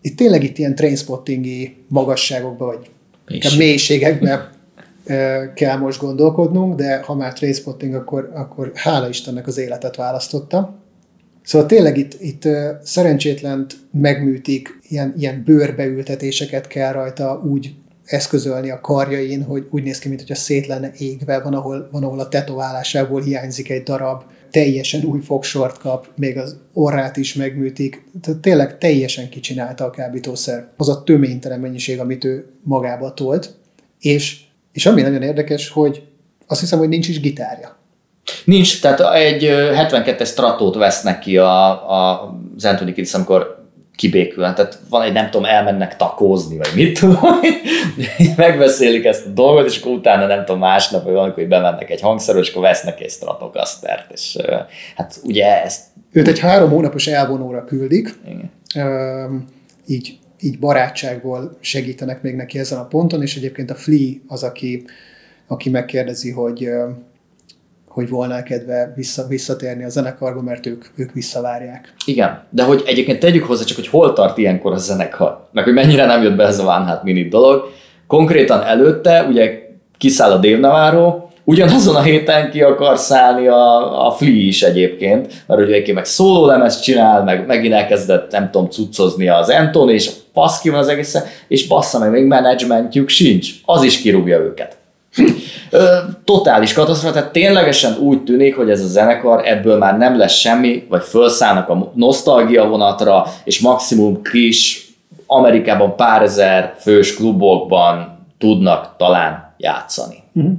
Itt 0.00 0.16
tényleg 0.16 0.42
itt 0.42 0.58
ilyen 0.58 0.74
trainspottingi 0.74 1.76
magasságokba, 1.88 2.66
vagy 2.66 2.90
Mélység. 3.26 3.58
mélységekbe 3.58 4.56
kell 5.54 5.76
most 5.78 6.00
gondolkodnunk, 6.00 6.74
de 6.74 7.02
ha 7.02 7.14
már 7.14 7.32
Trainspotting, 7.32 7.94
akkor, 7.94 8.30
akkor 8.34 8.72
hála 8.74 9.08
Istennek 9.08 9.46
az 9.46 9.58
életet 9.58 9.96
választotta. 9.96 10.74
Szóval 11.42 11.68
tényleg 11.68 11.96
itt, 11.96 12.20
itt 12.20 12.48
szerencsétlent 12.82 13.76
megműtik, 13.92 14.78
ilyen, 14.88 15.14
ilyen 15.18 15.42
bőrbeültetéseket 15.44 16.66
kell 16.66 16.92
rajta 16.92 17.42
úgy 17.44 17.74
eszközölni 18.04 18.70
a 18.70 18.80
karjain, 18.80 19.42
hogy 19.44 19.66
úgy 19.70 19.82
néz 19.82 19.98
ki, 19.98 20.08
mintha 20.08 20.34
szét 20.34 20.66
lenne 20.66 20.92
égve, 20.98 21.40
van 21.40 21.54
ahol, 21.54 21.88
van, 21.92 22.04
ahol 22.04 22.20
a 22.20 22.28
tetoválásából 22.28 23.22
hiányzik 23.22 23.70
egy 23.70 23.82
darab, 23.82 24.22
teljesen 24.50 25.04
új 25.04 25.20
fogsort 25.20 25.78
kap, 25.78 26.08
még 26.16 26.38
az 26.38 26.56
orrát 26.72 27.16
is 27.16 27.34
megműtik, 27.34 28.04
tehát 28.20 28.40
tényleg 28.40 28.78
teljesen 28.78 29.28
kicsinálta 29.28 29.84
a 29.84 29.90
kábítószer. 29.90 30.68
Az 30.76 30.88
a 30.88 31.02
töménytelen 31.02 31.60
mennyiség, 31.60 32.00
amit 32.00 32.24
ő 32.24 32.46
magába 32.62 33.14
tolt, 33.14 33.54
és, 34.00 34.40
és 34.78 34.86
ami 34.86 35.02
nagyon 35.02 35.22
érdekes, 35.22 35.68
hogy 35.68 36.02
azt 36.46 36.60
hiszem, 36.60 36.78
hogy 36.78 36.88
nincs 36.88 37.08
is 37.08 37.20
gitárja. 37.20 37.76
Nincs, 38.44 38.80
tehát 38.80 39.00
egy 39.00 39.48
72-es 39.50 40.26
stratót 40.26 40.74
vesznek 40.74 41.18
ki 41.18 41.38
a, 41.38 41.68
a, 41.92 42.34
az 42.56 42.64
Anthony 42.64 42.94
Kiddis, 42.94 43.14
amikor 43.14 43.66
kibékülnek. 43.96 44.54
Tehát 44.54 44.78
van 44.90 45.02
egy, 45.02 45.12
nem 45.12 45.30
tudom, 45.30 45.44
elmennek 45.44 45.96
takózni, 45.96 46.56
vagy 46.56 46.70
mit 46.74 46.98
tudom, 46.98 47.40
megbeszélik 48.36 49.04
ezt 49.04 49.26
a 49.26 49.30
dolgot, 49.30 49.66
és 49.66 49.80
akkor 49.80 49.92
utána 49.92 50.26
nem 50.26 50.44
tudom, 50.44 50.60
másnap, 50.60 51.04
vagy 51.04 51.12
valamikor, 51.12 51.40
hogy 51.40 51.50
bemennek 51.50 51.90
egy 51.90 52.00
hangszerről, 52.00 52.42
és 52.42 52.50
akkor 52.50 52.62
vesznek 52.62 53.00
egy 53.00 53.10
Stratocastert, 53.10 54.12
és 54.12 54.36
hát 54.96 55.20
ugye 55.22 55.62
ezt... 55.62 55.80
Őt 56.12 56.28
egy 56.28 56.38
három 56.38 56.70
hónapos 56.70 57.06
elvonóra 57.06 57.64
küldik, 57.64 58.14
Igen. 58.26 58.50
így, 59.86 60.18
így 60.40 60.58
barátságból 60.58 61.56
segítenek 61.60 62.22
még 62.22 62.34
neki 62.34 62.58
ezen 62.58 62.78
a 62.78 62.86
ponton, 62.86 63.22
és 63.22 63.36
egyébként 63.36 63.70
a 63.70 63.74
Flea 63.74 64.12
az, 64.26 64.42
aki, 64.42 64.84
aki 65.46 65.70
megkérdezi, 65.70 66.30
hogy 66.30 66.68
hogy 67.98 68.08
volna 68.08 68.42
kedve 68.42 68.92
vissza, 68.96 69.26
visszatérni 69.26 69.84
a 69.84 69.88
zenekarba, 69.88 70.42
mert 70.42 70.66
ők, 70.66 70.84
ők 70.96 71.12
visszavárják. 71.12 71.94
Igen, 72.04 72.42
de 72.50 72.62
hogy 72.62 72.82
egyébként 72.86 73.18
tegyük 73.18 73.44
hozzá 73.44 73.64
csak, 73.64 73.76
hogy 73.76 73.88
hol 73.88 74.12
tart 74.12 74.38
ilyenkor 74.38 74.72
a 74.72 74.76
zenekar, 74.76 75.48
meg 75.52 75.64
hogy 75.64 75.72
mennyire 75.72 76.06
nem 76.06 76.22
jött 76.22 76.36
be 76.36 76.44
ez 76.44 76.58
a 76.58 76.64
Van 76.64 76.84
Hát 76.84 77.02
Minit 77.02 77.28
dolog. 77.28 77.62
Konkrétan 78.06 78.62
előtte 78.62 79.22
ugye 79.22 79.68
kiszáll 79.96 80.30
a 80.30 80.36
Dave 80.36 80.58
Navarro, 80.58 81.28
ugyanazon 81.44 81.96
a 81.96 82.02
héten 82.02 82.50
ki 82.50 82.62
akar 82.62 82.98
szállni 82.98 83.46
a, 83.46 84.06
a 84.06 84.10
Flea 84.10 84.30
is 84.30 84.62
egyébként, 84.62 85.44
mert 85.46 85.60
ugye 85.60 85.92
meg 85.92 86.04
szóló 86.04 86.46
lemez 86.46 86.80
csinál, 86.80 87.24
meg 87.24 87.46
megint 87.46 87.74
elkezdett, 87.74 88.30
nem 88.30 88.50
tudom, 88.50 88.68
cuccozni 88.68 89.28
az 89.28 89.48
Anton, 89.48 89.90
és 89.90 90.10
paszki 90.38 90.68
van 90.68 90.78
az 90.78 90.88
egészen, 90.88 91.24
és 91.48 91.66
bassza 91.66 91.98
meg, 91.98 92.10
még 92.10 92.24
menedzsmentjük 92.24 93.08
sincs, 93.08 93.50
az 93.64 93.82
is 93.82 94.00
kirúgja 94.00 94.38
őket 94.38 94.76
totális 96.24 96.72
katasztrófa, 96.72 97.14
tehát 97.14 97.32
ténylegesen 97.32 97.96
úgy 97.98 98.24
tűnik, 98.24 98.56
hogy 98.56 98.70
ez 98.70 98.80
a 98.80 98.86
zenekar 98.86 99.46
ebből 99.46 99.78
már 99.78 99.98
nem 99.98 100.18
lesz 100.18 100.34
semmi, 100.34 100.86
vagy 100.88 101.02
felszállnak 101.02 101.68
a 101.68 101.92
nosztalgia 101.94 102.68
vonatra, 102.68 103.26
és 103.44 103.60
maximum 103.60 104.22
kis 104.22 104.86
Amerikában 105.26 105.96
pár 105.96 106.22
ezer 106.22 106.74
fős 106.80 107.14
klubokban 107.14 108.26
tudnak 108.38 108.94
talán 108.96 109.54
játszani. 109.56 110.22
Uh-huh. 110.32 110.52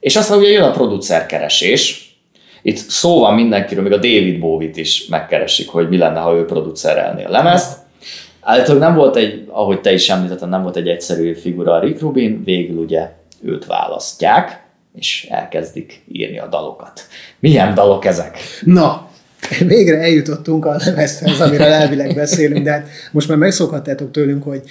És 0.00 0.16
aztán 0.16 0.38
ugye 0.38 0.48
jön 0.48 0.62
a 0.62 0.70
producerkeresés, 0.70 2.10
itt 2.62 2.76
szó 2.76 3.18
van 3.18 3.34
mindenkiről, 3.34 3.82
még 3.82 3.92
a 3.92 3.96
David 3.96 4.38
Bowie-t 4.38 4.76
is 4.76 5.06
megkeresik, 5.06 5.68
hogy 5.68 5.88
mi 5.88 5.96
lenne, 5.96 6.20
ha 6.20 6.34
ő 6.34 6.44
producerelné 6.44 7.24
a 7.24 7.30
lemezt. 7.30 7.78
Állítólag 8.42 8.80
nem 8.80 8.94
volt 8.94 9.16
egy, 9.16 9.44
ahogy 9.48 9.80
te 9.80 9.92
is 9.92 10.10
említetted, 10.10 10.48
nem 10.48 10.62
volt 10.62 10.76
egy 10.76 10.88
egyszerű 10.88 11.34
figura 11.34 11.72
a 11.72 11.80
Rick 11.80 12.00
Rubin, 12.00 12.44
végül 12.44 12.76
ugye 12.76 13.10
őt 13.42 13.66
választják, 13.66 14.62
és 14.94 15.26
elkezdik 15.30 16.04
írni 16.12 16.38
a 16.38 16.46
dalokat. 16.46 17.06
Milyen 17.38 17.74
dalok 17.74 18.04
ezek? 18.04 18.38
Na, 18.64 19.10
végre 19.66 19.98
eljutottunk 19.98 20.64
a 20.64 20.76
lemezhez, 20.84 21.40
amiről 21.40 21.66
elvileg 21.66 22.14
beszélünk, 22.14 22.64
de 22.64 22.70
hát 22.70 22.88
most 23.12 23.28
már 23.28 23.38
megszokhattátok 23.38 24.10
tőlünk, 24.10 24.42
hogy 24.42 24.62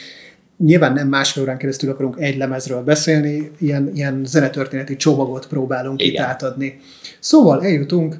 nyilván 0.57 0.93
nem 0.93 1.07
másfél 1.07 1.43
órán 1.43 1.57
keresztül 1.57 1.89
akarunk 1.89 2.15
egy 2.19 2.37
lemezről 2.37 2.83
beszélni, 2.83 3.51
ilyen, 3.59 3.91
ilyen 3.95 4.21
zenetörténeti 4.25 4.95
csomagot 4.95 5.47
próbálunk 5.47 6.01
Igen. 6.01 6.13
itt 6.13 6.29
átadni. 6.29 6.79
Szóval 7.19 7.63
eljutunk 7.63 8.17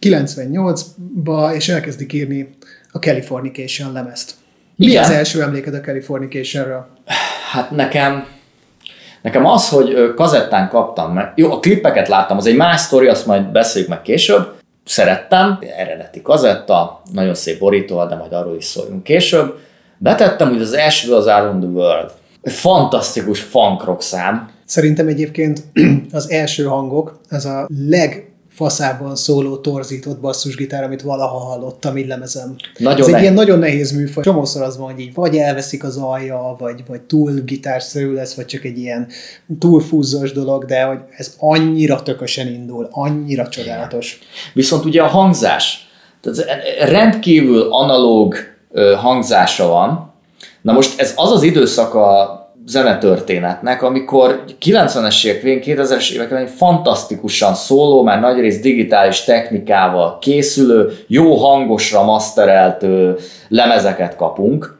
98-ba, 0.00 1.54
és 1.54 1.68
elkezdik 1.68 2.12
írni 2.12 2.48
a 2.92 2.98
Californication 2.98 3.92
lemezt. 3.92 4.34
Mi 4.80 4.86
Igen. 4.86 5.02
az 5.02 5.10
első 5.10 5.42
emléked 5.42 5.74
a 5.74 5.80
Californicationről? 5.80 6.86
Hát 7.52 7.70
nekem 7.70 8.26
Nekem 9.22 9.46
az, 9.46 9.68
hogy 9.68 10.14
kazettán 10.14 10.68
kaptam 10.68 11.12
meg, 11.12 11.32
jó, 11.34 11.52
a 11.52 11.58
klippeket 11.58 12.08
láttam, 12.08 12.36
az 12.36 12.46
egy 12.46 12.56
más 12.56 12.80
sztori, 12.80 13.06
azt 13.06 13.26
majd 13.26 13.42
beszéljük 13.42 13.90
meg 13.90 14.02
később, 14.02 14.52
szerettem, 14.84 15.58
eredeti 15.76 16.22
kazetta, 16.22 17.02
nagyon 17.12 17.34
szép 17.34 17.58
borító, 17.58 18.04
de 18.04 18.14
majd 18.14 18.32
arról 18.32 18.56
is 18.56 18.64
szóljunk 18.64 19.02
később. 19.02 19.58
Betettem, 19.98 20.48
hogy 20.48 20.60
az 20.60 20.72
első 20.72 21.14
az 21.14 21.26
on 21.26 21.60
the 21.60 21.68
World. 21.68 22.10
Egy 22.42 22.52
fantasztikus 22.52 23.40
funk 23.40 23.84
rock 23.84 24.02
szám. 24.02 24.50
Szerintem 24.64 25.08
egyébként 25.08 25.62
az 26.12 26.30
első 26.30 26.64
hangok, 26.64 27.20
ez 27.28 27.44
a 27.44 27.68
leg 27.88 28.29
faszában 28.50 29.16
szóló 29.16 29.56
torzított 29.56 30.20
basszusgitár, 30.20 30.84
amit 30.84 31.02
valaha 31.02 31.38
hallottam 31.38 31.96
illemezem. 31.96 32.56
Nagyon 32.78 33.08
Ez 33.08 33.14
egy 33.14 33.20
ilyen 33.20 33.34
nagyon 33.34 33.58
nehéz 33.58 33.92
műfaj. 33.92 34.22
Csomószor 34.22 34.62
az 34.62 34.78
van, 34.78 34.90
hogy 34.90 35.00
így 35.00 35.14
vagy 35.14 35.36
elveszik 35.36 35.84
az 35.84 35.96
alja, 35.96 36.56
vagy, 36.58 36.82
vagy 36.86 37.00
túl 37.00 37.32
gitárszerű 37.32 38.12
lesz, 38.12 38.34
vagy 38.34 38.46
csak 38.46 38.64
egy 38.64 38.78
ilyen 38.78 39.08
túl 39.58 39.80
fúzzos 39.80 40.32
dolog, 40.32 40.64
de 40.64 40.82
hogy 40.82 40.98
ez 41.16 41.34
annyira 41.38 42.02
tökösen 42.02 42.46
indul, 42.46 42.88
annyira 42.90 43.48
csodálatos. 43.48 44.18
Viszont 44.54 44.84
ugye 44.84 45.02
a 45.02 45.06
hangzás, 45.06 45.88
tehát 46.20 46.44
rendkívül 46.90 47.72
analóg 47.72 48.34
hangzása 48.96 49.66
van. 49.66 50.12
Na 50.62 50.72
most 50.72 51.00
ez 51.00 51.12
az 51.16 51.30
az 51.30 51.42
időszaka 51.42 52.38
zenetörténetnek, 52.66 53.82
amikor 53.82 54.44
90-es 54.62 55.24
évek 55.24 55.42
végén, 55.42 55.76
2000-es 55.76 56.10
évek 56.10 56.30
elején 56.30 56.48
fantasztikusan 56.48 57.54
szóló, 57.54 58.02
már 58.02 58.20
nagyrészt 58.20 58.62
digitális 58.62 59.24
technikával 59.24 60.18
készülő, 60.18 60.98
jó 61.06 61.34
hangosra 61.34 62.04
masterelt 62.04 62.86
lemezeket 63.48 64.16
kapunk, 64.16 64.78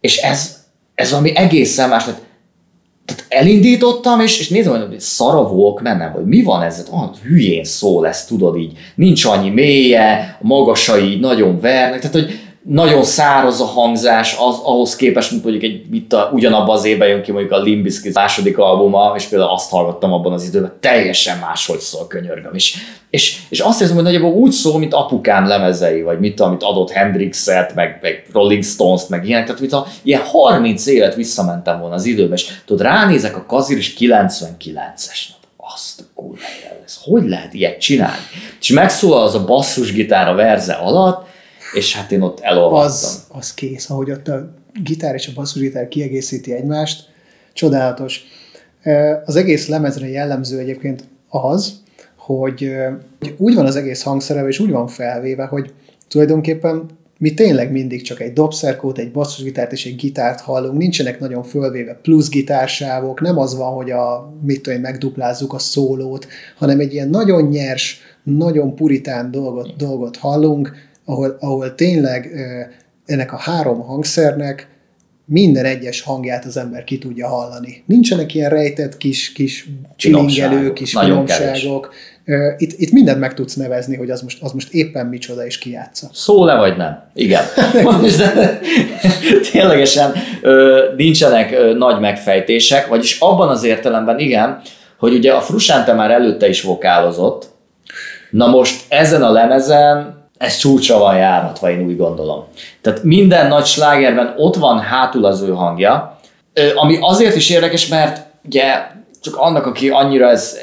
és 0.00 0.16
ez, 0.16 0.64
ez 0.94 1.12
ami 1.12 1.36
egészen 1.36 1.88
más, 1.88 2.04
tehát, 2.04 3.24
elindítottam, 3.28 4.20
és, 4.20 4.40
és 4.40 4.48
nézem, 4.48 4.86
hogy 4.88 5.00
szara 5.00 5.50
mennem, 5.82 6.12
vagy 6.12 6.24
mi 6.24 6.42
van 6.42 6.62
ez? 6.62 6.86
Oh, 6.90 7.04
hülyén 7.22 7.64
szól 7.64 8.02
lesz, 8.02 8.26
tudod 8.26 8.56
így, 8.56 8.78
nincs 8.94 9.24
annyi 9.24 9.50
mélye, 9.50 10.36
a 10.40 10.46
magasai 10.46 11.18
nagyon 11.18 11.60
vernek, 11.60 12.00
tehát 12.00 12.16
hogy 12.16 12.45
nagyon 12.68 13.04
száraz 13.04 13.60
a 13.60 13.64
hangzás 13.64 14.36
az, 14.38 14.56
ahhoz 14.62 14.96
képest, 14.96 15.30
mint 15.30 15.42
mondjuk 15.42 15.64
egy, 15.64 15.84
mit 15.90 16.12
a, 16.12 16.30
ugyanabban 16.32 16.76
az 16.76 16.84
évben 16.84 17.08
jön 17.08 17.22
ki 17.22 17.32
mondjuk 17.32 17.52
a 17.52 17.60
Limbiskit 17.60 18.14
második 18.14 18.58
albuma, 18.58 19.12
és 19.16 19.24
például 19.24 19.50
azt 19.50 19.70
hallgattam 19.70 20.12
abban 20.12 20.32
az 20.32 20.44
időben, 20.44 20.72
teljesen 20.80 21.38
máshogy 21.38 21.78
szól 21.78 22.06
könyörgöm. 22.06 22.54
És, 22.54 22.76
és, 23.10 23.38
és 23.48 23.60
azt 23.60 23.80
érzem, 23.80 23.94
hogy 23.94 24.04
nagyjából 24.04 24.32
úgy 24.32 24.50
szól, 24.50 24.78
mint 24.78 24.94
apukám 24.94 25.46
lemezei, 25.46 26.02
vagy 26.02 26.18
mit, 26.18 26.40
amit 26.40 26.62
adott 26.62 26.90
Hendrixet, 26.90 27.74
meg, 27.74 27.98
meg 28.02 28.26
Rolling 28.32 28.64
Stones-t, 28.64 29.08
meg 29.08 29.26
ilyenek, 29.26 29.46
tehát 29.46 29.60
mint 29.60 29.72
a, 29.72 29.86
ilyen 30.02 30.22
30 30.22 30.86
évet 30.86 31.14
visszamentem 31.14 31.80
volna 31.80 31.94
az 31.94 32.04
időben, 32.04 32.36
és 32.36 32.60
tudod, 32.64 32.86
ránézek 32.86 33.36
a 33.36 33.44
Kazir 33.46 33.76
is 33.76 33.96
99-es 33.98 35.18
azt 35.56 36.00
a 36.00 36.04
kurva 36.14 36.38
ez 36.84 36.98
hogy 37.02 37.28
lehet 37.28 37.54
ilyet 37.54 37.80
csinálni? 37.80 38.22
És 38.60 38.68
megszólal 38.68 39.22
az 39.22 39.34
a 39.34 39.44
basszusgitár 39.44 40.28
a 40.28 40.34
verze 40.34 40.72
alatt, 40.72 41.25
és 41.72 41.96
hát 41.96 42.12
én 42.12 42.20
ott 42.20 42.40
elolvadtam. 42.40 42.86
Az, 42.86 43.24
az 43.28 43.54
kész, 43.54 43.90
ahogy 43.90 44.10
ott 44.10 44.28
a 44.28 44.54
gitár 44.82 45.14
és 45.14 45.26
a 45.26 45.32
basszusgitár 45.34 45.88
kiegészíti 45.88 46.52
egymást, 46.52 47.08
csodálatos. 47.52 48.20
Az 49.24 49.36
egész 49.36 49.68
lemezre 49.68 50.08
jellemző 50.08 50.58
egyébként 50.58 51.04
az, 51.28 51.80
hogy 52.16 52.72
úgy 53.36 53.54
van 53.54 53.66
az 53.66 53.76
egész 53.76 54.02
hangszereve, 54.02 54.48
és 54.48 54.58
úgy 54.58 54.70
van 54.70 54.86
felvéve, 54.86 55.44
hogy 55.44 55.72
tulajdonképpen 56.08 56.86
mi 57.18 57.34
tényleg 57.34 57.72
mindig 57.72 58.02
csak 58.02 58.20
egy 58.20 58.32
dobszerkót, 58.32 58.98
egy 58.98 59.12
basszusgitárt 59.12 59.72
és 59.72 59.86
egy 59.86 59.96
gitárt 59.96 60.40
hallunk, 60.40 60.78
nincsenek 60.78 61.20
nagyon 61.20 61.42
fölvéve 61.42 61.98
plusz 62.02 62.28
gitársávok, 62.28 63.20
nem 63.20 63.38
az 63.38 63.56
van, 63.56 63.72
hogy 63.72 63.90
a, 63.90 64.34
mit 64.42 64.62
tudom, 64.62 64.80
megduplázzuk 64.80 65.52
a 65.52 65.58
szólót, 65.58 66.26
hanem 66.56 66.80
egy 66.80 66.92
ilyen 66.92 67.08
nagyon 67.08 67.48
nyers, 67.48 68.00
nagyon 68.22 68.74
puritán 68.74 69.30
dolgot, 69.30 69.76
dolgot 69.76 70.16
hallunk, 70.16 70.72
ahol, 71.06 71.36
ahol 71.40 71.74
tényleg 71.74 72.30
ennek 73.06 73.32
a 73.32 73.36
három 73.36 73.80
hangszernek 73.80 74.68
minden 75.28 75.64
egyes 75.64 76.00
hangját 76.00 76.44
az 76.44 76.56
ember 76.56 76.84
ki 76.84 76.98
tudja 76.98 77.28
hallani. 77.28 77.82
Nincsenek 77.86 78.34
ilyen 78.34 78.50
rejtett 78.50 78.96
kis, 78.96 79.32
kis 79.32 79.68
csilingelő, 79.96 80.72
kis 80.72 80.94
finomságok. 80.98 81.94
Itt, 82.56 82.72
itt 82.78 82.92
mindent 82.92 83.18
meg 83.18 83.34
tudsz 83.34 83.54
nevezni, 83.54 83.96
hogy 83.96 84.10
az 84.10 84.22
most, 84.22 84.42
az 84.42 84.52
most 84.52 84.72
éppen 84.72 85.06
micsoda 85.06 85.46
és 85.46 85.58
kijátsza. 85.58 86.08
Szó 86.12 86.44
le 86.44 86.54
vagy 86.54 86.76
nem? 86.76 87.10
Igen. 87.14 87.44
Ténylegesen 89.52 90.12
nincsenek 90.96 91.74
nagy 91.78 92.00
megfejtések, 92.00 92.86
vagyis 92.86 93.18
abban 93.18 93.48
az 93.48 93.64
értelemben 93.64 94.18
igen, 94.18 94.60
hogy 94.98 95.14
ugye 95.14 95.32
a 95.32 95.40
Frusante 95.40 95.92
már 95.92 96.10
előtte 96.10 96.48
is 96.48 96.62
vokálozott, 96.62 97.48
na 98.30 98.46
most 98.46 98.84
ezen 98.88 99.22
a 99.22 99.30
lemezen 99.30 100.24
ez 100.38 100.56
csúcsra 100.56 100.98
van 100.98 101.16
járatva, 101.16 101.70
én 101.70 101.86
úgy 101.86 101.96
gondolom. 101.96 102.44
Tehát 102.80 103.02
minden 103.02 103.46
nagy 103.46 103.64
slágerben 103.64 104.34
ott 104.36 104.56
van 104.56 104.80
hátul 104.80 105.24
az 105.24 105.42
ő 105.42 105.50
hangja, 105.50 106.18
ami 106.74 106.98
azért 107.00 107.36
is 107.36 107.50
érdekes, 107.50 107.88
mert 107.88 108.26
ugye 108.44 108.86
csak 109.22 109.36
annak, 109.36 109.66
aki 109.66 109.88
annyira 109.88 110.28
ez, 110.28 110.56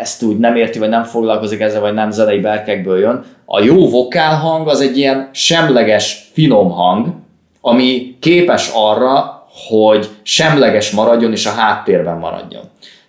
ezt 0.00 0.22
úgy 0.22 0.38
nem 0.38 0.56
érti, 0.56 0.78
vagy 0.78 0.88
nem 0.88 1.04
foglalkozik 1.04 1.60
ezzel, 1.60 1.80
vagy 1.80 1.94
nem 1.94 2.10
zenei 2.10 2.38
berkekből 2.38 2.98
jön. 2.98 3.24
A 3.44 3.60
jó 3.60 3.88
vokálhang 3.88 4.68
az 4.68 4.80
egy 4.80 4.98
ilyen 4.98 5.30
semleges, 5.32 6.30
finom 6.32 6.70
hang, 6.70 7.06
ami 7.60 8.16
képes 8.20 8.70
arra, 8.74 9.46
hogy 9.68 10.08
semleges 10.22 10.90
maradjon 10.90 11.32
és 11.32 11.46
a 11.46 11.50
háttérben 11.50 12.18
maradjon. 12.18 12.62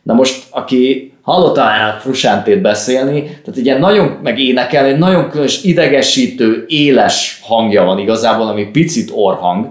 Na 0.03 0.13
most, 0.13 0.43
aki 0.49 1.10
hallotta 1.21 1.63
már 1.63 1.97
Frusántét 1.99 2.61
beszélni, 2.61 3.23
tehát 3.23 3.57
egy 3.57 3.65
ilyen 3.65 3.79
nagyon, 3.79 4.19
meg 4.23 4.39
énekel, 4.39 4.85
egy 4.85 4.97
nagyon 4.97 5.29
különös, 5.29 5.63
idegesítő, 5.63 6.65
éles 6.67 7.39
hangja 7.43 7.83
van 7.83 7.99
igazából, 7.99 8.47
ami 8.47 8.65
picit 8.65 9.11
orhang, 9.13 9.69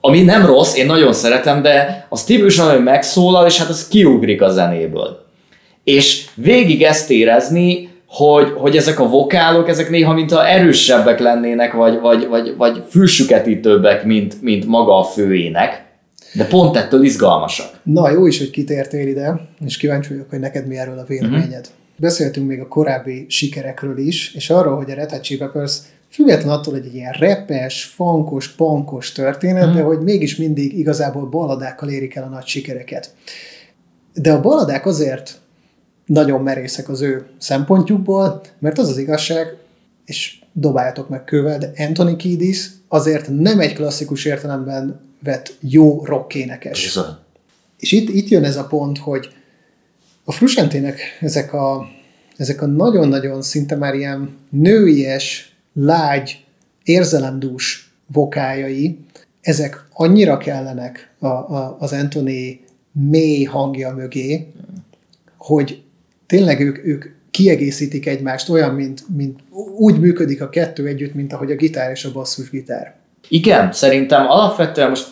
ami 0.00 0.22
nem 0.22 0.46
rossz, 0.46 0.76
én 0.76 0.86
nagyon 0.86 1.12
szeretem, 1.12 1.62
de 1.62 2.06
az 2.08 2.24
tipikusan, 2.24 2.70
hogy 2.70 2.82
megszólal, 2.82 3.46
és 3.46 3.58
hát 3.58 3.68
az 3.68 3.88
kiugrik 3.88 4.42
a 4.42 4.48
zenéből. 4.48 5.24
És 5.84 6.24
végig 6.34 6.82
ezt 6.82 7.10
érezni, 7.10 7.88
hogy, 8.08 8.52
hogy 8.56 8.76
ezek 8.76 9.00
a 9.00 9.08
vokálok, 9.08 9.68
ezek 9.68 9.90
néha 9.90 10.12
mintha 10.12 10.46
erősebbek 10.46 11.20
lennének, 11.20 11.72
vagy, 11.72 12.00
vagy, 12.00 12.26
vagy, 12.28 12.54
vagy 12.56 12.82
fülsüketítőbbek, 12.90 14.04
mint, 14.04 14.42
mint 14.42 14.66
maga 14.66 14.98
a 14.98 15.04
főének. 15.04 15.83
De 16.34 16.46
pont 16.46 16.76
ettől 16.76 17.04
izgalmasak. 17.04 17.80
Na, 17.82 18.10
jó 18.10 18.26
is, 18.26 18.38
hogy 18.38 18.50
kitértél 18.50 19.08
ide, 19.08 19.48
és 19.64 19.76
kíváncsi 19.76 20.08
vagyok, 20.08 20.30
hogy 20.30 20.38
neked 20.38 20.66
mi 20.66 20.76
erről 20.76 20.98
a 20.98 21.04
véleményed. 21.04 21.44
Uh-huh. 21.44 21.74
Beszéltünk 21.96 22.48
még 22.48 22.60
a 22.60 22.68
korábbi 22.68 23.26
sikerekről 23.28 23.98
is, 23.98 24.34
és 24.34 24.50
arról, 24.50 24.76
hogy 24.76 24.90
a 24.90 24.94
Red 24.94 25.10
Hot 25.10 25.22
Chili 25.22 25.38
Peppers 25.38 25.78
független 26.10 26.52
attól, 26.52 26.72
hogy 26.72 26.86
egy 26.86 26.94
ilyen 26.94 27.12
repes, 27.12 27.84
fankos, 27.84 28.48
pankos 28.48 29.12
történet, 29.12 29.62
uh-huh. 29.62 29.78
de 29.78 29.82
hogy 29.82 29.98
mégis 30.00 30.36
mindig 30.36 30.78
igazából 30.78 31.26
baladákkal 31.26 31.88
érik 31.88 32.14
el 32.14 32.24
a 32.24 32.28
nagy 32.28 32.46
sikereket. 32.46 33.14
De 34.14 34.32
a 34.32 34.40
baladák 34.40 34.86
azért 34.86 35.40
nagyon 36.06 36.42
merészek 36.42 36.88
az 36.88 37.00
ő 37.00 37.26
szempontjukból, 37.38 38.40
mert 38.58 38.78
az 38.78 38.88
az 38.88 38.98
igazság, 38.98 39.46
és 40.04 40.38
dobáljátok 40.54 41.08
meg 41.08 41.24
kővel, 41.24 41.58
de 41.58 41.72
Anthony 41.76 42.16
Kiedis 42.16 42.70
azért 42.88 43.28
nem 43.28 43.60
egy 43.60 43.72
klasszikus 43.72 44.24
értelemben 44.24 45.00
vett 45.22 45.56
jó 45.60 46.04
rockénekes. 46.04 46.82
Bizony. 46.82 47.14
És 47.78 47.92
itt, 47.92 48.08
itt 48.08 48.28
jön 48.28 48.44
ez 48.44 48.56
a 48.56 48.66
pont, 48.66 48.98
hogy 48.98 49.28
a 50.24 50.32
Frusentének 50.32 51.00
ezek 51.20 51.52
a, 51.52 51.86
ezek 52.36 52.62
a 52.62 52.66
nagyon-nagyon 52.66 53.42
szinte 53.42 53.76
már 53.76 53.94
ilyen 53.94 54.36
nőies, 54.50 55.56
lágy, 55.72 56.44
érzelemdús 56.84 57.94
vokájai, 58.06 58.98
ezek 59.40 59.84
annyira 59.92 60.36
kellenek 60.36 61.14
a, 61.18 61.26
a, 61.26 61.76
az 61.80 61.92
Anthony 61.92 62.60
mély 62.92 63.44
hangja 63.44 63.94
mögé, 63.94 64.52
hogy 65.36 65.82
tényleg 66.26 66.60
ők, 66.60 66.84
ők 66.84 67.04
kiegészítik 67.34 68.06
egymást 68.06 68.48
olyan, 68.48 68.74
mint, 68.74 69.02
mint 69.16 69.40
úgy 69.78 70.00
működik 70.00 70.42
a 70.42 70.48
kettő 70.48 70.86
együtt, 70.86 71.14
mint 71.14 71.32
ahogy 71.32 71.50
a 71.50 71.56
gitár 71.56 71.90
és 71.90 72.04
a 72.04 72.12
basszus 72.12 72.50
gitár. 72.50 72.94
Igen, 73.28 73.72
szerintem 73.72 74.30
alapvetően 74.30 74.88
most... 74.88 75.06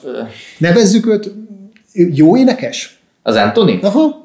Nevezzük 0.58 1.06
őt 1.06 1.30
jó 1.92 2.36
énekes? 2.36 3.00
Az 3.22 3.36
Anthony? 3.36 3.78
Aha. 3.82 4.24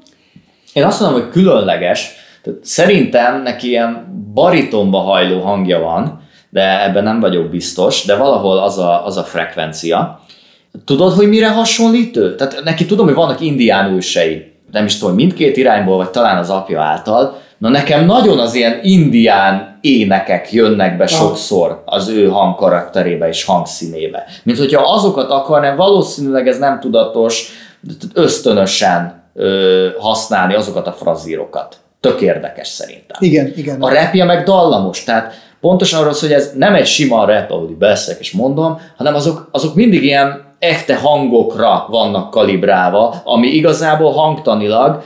Én 0.74 0.84
azt 0.84 1.00
mondom, 1.00 1.22
hogy 1.22 1.32
különleges. 1.32 2.12
Tehát 2.44 2.60
szerintem 2.64 3.42
neki 3.42 3.68
ilyen 3.68 4.24
baritonba 4.34 5.00
hajló 5.00 5.40
hangja 5.40 5.80
van, 5.80 6.22
de 6.50 6.84
ebben 6.84 7.04
nem 7.04 7.20
vagyok 7.20 7.50
biztos, 7.50 8.06
de 8.06 8.16
valahol 8.16 8.58
az 8.58 8.78
a, 8.78 9.06
az 9.06 9.18
a 9.18 9.24
frekvencia. 9.24 10.22
Tudod, 10.86 11.14
hogy 11.14 11.28
mire 11.28 11.50
hasonlít 11.50 12.18
ő? 12.18 12.36
Tehát 12.36 12.64
neki 12.64 12.86
tudom, 12.86 13.06
hogy 13.06 13.16
vannak 13.16 13.42
indián 13.42 13.94
ősei. 13.94 14.52
Nem 14.72 14.86
is 14.86 14.98
tudom, 14.98 15.16
mindkét 15.16 15.58
irányból, 15.58 15.98
vagy 15.98 16.10
talán 16.10 16.38
az 16.38 16.50
apja 16.50 16.82
által, 16.82 17.46
Na 17.58 17.70
nekem 17.70 18.06
nagyon 18.06 18.40
az 18.40 18.54
ilyen 18.54 18.80
indián 18.84 19.78
énekek 19.82 20.52
jönnek 20.52 20.98
be 20.98 21.08
sokszor 21.08 21.84
az 21.86 22.08
ő 22.10 22.28
hangkarakterébe 22.28 23.28
és 23.28 23.44
hangszínébe. 23.44 24.24
Mint 24.44 24.58
hogyha 24.58 24.94
azokat 24.94 25.30
akarnám, 25.30 25.76
valószínűleg 25.76 26.48
ez 26.48 26.58
nem 26.58 26.80
tudatos, 26.80 27.50
ösztönösen 28.14 29.24
ö, 29.34 29.88
használni 30.00 30.54
azokat 30.54 30.88
a 30.88 30.92
frazírokat. 30.92 31.78
Tök 32.00 32.22
érdekes 32.22 32.68
szerintem. 32.68 33.18
Igen, 33.20 33.54
igen. 33.56 33.82
A 33.82 33.90
repje 33.90 34.26
meg 34.26 34.44
dallamos, 34.44 35.04
tehát 35.04 35.34
pontosan 35.62 36.00
arról 36.00 36.14
hogy 36.20 36.32
ez 36.32 36.52
nem 36.56 36.76
egy 36.76 36.86
sima 36.86 37.26
rap, 37.26 37.52
ahogy 37.52 37.76
beszélek 37.76 38.20
és 38.20 38.32
mondom, 38.32 38.82
hanem 38.98 39.16
azok, 39.16 39.50
azok 39.52 39.76
mindig 39.76 40.04
ilyen 40.04 40.46
echte 40.60 40.96
hangokra 40.96 41.86
vannak 41.90 42.32
kalibrálva, 42.32 43.22
ami 43.24 43.48
igazából 43.48 44.12
hangtanilag 44.12 45.04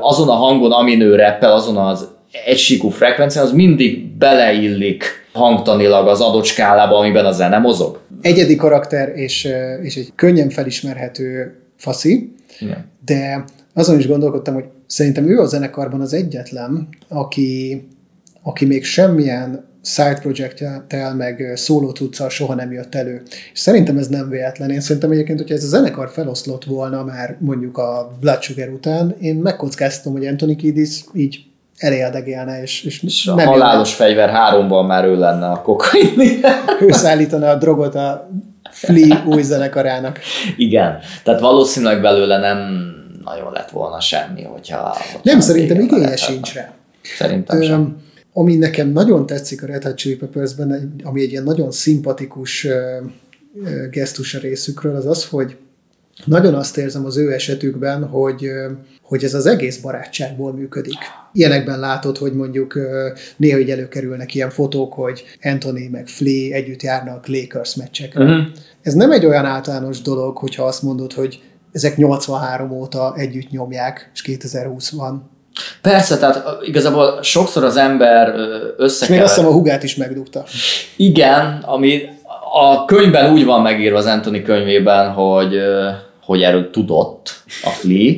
azon 0.00 0.28
a 0.28 0.32
hangon, 0.32 0.72
amin 0.72 1.00
ő 1.00 1.14
reppel, 1.14 1.52
azon 1.52 1.76
az 1.76 2.08
egysíkú 2.44 2.88
frekvencián, 2.88 3.44
az 3.44 3.52
mindig 3.52 4.06
beleillik 4.16 5.04
hangtanilag 5.32 6.08
az 6.08 6.20
adott 6.20 6.44
skálába, 6.44 6.98
amiben 6.98 7.24
a 7.24 7.32
zene 7.32 7.58
mozog. 7.58 8.00
Egyedi 8.20 8.56
karakter 8.56 9.12
és, 9.16 9.48
és 9.82 9.96
egy 9.96 10.12
könnyen 10.14 10.48
felismerhető 10.48 11.56
faszi, 11.76 12.32
Igen. 12.60 12.90
de 13.04 13.44
azon 13.74 13.98
is 13.98 14.06
gondolkodtam, 14.06 14.54
hogy 14.54 14.64
szerintem 14.86 15.28
ő 15.28 15.40
a 15.40 15.46
zenekarban 15.46 16.00
az 16.00 16.12
egyetlen, 16.12 16.88
aki, 17.08 17.82
aki 18.42 18.64
még 18.64 18.84
semmilyen 18.84 19.64
side 19.84 20.18
projekttel, 20.20 21.14
meg 21.14 21.52
szóló 21.54 21.90
cuccal 21.90 22.28
soha 22.28 22.54
nem 22.54 22.72
jött 22.72 22.94
elő. 22.94 23.22
És 23.52 23.58
szerintem 23.58 23.98
ez 23.98 24.06
nem 24.06 24.28
véletlen. 24.28 24.70
Én 24.70 24.80
szerintem 24.80 25.10
egyébként, 25.10 25.38
hogyha 25.38 25.54
ez 25.54 25.64
a 25.64 25.66
zenekar 25.66 26.10
feloszlott 26.10 26.64
volna 26.64 27.04
már 27.04 27.36
mondjuk 27.40 27.78
a 27.78 28.10
Blood 28.20 28.42
Sugar 28.42 28.68
után, 28.68 29.16
én 29.20 29.34
megkockáztam, 29.34 30.12
hogy 30.12 30.26
Anthony 30.26 30.56
Kiedis 30.56 31.04
így 31.14 31.44
eléldegélne, 31.76 32.62
és, 32.62 32.84
és, 32.84 33.02
és 33.02 33.24
nem 33.24 33.36
a 33.36 33.50
halálos 33.50 33.98
jönne. 33.98 34.04
fegyver 34.04 34.30
háromban 34.30 34.86
már 34.86 35.04
ő 35.04 35.18
lenne 35.18 35.46
a 35.46 35.62
kokain. 35.62 36.14
ő 36.86 36.90
szállítana 36.90 37.48
a 37.48 37.54
drogot 37.54 37.94
a 37.94 38.30
Flea 38.70 39.22
új 39.26 39.42
zenekarának. 39.42 40.18
Igen, 40.56 40.98
tehát 41.24 41.40
valószínűleg 41.40 42.00
belőle 42.00 42.38
nem 42.38 42.58
nagyon 43.24 43.52
lett 43.52 43.70
volna 43.70 44.00
semmi, 44.00 44.42
hogyha... 44.42 44.96
Nem, 45.22 45.40
szerintem 45.40 45.80
igénye 45.80 46.16
sincs 46.16 46.54
rá. 46.54 46.72
Szerintem 47.16 47.62
sem. 47.62 48.03
Ami 48.36 48.56
nekem 48.56 48.88
nagyon 48.88 49.26
tetszik 49.26 49.62
a 49.62 49.66
Red 49.66 49.82
Hot 49.82 49.96
Chili 49.96 50.16
Peppers-ben, 50.16 50.94
ami 51.02 51.22
egy 51.22 51.30
ilyen 51.30 51.42
nagyon 51.42 51.70
szimpatikus 51.70 52.66
gesztus 53.90 54.34
a 54.34 54.38
részükről, 54.38 54.96
az 54.96 55.06
az, 55.06 55.24
hogy 55.24 55.56
nagyon 56.24 56.54
azt 56.54 56.76
érzem 56.76 57.04
az 57.04 57.16
ő 57.16 57.32
esetükben, 57.32 58.04
hogy, 58.04 58.50
hogy 59.02 59.24
ez 59.24 59.34
az 59.34 59.46
egész 59.46 59.76
barátságból 59.76 60.52
működik. 60.52 60.98
Ilyenekben 61.32 61.78
látod, 61.78 62.16
hogy 62.16 62.32
mondjuk 62.32 62.78
néha 63.36 63.58
így 63.58 63.70
előkerülnek 63.70 64.34
ilyen 64.34 64.50
fotók, 64.50 64.92
hogy 64.92 65.24
Anthony 65.42 65.88
meg 65.90 66.06
Flea 66.06 66.54
együtt 66.54 66.82
járnak 66.82 67.26
Lakers 67.26 67.74
meccsekre. 67.74 68.24
Uh-huh. 68.24 68.46
Ez 68.82 68.94
nem 68.94 69.10
egy 69.10 69.26
olyan 69.26 69.44
általános 69.44 70.02
dolog, 70.02 70.36
hogyha 70.36 70.64
azt 70.64 70.82
mondod, 70.82 71.12
hogy 71.12 71.42
ezek 71.72 71.96
83 71.96 72.70
óta 72.70 73.14
együtt 73.16 73.50
nyomják, 73.50 74.10
és 74.14 74.22
2020 74.22 74.90
van. 74.90 75.30
Persze, 75.80 76.18
tehát 76.18 76.44
igazából 76.62 77.18
sokszor 77.22 77.64
az 77.64 77.76
ember 77.76 78.34
összekever... 78.76 79.00
És 79.00 79.08
még 79.08 79.20
azt 79.20 79.34
hiszem 79.34 79.50
a 79.50 79.52
hugát 79.52 79.82
is 79.82 79.96
megdugta. 79.96 80.44
Igen, 80.96 81.62
ami 81.66 82.02
a 82.52 82.84
könyvben 82.84 83.32
úgy 83.32 83.44
van 83.44 83.62
megírva 83.62 83.98
az 83.98 84.06
Anthony 84.06 84.42
könyvében, 84.42 85.12
hogy, 85.12 85.60
hogy 86.24 86.42
erről 86.42 86.70
tudott 86.70 87.34
a 87.62 87.68
Flea, 87.68 88.12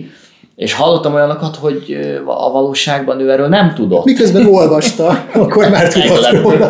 és 0.57 0.73
hallottam 0.73 1.15
olyanokat, 1.15 1.57
hogy 1.57 1.99
a 2.25 2.51
valóságban 2.51 3.21
ő 3.21 3.31
erről 3.31 3.49
nem 3.49 3.75
tudott. 3.75 4.05
Miközben 4.05 4.47
olvasta, 4.47 5.07
akkor 5.33 5.71
már 5.71 5.89
tudott 5.89 6.43
volna. 6.43 6.69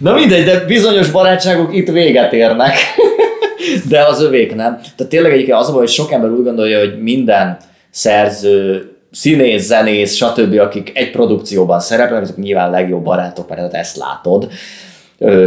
Na 0.00 0.14
mindegy, 0.14 0.44
de 0.44 0.64
bizonyos 0.64 1.10
barátságok 1.10 1.76
itt 1.76 1.88
véget 1.88 2.32
érnek. 2.32 2.74
De 3.88 4.04
az 4.04 4.22
övék 4.22 4.54
nem. 4.54 4.80
Tehát 4.96 5.08
tényleg 5.08 5.32
egyébként 5.32 5.58
az 5.58 5.68
a 5.68 5.72
hogy 5.72 5.88
sok 5.88 6.12
ember 6.12 6.30
úgy 6.30 6.44
gondolja, 6.44 6.78
hogy 6.78 7.02
minden 7.02 7.56
szerző 7.90 8.91
színész, 9.12 9.66
zenész, 9.66 10.14
stb., 10.14 10.58
akik 10.58 10.90
egy 10.94 11.10
produkcióban 11.10 11.80
szerepelnek, 11.80 12.22
azok 12.22 12.36
nyilván 12.36 12.70
legjobb 12.70 13.04
barátok, 13.04 13.48
mert 13.48 13.60
hát 13.60 13.74
ezt 13.74 13.96
látod 13.96 14.48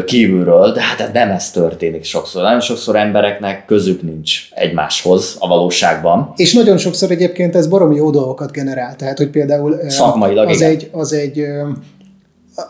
kívülről, 0.05 0.71
de 0.71 0.81
hát 0.81 1.13
nem 1.13 1.29
ez 1.29 1.51
történik 1.51 2.03
sokszor. 2.03 2.43
Nagyon 2.43 2.59
sokszor 2.59 2.95
embereknek 2.95 3.65
közük 3.65 4.01
nincs 4.01 4.47
egymáshoz 4.53 5.35
a 5.39 5.47
valóságban. 5.47 6.33
És 6.35 6.53
nagyon 6.53 6.77
sokszor 6.77 7.11
egyébként 7.11 7.55
ez 7.55 7.67
baromi 7.67 7.95
jó 7.95 8.09
dolgokat 8.09 8.51
generál. 8.51 8.95
Tehát, 8.95 9.17
hogy 9.17 9.29
például 9.29 9.79
Szakmailag, 9.87 10.49
az 10.49 10.55
igen. 10.55 10.69
egy, 10.69 10.89
az 10.91 11.13
egy 11.13 11.45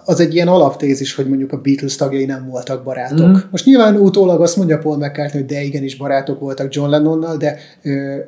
az 0.05 0.19
egy 0.19 0.33
ilyen 0.33 0.47
alaptézis, 0.47 1.15
hogy 1.15 1.27
mondjuk 1.27 1.51
a 1.51 1.57
Beatles 1.57 1.95
tagjai 1.95 2.25
nem 2.25 2.47
voltak 2.49 2.83
barátok. 2.83 3.27
Mm. 3.27 3.33
Most 3.51 3.65
nyilván 3.65 3.95
utólag 3.95 4.41
azt 4.41 4.57
mondja 4.57 4.77
Paul 4.77 4.97
McCartney, 4.97 5.41
hogy 5.41 5.45
de 5.45 5.61
igenis 5.61 5.95
barátok 5.95 6.39
voltak 6.39 6.73
John 6.73 6.89
Lennonnal, 6.89 7.38
de 7.38 7.57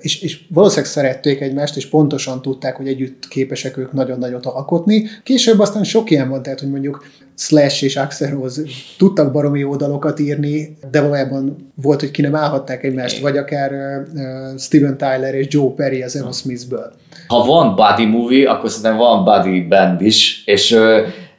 és, 0.01 0.21
és 0.21 0.39
valószínűleg 0.49 0.91
szerették 0.91 1.41
egymást, 1.41 1.77
és 1.77 1.89
pontosan 1.89 2.41
tudták, 2.41 2.75
hogy 2.75 2.87
együtt 2.87 3.27
képesek 3.27 3.77
ők 3.77 3.93
nagyon 3.93 4.19
nagyot 4.19 4.45
alkotni. 4.45 5.07
Később 5.23 5.59
aztán 5.59 5.83
sok 5.83 6.09
ilyen 6.09 6.29
van, 6.29 6.43
tehát 6.43 6.59
hogy 6.59 6.69
mondjuk 6.69 7.05
Slash 7.35 7.83
és 7.83 7.95
Axel 7.95 8.29
Rose 8.29 8.61
tudtak 8.97 9.31
baromi 9.31 9.63
oldalokat 9.63 10.19
írni, 10.19 10.77
de 10.91 11.01
valójában 11.01 11.71
volt, 11.81 11.99
hogy 11.99 12.11
ki 12.11 12.21
nem 12.21 12.35
állhatták 12.35 12.83
egymást, 12.83 13.19
vagy 13.19 13.37
akár 13.37 13.71
uh, 13.71 14.59
Steven 14.59 14.97
Tyler 14.97 15.35
és 15.35 15.45
Joe 15.49 15.73
Perry 15.75 16.01
az 16.01 16.15
Aerosmithből. 16.15 16.93
Ha 17.27 17.45
van 17.45 17.75
body 17.75 18.05
movie, 18.05 18.49
akkor 18.49 18.69
szerintem 18.69 18.97
van 18.97 19.23
body 19.23 19.61
band 19.61 20.01
is, 20.01 20.43
és 20.45 20.71
uh, 20.71 20.81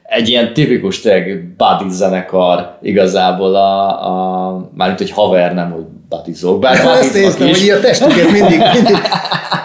egy 0.09 0.29
ilyen 0.29 0.53
tipikus 0.53 0.99
tényleg 0.99 1.55
buddy 1.57 1.89
zenekar 1.89 2.77
igazából 2.81 3.55
a, 3.55 4.07
a 4.07 4.69
mármint, 4.73 4.99
hogy 4.99 5.11
haver, 5.11 5.53
nem, 5.53 5.71
hogy 5.71 5.83
buddyzók, 6.09 6.59
bár 6.59 6.85
Ezt 6.85 7.13
néztem, 7.13 7.47
is. 7.47 7.59
hogy 7.59 7.69
a 7.69 7.79
testüket 7.79 8.31
mindig, 8.31 8.59
mindig, 8.73 8.97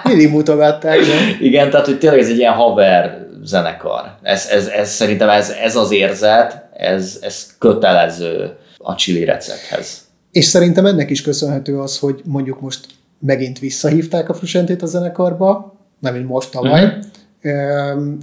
mindig 0.04 0.30
mutogatták. 0.30 0.98
Nem? 0.98 1.36
Igen, 1.40 1.70
tehát 1.70 1.86
hogy 1.86 1.98
tényleg 1.98 2.18
ez 2.18 2.28
egy 2.28 2.38
ilyen 2.38 2.52
haver 2.52 3.26
zenekar. 3.42 4.14
Ez, 4.22 4.48
ez, 4.50 4.66
ez 4.66 4.90
szerintem 4.90 5.28
ez, 5.28 5.50
ez 5.50 5.76
az 5.76 5.92
érzet, 5.92 6.64
ez, 6.76 7.18
ez 7.22 7.46
kötelező 7.58 8.56
a 8.78 8.94
chili 8.94 9.24
recepthez. 9.24 10.02
És 10.32 10.44
szerintem 10.44 10.86
ennek 10.86 11.10
is 11.10 11.22
köszönhető 11.22 11.78
az, 11.78 11.98
hogy 11.98 12.20
mondjuk 12.24 12.60
most 12.60 12.86
megint 13.18 13.58
visszahívták 13.58 14.28
a 14.28 14.34
Frusentét 14.34 14.82
a 14.82 14.86
zenekarba, 14.86 15.74
nem 15.98 16.14
mint 16.14 16.28
most 16.28 16.50
tavaly, 16.50 16.84
uh-huh 16.84 17.02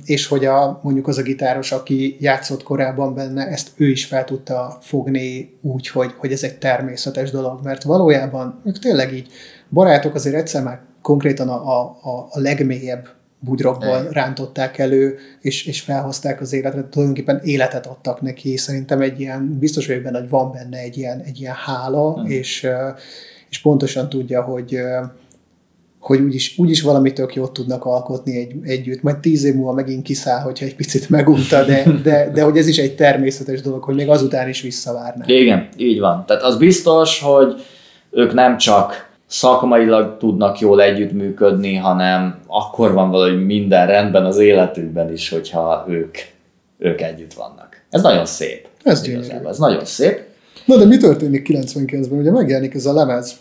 és 0.06 0.28
hogy 0.28 0.46
a, 0.46 0.80
mondjuk 0.84 1.08
az 1.08 1.18
a 1.18 1.22
gitáros, 1.22 1.72
aki 1.72 2.18
játszott 2.20 2.64
korábban 2.64 3.14
benne, 3.14 3.48
ezt 3.48 3.70
ő 3.76 3.90
is 3.90 4.06
fel 4.06 4.24
tudta 4.24 4.78
fogni 4.82 5.58
úgy, 5.62 5.88
hogy, 5.88 6.14
hogy 6.18 6.32
ez 6.32 6.44
egy 6.44 6.58
természetes 6.58 7.32
dolog, 7.32 7.60
mert 7.64 7.84
valójában 7.84 8.62
ők 8.66 8.80
tényleg 8.80 9.14
így 9.14 9.28
barátok 9.70 10.16
azért 10.16 10.36
egyszer 10.36 10.64
már 10.64 10.80
konkrétan 11.02 11.50
a, 11.50 11.82
a, 11.82 12.28
a 12.32 12.40
legmélyebb 12.40 13.08
bugyrokból 13.40 14.08
rántották 14.12 14.78
elő, 14.78 15.18
és, 15.42 15.66
és 15.66 15.82
felhozták 15.82 16.42
az 16.42 16.54
életet, 16.54 16.86
tulajdonképpen 16.86 17.40
életet 17.44 17.86
adtak 17.86 18.22
neki. 18.22 18.58
Szerintem 18.58 19.02
egy 19.02 19.20
ilyen, 19.20 19.58
biztos 19.60 19.88
vagyok 19.88 20.04
benne, 20.04 20.20
hogy 20.20 20.30
van 20.30 20.52
benne 20.52 20.78
egy 20.78 20.98
ilyen, 20.98 21.20
egy 21.20 21.40
ilyen 21.40 21.56
hála, 21.56 22.22
mm. 22.22 22.26
és, 22.26 22.68
és 23.50 23.62
pontosan 23.62 24.10
tudja, 24.10 24.42
hogy, 24.42 24.78
hogy 26.02 26.20
úgyis, 26.20 26.58
úgyis 26.58 26.82
valami 26.82 27.14
tök 27.14 27.36
jót 27.36 27.52
tudnak 27.52 27.86
alkotni 27.86 28.38
egy, 28.38 28.54
együtt. 28.64 29.02
Majd 29.02 29.18
tíz 29.18 29.44
év 29.44 29.56
múlva 29.56 29.74
megint 29.74 30.04
kiszáll, 30.04 30.42
hogyha 30.42 30.66
egy 30.66 30.76
picit 30.76 31.10
megunta, 31.10 31.64
de, 31.64 31.84
de, 32.04 32.32
de 32.34 32.42
hogy 32.42 32.58
ez 32.58 32.68
is 32.68 32.78
egy 32.78 32.96
természetes 32.96 33.62
dolog, 33.62 33.84
hogy 33.84 33.96
még 33.96 34.10
azután 34.10 34.50
is 34.50 34.62
visszavárnak. 34.62 35.30
Igen, 35.30 35.68
így 35.78 36.00
van. 36.00 36.24
Tehát 36.28 36.44
az 36.44 36.58
biztos, 36.58 37.22
hogy 37.22 37.56
ők 38.12 38.34
nem 38.34 38.58
csak 38.58 39.10
szakmailag 39.28 40.18
tudnak 40.18 40.60
jól 40.60 40.82
együttműködni, 40.82 41.76
hanem 41.76 42.40
akkor 42.48 42.94
van 42.94 43.10
valahogy 43.10 43.46
minden 43.46 43.88
rendben 43.88 44.26
az 44.26 44.38
életükben 44.38 45.12
is, 45.12 45.30
hogyha 45.30 45.86
ők, 45.90 46.18
ők 46.78 47.02
együtt 47.02 47.34
vannak. 47.34 47.82
Ez 47.90 48.02
nagyon 48.02 48.26
szép. 48.26 48.68
Ez 48.84 49.02
gyönyörű. 49.02 49.48
Ez 49.48 49.58
nagyon 49.58 49.86
szép. 49.86 50.20
Na 50.66 50.78
de 50.78 50.86
mi 50.86 50.98
történik 50.98 51.48
99-ben? 51.50 52.20
Ugye 52.20 52.32
megjelenik 52.32 52.74
ez 52.74 52.86
a 52.86 52.94
lemez. 52.94 53.40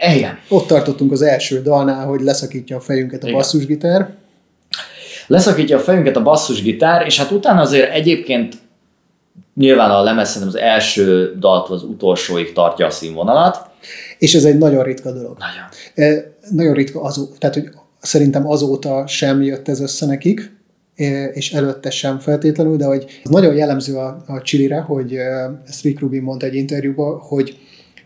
Igen. 0.00 0.38
Ott 0.48 0.66
tartottunk 0.66 1.12
az 1.12 1.22
első 1.22 1.62
dalnál, 1.62 2.06
hogy 2.06 2.20
leszakítja 2.20 2.76
a 2.76 2.80
fejünket 2.80 3.22
a 3.22 3.26
Igen. 3.26 3.38
basszusgitár. 3.38 4.14
Leszakítja 5.26 5.76
a 5.76 5.80
fejünket 5.80 6.16
a 6.16 6.22
basszusgitár, 6.22 7.06
és 7.06 7.18
hát 7.18 7.30
utána 7.30 7.60
azért 7.60 7.92
egyébként 7.92 8.54
nyilván 9.54 9.90
a 9.90 10.02
lemez 10.02 10.42
az 10.46 10.56
első 10.56 11.36
dalt 11.38 11.68
az 11.68 11.82
utolsóig 11.82 12.52
tartja 12.52 12.86
a 12.86 12.90
színvonalat. 12.90 13.70
És 14.18 14.34
ez 14.34 14.44
egy 14.44 14.58
nagyon 14.58 14.82
ritka 14.82 15.12
dolog. 15.12 15.36
Nagyon. 15.38 16.08
E, 16.12 16.32
nagyon 16.50 16.74
ritka, 16.74 17.02
azó, 17.02 17.28
tehát 17.38 17.54
hogy 17.54 17.68
szerintem 17.98 18.48
azóta 18.48 19.06
sem 19.06 19.42
jött 19.42 19.68
ez 19.68 19.80
össze 19.80 20.06
nekik, 20.06 20.56
e, 20.96 21.24
és 21.24 21.52
előtte 21.52 21.90
sem 21.90 22.18
feltétlenül, 22.18 22.76
de 22.76 22.84
hogy 22.84 23.20
ez 23.24 23.30
nagyon 23.30 23.54
jellemző 23.54 23.96
a, 23.96 24.24
a 24.26 24.40
Chilire, 24.42 24.80
hogy 24.80 25.14
ezt 25.66 25.82
Rick 25.82 26.00
Rubin 26.00 26.22
mondta 26.22 26.46
egy 26.46 26.54
interjúban, 26.54 27.18
hogy 27.18 27.58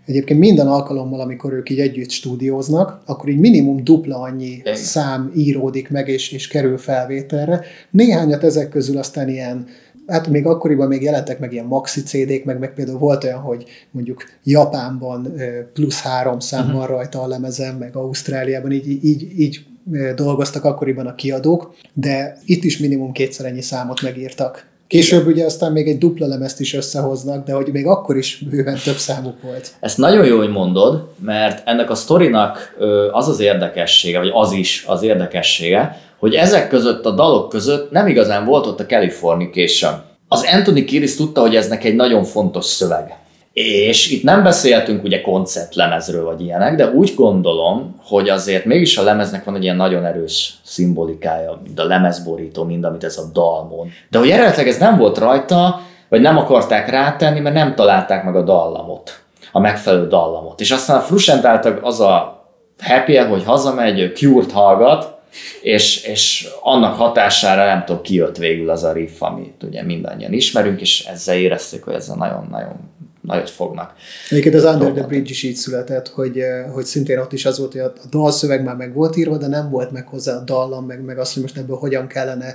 Egyébként 0.06 0.40
minden 0.40 0.66
alkalommal, 0.66 1.20
amikor 1.20 1.52
ők 1.52 1.70
így 1.70 1.80
együtt 1.80 2.10
stúdióznak, 2.10 3.02
akkor 3.06 3.28
így 3.28 3.38
minimum 3.38 3.84
dupla 3.84 4.20
annyi 4.20 4.50
Igen. 4.50 4.76
szám 4.76 5.32
íródik 5.36 5.90
meg 5.90 6.08
és, 6.08 6.32
és 6.32 6.48
kerül 6.48 6.78
felvételre. 6.78 7.60
Néhányat 7.90 8.44
ezek 8.44 8.68
közül 8.68 8.98
aztán 8.98 9.28
ilyen 9.28 9.66
hát 10.06 10.28
még 10.28 10.46
akkoriban 10.46 10.88
még 10.88 11.02
jelentek 11.02 11.38
meg 11.38 11.52
ilyen 11.52 11.64
maxi 11.64 12.02
CD-k, 12.02 12.44
meg, 12.44 12.58
meg 12.58 12.74
például 12.74 12.98
volt 12.98 13.24
olyan, 13.24 13.40
hogy 13.40 13.64
mondjuk 13.90 14.24
Japánban 14.44 15.32
plusz 15.72 16.00
három 16.00 16.38
szám 16.38 16.72
van 16.72 16.86
rajta 16.86 17.22
a 17.22 17.26
lemezen, 17.26 17.74
meg 17.74 17.96
Ausztráliában, 17.96 18.72
így, 18.72 19.04
így, 19.04 19.40
így 19.40 19.66
dolgoztak 20.14 20.64
akkoriban 20.64 21.06
a 21.06 21.14
kiadók, 21.14 21.74
de 21.92 22.38
itt 22.44 22.64
is 22.64 22.78
minimum 22.78 23.12
kétszer 23.12 23.46
ennyi 23.46 23.62
számot 23.62 24.02
megírtak. 24.02 24.72
Később 24.94 25.26
ugye 25.26 25.44
aztán 25.44 25.72
még 25.72 25.88
egy 25.88 25.98
dupla 25.98 26.26
lemezt 26.26 26.60
is 26.60 26.74
összehoznak, 26.74 27.46
de 27.46 27.52
hogy 27.52 27.68
még 27.72 27.86
akkor 27.86 28.16
is 28.16 28.38
bőven 28.50 28.78
több 28.84 28.96
számuk 28.96 29.42
volt. 29.42 29.70
Ezt 29.80 29.98
nagyon 29.98 30.26
jó, 30.26 30.36
hogy 30.36 30.50
mondod, 30.50 31.08
mert 31.18 31.68
ennek 31.68 31.90
a 31.90 31.94
sztorinak 31.94 32.76
az 33.12 33.28
az 33.28 33.40
érdekessége, 33.40 34.18
vagy 34.18 34.30
az 34.32 34.52
is 34.52 34.84
az 34.86 35.02
érdekessége, 35.02 36.00
hogy 36.18 36.34
ezek 36.34 36.68
között 36.68 37.04
a 37.04 37.10
dalok 37.10 37.48
között 37.48 37.90
nem 37.90 38.06
igazán 38.06 38.44
volt 38.44 38.66
ott 38.66 38.80
a 38.80 38.86
Californication. 38.86 39.92
Az 40.28 40.44
Anthony 40.52 40.84
Kiris 40.84 41.16
tudta, 41.16 41.40
hogy 41.40 41.56
ez 41.56 41.70
egy 41.70 41.94
nagyon 41.94 42.24
fontos 42.24 42.64
szöveg. 42.64 43.14
És 43.54 44.10
itt 44.10 44.22
nem 44.22 44.42
beszéltünk 44.42 45.04
ugye 45.04 45.20
koncertlemezről 45.20 46.24
vagy 46.24 46.40
ilyenek, 46.40 46.76
de 46.76 46.90
úgy 46.90 47.12
gondolom, 47.16 48.00
hogy 48.04 48.28
azért 48.28 48.64
mégis 48.64 48.96
a 48.96 49.02
lemeznek 49.02 49.44
van 49.44 49.56
egy 49.56 49.62
ilyen 49.62 49.76
nagyon 49.76 50.04
erős 50.04 50.54
szimbolikája, 50.62 51.60
mint 51.62 51.78
a 51.78 51.84
lemezborító, 51.84 52.64
mind 52.64 52.84
amit 52.84 53.04
ez 53.04 53.16
a 53.16 53.30
dalmon. 53.32 53.90
De 54.10 54.18
hogy 54.18 54.30
eredetileg 54.30 54.68
ez 54.68 54.78
nem 54.78 54.98
volt 54.98 55.18
rajta, 55.18 55.80
vagy 56.08 56.20
nem 56.20 56.36
akarták 56.36 56.90
rátenni, 56.90 57.40
mert 57.40 57.54
nem 57.54 57.74
találták 57.74 58.24
meg 58.24 58.36
a 58.36 58.42
dallamot, 58.42 59.22
a 59.52 59.60
megfelelő 59.60 60.08
dallamot. 60.08 60.60
És 60.60 60.70
aztán 60.70 60.96
a 60.96 61.00
Frusent 61.00 61.44
az 61.82 62.00
a 62.00 62.44
happy 62.82 63.16
hogy 63.16 63.44
hazamegy, 63.44 64.12
Cure-t 64.14 64.52
hallgat, 64.52 65.14
és, 65.62 66.04
és 66.04 66.48
annak 66.60 66.96
hatására 66.96 67.64
nem 67.64 67.84
tudom, 67.84 68.02
kijött 68.02 68.36
végül 68.36 68.70
az 68.70 68.84
a 68.84 68.92
riff, 68.92 69.22
amit 69.22 69.62
ugye 69.62 69.82
mindannyian 69.82 70.32
ismerünk, 70.32 70.80
és 70.80 71.04
ezzel 71.04 71.36
érezték, 71.36 71.84
hogy 71.84 71.94
ezzel 71.94 72.16
nagyon-nagyon 72.16 72.92
nagyot 73.26 73.50
fognak. 73.50 73.92
Egyébként 74.30 74.54
az 74.54 74.64
Under 74.64 74.92
the 74.92 75.06
Bridge 75.06 75.30
is 75.30 75.42
így 75.42 75.54
született, 75.54 76.08
hogy, 76.08 76.38
eh, 76.38 76.64
hogy 76.72 76.84
szintén 76.84 77.18
ott 77.18 77.32
is 77.32 77.44
az 77.44 77.58
volt, 77.58 77.72
hogy 77.72 77.80
a 77.80 77.92
dalszöveg 78.10 78.64
már 78.64 78.76
meg 78.76 78.94
volt 78.94 79.16
írva, 79.16 79.36
de 79.36 79.46
nem 79.46 79.70
volt 79.70 79.90
meg 79.90 80.06
hozzá 80.06 80.36
a 80.36 80.40
dallam, 80.40 80.86
meg, 80.86 81.04
meg 81.04 81.18
azt, 81.18 81.32
hogy 81.32 81.42
most 81.42 81.56
ebből 81.56 81.76
hogyan 81.76 82.06
kellene, 82.06 82.54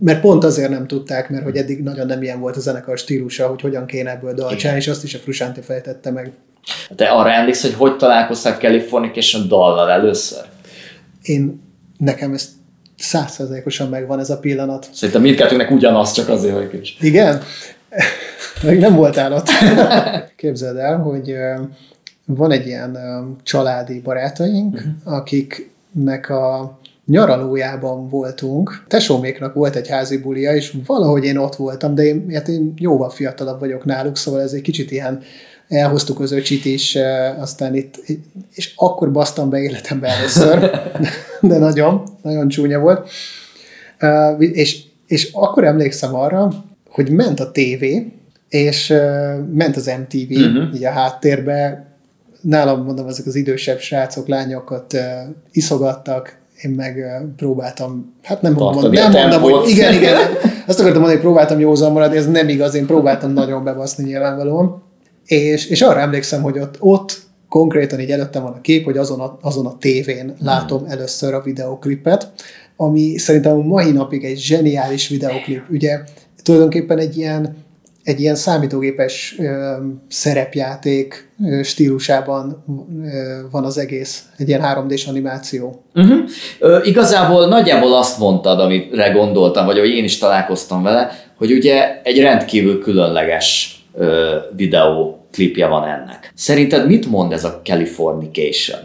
mert 0.00 0.20
pont 0.20 0.44
azért 0.44 0.70
nem 0.70 0.86
tudták, 0.86 1.30
mert 1.30 1.44
hogy 1.44 1.56
eddig 1.56 1.82
nagyon 1.82 2.06
nem 2.06 2.22
ilyen 2.22 2.40
volt 2.40 2.56
a 2.56 2.60
zenekar 2.60 2.98
stílusa, 2.98 3.46
hogy 3.46 3.60
hogyan 3.60 3.86
kéne 3.86 4.10
ebből 4.10 4.34
dalt 4.34 4.62
és 4.62 4.88
azt 4.88 5.04
is 5.04 5.14
a 5.14 5.18
Frusánti 5.18 5.60
fejtette 5.60 6.10
meg. 6.10 6.32
Te 6.96 7.08
arra 7.08 7.30
emlékszel, 7.30 7.70
hogy 7.70 7.78
hogy 7.78 7.96
találkoztál 7.96 8.58
Californication 8.58 9.48
dallal 9.48 9.90
először? 9.90 10.44
Én, 11.22 11.62
nekem 11.98 12.32
ez 12.32 12.48
százszerzalékosan 12.96 13.88
megvan 13.88 14.18
ez 14.18 14.30
a 14.30 14.38
pillanat. 14.38 14.88
Szerintem 14.92 15.22
mindkettőnknek 15.22 15.70
ugyanaz, 15.70 16.12
csak 16.12 16.28
azért, 16.28 16.54
hogy 16.54 16.70
kicsit. 16.70 17.02
Igen? 17.02 17.42
Meg 18.62 18.78
nem 18.78 18.94
voltál 18.94 19.32
ott. 19.32 19.48
Képzeld 20.36 20.76
el, 20.76 20.98
hogy 20.98 21.34
van 22.24 22.50
egy 22.50 22.66
ilyen 22.66 22.98
családi 23.42 24.00
barátaink, 24.00 24.74
uh-huh. 24.74 25.16
akiknek 25.16 26.30
a 26.30 26.78
nyaralójában 27.06 28.08
voltunk. 28.08 28.84
Tesóméknak 28.88 29.54
volt 29.54 29.76
egy 29.76 29.88
házi 29.88 30.18
bulia, 30.18 30.54
és 30.54 30.76
valahogy 30.86 31.24
én 31.24 31.36
ott 31.36 31.56
voltam, 31.56 31.94
de 31.94 32.02
én, 32.02 32.26
hát 32.32 32.48
én 32.48 32.74
jóval 32.76 33.10
fiatalabb 33.10 33.60
vagyok 33.60 33.84
náluk, 33.84 34.16
szóval 34.16 34.40
ez 34.40 34.52
egy 34.52 34.62
kicsit 34.62 34.90
ilyen 34.90 35.20
elhoztuk 35.68 36.20
az 36.20 36.32
öcsit 36.32 36.64
is, 36.64 36.98
aztán 37.38 37.74
itt, 37.74 38.02
és 38.54 38.72
akkor 38.76 39.12
basztam 39.12 39.50
be 39.50 39.58
életembe 39.58 40.08
először, 40.08 40.70
de 41.40 41.58
nagyon, 41.58 42.02
nagyon 42.22 42.48
csúnya 42.48 42.78
volt. 42.78 43.10
És, 44.38 44.82
és 45.06 45.30
akkor 45.32 45.64
emlékszem 45.64 46.14
arra, 46.14 46.52
hogy 46.88 47.10
ment 47.10 47.40
a 47.40 47.50
tévé, 47.50 48.12
és 48.48 48.94
ment 49.52 49.76
az 49.76 49.92
MTV 50.00 50.30
uh-huh. 50.30 50.52
Mhm. 50.52 50.74
így 50.74 50.84
a 50.84 50.90
háttérbe, 50.90 51.86
nálam 52.40 52.84
mondom, 52.84 53.06
ezek 53.06 53.26
az 53.26 53.34
idősebb 53.34 53.78
srácok, 53.78 54.28
lányokat 54.28 54.92
uh, 54.92 55.00
iszogattak, 55.52 56.38
én 56.62 56.70
meg 56.70 56.96
uh, 56.96 57.28
próbáltam, 57.36 58.14
hát 58.22 58.42
nem 58.42 58.52
mondom, 58.52 58.92
nem 58.92 59.10
mondom, 59.10 59.40
hogy 59.40 59.68
igen, 59.68 59.94
igen, 59.94 60.16
azt 60.66 60.80
akartam 60.80 61.00
mondani, 61.00 61.12
hogy 61.12 61.20
próbáltam 61.20 61.60
józan 61.60 61.92
maradni, 61.92 62.16
ez 62.16 62.30
nem 62.30 62.48
igaz, 62.48 62.74
én 62.74 62.86
próbáltam 62.86 63.32
nagyon 63.32 63.64
bebaszni 63.64 64.04
nyilvánvalóan. 64.04 64.82
És, 65.26 65.66
és 65.66 65.82
arra 65.82 66.00
emlékszem, 66.00 66.42
hogy 66.42 66.58
ott, 66.58 66.76
ott 66.78 67.18
konkrétan 67.48 68.00
így 68.00 68.10
előttem 68.10 68.42
van 68.42 68.52
a 68.52 68.60
kép, 68.60 68.84
hogy 68.84 68.96
azon 68.96 69.20
a, 69.20 69.38
azon 69.40 69.66
a 69.66 69.78
tévén 69.78 70.34
látom 70.40 70.78
hmm. 70.78 70.90
először 70.90 71.34
a 71.34 71.40
videoklipet, 71.40 72.32
ami 72.76 73.18
szerintem 73.18 73.58
a 73.58 73.62
mai 73.62 73.90
napig 73.90 74.24
egy 74.24 74.38
zseniális 74.38 75.08
videoklip. 75.08 75.62
Ugye 75.70 75.98
tulajdonképpen 76.42 76.98
egy 76.98 77.16
ilyen, 77.16 77.56
egy 78.08 78.20
ilyen 78.20 78.34
számítógépes 78.34 79.34
ö, 79.38 79.72
szerepjáték 80.08 81.30
ö, 81.44 81.62
stílusában 81.62 82.64
ö, 83.02 83.40
van 83.50 83.64
az 83.64 83.78
egész, 83.78 84.22
egy 84.36 84.48
ilyen 84.48 84.60
3D-s 84.64 85.06
animáció. 85.06 85.82
Uh-huh. 85.94 86.18
Ö, 86.58 86.78
igazából 86.84 87.48
nagyjából 87.48 87.96
azt 87.96 88.18
mondtad, 88.18 88.60
amire 88.60 89.08
gondoltam, 89.08 89.66
vagy 89.66 89.76
ahogy 89.76 89.90
én 89.90 90.04
is 90.04 90.18
találkoztam 90.18 90.82
vele, 90.82 91.10
hogy 91.36 91.52
ugye 91.52 92.00
egy 92.02 92.20
rendkívül 92.20 92.80
különleges 92.80 93.80
ö, 93.94 94.36
videóklipje 94.56 95.66
van 95.66 95.84
ennek. 95.88 96.32
Szerinted 96.34 96.86
mit 96.86 97.10
mond 97.10 97.32
ez 97.32 97.44
a 97.44 97.60
Californication? 97.64 98.78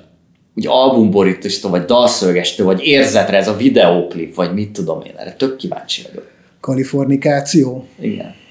Úgy 0.55 0.67
albumborítostól, 0.67 1.71
vagy 1.71 1.85
dalszövegestől, 1.85 2.65
vagy 2.65 2.85
érzetre 2.85 3.37
ez 3.37 3.47
a 3.47 3.57
videóklip, 3.57 4.35
vagy 4.35 4.53
mit 4.53 4.71
tudom 4.71 5.01
én, 5.01 5.13
erre 5.15 5.33
tök 5.33 5.55
kíváncsi 5.55 6.01
vagyok. 6.07 6.27
Kalifornikáció? 6.59 7.85
Igen. 7.99 8.41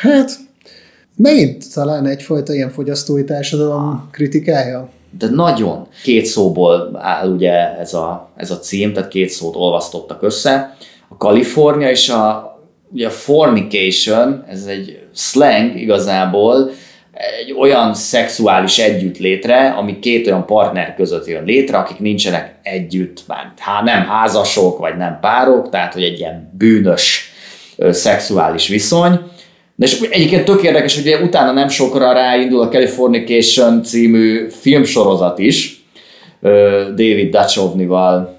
Hát, 0.00 0.30
megint 1.16 1.72
talán 1.74 2.06
egyfajta 2.06 2.54
ilyen 2.54 2.70
fogyasztói 2.70 3.24
társadalom 3.24 4.08
kritikája. 4.10 4.88
De 5.18 5.28
nagyon. 5.28 5.86
Két 6.02 6.26
szóból 6.26 6.98
áll 7.00 7.28
ugye 7.28 7.78
ez 7.78 7.94
a, 7.94 8.30
ez 8.36 8.50
a 8.50 8.58
cím, 8.58 8.92
tehát 8.92 9.08
két 9.08 9.28
szót 9.28 9.56
olvasztottak 9.56 10.22
össze. 10.22 10.76
A 11.08 11.16
Kalifornia 11.16 11.90
és 11.90 12.08
a, 12.08 12.52
ugye 12.92 13.06
a 13.06 13.10
fornication, 13.10 14.44
ez 14.48 14.64
egy 14.64 14.98
slang 15.14 15.80
igazából, 15.80 16.70
egy 17.12 17.52
olyan 17.52 17.94
szexuális 17.94 18.78
együttlétre, 18.78 19.68
ami 19.68 19.98
két 19.98 20.26
olyan 20.26 20.46
partner 20.46 20.94
között 20.94 21.26
jön 21.26 21.44
létre, 21.44 21.78
akik 21.78 21.98
nincsenek 21.98 22.54
együtt, 22.62 23.24
már 23.26 23.52
há, 23.58 23.82
nem 23.82 24.02
házasok, 24.02 24.78
vagy 24.78 24.96
nem 24.96 25.18
párok, 25.20 25.70
tehát 25.70 25.92
hogy 25.92 26.02
egy 26.02 26.18
ilyen 26.18 26.52
bűnös 26.58 27.32
ö, 27.76 27.92
szexuális 27.92 28.68
viszony. 28.68 29.20
De 29.82 29.88
és 29.88 30.00
egyébként 30.00 30.44
tök 30.44 30.62
érdekes, 30.62 30.94
hogy 30.94 31.06
ugye 31.06 31.22
utána 31.22 31.52
nem 31.52 31.68
sokra 31.68 32.12
ráindul 32.12 32.60
a 32.60 32.68
Californication 32.68 33.82
című 33.82 34.46
filmsorozat 34.50 35.38
is, 35.38 35.84
David 36.88 37.30
Duchovny-val, 37.30 38.38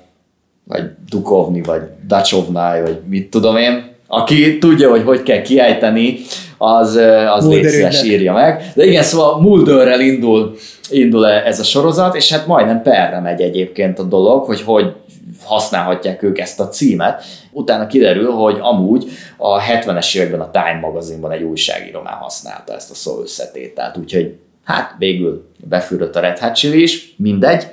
vagy 0.63 0.83
Dukovny, 1.09 1.61
vagy 1.61 1.81
Duchovny, 2.07 2.81
vagy 2.83 2.99
mit 3.09 3.29
tudom 3.29 3.57
én, 3.57 3.83
aki 4.07 4.57
tudja, 4.57 4.89
hogy 4.89 5.03
hogy 5.03 5.23
kell 5.23 5.41
kiejteni, 5.41 6.19
az, 6.57 6.99
az 7.35 7.47
légy 7.47 7.67
szíves 7.67 8.03
írja 8.03 8.33
meg. 8.33 8.71
De 8.75 8.85
igen, 8.85 9.03
szóval 9.03 9.41
Mulderrel 9.41 9.99
indul, 9.99 10.55
indul 10.89 11.27
ez 11.27 11.59
a 11.59 11.63
sorozat, 11.63 12.15
és 12.15 12.31
hát 12.31 12.47
majdnem 12.47 12.81
perre 12.81 13.19
megy 13.19 13.41
egyébként 13.41 13.99
a 13.99 14.03
dolog, 14.03 14.43
hogy 14.43 14.61
hogy 14.61 14.93
használhatják 15.43 16.24
ők 16.24 16.39
ezt 16.39 16.59
a 16.59 16.69
címet. 16.69 17.24
Utána 17.51 17.88
kiderül, 17.88 18.32
hogy 18.32 18.57
amúgy 18.59 19.09
a 19.38 19.61
70-es 19.61 20.15
években 20.17 20.41
a 20.41 20.51
Time 20.51 20.80
magazinban 20.82 21.32
egy 21.32 21.43
újságíró 21.43 22.01
már 22.01 22.17
használta 22.19 22.74
ezt 22.74 22.91
a 22.91 22.95
szó 22.95 23.21
összetételt, 23.21 23.97
úgyhogy 23.97 24.36
hát 24.63 24.95
végül 24.97 25.49
befűrött 25.57 26.15
a 26.15 26.19
Red 26.19 26.39
Hot 26.39 26.55
Chili 26.55 26.82
is, 26.82 27.15
mindegy. 27.17 27.67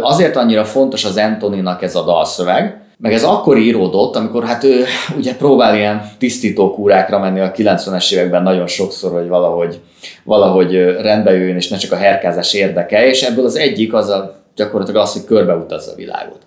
Azért 0.00 0.36
annyira 0.36 0.64
fontos 0.64 1.04
az 1.04 1.16
Antoninak 1.16 1.82
ez 1.82 1.94
a 1.94 2.04
dalszöveg, 2.04 2.80
meg 3.00 3.12
ez 3.12 3.24
akkor 3.24 3.58
íródott, 3.58 4.16
amikor 4.16 4.44
hát 4.44 4.64
ő 4.64 4.84
ugye 5.16 5.36
próbál 5.36 5.76
ilyen 5.76 6.10
tisztító 6.18 6.74
kúrákra 6.74 7.18
menni 7.18 7.40
a 7.40 7.52
90-es 7.52 8.12
években 8.12 8.42
nagyon 8.42 8.66
sokszor, 8.66 9.12
hogy 9.12 9.28
valahogy, 9.28 9.80
valahogy 10.24 10.74
rendbe 11.00 11.32
jöjjön, 11.32 11.56
és 11.56 11.68
ne 11.68 11.76
csak 11.76 11.92
a 11.92 11.96
herkázás 11.96 12.54
érdeke, 12.54 13.06
és 13.06 13.22
ebből 13.22 13.44
az 13.44 13.56
egyik 13.56 13.94
az 13.94 14.08
a, 14.08 14.42
gyakorlatilag 14.54 15.02
az, 15.02 15.12
hogy 15.12 15.24
körbeutazza 15.24 15.92
a 15.92 15.96
világot. 15.96 16.38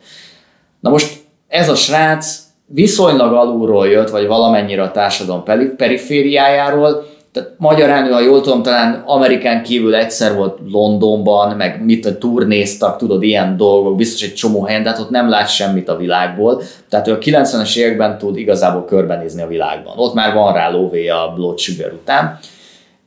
Na 0.84 0.90
most 0.90 1.24
ez 1.48 1.70
a 1.70 1.76
srác 1.76 2.40
viszonylag 2.66 3.34
alulról 3.34 3.88
jött, 3.88 4.10
vagy 4.10 4.28
valamennyire 4.28 4.82
a 4.82 4.92
társadalom 4.92 5.44
perifériájáról, 5.78 7.06
tehát 7.32 7.50
magyarán 7.58 8.06
ő, 8.06 8.12
ha 8.12 8.20
jól 8.20 8.42
tudom, 8.42 8.64
talán 8.64 9.04
Amerikán 9.06 9.64
kívül 9.64 9.96
egyszer 9.96 10.36
volt 10.36 10.60
Londonban, 10.72 11.56
meg 11.56 11.84
mit 11.84 12.06
a 12.06 12.18
turnéztak, 12.18 12.98
tudod, 12.98 13.24
ilyen 13.24 13.58
dolgok, 13.58 13.96
biztos 13.96 14.22
egy 14.22 14.34
csomó 14.34 14.64
helyen, 14.64 14.84
de 14.84 14.90
hát 14.90 15.00
ott 15.00 15.10
nem 15.10 15.30
lát 15.30 15.50
semmit 15.50 15.90
a 15.90 15.98
világból. 15.98 16.62
Tehát 16.90 17.08
ő 17.08 17.14
a 17.14 17.18
90-es 17.18 17.78
években 17.78 18.18
tud 18.18 18.38
igazából 18.38 18.86
körbenézni 18.86 19.42
a 19.42 19.48
világban. 19.48 19.98
Ott 19.98 20.14
már 20.14 20.34
van 20.34 20.54
rá 20.54 20.70
lóvé 20.70 21.08
a 21.08 21.34
Blood 21.36 21.60
Sugar 21.60 21.94
után. 21.94 22.40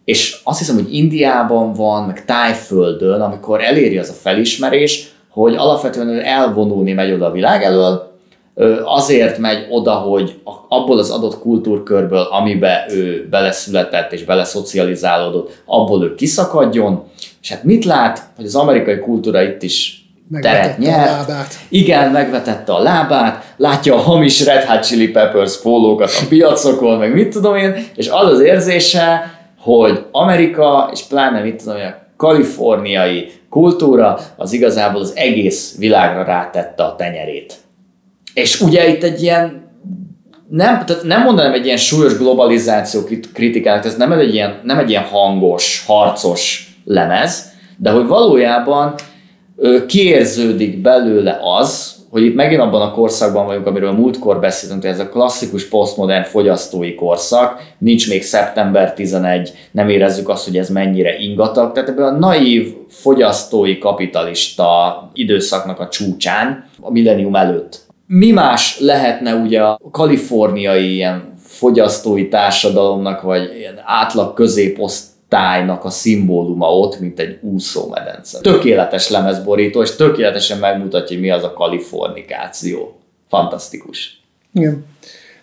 És 0.05 0.41
azt 0.45 0.59
hiszem, 0.59 0.74
hogy 0.74 0.95
Indiában 0.95 1.72
van, 1.72 2.05
meg 2.05 2.24
Tájföldön, 2.24 3.20
amikor 3.20 3.62
eléri 3.62 3.99
az 3.99 4.09
a 4.09 4.20
felismerés, 4.22 5.15
hogy 5.43 5.55
alapvetően 5.55 6.20
elvonulni 6.20 6.93
megy 6.93 7.12
oda 7.12 7.26
a 7.26 7.30
világ 7.30 7.62
elől, 7.62 8.14
azért 8.84 9.39
megy 9.39 9.66
oda, 9.70 9.93
hogy 9.93 10.41
abból 10.68 10.99
az 10.99 11.11
adott 11.11 11.39
kultúrkörből, 11.39 12.26
amibe 12.30 12.87
ő 12.91 13.26
beleszületett 13.30 14.12
és 14.12 14.24
beleszocializálódott, 14.24 15.62
abból 15.64 16.05
ő 16.05 16.14
kiszakadjon, 16.14 17.05
és 17.43 17.51
hát 17.51 17.64
mit 17.64 17.84
lát, 17.84 18.22
hogy 18.37 18.45
az 18.45 18.55
amerikai 18.55 18.99
kultúra 18.99 19.43
itt 19.43 19.62
is 19.62 20.05
teret 20.41 20.78
nyert. 20.78 21.11
A 21.11 21.16
lábát. 21.16 21.55
Igen, 21.68 22.11
megvetette 22.11 22.72
a 22.72 22.82
lábát, 22.82 23.55
látja 23.57 23.95
a 23.95 23.99
hamis 23.99 24.45
Red 24.45 24.62
Hot 24.62 24.87
Chili 24.87 25.09
Peppers 25.09 25.61
pólókat 25.61 26.11
a 26.22 26.26
piacokon, 26.28 26.99
meg 26.99 27.14
mit 27.14 27.28
tudom 27.28 27.57
én, 27.57 27.74
és 27.95 28.09
az 28.09 28.30
az 28.30 28.41
érzése, 28.41 29.34
hogy 29.61 30.05
Amerika, 30.12 30.91
és 30.93 31.03
pláne 31.03 31.41
mit 31.41 31.62
tudom 31.62 31.76
én, 31.76 31.87
a 31.87 32.05
kaliforniai 32.16 33.32
kultúra, 33.50 34.18
az 34.36 34.52
igazából 34.52 35.00
az 35.00 35.12
egész 35.16 35.76
világra 35.78 36.24
rátette 36.24 36.82
a 36.82 36.96
tenyerét. 36.96 37.54
És 38.34 38.60
ugye 38.60 38.88
itt 38.88 39.02
egy 39.02 39.22
ilyen 39.22 39.64
nem, 40.48 40.84
tehát 40.84 41.02
nem 41.02 41.22
mondanám 41.22 41.52
egy 41.52 41.64
ilyen 41.64 41.76
súlyos 41.76 42.16
globalizáció 42.16 43.00
kritikának, 43.32 43.84
ez 43.84 43.96
nem 43.96 44.12
egy, 44.12 44.34
ilyen, 44.34 44.60
nem 44.64 44.78
egy 44.78 44.90
ilyen 44.90 45.02
hangos, 45.02 45.84
harcos 45.86 46.74
lemez, 46.84 47.52
de 47.76 47.90
hogy 47.90 48.06
valójában 48.06 48.94
ö, 49.56 49.86
kiérződik 49.86 50.80
belőle 50.80 51.40
az, 51.58 51.95
hogy 52.16 52.24
itt 52.24 52.34
megint 52.34 52.60
abban 52.60 52.82
a 52.82 52.92
korszakban 52.92 53.46
vagyunk, 53.46 53.66
amiről 53.66 53.92
múltkor 53.92 54.40
beszéltünk, 54.40 54.84
ez 54.84 54.98
a 54.98 55.08
klasszikus 55.08 55.68
posztmodern 55.68 56.24
fogyasztói 56.24 56.94
korszak, 56.94 57.62
nincs 57.78 58.08
még 58.08 58.22
szeptember 58.22 58.94
11, 58.94 59.52
nem 59.70 59.88
érezzük 59.88 60.28
azt, 60.28 60.44
hogy 60.44 60.58
ez 60.58 60.68
mennyire 60.68 61.18
ingatag, 61.18 61.72
tehát 61.72 61.88
ebből 61.88 62.04
a 62.04 62.10
naív 62.10 62.74
fogyasztói 62.88 63.78
kapitalista 63.78 65.10
időszaknak 65.12 65.80
a 65.80 65.88
csúcsán, 65.88 66.68
a 66.80 66.90
millennium 66.90 67.34
előtt. 67.34 67.86
Mi 68.06 68.30
más 68.30 68.80
lehetne 68.80 69.34
ugye 69.34 69.62
a 69.62 69.78
kaliforniai 69.90 70.94
ilyen 70.94 71.34
fogyasztói 71.38 72.28
társadalomnak, 72.28 73.22
vagy 73.22 73.52
ilyen 73.58 73.80
átlag 73.84 74.34
középosztálynak 75.29 75.85
a 75.85 75.91
szimbóluma 75.91 76.79
ott, 76.79 77.01
mint 77.01 77.18
egy 77.18 77.39
úszómedence. 77.43 78.41
Tökéletes 78.41 79.11
lemezborító, 79.11 79.83
és 79.83 79.97
tökéletesen 79.97 80.59
megmutatja, 80.59 81.16
hogy 81.16 81.24
mi 81.24 81.31
az 81.31 81.43
a 81.43 81.53
kalifornikáció. 81.53 82.99
Fantasztikus. 83.29 84.22
Igen. 84.53 84.85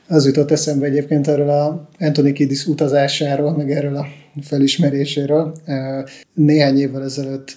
Az 0.07 0.25
jutott 0.25 0.51
eszembe 0.51 0.85
egyébként 0.85 1.27
erről 1.27 1.49
a 1.49 1.89
Anthony 1.99 2.33
Kiddis 2.33 2.65
utazásáról, 2.65 3.55
meg 3.55 3.71
erről 3.71 3.95
a 3.95 4.05
felismeréséről. 4.41 5.53
Néhány 6.33 6.77
évvel 6.77 7.03
ezelőtt 7.03 7.51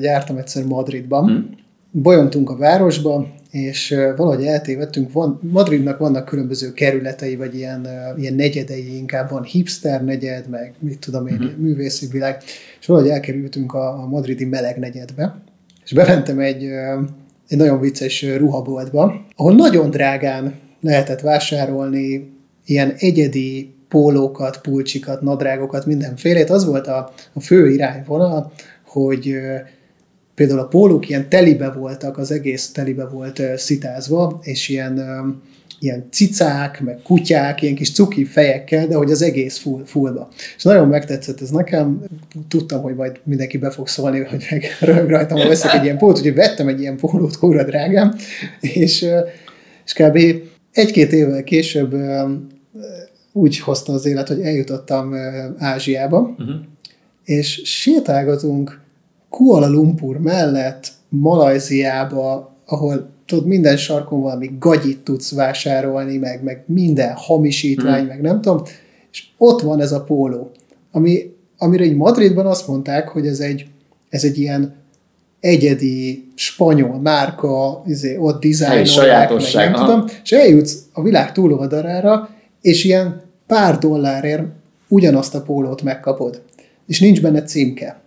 jártam 0.00 0.36
egyszer 0.36 0.64
Madridban. 0.64 1.24
Hmm. 1.24 1.50
Bolyontunk 1.90 2.50
a 2.50 2.56
városba, 2.56 3.26
és 3.52 3.94
valahogy 4.16 4.44
eltévedtünk, 4.44 5.12
van, 5.12 5.40
Madridnak 5.42 5.98
vannak 5.98 6.24
különböző 6.24 6.72
kerületei, 6.72 7.36
vagy 7.36 7.54
ilyen, 7.54 7.86
ilyen 8.16 8.34
negyedei, 8.34 8.96
inkább 8.96 9.30
van 9.30 9.42
hipster 9.42 10.04
negyed, 10.04 10.48
meg 10.48 10.74
mit 10.78 10.98
tudom 10.98 11.26
én, 11.26 11.34
uh-huh. 11.34 11.56
művészi 11.56 12.06
világ, 12.06 12.42
és 12.80 12.86
valahogy 12.86 13.10
elkerültünk 13.10 13.74
a, 13.74 14.02
a 14.02 14.06
madridi 14.06 14.44
meleg 14.44 14.78
negyedbe, 14.78 15.42
és 15.84 15.92
bementem 15.92 16.38
egy, 16.38 16.64
egy 17.48 17.58
nagyon 17.58 17.80
vicces 17.80 18.22
ruhaboltba, 18.36 19.26
ahol 19.36 19.54
nagyon 19.54 19.90
drágán 19.90 20.54
lehetett 20.80 21.20
vásárolni 21.20 22.32
ilyen 22.64 22.94
egyedi 22.98 23.74
pólókat, 23.88 24.60
pulcsikat, 24.60 25.20
nadrágokat, 25.20 25.86
mindenfélét. 25.86 26.50
Az 26.50 26.64
volt 26.64 26.86
a, 26.86 27.12
a 27.32 27.40
fő 27.40 27.70
irányvonal, 27.70 28.52
hogy 28.86 29.34
például 30.42 30.60
a 30.60 30.68
pólók 30.68 31.08
ilyen 31.08 31.28
telibe 31.28 31.70
voltak, 31.70 32.18
az 32.18 32.30
egész 32.30 32.70
telibe 32.70 33.04
volt 33.06 33.42
szitázva, 33.56 34.40
és 34.42 34.68
ilyen, 34.68 35.00
ilyen 35.80 36.06
cicák, 36.10 36.80
meg 36.80 36.98
kutyák, 37.02 37.62
ilyen 37.62 37.74
kis 37.74 37.92
cuki 37.92 38.24
fejekkel, 38.24 38.86
de 38.86 38.94
hogy 38.94 39.10
az 39.10 39.22
egész 39.22 39.58
full, 39.58 39.82
fullba. 39.84 40.28
És 40.56 40.62
nagyon 40.62 40.88
megtetszett 40.88 41.40
ez 41.40 41.50
nekem, 41.50 42.02
tudtam, 42.48 42.82
hogy 42.82 42.94
majd 42.94 43.20
mindenki 43.24 43.58
be 43.58 43.70
fog 43.70 43.88
szólni, 43.88 44.18
hogy 44.18 44.44
röhög 44.80 45.08
rajtam, 45.08 45.38
hogy 45.38 45.48
veszek 45.48 45.74
egy 45.74 45.84
ilyen 45.84 45.98
pólót, 45.98 46.16
úgyhogy 46.16 46.34
vettem 46.34 46.68
egy 46.68 46.80
ilyen 46.80 46.96
pólót, 46.96 47.36
kóra 47.36 47.64
drágám, 47.64 48.14
és, 48.60 49.06
és 49.84 49.92
kb. 49.92 50.18
egy-két 50.72 51.12
évvel 51.12 51.44
később 51.44 51.94
úgy 53.32 53.58
hozta 53.58 53.92
az 53.92 54.06
élet, 54.06 54.28
hogy 54.28 54.40
eljutottam 54.40 55.14
Ázsiába, 55.58 56.20
uh-huh. 56.20 56.54
és 57.24 57.60
sétálgatunk 57.64 58.81
Kuala 59.32 59.68
Lumpur 59.68 60.18
mellett 60.18 60.92
Malajziába, 61.08 62.56
ahol 62.66 63.10
tudod, 63.26 63.46
minden 63.46 63.76
sarkon 63.76 64.20
valami 64.20 64.50
gagyit 64.58 64.98
tudsz 64.98 65.34
vásárolni, 65.34 66.16
meg, 66.16 66.42
meg 66.42 66.64
minden 66.66 67.12
hamisítvány, 67.14 67.98
hmm. 67.98 68.08
meg 68.08 68.20
nem 68.20 68.40
tudom, 68.40 68.62
és 69.12 69.24
ott 69.36 69.60
van 69.60 69.80
ez 69.80 69.92
a 69.92 70.04
póló, 70.04 70.50
ami, 70.90 71.34
amire 71.58 71.84
egy 71.84 71.96
Madridban 71.96 72.46
azt 72.46 72.68
mondták, 72.68 73.08
hogy 73.08 73.26
ez 73.26 73.40
egy, 73.40 73.66
ez 74.08 74.24
egy 74.24 74.38
ilyen 74.38 74.74
egyedi 75.40 76.28
spanyol 76.34 76.98
márka, 76.98 77.82
izé, 77.86 78.16
ott 78.16 78.40
dizájnolják, 78.40 79.30
meg 79.30 79.52
nem 79.54 79.74
aha. 79.74 79.84
tudom, 79.84 80.04
és 80.24 80.32
eljutsz 80.32 80.78
a 80.92 81.02
világ 81.02 81.32
túloldalára, 81.32 82.28
és 82.60 82.84
ilyen 82.84 83.22
pár 83.46 83.78
dollárért 83.78 84.42
ugyanazt 84.88 85.34
a 85.34 85.42
pólót 85.42 85.82
megkapod, 85.82 86.42
és 86.86 87.00
nincs 87.00 87.20
benne 87.20 87.42
címke. 87.42 88.00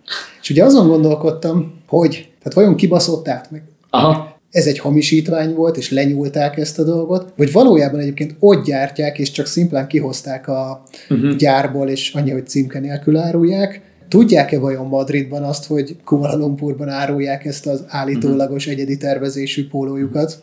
És 0.46 0.52
ugye 0.52 0.64
azon 0.64 0.88
gondolkodtam, 0.88 1.80
hogy 1.88 2.28
tehát 2.38 2.54
vajon 2.54 2.76
kibaszott 2.76 3.28
át 3.28 3.50
meg? 3.50 3.62
Aha. 3.90 4.38
Ez 4.50 4.66
egy 4.66 4.78
hamisítvány 4.78 5.54
volt, 5.54 5.76
és 5.76 5.90
lenyúlták 5.90 6.56
ezt 6.56 6.78
a 6.78 6.84
dolgot, 6.84 7.32
vagy 7.36 7.52
valójában 7.52 8.00
egyébként 8.00 8.36
ott 8.38 8.64
gyártják, 8.64 9.18
és 9.18 9.30
csak 9.30 9.46
szimplán 9.46 9.86
kihozták 9.86 10.48
a 10.48 10.82
uh-huh. 11.08 11.36
gyárból, 11.36 11.88
és 11.88 12.12
annyi, 12.14 12.30
hogy 12.30 12.46
címke 12.46 12.78
nélkül 12.78 13.16
árulják, 13.16 13.80
Tudják-e 14.08 14.58
vajon 14.58 14.86
Madridban 14.86 15.42
azt, 15.42 15.66
hogy 15.66 15.96
Kuala 16.04 16.36
Lumpurban 16.36 16.88
árulják 16.88 17.44
ezt 17.44 17.66
az 17.66 17.84
állítólagos 17.88 18.66
uh-huh. 18.66 18.80
egyedi 18.80 18.96
tervezésű 18.96 19.68
pólójukat? 19.68 20.42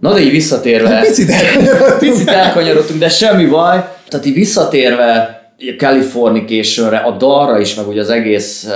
Na 0.00 0.14
de 0.14 0.20
így 0.20 0.30
visszatérve, 0.30 0.88
hát 0.88 1.06
picit, 1.06 1.32
picit 1.98 2.28
elkanyarodtunk, 2.28 3.00
de 3.00 3.08
semmi 3.08 3.46
baj. 3.46 3.84
Tehát 4.08 4.26
így 4.26 4.34
visszatérve 4.34 5.43
a 5.58 5.74
Californicationre, 5.78 6.96
a 6.96 7.16
dalra 7.16 7.58
is, 7.58 7.74
meg 7.74 7.88
ugye 7.88 8.00
az 8.00 8.10
egész 8.10 8.68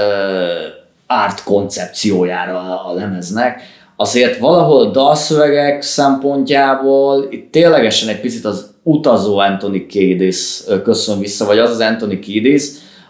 art 1.07 1.43
koncepciójára 1.43 2.85
a 2.85 2.93
lemeznek, 2.95 3.62
azért 3.97 4.39
valahol 4.39 4.91
dalszövegek 4.91 5.83
szempontjából 5.83 7.26
itt 7.31 7.53
ténylegesen 7.53 8.09
egy 8.09 8.20
picit 8.20 8.45
az 8.45 8.70
utazó 8.83 9.39
Anthony 9.39 9.87
Kiedis 9.87 10.61
köszön 10.85 11.18
vissza, 11.18 11.47
vagy 11.47 11.59
az 11.59 11.70
az 11.70 11.81
Anthony 11.81 12.20
Kiedis, 12.20 12.62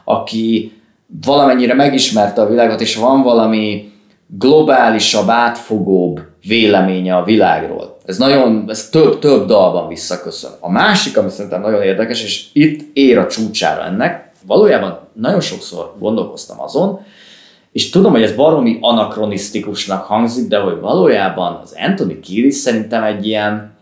aki 0.05 0.73
valamennyire 1.25 1.75
megismerte 1.75 2.41
a 2.41 2.49
világot, 2.49 2.81
és 2.81 2.97
van 2.97 3.23
valami 3.23 3.93
globálisabb, 4.27 5.29
átfogóbb 5.29 6.21
véleménye 6.47 7.17
a 7.17 7.25
világról. 7.25 7.97
Ez 8.05 8.19
nagyon, 8.19 8.65
ez 8.69 8.89
több, 8.89 9.19
több 9.19 9.47
dalban 9.47 9.89
visszaköszön. 9.89 10.51
A 10.61 10.71
másik, 10.71 11.17
ami 11.17 11.31
szerintem 11.31 11.61
nagyon 11.61 11.83
érdekes, 11.83 12.25
és 12.25 12.45
itt 12.53 12.97
ér 12.97 13.19
a 13.19 13.27
csúcsára 13.27 13.85
ennek, 13.85 14.31
valójában 14.47 14.99
nagyon 15.13 15.41
sokszor 15.41 15.95
gondolkoztam 15.99 16.61
azon, 16.61 17.01
és 17.73 17.91
tudom, 17.91 18.13
hogy 18.13 18.23
ez 18.23 18.35
baromi 18.35 18.79
anakronisztikusnak 18.81 20.05
hangzik, 20.05 20.49
de 20.49 20.59
hogy 20.59 20.81
valójában 20.81 21.61
az 21.63 21.75
Anthony 21.87 22.21
Kiedis 22.21 22.55
szerintem 22.55 23.03
egy 23.03 23.27
ilyen 23.27 23.77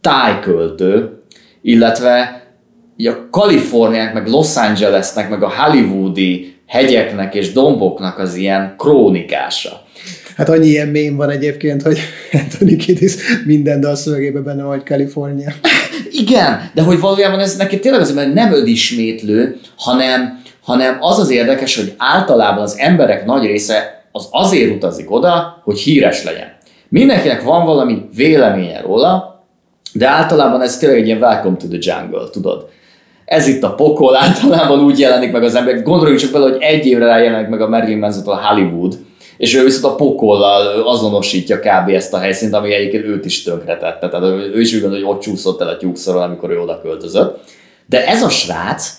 tájköltő, 0.00 1.20
illetve 1.62 2.44
a 2.98 3.30
Kaliforniák, 3.30 4.14
meg 4.14 4.28
Los 4.28 4.56
Angelesnek, 4.56 5.30
meg 5.30 5.42
a 5.42 5.52
hollywoodi 5.56 6.56
hegyeknek 6.66 7.34
és 7.34 7.52
domboknak 7.52 8.18
az 8.18 8.34
ilyen 8.34 8.74
krónikása. 8.78 9.84
Hát 10.36 10.48
annyi 10.48 10.66
ilyen 10.66 10.88
mém 10.88 11.16
van 11.16 11.30
egyébként, 11.30 11.82
hogy 11.82 11.98
Anthony 12.40 12.76
Kiddis 12.76 13.14
minden 13.44 13.80
dal 13.80 13.94
szövegében 13.94 14.44
benne 14.44 14.62
vagy 14.62 14.82
Kalifornia. 14.82 15.52
Igen, 16.22 16.70
de 16.74 16.82
hogy 16.82 17.00
valójában 17.00 17.40
ez 17.40 17.56
neki 17.56 17.78
tényleg 17.78 18.00
az, 18.00 18.14
mert 18.14 18.34
nem 18.34 18.52
önismétlő, 18.52 19.56
hanem, 19.76 20.42
hanem 20.62 20.96
az 21.00 21.18
az 21.18 21.30
érdekes, 21.30 21.76
hogy 21.76 21.94
általában 21.96 22.62
az 22.62 22.76
emberek 22.78 23.24
nagy 23.24 23.44
része 23.44 24.04
az 24.12 24.28
azért 24.30 24.74
utazik 24.74 25.10
oda, 25.10 25.60
hogy 25.64 25.78
híres 25.78 26.24
legyen. 26.24 26.54
Mindenkinek 26.88 27.42
van 27.42 27.64
valami 27.64 28.08
véleménye 28.16 28.80
róla, 28.80 29.44
de 29.92 30.08
általában 30.08 30.60
ez 30.60 30.78
tényleg 30.78 30.98
egy 30.98 31.06
ilyen 31.06 31.22
welcome 31.22 31.56
to 31.56 31.66
the 31.66 31.78
jungle, 31.80 32.30
tudod 32.32 32.74
ez 33.26 33.46
itt 33.46 33.62
a 33.62 33.74
pokol, 33.74 34.16
általában 34.24 34.80
úgy 34.80 34.98
jelenik 34.98 35.32
meg 35.32 35.42
az 35.42 35.54
emberek. 35.54 35.82
Gondoljunk 35.82 36.20
csak 36.20 36.32
bele, 36.32 36.50
hogy 36.50 36.62
egy 36.62 36.86
évre 36.86 37.06
rá 37.06 37.18
jelenik 37.18 37.48
meg 37.48 37.60
a 37.60 37.68
Marilyn 37.68 37.98
manson 37.98 38.26
a 38.26 38.46
Hollywood, 38.46 38.98
és 39.36 39.54
ő 39.54 39.64
viszont 39.64 39.84
a 39.84 39.94
pokollal 39.94 40.82
azonosítja 40.86 41.58
kb. 41.58 41.88
ezt 41.88 42.14
a 42.14 42.18
helyszínt, 42.18 42.54
ami 42.54 42.74
egyébként 42.74 43.04
őt 43.04 43.24
is 43.24 43.42
tönkretette. 43.42 44.08
Tehát 44.08 44.24
ő 44.54 44.60
is 44.60 44.74
úgy 44.74 44.80
gondolja, 44.80 45.06
hogy 45.06 45.14
ott 45.14 45.22
csúszott 45.22 45.60
el 45.60 45.68
a 45.68 45.76
tyúkszoron, 45.76 46.22
amikor 46.22 46.50
ő 46.50 46.60
oda 46.60 46.80
költözött. 46.80 47.40
De 47.86 48.06
ez 48.06 48.22
a 48.22 48.28
srác, 48.28 48.90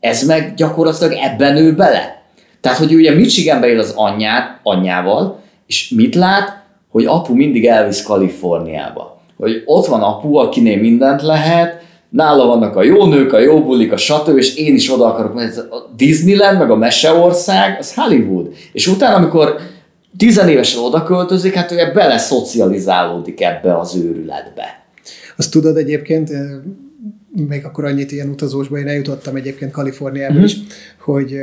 ez 0.00 0.26
meg 0.26 0.54
gyakorlatilag 0.56 1.12
ebben 1.12 1.56
ő 1.56 1.74
bele. 1.74 2.22
Tehát, 2.60 2.78
hogy 2.78 2.94
ugye 2.94 3.14
Michiganbe 3.14 3.68
él 3.68 3.78
az 3.78 3.92
anyját, 3.96 4.60
anyjával, 4.62 5.40
és 5.66 5.92
mit 5.96 6.14
lát? 6.14 6.62
Hogy 6.90 7.04
apu 7.04 7.34
mindig 7.34 7.66
elvisz 7.66 8.02
Kaliforniába. 8.02 9.20
Hogy 9.36 9.62
ott 9.64 9.86
van 9.86 10.02
apu, 10.02 10.36
akinél 10.36 10.80
mindent 10.80 11.22
lehet, 11.22 11.82
nála 12.08 12.46
vannak 12.46 12.76
a 12.76 12.82
jó 12.82 13.06
nők, 13.06 13.32
a 13.32 13.38
jó 13.38 13.62
bulik, 13.62 13.92
a 13.92 13.96
stb. 13.96 14.36
és 14.36 14.56
én 14.56 14.74
is 14.74 14.92
oda 14.92 15.06
akarok 15.06 15.34
menni. 15.34 15.50
A 15.56 15.90
Disneyland, 15.96 16.58
meg 16.58 16.70
a 16.70 16.76
Meseország, 16.76 17.76
az 17.78 17.94
Hollywood. 17.94 18.46
És 18.72 18.86
utána, 18.86 19.16
amikor 19.16 19.56
tizenévesen 20.18 20.82
oda 20.82 21.02
költözik, 21.02 21.54
hát 21.54 21.72
ő 21.72 21.92
bele 21.94 22.18
szocializálódik 22.18 23.40
ebbe 23.40 23.78
az 23.78 23.96
őrületbe. 23.96 24.86
Azt 25.36 25.50
tudod 25.50 25.76
egyébként, 25.76 26.30
még 27.48 27.64
akkor 27.64 27.84
annyit 27.84 28.12
ilyen 28.12 28.28
utazósba, 28.28 28.78
én 28.78 28.88
eljutottam 28.88 29.36
egyébként 29.36 29.70
Kaliforniába 29.70 30.34
mm-hmm. 30.34 30.44
is, 30.44 30.56
hogy 31.00 31.36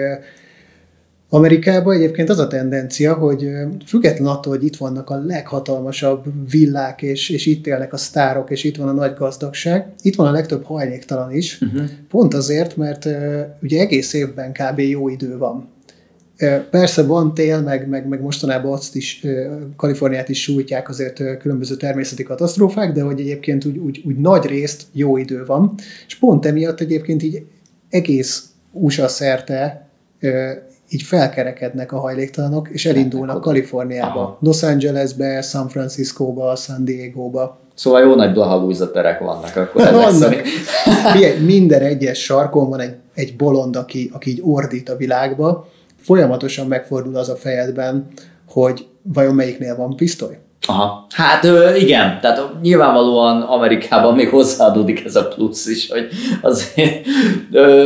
Amerikában 1.30 1.96
egyébként 1.96 2.30
az 2.30 2.40
a 2.40 2.48
tendencia, 2.48 3.14
hogy 3.14 3.50
független 3.86 4.28
attól, 4.28 4.56
hogy 4.56 4.66
itt 4.66 4.76
vannak 4.76 5.10
a 5.10 5.24
leghatalmasabb 5.26 6.24
villák, 6.52 7.02
és, 7.02 7.30
és 7.30 7.46
itt 7.46 7.68
élnek 7.68 7.94
a 7.94 7.98
sztárok, 7.98 8.52
és 8.52 8.64
itt 8.64 8.76
van 8.76 8.88
a 8.88 8.92
nagy 8.92 9.14
gazdagság, 9.14 9.88
itt 10.02 10.16
van 10.16 10.28
a 10.28 10.32
legtöbb 10.32 10.64
hajléktalan 10.64 11.32
is, 11.32 11.62
uh-huh. 11.62 11.82
pont 12.10 12.34
azért, 12.34 12.78
mert 12.78 13.08
ugye 13.62 13.80
egész 13.80 14.14
évben 14.14 14.52
kb. 14.52 14.80
jó 14.80 15.10
idő 15.10 15.38
van. 15.38 15.74
Persze 16.70 17.04
van 17.04 17.34
tél, 17.34 17.62
meg, 17.62 17.88
meg, 17.88 18.08
meg 18.08 18.22
mostanában 18.22 18.72
azt 18.72 18.96
is, 18.96 19.26
Kaliforniát 19.76 20.30
is 20.30 20.42
sújtják 20.42 20.90
azért 20.90 21.38
különböző 21.38 21.76
természeti 21.76 22.24
katasztrófák, 22.24 22.92
de 22.92 23.02
hogy 23.02 23.20
egyébként 23.20 23.66
úgy, 23.66 23.78
úgy, 23.78 24.02
úgy 24.06 24.18
nagy 24.18 24.46
részt 24.46 24.84
jó 24.92 25.18
idő 25.18 25.46
van, 25.46 25.74
és 26.08 26.16
pont 26.16 26.46
emiatt 26.46 26.80
egyébként 26.80 27.24
így 27.24 27.46
egész 27.90 28.44
USA 28.72 29.08
szerte 29.08 29.90
így 30.90 31.02
felkerekednek 31.02 31.92
a 31.92 32.00
hajléktalanok, 32.00 32.70
és 32.70 32.86
elindulnak 32.86 33.42
Kaliforniába, 33.42 34.20
Aha. 34.20 34.38
Los 34.42 34.64
Angelesbe, 34.64 35.42
San 35.42 35.68
Franciscóba, 35.68 36.56
San 36.56 36.86
Diego-ba. 36.86 37.58
Szóval 37.74 38.02
jó 38.02 38.16
nagy 38.16 38.34
blahalújza 38.34 38.92
terek 38.92 39.20
vannak 39.20 39.56
akkor. 39.56 39.92
vannak. 39.92 40.36
minden 41.46 41.82
egyes 41.82 42.24
sarkon 42.24 42.70
van 42.70 42.80
egy, 42.80 42.96
egy 43.14 43.36
bolond, 43.36 43.76
aki, 43.76 44.10
aki 44.14 44.30
így 44.30 44.42
ordít 44.44 44.90
a 44.90 44.96
világba, 44.96 45.68
folyamatosan 46.06 46.68
megfordul 46.68 47.16
az 47.16 47.30
a 47.30 47.36
fejedben, 47.36 48.08
hogy 48.50 48.86
vajon 49.02 49.36
melyiknél 49.36 49.76
van 49.76 49.96
pisztoly. 49.96 50.38
Aha. 50.68 51.06
Hát 51.10 51.44
igen, 51.78 52.20
tehát 52.22 52.62
nyilvánvalóan 52.62 53.42
Amerikában 53.42 54.16
még 54.16 54.30
hozzáadódik 54.30 55.06
ez 55.06 55.16
a 55.16 55.28
plusz 55.28 55.68
is, 55.68 55.90
hogy 55.90 56.08
azért 56.42 57.06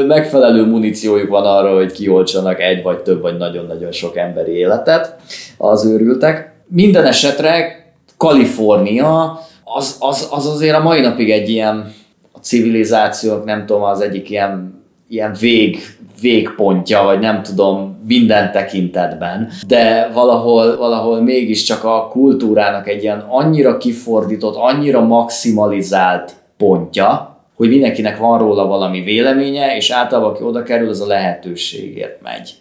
megfelelő 0.07 0.65
muníciójuk 0.65 1.30
van 1.30 1.45
arra, 1.45 1.76
hogy 1.76 1.91
kioltsanak 1.91 2.59
egy 2.59 2.84
vagy 2.84 2.99
több 2.99 3.22
vagy 3.22 3.38
nagyon-nagyon 3.38 3.91
sok 3.91 4.17
emberi 4.17 4.51
életet 4.51 5.15
az 5.57 5.86
őrültek. 5.86 6.53
Minden 6.67 7.05
esetre 7.05 7.84
Kalifornia 8.17 9.39
az, 9.63 9.95
az, 9.99 10.28
az 10.32 10.45
azért 10.45 10.76
a 10.76 10.84
mai 10.84 11.01
napig 11.01 11.32
egy 11.32 11.49
ilyen 11.49 11.93
a 12.32 12.38
civilizációk, 12.39 13.45
nem 13.45 13.65
tudom, 13.65 13.84
az 13.84 14.01
egyik 14.01 14.30
ilyen, 14.30 14.79
ilyen 15.10 15.36
vég, 15.39 15.80
végpontja, 16.22 17.03
vagy 17.03 17.20
nem 17.20 17.43
tudom, 17.43 18.03
minden 18.07 18.51
tekintetben, 18.51 19.49
de 19.68 20.12
valahol, 20.14 20.78
valahol 20.78 21.22
mégiscsak 21.22 21.84
a 21.84 22.07
kultúrának 22.12 22.88
egy 22.88 23.03
ilyen 23.03 23.26
annyira 23.30 23.78
kifordított, 23.78 24.55
annyira 24.55 25.01
maximalizált 25.01 26.34
pontja, 26.57 27.38
hogy 27.55 27.70
mindenkinek 27.70 28.18
van 28.18 28.39
róla 28.39 28.68
valami 28.68 29.01
véleménye, 29.01 29.76
és 29.76 29.89
általában, 29.89 30.32
aki 30.32 30.43
oda 30.43 30.64
kerül, 30.64 30.89
az 30.89 31.01
a 31.01 31.07
lehetőségért 31.07 32.22
megy. 32.22 32.53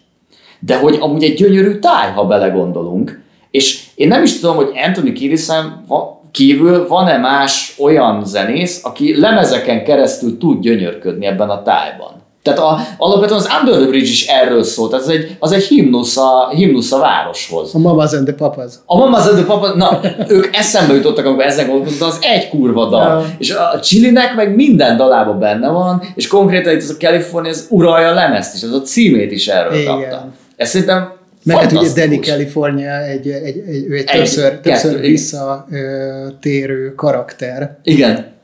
De 0.59 0.77
hogy 0.77 0.97
amúgy 0.99 1.23
egy 1.23 1.33
gyönyörű 1.33 1.79
táj, 1.79 2.11
ha 2.11 2.25
belegondolunk, 2.25 3.21
és 3.51 3.87
én 3.95 4.07
nem 4.07 4.23
is 4.23 4.39
tudom, 4.39 4.55
hogy 4.55 4.71
Anthony 4.85 5.13
Kiddisen 5.13 5.85
kívül 6.31 6.87
van-e 6.87 7.17
más 7.17 7.75
olyan 7.79 8.25
zenész, 8.25 8.85
aki 8.85 9.19
lemezeken 9.19 9.83
keresztül 9.83 10.37
tud 10.37 10.61
gyönyörködni 10.61 11.25
ebben 11.25 11.49
a 11.49 11.61
tájban. 11.61 12.18
Tehát 12.43 12.59
a, 12.59 12.79
alapvetően 12.97 13.39
az 13.39 13.49
Under 13.61 13.79
the 13.79 13.87
Bridge 13.87 14.09
is 14.09 14.27
erről 14.27 14.63
szól, 14.63 14.89
tehát 14.89 15.05
az 15.05 15.11
egy, 15.11 15.35
az 15.39 15.51
egy 15.51 15.63
himnusz, 15.63 16.17
a, 16.17 16.49
himnusz 16.49 16.91
a 16.91 16.99
városhoz. 16.99 17.75
A 17.75 17.79
Mamas 17.79 18.13
and 18.13 18.25
the 18.25 18.35
Papas. 18.35 18.73
A 18.85 18.97
Mamas 18.97 19.25
and 19.25 19.35
the 19.35 19.45
Papas, 19.45 19.71
na, 19.75 19.99
ők 20.27 20.55
eszembe 20.55 20.93
jutottak, 20.93 21.25
amikor 21.25 21.45
ezen 21.45 21.67
gondolkodtak, 21.67 22.07
az 22.07 22.17
egy 22.21 22.49
kurva 22.49 22.89
dal. 22.89 23.01
Ja. 23.01 23.25
És 23.37 23.51
a 23.51 23.79
Chilinek 23.79 24.35
meg 24.35 24.55
minden 24.55 24.97
dalában 24.97 25.39
benne 25.39 25.69
van, 25.69 26.03
és 26.15 26.27
konkrétan 26.27 26.73
itt 26.73 26.81
az 26.81 26.89
a 26.89 26.97
California, 26.97 27.51
ez 27.51 27.65
uralja 27.69 28.07
a 28.07 28.13
lemezt 28.13 28.55
is, 28.55 28.63
az 28.63 28.73
a 28.73 28.81
címét 28.81 29.31
is 29.31 29.47
erről 29.47 29.73
Igen. 29.73 29.85
kapta. 29.85 30.27
Ez 30.55 30.69
szerintem 30.69 31.17
Meg 31.43 31.57
hát 31.57 31.71
ugye 31.71 31.93
Danny 31.95 32.19
California 32.21 33.03
egy, 33.03 33.27
egy, 33.27 33.43
egy, 33.43 33.57
egy, 33.67 33.91
egy 33.91 34.05
többször, 34.05 34.59
többször 34.59 34.99
visszatérő 34.99 36.93
karakter. 36.95 37.77
Igen. 37.83 38.37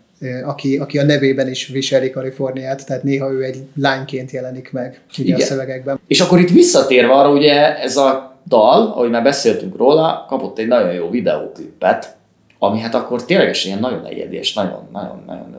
Aki, 0.46 0.78
aki 0.78 0.98
a 1.00 1.04
nevében 1.04 1.50
is 1.50 1.68
viseli 1.68 2.10
Kaliforniát, 2.10 2.86
tehát 2.86 3.04
néha 3.04 3.32
ő 3.32 3.44
egy 3.44 3.58
lányként 3.76 4.32
jelenik 4.32 4.72
meg 4.72 5.02
ugye 5.18 5.28
Igen. 5.28 5.40
a 5.40 5.44
szövegekben. 5.44 6.00
És 6.08 6.20
akkor 6.22 6.40
itt 6.40 6.50
visszatérve 6.50 7.14
arra, 7.14 7.32
ugye 7.32 7.78
ez 7.82 7.98
a 7.98 8.40
dal, 8.48 8.82
ahogy 8.82 9.10
már 9.10 9.24
beszéltünk 9.24 9.78
róla, 9.78 10.26
kapott 10.28 10.60
egy 10.60 10.68
nagyon 10.68 10.94
jó 10.94 11.10
videóklipet, 11.10 12.16
ami 12.60 12.80
hát 12.80 12.96
akkor 12.96 13.26
ténylegesen 13.26 13.68
ilyen 13.68 13.80
nagyon 13.80 14.06
egyedi 14.06 14.36
és 14.36 14.54
nagyon, 14.54 14.88
nagyon, 14.92 15.24
nagyon 15.28 15.56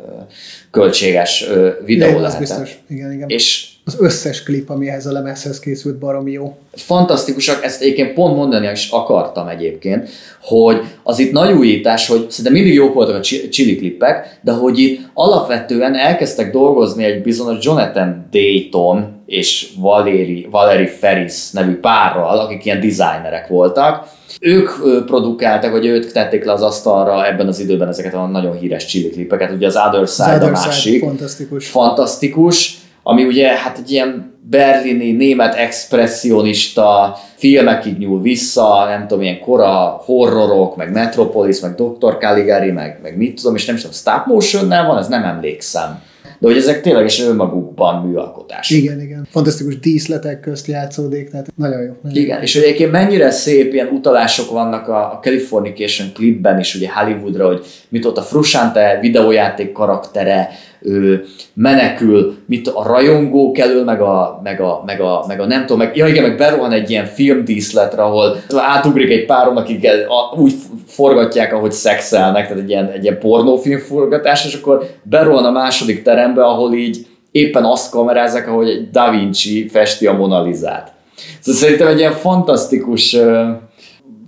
költséges 0.71 1.47
videó 1.85 2.09
Igen, 2.09 2.21
lehetett. 2.21 2.39
biztos. 2.39 2.79
Igen, 2.89 3.13
igen. 3.13 3.29
És 3.29 3.69
az 3.89 3.97
összes 3.99 4.43
klip, 4.43 4.71
ami 4.71 4.89
ehhez 4.89 5.07
a 5.07 5.13
lemezhez 5.13 5.59
készült, 5.59 5.99
baromi 5.99 6.31
jó. 6.31 6.57
Fantasztikusak, 6.73 7.65
ezt 7.65 7.83
egyébként 7.83 8.13
pont 8.13 8.37
mondani 8.37 8.71
is 8.71 8.91
akartam 8.91 9.49
egyébként, 9.49 10.09
hogy 10.43 10.81
az 11.03 11.19
itt 11.19 11.33
nagy 11.33 11.53
újítás, 11.53 12.09
hogy 12.09 12.27
szerintem 12.31 12.53
mindig 12.53 12.75
jók 12.75 12.95
voltak 12.95 13.15
a 13.15 13.21
chili 13.21 13.77
klippek, 13.77 14.39
de 14.43 14.53
hogy 14.53 14.79
itt 14.79 15.01
alapvetően 15.15 15.95
elkezdtek 15.95 16.53
dolgozni 16.53 17.05
egy 17.05 17.23
bizonyos 17.23 17.65
Jonathan 17.65 18.27
Dayton 18.31 19.23
és 19.27 19.73
Valeri, 19.79 20.47
Valeri 20.51 20.87
Ferris 20.87 21.51
nevű 21.51 21.75
párral, 21.81 22.39
akik 22.39 22.65
ilyen 22.65 22.81
designerek 22.81 23.49
voltak, 23.49 24.09
ők 24.41 24.71
produkáltak, 25.07 25.71
vagy 25.71 25.87
ők 25.87 26.13
tették 26.13 26.45
le 26.45 26.53
az 26.53 26.63
asztalra 26.63 27.27
ebben 27.27 27.47
az 27.47 27.61
időben 27.61 27.89
ezeket 27.89 28.15
a 28.15 28.27
nagyon 28.27 28.59
híres 28.59 28.87
chili 28.87 29.11
klipeket, 29.11 29.51
ugye 29.51 29.67
az 29.67 29.77
Other 29.89 30.09
Side 30.09 30.33
az 30.33 30.43
a 30.43 30.51
másik. 30.51 30.93
Side, 30.93 31.07
fantasztikus. 31.07 31.67
Fantasztikus 31.67 32.85
ami 33.09 33.25
ugye 33.25 33.49
hát 33.49 33.79
egy 33.79 33.91
ilyen 33.91 34.39
berlini 34.51 35.13
német 35.13 35.55
expressionista 35.55 37.19
filmekig 37.35 37.99
nyúl 37.99 38.23
vissza, 38.23 38.85
nem 38.89 39.07
tudom, 39.07 39.23
ilyen 39.23 39.41
kora 39.41 40.03
horrorok, 40.05 40.77
meg 40.77 40.93
Metropolis, 40.93 41.61
meg 41.61 41.75
Dr. 41.75 42.19
Caligari, 42.19 42.71
meg, 42.71 42.99
meg 43.03 43.17
mit 43.17 43.35
tudom, 43.35 43.55
és 43.55 43.65
nem 43.65 43.75
is 43.75 43.81
tudom, 43.81 43.97
stop 43.97 44.27
motion 44.27 44.69
van, 44.69 44.99
ez 44.99 45.09
nem 45.09 45.23
emlékszem 45.23 46.03
de 46.39 46.47
hogy 46.47 46.57
ezek 46.57 46.81
tényleg 46.81 47.05
is 47.05 47.23
önmagukban 47.23 48.07
műalkotás. 48.07 48.71
Igen, 48.71 49.01
igen. 49.01 49.27
Fantasztikus 49.31 49.79
díszletek 49.79 50.41
közt 50.41 50.67
játszódik, 50.67 51.31
tehát 51.31 51.47
nagyon 51.57 51.83
jó. 51.83 51.93
Nagyon 52.03 52.23
igen, 52.23 52.37
jó. 52.37 52.43
és 52.43 52.57
egyébként 52.57 52.91
mennyire 52.91 53.31
szép 53.31 53.73
ilyen 53.73 53.89
utalások 53.89 54.51
vannak 54.51 54.89
a, 54.89 55.13
a 55.13 55.19
Californication 55.23 56.13
klipben 56.15 56.59
is, 56.59 56.75
ugye 56.75 56.89
Hollywoodra, 56.93 57.47
hogy 57.47 57.65
mit 57.89 58.05
ott 58.05 58.17
a 58.17 58.23
Frusciante 58.23 58.99
videójáték 59.01 59.73
karaktere, 59.73 60.49
ő 60.81 61.25
menekül, 61.55 62.37
mit 62.47 62.69
a 62.69 62.83
rajongók 62.83 63.59
elől, 63.59 63.85
meg 63.85 64.01
a, 64.01 64.41
meg 64.43 64.61
a, 64.61 64.83
meg 64.87 65.01
a, 65.01 65.25
meg 65.29 65.41
a 65.41 65.47
nem 65.47 65.61
tudom, 65.61 65.79
meg, 65.79 65.97
ja 65.97 66.07
igen, 66.07 66.23
meg 66.23 66.37
berohan 66.37 66.73
egy 66.73 66.91
ilyen 66.91 67.07
filmdíszletre, 67.07 68.03
ahol 68.03 68.37
átugrik 68.57 69.11
egy 69.11 69.27
páron, 69.27 69.57
akik 69.57 69.89
úgy 70.37 70.55
forgatják, 70.97 71.53
ahogy 71.53 71.73
szexelnek, 71.73 72.49
tehát 72.49 72.63
egy 72.63 72.69
ilyen, 72.69 72.91
egy 72.91 73.03
ilyen 73.03 73.19
pornófilm 73.19 73.79
forgatás, 73.79 74.45
és 74.45 74.55
akkor 74.55 74.87
berohan 75.03 75.45
a 75.45 75.51
második 75.51 76.03
terembe, 76.03 76.45
ahol 76.45 76.75
így 76.75 77.07
éppen 77.31 77.65
azt 77.65 77.91
kamerázzák, 77.91 78.49
ahogy 78.49 78.91
Da 78.91 79.11
Vinci 79.11 79.69
festi 79.69 80.07
a 80.07 80.13
Mona 80.13 80.43
Lisa-t. 80.43 80.93
Szóval 81.41 81.61
szerintem 81.61 81.87
egy 81.87 81.99
ilyen 81.99 82.13
fantasztikus, 82.13 83.17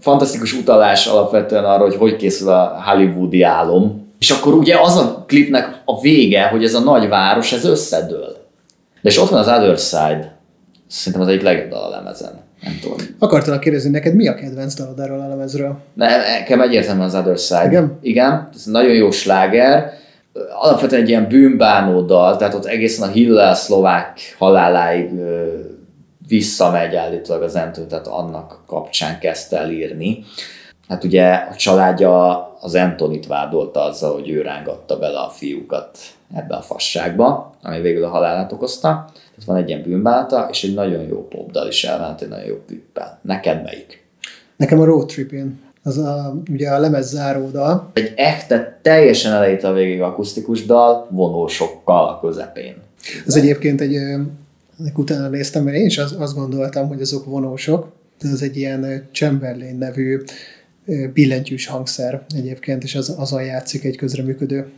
fantasztikus 0.00 0.52
utalás 0.52 1.06
alapvetően 1.06 1.64
arra, 1.64 1.82
hogy 1.82 1.96
hogy 1.96 2.16
készül 2.16 2.48
a 2.48 2.82
hollywoodi 2.84 3.42
álom, 3.42 4.06
és 4.18 4.30
akkor 4.30 4.54
ugye 4.54 4.76
az 4.80 4.96
a 4.96 5.24
klipnek 5.26 5.82
a 5.84 6.00
vége, 6.00 6.42
hogy 6.42 6.64
ez 6.64 6.74
a 6.74 6.80
nagy 6.80 7.08
város, 7.08 7.52
ez 7.52 7.64
összedől. 7.64 8.36
De 9.02 9.08
és 9.08 9.18
ott 9.18 9.28
van 9.28 9.38
az 9.38 9.48
Other 9.48 9.78
Side, 9.78 10.38
szerintem 10.86 11.22
az 11.22 11.28
egyik 11.28 11.42
legjobb 11.42 11.68
dal 11.68 11.82
a 11.82 11.88
lemezen. 11.88 12.46
Nem 12.62 12.78
tudom. 12.82 12.96
Akartalak 13.18 13.60
kérdezni, 13.60 13.90
neked 13.90 14.14
mi 14.14 14.28
a 14.28 14.34
kedvenc 14.34 14.74
dalod 14.74 14.98
erről 14.98 15.20
a 15.20 15.28
lemezről? 15.28 15.78
Nem, 15.94 16.20
nekem 16.20 16.60
egyértelműen 16.60 17.06
az 17.06 17.14
Other 17.14 17.38
Side. 17.38 17.66
Igen? 17.66 17.98
Igen, 18.00 18.48
ez 18.54 18.64
nagyon 18.64 18.94
jó 18.94 19.10
sláger. 19.10 19.92
Alapvetően 20.60 21.02
egy 21.02 21.08
ilyen 21.08 21.28
bűnbánó 21.28 22.00
dal, 22.00 22.36
tehát 22.36 22.54
ott 22.54 22.64
egészen 22.64 23.08
a 23.08 23.12
Hillel 23.12 23.54
szlovák 23.54 24.20
haláláig 24.38 25.10
visszamegy 26.28 26.94
állítólag 26.94 27.42
az 27.42 27.56
entő, 27.56 27.86
tehát 27.86 28.06
annak 28.06 28.62
kapcsán 28.66 29.18
kezdte 29.18 29.58
el 29.58 29.70
írni. 29.70 30.24
Hát 30.88 31.04
ugye 31.04 31.32
a 31.32 31.54
családja 31.56 32.46
az 32.60 32.74
Antonit 32.74 33.26
vádolta 33.26 33.82
azzal, 33.82 34.12
hogy 34.12 34.30
ő 34.30 34.42
rángatta 34.42 34.98
bele 34.98 35.18
a 35.18 35.28
fiúkat 35.28 35.98
ebbe 36.34 36.54
a 36.54 36.60
fasságba, 36.60 37.54
ami 37.62 37.80
végül 37.80 38.04
a 38.04 38.08
halálát 38.08 38.52
okozta. 38.52 38.88
Tehát 39.12 39.44
van 39.46 39.56
egy 39.56 39.68
ilyen 39.68 39.82
bűnbánata, 39.82 40.48
és 40.50 40.64
egy 40.64 40.74
nagyon 40.74 41.02
jó 41.02 41.28
popdal 41.28 41.68
is 41.68 41.84
elment, 41.84 42.20
egy 42.20 42.28
nagyon 42.28 42.46
jó 42.46 42.56
klippel. 42.66 43.18
Neked 43.22 43.62
melyik? 43.62 44.06
Nekem 44.56 44.80
a 44.80 44.84
Road 44.84 45.06
Tripin. 45.06 45.60
Az 45.82 45.98
a, 45.98 46.34
ugye 46.50 46.70
a 46.70 46.78
lemez 46.78 47.08
záródal. 47.08 47.90
Egy 47.92 48.12
echte, 48.16 48.78
teljesen 48.82 49.32
elejét 49.32 49.64
a 49.64 49.72
végig 49.72 50.00
akusztikus 50.00 50.66
dal, 50.66 51.06
vonósokkal 51.10 52.08
a 52.08 52.20
közepén. 52.20 52.74
Ez 53.26 53.36
egyébként 53.36 53.80
egy, 53.80 53.94
ennek 53.94 54.98
utána 54.98 55.28
néztem, 55.28 55.64
mert 55.64 55.76
én 55.76 55.86
is 55.86 55.98
azt, 55.98 56.14
azt 56.14 56.34
gondoltam, 56.34 56.88
hogy 56.88 57.00
azok 57.00 57.24
vonósok, 57.24 57.92
ez 58.20 58.42
egy 58.42 58.56
ilyen 58.56 59.08
Chamberlain 59.12 59.78
nevű 59.78 60.22
billentyűs 61.12 61.66
hangszer 61.66 62.22
egyébként, 62.36 62.82
és 62.82 62.94
az, 62.94 63.14
azon 63.18 63.44
játszik 63.44 63.84
egy 63.84 63.96
közreműködő. 63.96 64.72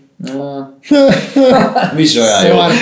Mi 1.94 2.02
is 2.02 2.16
olyan 2.16 2.46
jó. 2.46 2.56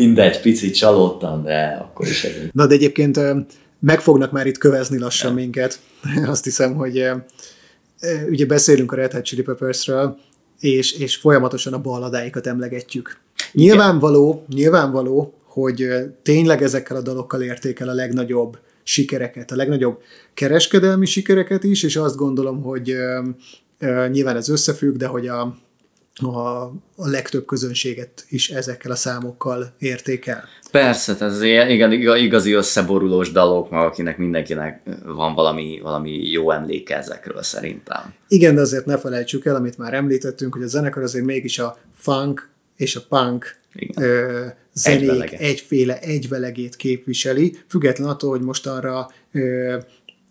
Mindegy, 0.00 0.40
picit 0.40 0.74
csalódtam, 0.74 1.42
de 1.42 1.78
akkor 1.80 2.06
is 2.06 2.24
egy. 2.24 2.50
Na, 2.52 2.66
de 2.66 2.74
egyébként 2.74 3.20
meg 3.80 4.00
fognak 4.00 4.32
már 4.32 4.46
itt 4.46 4.58
kövezni 4.58 4.98
lassan 4.98 5.34
minket. 5.34 5.78
Azt 6.26 6.44
hiszem, 6.44 6.74
hogy 6.74 7.10
ugye 8.28 8.46
beszélünk 8.46 8.92
a 8.92 8.96
Red 8.96 9.12
Hot 9.12 9.24
Chili 9.24 9.42
Peppersről, 9.42 10.18
és, 10.60 10.92
és 10.92 11.16
folyamatosan 11.16 11.72
a 11.72 11.80
balladáikat 11.80 12.46
emlegetjük. 12.46 13.20
Nyilvánvaló, 13.52 14.44
nyilvánvaló, 14.48 15.34
hogy 15.44 15.88
tényleg 16.22 16.62
ezekkel 16.62 16.96
a 16.96 17.02
dalokkal 17.02 17.42
érték 17.42 17.80
el 17.80 17.88
a 17.88 17.94
legnagyobb 17.94 18.58
sikereket, 18.82 19.50
a 19.50 19.56
legnagyobb 19.56 20.02
kereskedelmi 20.34 21.06
sikereket 21.06 21.64
is, 21.64 21.82
és 21.82 21.96
azt 21.96 22.16
gondolom, 22.16 22.62
hogy 22.62 22.94
nyilván 24.10 24.36
ez 24.36 24.48
összefügg, 24.48 24.96
de 24.96 25.06
hogy 25.06 25.28
a, 25.28 25.56
a, 26.14 26.62
a 26.96 27.08
legtöbb 27.08 27.44
közönséget 27.44 28.24
is 28.28 28.50
ezekkel 28.50 28.90
a 28.90 28.96
számokkal 28.96 29.74
értékel. 29.78 30.44
Persze, 30.70 31.16
ez 31.20 31.42
igen, 31.42 31.92
igazi 32.16 32.52
összeborulós 32.52 33.32
dalok, 33.32 33.70
meg 33.70 33.80
akinek 33.80 34.18
mindenkinek 34.18 34.82
van 35.04 35.34
valami, 35.34 35.80
valami 35.82 36.30
jó 36.30 36.50
emléke 36.50 36.96
ezekről 36.96 37.42
szerintem. 37.42 38.14
Igen, 38.28 38.54
de 38.54 38.60
azért 38.60 38.86
ne 38.86 38.98
felejtsük 38.98 39.44
el, 39.44 39.54
amit 39.54 39.78
már 39.78 39.94
említettünk, 39.94 40.54
hogy 40.54 40.62
a 40.62 40.66
zenekar 40.66 41.02
azért 41.02 41.24
mégis 41.24 41.58
a 41.58 41.78
funk 41.94 42.48
és 42.76 42.96
a 42.96 43.02
punk 43.08 43.56
ö, 43.96 44.46
zenék 44.72 45.00
Egyvelege. 45.00 45.36
egyféle 45.36 45.98
egyvelegét 45.98 46.76
képviseli, 46.76 47.56
független 47.68 48.08
attól, 48.08 48.30
hogy 48.30 48.40
most 48.40 48.66
arra 48.66 49.10
ö, 49.32 49.76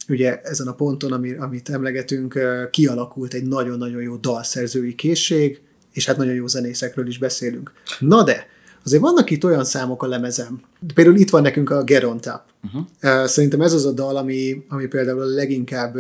ugye 0.10 0.42
ezen 0.42 0.68
a 0.68 0.74
ponton, 0.74 1.12
ami, 1.12 1.34
amit 1.34 1.70
emlegetünk, 1.70 2.40
kialakult 2.72 3.34
egy 3.34 3.44
nagyon-nagyon 3.44 4.02
jó 4.02 4.16
dalszerzői 4.16 4.96
készség, 4.96 5.62
és 5.94 6.06
hát 6.06 6.18
nagyon 6.18 6.34
jó 6.34 6.48
zenészekről 6.48 7.08
is 7.08 7.18
beszélünk. 7.18 7.72
Na 8.00 8.24
de, 8.24 8.48
azért 8.86 9.02
vannak 9.02 9.30
itt 9.30 9.44
olyan 9.44 9.64
számok 9.64 10.04
a 10.04 10.08
lemezem. 10.08 10.62
Például 10.94 11.16
itt 11.16 11.30
van 11.30 11.42
nekünk 11.42 11.70
a 11.70 11.84
Get 11.84 12.04
on 12.04 12.22
Top. 12.22 12.42
Uh-huh. 12.64 13.26
Szerintem 13.26 13.62
ez 13.62 13.74
az 13.74 13.86
a 13.86 13.92
dal, 13.92 14.18
ami, 14.18 14.66
ami 14.70 14.88
például 14.88 15.22
a 15.22 15.26
leginkább 15.26 15.98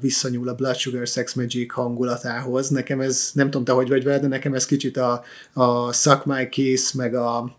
visszanyúl 0.00 0.48
a 0.48 0.54
Blood 0.54 0.76
Sugar 0.76 1.06
Sex 1.06 1.34
Magic 1.34 1.72
hangulatához. 1.72 2.68
Nekem 2.68 3.00
ez, 3.00 3.30
nem 3.32 3.46
tudom 3.46 3.64
te, 3.64 3.72
hogy 3.72 3.88
vagy 3.88 4.04
vele, 4.04 4.18
de 4.18 4.26
nekem 4.26 4.54
ez 4.54 4.66
kicsit 4.66 4.96
a, 4.96 5.22
a 5.52 5.92
Suck 5.92 6.24
My 6.24 6.48
Kiss, 6.48 6.92
meg 6.92 7.14
a 7.14 7.56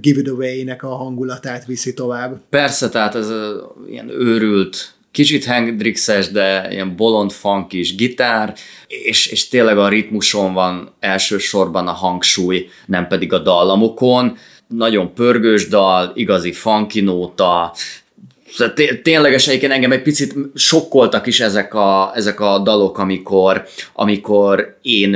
Give 0.00 0.20
It 0.20 0.28
Away-nek 0.28 0.82
a 0.82 0.88
hangulatát 0.88 1.66
viszi 1.66 1.94
tovább. 1.94 2.40
Persze, 2.50 2.88
tehát 2.88 3.14
ez 3.14 3.28
a, 3.28 3.74
ilyen 3.88 4.08
őrült 4.08 4.94
kicsit 5.12 5.44
Hendrixes, 5.44 6.30
de 6.30 6.68
ilyen 6.70 6.96
bolond 6.96 7.32
funk 7.32 7.72
is 7.72 7.94
gitár, 7.94 8.54
és, 8.86 9.26
és 9.26 9.48
tényleg 9.48 9.78
a 9.78 9.88
ritmuson 9.88 10.52
van 10.52 10.94
elsősorban 11.00 11.88
a 11.88 11.92
hangsúly, 11.92 12.68
nem 12.86 13.06
pedig 13.06 13.32
a 13.32 13.38
dallamokon. 13.38 14.38
Nagyon 14.68 15.14
pörgős 15.14 15.68
dal, 15.68 16.12
igazi 16.14 16.52
funky 16.52 17.00
nóta, 17.00 17.72
tényleges 19.02 19.48
egyébként 19.48 19.72
engem 19.72 19.92
egy 19.92 20.02
picit 20.02 20.34
sokkoltak 20.54 21.26
is 21.26 21.40
ezek 21.40 21.74
a, 21.74 22.12
ezek 22.14 22.40
a 22.40 22.58
dalok, 22.58 22.98
amikor, 22.98 23.66
amikor 23.92 24.78
én 24.82 25.10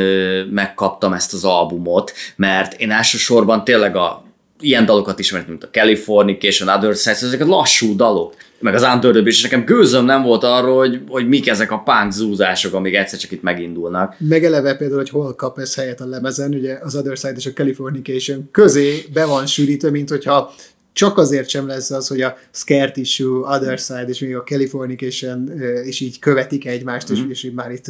megkaptam 0.51 1.13
ezt 1.13 1.33
az 1.33 1.45
albumot, 1.45 2.13
mert 2.37 2.81
én 2.81 2.91
elsősorban 2.91 3.65
tényleg 3.65 3.97
a 3.97 4.24
ilyen 4.65 4.85
dalokat 4.85 5.19
ismertem, 5.19 5.51
mint 5.51 5.65
a 5.65 5.69
Californication, 5.71 6.69
Other 6.69 6.95
Sides, 6.95 7.23
ezek 7.23 7.41
a 7.41 7.47
lassú 7.47 7.97
dalok 7.97 8.35
meg 8.65 8.75
az 8.75 8.83
Under 8.95 9.27
és 9.27 9.43
nekem 9.43 9.65
gőzöm 9.65 10.05
nem 10.05 10.23
volt 10.23 10.45
arról, 10.45 10.79
hogy, 10.79 11.01
hogy 11.09 11.29
mik 11.29 11.49
ezek 11.49 11.71
a 11.71 11.79
punk 11.79 12.13
zúzások, 12.13 12.75
amik 12.75 12.95
egyszer 12.95 13.19
csak 13.19 13.31
itt 13.31 13.43
megindulnak. 13.43 14.15
Megeleve 14.19 14.77
például, 14.77 14.99
hogy 14.99 15.09
hol 15.09 15.35
kap 15.35 15.59
ez 15.59 15.75
helyet 15.75 16.01
a 16.01 16.07
lemezen, 16.07 16.55
ugye 16.55 16.79
az 16.83 16.97
Other 16.97 17.17
Side 17.17 17.35
és 17.37 17.47
a 17.47 17.53
Californication 17.53 18.49
közé 18.51 19.05
be 19.13 19.25
van 19.25 19.47
sűrítve, 19.47 19.91
mint 19.91 20.09
hogyha 20.09 20.55
csak 20.95 21.19
azért 21.19 21.49
sem 21.49 21.67
lesz 21.67 21.91
az, 21.91 22.09
hogy 22.09 22.21
a 22.21 22.37
Scare 22.51 22.91
Tissue, 22.91 23.57
Other 23.57 23.79
Side 23.79 24.07
és 24.07 24.19
még 24.19 24.37
a 24.37 24.43
Californication 24.43 25.61
és 25.85 26.01
így 26.01 26.19
követik 26.19 26.67
egymást, 26.67 27.07
mm-hmm. 27.07 27.15
és, 27.15 27.23
mhm. 27.23 27.31
és 27.31 27.45
így 27.45 27.55
már 27.55 27.71
itt 27.71 27.87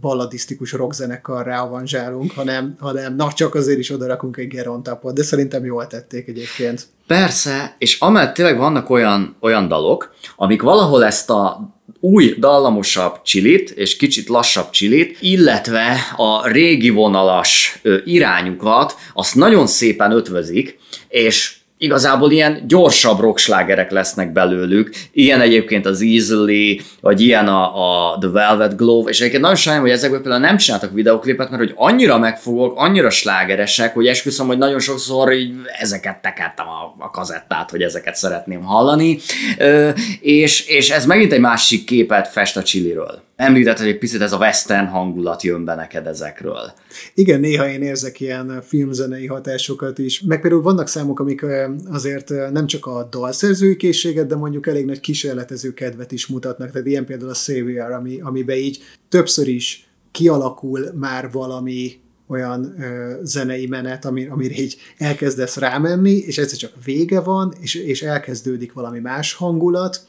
balladisztikus 0.00 0.72
rockzenekarrá 0.72 1.62
avanzsálunk, 1.62 2.32
hanem, 2.32 2.74
hanem 2.78 3.16
na, 3.16 3.32
csak 3.32 3.54
azért 3.54 3.78
is 3.78 3.90
odarakunk 3.90 4.36
egy 4.36 4.48
gerontapot, 4.48 5.14
de 5.14 5.22
szerintem 5.22 5.64
jól 5.64 5.86
tették 5.86 6.28
egyébként. 6.28 6.86
Persze, 7.06 7.74
és 7.78 8.00
amellett 8.00 8.34
tényleg 8.34 8.58
vannak 8.58 8.90
olyan, 8.90 9.36
olyan 9.40 9.68
dalok, 9.68 10.14
amik 10.36 10.62
valahol 10.62 11.04
ezt 11.04 11.30
a 11.30 11.70
új, 12.00 12.34
dallamosabb 12.38 13.22
csilit, 13.22 13.70
és 13.70 13.96
kicsit 13.96 14.28
lassabb 14.28 14.70
csilit, 14.70 15.16
illetve 15.20 15.96
a 16.16 16.48
régi 16.48 16.90
vonalas 16.90 17.80
irányukat, 18.04 18.94
azt 19.14 19.34
nagyon 19.34 19.66
szépen 19.66 20.12
ötvözik, 20.12 20.78
és 21.08 21.57
igazából 21.78 22.30
ilyen 22.30 22.64
gyorsabb 22.66 23.20
rockslágerek 23.20 23.90
lesznek 23.90 24.32
belőlük. 24.32 24.94
Ilyen 25.12 25.40
egyébként 25.40 25.86
az 25.86 26.02
Easily, 26.02 26.80
vagy 27.00 27.20
ilyen 27.20 27.48
a, 27.48 28.12
a 28.12 28.18
The 28.18 28.30
Velvet 28.30 28.76
Glove, 28.76 29.10
és 29.10 29.18
egyébként 29.18 29.42
nagyon 29.42 29.56
sajnálom, 29.56 29.88
hogy 29.88 29.96
ezekből 29.96 30.20
például 30.20 30.42
nem 30.42 30.56
csináltak 30.56 30.92
videoklipet, 30.92 31.50
mert 31.50 31.62
hogy 31.62 31.72
annyira 31.76 32.18
megfogok, 32.18 32.76
annyira 32.76 33.10
slágeresek, 33.10 33.94
hogy 33.94 34.06
esküszöm, 34.06 34.46
hogy 34.46 34.58
nagyon 34.58 34.80
sokszor 34.80 35.32
így 35.32 35.54
ezeket 35.78 36.22
tekertem 36.22 36.66
a, 36.66 37.04
a 37.04 37.10
kazettát, 37.10 37.70
hogy 37.70 37.82
ezeket 37.82 38.14
szeretném 38.14 38.62
hallani, 38.62 39.18
Ö, 39.58 39.90
és, 40.20 40.66
és 40.66 40.90
ez 40.90 41.06
megint 41.06 41.32
egy 41.32 41.40
másik 41.40 41.84
képet 41.84 42.28
fest 42.28 42.56
a 42.56 42.62
Chiliről. 42.62 43.27
Említett, 43.38 43.78
hogy 43.78 43.86
egy 43.86 43.98
picit 43.98 44.20
ez 44.20 44.32
a 44.32 44.36
western 44.36 44.86
hangulat 44.86 45.42
jön 45.42 45.64
be 45.64 45.74
neked 45.74 46.06
ezekről. 46.06 46.72
Igen, 47.14 47.40
néha 47.40 47.68
én 47.68 47.82
érzek 47.82 48.20
ilyen 48.20 48.62
filmzenei 48.62 49.26
hatásokat 49.26 49.98
is. 49.98 50.20
Meg 50.20 50.40
például 50.40 50.62
vannak 50.62 50.88
számok, 50.88 51.20
amik 51.20 51.46
azért 51.90 52.28
nem 52.52 52.66
csak 52.66 52.86
a 52.86 53.08
dalszerzői 53.10 53.76
készséget, 53.76 54.26
de 54.26 54.36
mondjuk 54.36 54.66
elég 54.66 54.84
nagy 54.84 55.00
kísérletező 55.00 55.74
kedvet 55.74 56.12
is 56.12 56.26
mutatnak. 56.26 56.70
Tehát 56.70 56.86
ilyen 56.86 57.04
például 57.04 57.30
a 57.30 57.34
Savior, 57.34 57.92
ami, 57.92 58.20
amiben 58.20 58.56
így 58.56 58.82
többször 59.08 59.48
is 59.48 59.88
kialakul 60.10 60.90
már 60.94 61.30
valami 61.30 62.00
olyan 62.26 62.74
ö, 62.80 63.14
zenei 63.22 63.66
menet, 63.66 64.04
ami, 64.04 64.26
amire 64.26 64.54
így 64.54 64.76
elkezdesz 64.96 65.56
rámenni, 65.56 66.16
és 66.16 66.38
egyszer 66.38 66.58
csak 66.58 66.72
vége 66.84 67.20
van, 67.20 67.54
és, 67.60 67.74
és 67.74 68.02
elkezdődik 68.02 68.72
valami 68.72 68.98
más 68.98 69.32
hangulat, 69.32 70.06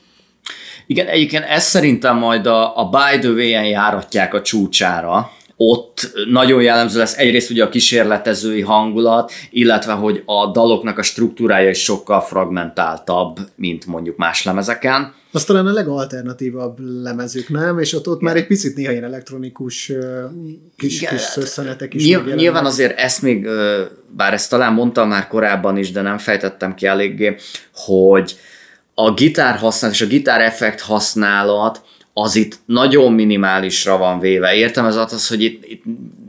igen, 0.88 1.08
egyébként 1.08 1.44
ez 1.44 1.64
szerintem 1.64 2.18
majd 2.18 2.46
a, 2.46 2.78
a 2.78 2.90
By 2.90 3.20
the 3.20 3.30
Way-en 3.30 3.66
járatják 3.66 4.34
a 4.34 4.42
csúcsára, 4.42 5.32
ott 5.62 6.12
nagyon 6.30 6.62
jellemző 6.62 7.00
lesz 7.00 7.18
egyrészt 7.18 7.50
ugye 7.50 7.64
a 7.64 7.70
kísérletezői 7.70 8.62
hangulat, 8.62 9.32
illetve 9.50 9.94
hogy 9.94 10.24
a 10.26 10.52
daloknak 10.52 10.98
a 10.98 11.02
struktúrája 11.02 11.70
is 11.70 11.84
sokkal 11.84 12.22
fragmentáltabb, 12.22 13.38
mint 13.56 13.86
mondjuk 13.86 14.18
más 14.18 14.44
lemezeken. 14.44 15.14
Az 15.32 15.44
talán 15.44 15.68
a 15.68 15.72
legalternatívabb 15.72 16.80
lemezük, 16.80 17.50
nem? 17.50 17.80
És 17.80 17.94
ott, 17.94 18.08
ott 18.08 18.22
már 18.22 18.36
egy 18.36 18.48
picit 18.48 18.76
néha 18.76 18.92
ilyen 18.92 19.04
elektronikus 19.04 19.92
kis, 20.78 21.02
Igen. 21.02 21.14
kis 21.14 21.22
szösszenetek 21.22 21.94
is 21.94 22.06
Nyilv, 22.06 22.36
Nyilván 22.36 22.66
azért 22.66 23.00
ezt 23.00 23.22
még, 23.22 23.48
bár 24.16 24.34
ezt 24.34 24.50
talán 24.50 24.74
mondtam 24.74 25.08
már 25.08 25.28
korábban 25.28 25.78
is, 25.78 25.92
de 25.92 26.02
nem 26.02 26.18
fejtettem 26.18 26.76
ki 26.76 26.86
eléggé, 26.86 27.36
hogy 27.74 28.36
a 29.02 29.14
gitár 29.14 29.58
használat 29.58 29.96
és 29.96 30.02
a 30.02 30.08
gitár 30.08 30.42
effekt 30.42 30.82
használat 30.82 31.82
az 32.14 32.36
itt 32.36 32.60
nagyon 32.66 33.14
minimálisra 33.14 33.98
van 33.98 34.20
véve. 34.20 34.56
Értem 34.56 34.86
ez 34.86 34.96
az, 34.96 35.28
hogy 35.28 35.44
itt, 35.44 35.66
itt 35.66 35.84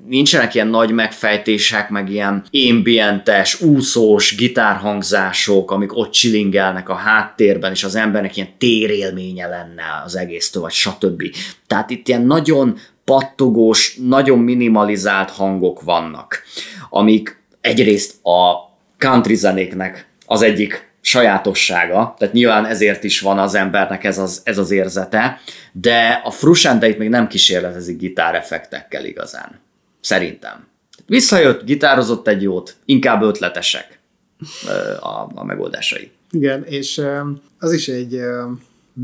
nincsenek 0.09 0.55
ilyen 0.55 0.67
nagy 0.67 0.91
megfejtések, 0.91 1.89
meg 1.89 2.11
ilyen 2.11 2.45
ambientes, 2.69 3.61
úszós 3.61 4.37
gitárhangzások, 4.37 5.71
amik 5.71 5.97
ott 5.97 6.11
csilingelnek 6.11 6.89
a 6.89 6.95
háttérben, 6.95 7.71
és 7.73 7.85
az 7.85 7.95
embernek 7.95 8.37
ilyen 8.37 8.59
térélménye 8.59 9.47
lenne 9.47 10.03
az 10.05 10.17
egésztől, 10.17 10.63
vagy 10.63 10.73
stb. 10.73 11.23
Tehát 11.67 11.91
itt 11.91 12.09
ilyen 12.09 12.23
nagyon 12.23 12.79
pattogós, 13.05 13.97
nagyon 14.09 14.39
minimalizált 14.39 15.31
hangok 15.31 15.83
vannak, 15.83 16.43
amik 16.91 17.43
egyrészt 17.61 18.25
a 18.25 18.55
country 18.99 19.35
zenéknek 19.35 20.09
az 20.27 20.43
egyik 20.43 20.90
sajátossága, 21.11 22.15
tehát 22.19 22.35
nyilván 22.35 22.67
ezért 22.67 23.05
is 23.05 23.21
van 23.21 23.39
az 23.39 23.55
embernek 23.55 24.05
ez 24.05 24.19
az, 24.19 24.41
ez 24.45 24.59
az 24.59 24.71
érzete, 24.71 25.41
de 25.73 26.21
a 26.25 26.31
Frusciante 26.31 26.95
még 26.99 27.09
nem 27.09 27.27
kísérletezik 27.27 27.99
gitáreffektekkel 27.99 29.05
igazán. 29.05 29.61
Szerintem. 30.01 30.67
Visszajött, 31.07 31.65
gitározott 31.65 32.29
egy 32.29 32.43
jót, 32.43 32.77
inkább 32.85 33.23
ötletesek 33.23 33.99
a, 35.01 35.09
a 35.35 35.45
megoldásai. 35.45 36.11
Igen, 36.31 36.65
és 36.65 37.03
az 37.59 37.73
is 37.73 37.89
egy 37.89 38.21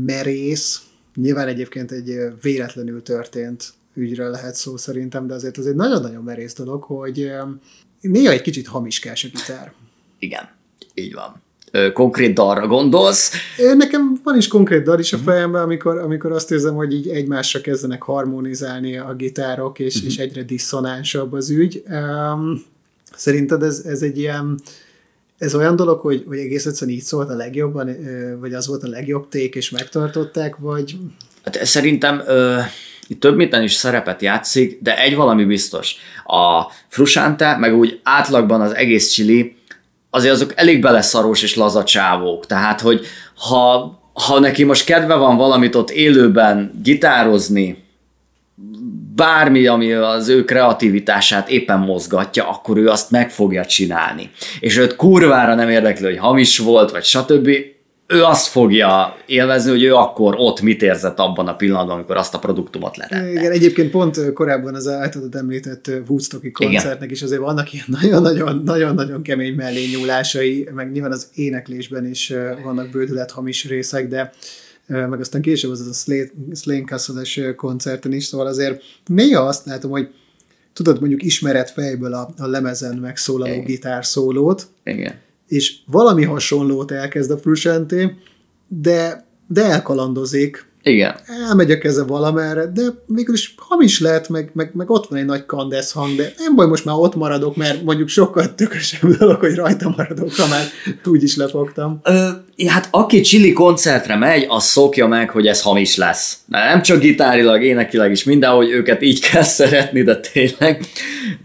merész, 0.05 0.81
nyilván 1.15 1.47
egyébként 1.47 1.91
egy 1.91 2.17
véletlenül 2.41 3.03
történt 3.03 3.73
ügyről 3.93 4.29
lehet 4.29 4.55
szó 4.55 4.77
szerintem, 4.77 5.27
de 5.27 5.33
azért 5.33 5.57
az 5.57 5.67
egy 5.67 5.75
nagyon-nagyon 5.75 6.23
merész 6.23 6.53
dolog, 6.53 6.83
hogy 6.83 7.31
néha 8.01 8.31
egy 8.31 8.41
kicsit 8.41 8.67
hamiskás 8.67 9.23
a 9.23 9.27
gitár. 9.27 9.71
Igen, 10.19 10.49
így 10.93 11.13
van 11.13 11.45
konkrét 11.93 12.33
dalra 12.33 12.67
gondolsz. 12.67 13.31
Nekem 13.77 14.19
van 14.23 14.37
is 14.37 14.47
konkrét 14.47 14.83
dal 14.83 14.99
is 14.99 15.13
a 15.13 15.17
mhm. 15.17 15.25
fejemben, 15.25 15.61
amikor, 15.61 15.97
amikor 15.97 16.31
azt 16.31 16.51
érzem, 16.51 16.75
hogy 16.75 16.93
így 16.93 17.07
egymásra 17.07 17.61
kezdenek 17.61 18.01
harmonizálni 18.01 18.97
a 18.97 19.13
gitárok, 19.13 19.79
és, 19.79 19.95
uh-huh. 19.95 20.09
és 20.09 20.17
egyre 20.17 20.43
diszonánsabb 20.43 21.33
az 21.33 21.49
ügy. 21.49 21.83
Um, 21.89 22.63
szerinted 23.15 23.63
ez, 23.63 23.81
ez 23.85 24.01
egy 24.01 24.17
ilyen 24.17 24.59
ez 25.37 25.55
olyan 25.55 25.75
dolog, 25.75 25.99
hogy, 25.99 26.23
hogy 26.27 26.37
egész 26.37 26.65
egyszerűen 26.65 26.97
így 26.97 27.03
szólt 27.03 27.29
a 27.29 27.35
legjobban, 27.35 27.95
vagy 28.39 28.53
az 28.53 28.67
volt 28.67 28.83
a 28.83 28.87
legjobb 28.87 29.29
ték, 29.29 29.55
és 29.55 29.69
megtartották, 29.69 30.55
vagy... 30.55 30.97
Hát 31.43 31.65
szerintem 31.65 32.21
ö, 32.27 32.59
itt 33.07 33.19
több 33.19 33.35
minden 33.35 33.63
is 33.63 33.73
szerepet 33.73 34.21
játszik, 34.21 34.79
de 34.81 35.01
egy 35.01 35.15
valami 35.15 35.45
biztos. 35.45 35.95
A 36.25 36.61
Frusante, 36.87 37.57
meg 37.57 37.75
úgy 37.75 37.99
átlagban 38.03 38.61
az 38.61 38.75
egész 38.75 39.11
Chili 39.11 39.56
azért 40.09 40.33
azok 40.33 40.53
elég 40.55 40.81
beleszarós 40.81 41.43
és 41.43 41.55
laza 41.55 41.83
csávók. 41.83 42.45
Tehát, 42.45 42.81
hogy 42.81 43.05
ha, 43.35 43.99
ha 44.13 44.39
neki 44.39 44.63
most 44.63 44.85
kedve 44.85 45.15
van 45.15 45.37
valamit 45.37 45.75
ott 45.75 45.89
élőben 45.89 46.71
gitározni, 46.83 47.85
bármi, 49.15 49.65
ami 49.65 49.91
az 49.91 50.27
ő 50.27 50.43
kreativitását 50.45 51.49
éppen 51.49 51.79
mozgatja, 51.79 52.49
akkor 52.49 52.77
ő 52.77 52.87
azt 52.87 53.11
meg 53.11 53.31
fogja 53.31 53.65
csinálni. 53.65 54.31
És 54.59 54.77
őt 54.77 54.95
kurvára 54.95 55.55
nem 55.55 55.69
érdekli, 55.69 56.05
hogy 56.05 56.17
hamis 56.17 56.57
volt, 56.57 56.91
vagy 56.91 57.03
stb 57.03 57.49
ő 58.07 58.23
azt 58.23 58.47
fogja 58.47 59.17
élvezni, 59.25 59.69
hogy 59.69 59.83
ő 59.83 59.95
akkor 59.95 60.35
ott 60.37 60.61
mit 60.61 60.81
érzett 60.81 61.19
abban 61.19 61.47
a 61.47 61.55
pillanatban, 61.55 61.95
amikor 61.95 62.17
azt 62.17 62.33
a 62.33 62.39
produktumot 62.39 62.97
lerette. 62.97 63.31
Igen, 63.31 63.51
egyébként 63.51 63.91
pont 63.91 64.33
korábban 64.33 64.75
az 64.75 64.87
általad 64.87 65.35
említett 65.35 65.91
Woodstocki 66.07 66.51
koncertnek 66.51 66.95
Igen. 66.95 67.09
is 67.09 67.21
azért 67.21 67.41
vannak 67.41 67.73
ilyen 67.73 67.85
nagyon-nagyon 68.63 69.21
kemény 69.21 69.55
mellényúlásai, 69.55 70.69
meg 70.73 70.91
nyilván 70.91 71.11
az 71.11 71.27
éneklésben 71.33 72.05
is 72.05 72.33
vannak 72.63 72.89
bődület 72.89 73.31
hamis 73.31 73.67
részek, 73.67 74.07
de 74.07 74.33
meg 74.85 75.19
aztán 75.19 75.41
később 75.41 75.71
az 75.71 76.07
a 76.07 76.15
Slane 76.55 76.83
castle 76.85 77.55
koncerten 77.55 78.13
is, 78.13 78.25
szóval 78.25 78.47
azért 78.47 78.81
néha 79.05 79.41
azt 79.41 79.65
látom, 79.65 79.91
hogy 79.91 80.09
tudod 80.73 80.99
mondjuk 80.99 81.23
ismeret 81.23 81.69
fejből 81.69 82.13
a, 82.13 82.29
a 82.37 82.47
lemezen 82.47 82.97
megszólaló 82.97 83.51
Igen. 83.51 83.65
gitárszólót, 83.65 84.67
Igen 84.83 85.25
és 85.47 85.75
valami 85.85 86.23
hasonlót 86.23 86.91
elkezd 86.91 87.31
a 87.31 87.37
Frusciante, 87.37 88.17
de, 88.67 89.27
de 89.47 89.63
elkalandozik. 89.63 90.65
Igen. 90.83 91.15
Elmegy 91.47 91.71
a 91.71 91.77
keze 91.77 92.03
valamerre, 92.03 92.65
de 92.65 92.81
mégis 93.05 93.55
hamis 93.57 93.99
lehet, 93.99 94.29
meg, 94.29 94.51
meg, 94.53 94.71
meg 94.73 94.89
ott 94.89 95.07
van 95.09 95.19
egy 95.19 95.25
nagy 95.25 95.45
kandesz 95.45 95.91
hang, 95.91 96.15
de 96.15 96.33
nem 96.37 96.55
baj, 96.55 96.67
most 96.67 96.85
már 96.85 96.95
ott 96.95 97.15
maradok, 97.15 97.55
mert 97.55 97.83
mondjuk 97.83 98.07
sokkal 98.07 98.55
tökösebb 98.55 99.11
dolog, 99.17 99.39
hogy 99.39 99.55
rajta 99.55 99.93
maradok, 99.97 100.35
ha 100.35 100.47
már 100.47 100.63
úgy 101.05 101.23
is 101.23 101.35
lefogtam. 101.35 101.99
Ö, 102.03 102.29
hát 102.67 102.87
aki 102.91 103.21
Chili 103.21 103.53
koncertre 103.53 104.15
megy, 104.15 104.45
az 104.49 104.63
szokja 104.63 105.07
meg, 105.07 105.29
hogy 105.29 105.47
ez 105.47 105.61
hamis 105.61 105.95
lesz. 105.95 106.37
Nem 106.45 106.81
csak 106.81 106.99
gitárilag, 106.99 107.63
énekileg 107.63 108.11
is 108.11 108.23
mindenhogy 108.23 108.69
őket 108.69 109.01
így 109.01 109.19
kell 109.19 109.43
szeretni, 109.59 110.01
de 110.01 110.19
tényleg. 110.19 110.85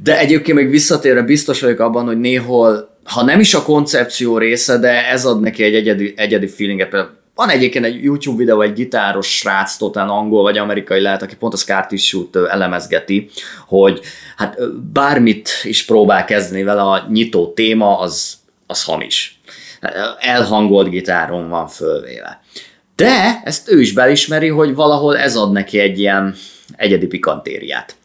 De 0.03 0.19
egyébként 0.19 0.57
még 0.57 0.71
visszatérve 0.71 1.23
biztos 1.23 1.61
vagyok 1.61 1.79
abban, 1.79 2.05
hogy 2.05 2.19
néhol 2.21 2.92
ha 3.05 3.25
nem 3.25 3.41
is 3.41 3.55
a 3.55 3.63
koncepció 3.63 4.39
része, 4.39 4.79
de 4.79 5.09
ez 5.09 5.25
ad 5.25 5.41
neki 5.41 5.63
egy 5.63 5.75
egyedi, 5.75 6.13
egyedi 6.17 6.47
feelinget. 6.47 6.97
Van 7.35 7.49
egyébként 7.49 7.85
egy 7.85 8.05
YouTube 8.05 8.37
videó, 8.37 8.61
egy 8.61 8.73
gitáros 8.73 9.37
srác, 9.37 9.77
totál 9.77 10.09
angol 10.09 10.43
vagy 10.43 10.59
amerikai 10.59 11.01
lehet, 11.01 11.23
aki 11.23 11.37
pont 11.37 11.53
a 11.53 11.57
Scar 11.57 11.87
Tissue-t 11.87 12.37
elemezgeti, 12.37 13.31
hogy 13.67 14.01
hát 14.37 14.57
bármit 14.93 15.51
is 15.63 15.85
próbál 15.85 16.25
kezdeni 16.25 16.63
vele, 16.63 16.83
a 16.83 17.07
nyitó 17.11 17.53
téma 17.53 17.99
az, 17.99 18.35
az 18.67 18.85
hamis. 18.85 19.41
Elhangolt 20.19 20.89
gitáron 20.89 21.49
van 21.49 21.69
fölvéve. 21.69 22.41
De 22.97 23.41
ezt 23.45 23.71
ő 23.71 23.81
is 23.81 23.93
belismeri, 23.93 24.49
hogy 24.49 24.75
valahol 24.75 25.19
ez 25.19 25.37
ad 25.37 25.53
neki 25.53 25.79
egy 25.79 25.99
ilyen 25.99 26.35
egyedi 26.77 27.07
pikantériát. 27.07 27.97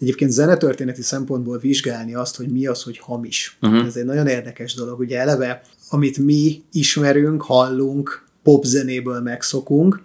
Egyébként 0.00 0.30
zenetörténeti 0.30 1.02
szempontból 1.02 1.58
vizsgálni 1.58 2.14
azt, 2.14 2.36
hogy 2.36 2.48
mi 2.48 2.66
az, 2.66 2.82
hogy 2.82 2.98
hamis. 2.98 3.58
Uh-huh. 3.62 3.86
Ez 3.86 3.96
egy 3.96 4.04
nagyon 4.04 4.26
érdekes 4.26 4.74
dolog. 4.74 4.98
Ugye 4.98 5.18
eleve, 5.18 5.62
amit 5.88 6.18
mi 6.18 6.62
ismerünk, 6.72 7.42
hallunk, 7.42 8.26
popzenéből 8.42 9.20
megszokunk, 9.20 10.02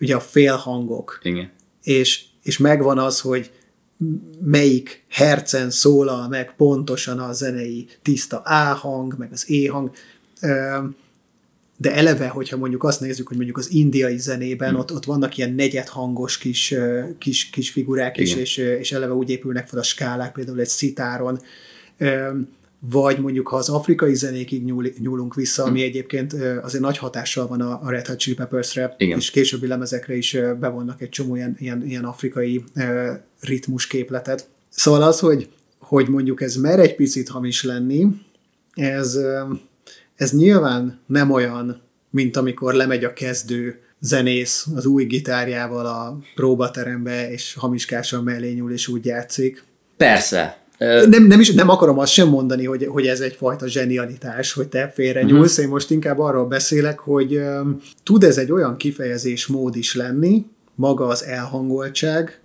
ugye 0.00 0.14
a 0.14 0.20
félhangok. 0.20 1.20
Igen. 1.22 1.50
És, 1.82 2.24
és 2.42 2.58
megvan 2.58 2.98
az, 2.98 3.20
hogy 3.20 3.50
melyik 4.40 5.04
hercen 5.08 5.70
szólal 5.70 6.28
meg 6.28 6.54
pontosan 6.56 7.18
a 7.18 7.32
zenei 7.32 7.86
tiszta 8.02 8.38
A 8.38 8.74
hang, 8.74 9.14
meg 9.18 9.32
az 9.32 9.46
E 9.48 9.70
hang 9.70 9.90
de 11.82 11.94
eleve, 11.94 12.28
hogyha 12.28 12.56
mondjuk 12.56 12.84
azt 12.84 13.00
nézzük, 13.00 13.28
hogy 13.28 13.36
mondjuk 13.36 13.58
az 13.58 13.70
indiai 13.72 14.18
zenében 14.18 14.68
hmm. 14.68 14.78
ott, 14.78 14.92
ott 14.92 15.04
vannak 15.04 15.36
ilyen 15.36 15.52
negyedhangos 15.54 16.38
kis, 16.38 16.74
kis, 17.18 17.50
kis 17.50 17.70
figurák 17.70 18.18
is, 18.18 18.34
és, 18.34 18.56
és 18.56 18.92
eleve 18.92 19.12
úgy 19.12 19.30
épülnek 19.30 19.68
fel 19.68 19.78
a 19.78 19.82
skálák, 19.82 20.32
például 20.32 20.60
egy 20.60 20.68
szitáron, 20.68 21.40
vagy 22.78 23.20
mondjuk 23.20 23.48
ha 23.48 23.56
az 23.56 23.68
afrikai 23.68 24.14
zenékig 24.14 24.64
nyúl, 24.64 24.86
nyúlunk 24.98 25.34
vissza, 25.34 25.62
ami 25.62 25.78
hmm. 25.78 25.88
egyébként 25.88 26.32
azért 26.62 26.82
nagy 26.82 26.98
hatással 26.98 27.46
van 27.46 27.60
a, 27.60 27.80
a 27.82 27.90
Red 27.90 28.06
Hot 28.06 28.18
Chili 28.18 28.36
Peppers-re, 28.36 28.94
Igen. 28.98 29.18
és 29.18 29.30
későbbi 29.30 29.66
lemezekre 29.66 30.16
is 30.16 30.36
bevonnak 30.60 31.02
egy 31.02 31.08
csomó 31.08 31.36
ilyen, 31.36 31.56
ilyen, 31.58 31.86
ilyen 31.86 32.04
afrikai 32.04 32.64
ritmusképletet. 33.40 34.48
Szóval 34.68 35.02
az, 35.02 35.18
hogy, 35.18 35.48
hogy 35.78 36.08
mondjuk 36.08 36.42
ez 36.42 36.56
mer 36.56 36.78
egy 36.78 36.94
picit 36.94 37.28
hamis 37.28 37.64
lenni, 37.64 38.06
ez 38.74 39.18
ez 40.22 40.32
nyilván 40.32 41.00
nem 41.06 41.30
olyan, 41.30 41.82
mint 42.10 42.36
amikor 42.36 42.74
lemegy 42.74 43.04
a 43.04 43.12
kezdő 43.12 43.80
zenész 44.00 44.66
az 44.74 44.86
új 44.86 45.04
gitárjával 45.04 45.86
a 45.86 46.18
próbaterembe, 46.34 47.30
és 47.30 47.54
hamiskásan 47.54 48.24
mellé 48.24 48.52
nyúl, 48.52 48.72
és 48.72 48.88
úgy 48.88 49.06
játszik. 49.06 49.64
Persze. 49.96 50.60
Nem, 50.78 51.26
nem, 51.26 51.40
is, 51.40 51.52
nem 51.52 51.68
akarom 51.68 51.98
azt 51.98 52.12
sem 52.12 52.28
mondani, 52.28 52.64
hogy, 52.64 52.86
hogy 52.86 53.06
ez 53.06 53.20
egyfajta 53.20 53.68
zsenialitás, 53.68 54.52
hogy 54.52 54.68
te 54.68 54.90
félre 54.94 55.22
nyúlsz. 55.22 55.50
Uh-huh. 55.50 55.64
Én 55.64 55.70
most 55.70 55.90
inkább 55.90 56.18
arról 56.18 56.46
beszélek, 56.46 56.98
hogy 56.98 57.36
um, 57.36 57.80
tud 58.02 58.24
ez 58.24 58.38
egy 58.38 58.52
olyan 58.52 58.76
kifejezés 58.76 59.46
mód 59.46 59.76
is 59.76 59.94
lenni, 59.94 60.46
maga 60.74 61.06
az 61.06 61.24
elhangoltság, 61.24 62.40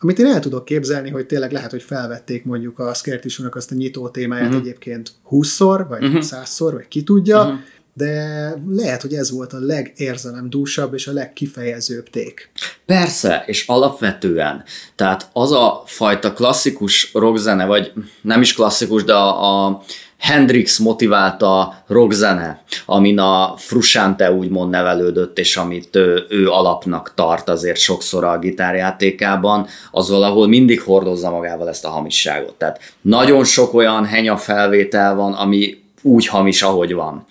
amit 0.00 0.18
én 0.18 0.26
el 0.26 0.40
tudok 0.40 0.64
képzelni, 0.64 1.10
hogy 1.10 1.26
tényleg 1.26 1.52
lehet, 1.52 1.70
hogy 1.70 1.82
felvették 1.82 2.44
mondjuk 2.44 2.78
a 2.78 2.94
Skertisúnak 2.94 3.54
azt 3.54 3.70
a 3.70 3.74
nyitó 3.74 4.08
témáját 4.08 4.46
uh-huh. 4.46 4.60
egyébként 4.60 5.12
20-szor, 5.30 5.84
vagy 5.88 6.04
uh-huh. 6.04 6.22
100-szor, 6.22 6.70
vagy 6.72 6.88
ki 6.88 7.02
tudja, 7.02 7.42
uh-huh. 7.42 7.58
de 7.94 8.54
lehet, 8.68 9.02
hogy 9.02 9.14
ez 9.14 9.30
volt 9.30 9.52
a 9.52 9.58
legérzelemdúsabb 9.58 10.94
és 10.94 11.06
a 11.06 11.12
legkifejezőbb 11.12 12.10
ték. 12.10 12.50
Persze, 12.86 13.42
és 13.46 13.66
alapvetően, 13.66 14.64
tehát 14.96 15.30
az 15.32 15.52
a 15.52 15.82
fajta 15.86 16.32
klasszikus 16.32 17.10
rockzene, 17.12 17.64
vagy 17.64 17.92
nem 18.22 18.40
is 18.40 18.54
klasszikus, 18.54 19.04
de 19.04 19.14
a, 19.14 19.66
a 19.66 19.82
Hendrix 20.20 20.78
motiválta 20.78 21.82
rockzene, 21.86 22.62
amin 22.86 23.18
a 23.18 23.54
Frusciante 23.56 24.32
úgymond 24.32 24.70
nevelődött, 24.70 25.38
és 25.38 25.56
amit 25.56 25.96
ő, 25.96 26.26
ő 26.28 26.48
alapnak 26.48 27.12
tart 27.14 27.48
azért 27.48 27.78
sokszor 27.78 28.24
a 28.24 28.38
gitárjátékában, 28.38 29.66
az 29.90 30.10
valahol 30.10 30.48
mindig 30.48 30.80
hordozza 30.80 31.30
magával 31.30 31.68
ezt 31.68 31.84
a 31.84 31.88
hamisságot. 31.88 32.54
Tehát 32.54 32.80
nagyon 33.00 33.44
sok 33.44 33.74
olyan 33.74 34.04
henya 34.04 34.36
felvétel 34.36 35.14
van, 35.14 35.32
ami 35.32 35.82
úgy 36.02 36.26
hamis, 36.26 36.62
ahogy 36.62 36.92
van. 36.92 37.26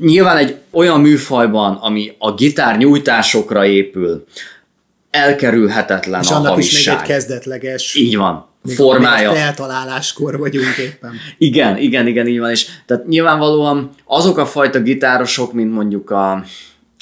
Nyilván 0.00 0.36
egy 0.36 0.56
olyan 0.70 1.00
műfajban, 1.00 1.74
ami 1.74 2.14
a 2.18 2.34
gitár 2.34 2.76
nyújtásokra 2.78 3.66
épül, 3.66 4.24
elkerülhetetlen 5.10 6.20
és 6.22 6.30
a 6.30 6.34
annak 6.34 6.48
hamisság. 6.48 6.80
is 6.80 6.86
még 6.86 6.96
egy 6.98 7.06
kezdetleges 7.06 7.94
Így 7.94 8.16
van 8.16 8.47
még 8.62 8.76
formája. 8.76 9.30
Még 9.30 9.40
feltaláláskor 9.40 10.38
vagyunk 10.38 10.76
éppen. 10.76 11.12
Igen, 11.38 11.76
igen, 11.76 12.06
igen, 12.06 12.26
így 12.26 12.38
van. 12.38 12.50
És 12.50 12.66
tehát 12.86 13.06
nyilvánvalóan 13.06 13.90
azok 14.04 14.38
a 14.38 14.46
fajta 14.46 14.80
gitárosok, 14.80 15.52
mint 15.52 15.72
mondjuk 15.72 16.10
a, 16.10 16.44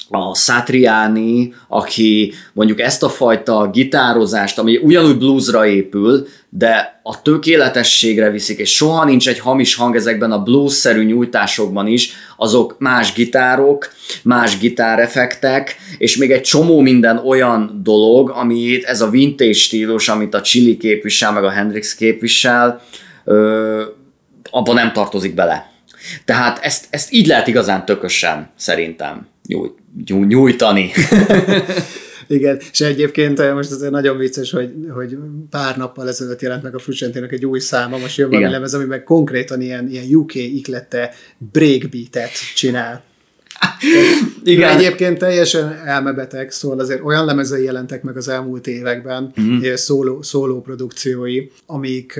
a 0.09 0.35
Satriani, 0.35 1.53
aki 1.67 2.33
mondjuk 2.53 2.79
ezt 2.79 3.03
a 3.03 3.09
fajta 3.09 3.69
gitározást, 3.73 4.59
ami 4.59 4.77
ugyanúgy 4.77 5.17
bluesra 5.17 5.65
épül, 5.65 6.27
de 6.49 6.99
a 7.03 7.21
tökéletességre 7.21 8.29
viszik, 8.29 8.59
és 8.59 8.75
soha 8.75 9.05
nincs 9.05 9.27
egy 9.27 9.39
hamis 9.39 9.75
hang 9.75 9.95
ezekben 9.95 10.31
a 10.31 10.43
blues-szerű 10.43 11.03
nyújtásokban 11.03 11.87
is, 11.87 12.11
azok 12.37 12.75
más 12.79 13.13
gitárok, 13.13 13.89
más 14.23 14.57
gitárefektek, 14.57 15.75
és 15.97 16.17
még 16.17 16.31
egy 16.31 16.41
csomó 16.41 16.79
minden 16.79 17.17
olyan 17.17 17.81
dolog, 17.83 18.29
amit 18.29 18.83
ez 18.83 19.01
a 19.01 19.09
vintage 19.09 19.53
stílus, 19.53 20.09
amit 20.09 20.33
a 20.33 20.41
Chili 20.41 20.77
képvisel, 20.77 21.31
meg 21.31 21.43
a 21.43 21.49
Hendrix 21.49 21.95
képvisel, 21.95 22.81
ö, 23.23 23.83
abban 24.51 24.75
nem 24.75 24.93
tartozik 24.93 25.33
bele. 25.33 25.71
Tehát 26.25 26.59
ezt, 26.61 26.87
ezt 26.89 27.11
így 27.11 27.27
lehet 27.27 27.47
igazán 27.47 27.85
tökösen 27.85 28.49
szerintem 28.55 29.27
nyújtani. 30.27 30.91
Igen, 32.27 32.59
és 32.71 32.81
egyébként 32.81 33.39
eh, 33.39 33.53
most 33.53 33.71
azért 33.71 33.91
nagyon 33.91 34.17
vicces, 34.17 34.51
hogy, 34.51 34.73
hogy 34.93 35.17
pár 35.49 35.77
nappal 35.77 36.07
ezelőtt 36.07 36.41
jelent 36.41 36.63
meg 36.63 36.75
a 36.75 36.79
Frusciantének 36.79 37.31
egy 37.31 37.45
új 37.45 37.59
száma, 37.59 37.97
most 37.97 38.17
jön 38.17 38.29
valami 38.29 38.51
lemez, 38.51 38.73
ami 38.73 38.85
meg 38.85 39.03
konkrétan 39.03 39.61
ilyen, 39.61 39.89
ilyen 39.89 40.15
UK 40.15 40.35
iklette 40.35 41.13
breakbeatet 41.51 42.31
csinál. 42.55 43.03
Igen. 44.43 44.77
Egyébként 44.77 45.17
teljesen 45.17 45.73
elmebeteg, 45.85 46.51
szóval 46.51 46.79
azért 46.79 47.03
olyan 47.03 47.25
lemezei 47.25 47.63
jelentek 47.63 48.03
meg 48.03 48.17
az 48.17 48.27
elmúlt 48.27 48.67
években, 48.67 49.33
mm-hmm. 49.41 49.73
szóló, 49.73 50.21
szóló 50.21 50.61
produkciói, 50.61 51.47
amik 51.65 52.19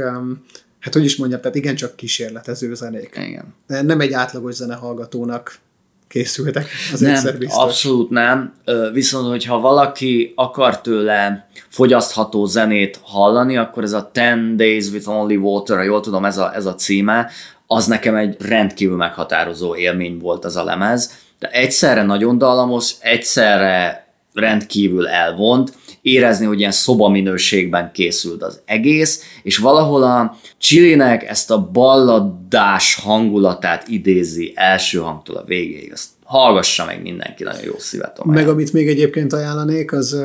hát 0.80 0.94
hogy 0.94 1.06
is 1.06 1.16
mondjam, 1.16 1.42
tehát 1.42 1.56
igencsak 1.56 1.96
kísérletező 1.96 2.74
zenék. 2.74 3.20
Igen. 3.28 3.54
Nem 3.86 4.00
egy 4.00 4.14
átlagos 4.14 4.54
zenehallgatónak 4.54 5.60
készültek, 6.08 6.70
az 6.94 7.00
nem, 7.00 7.14
egyszer 7.14 7.38
biztos. 7.38 7.64
abszolút 7.64 8.10
nem. 8.10 8.54
Viszont, 8.94 9.28
hogyha 9.28 9.60
valaki 9.60 10.34
akar 10.36 10.82
tőle 10.82 11.48
fogyasztható 11.70 12.46
zenét 12.46 13.00
hallani, 13.04 13.58
akkor 13.58 13.84
ez 13.84 13.94
a 13.94 14.12
10 14.12 14.24
Days 14.56 14.90
with 14.92 15.10
Only 15.10 15.36
Water, 15.36 15.78
ha 15.78 15.84
jól 15.84 16.02
tudom, 16.02 16.26
ez 16.26 16.38
a, 16.38 16.56
ez 16.56 16.66
a 16.66 16.76
címe, 16.76 17.30
az 17.68 17.86
nekem 17.86 18.16
egy 18.16 18.36
rendkívül 18.40 18.96
meghatározó 18.96 19.76
élmény 19.76 20.20
volt 20.20 20.46
az 20.46 20.56
a 20.56 20.64
lemez. 20.64 21.14
De 21.40 21.50
egyszerre 21.50 22.04
nagyon 22.04 22.38
dallamos, 22.38 22.94
egyszerre 23.00 24.08
rendkívül 24.34 25.08
elvont, 25.08 25.74
érezni, 26.08 26.46
hogy 26.46 26.60
ilyen 26.60 26.72
szobaminőségben 26.72 27.92
készült 27.94 28.44
az 28.44 28.62
egész, 28.66 29.24
és 29.44 29.58
valahol 29.58 30.04
a 30.04 30.38
Csillinek 30.58 31.30
ezt 31.30 31.52
a 31.52 31.70
balladás 31.72 32.96
hangulatát 32.96 33.88
idézi 33.88 34.52
első 34.56 34.98
hangtól 35.00 35.36
a 35.36 35.44
végéig. 35.44 35.92
Azt 35.94 36.10
hallgassa 36.24 36.86
meg 36.86 37.02
mindenki, 37.02 37.44
nagyon 37.44 37.64
jó 37.64 37.78
szívet. 37.78 38.24
Meg 38.24 38.48
amit 38.48 38.74
még 38.74 38.88
egyébként 38.88 39.34
ajánlanék, 39.34 39.92
az 39.92 40.18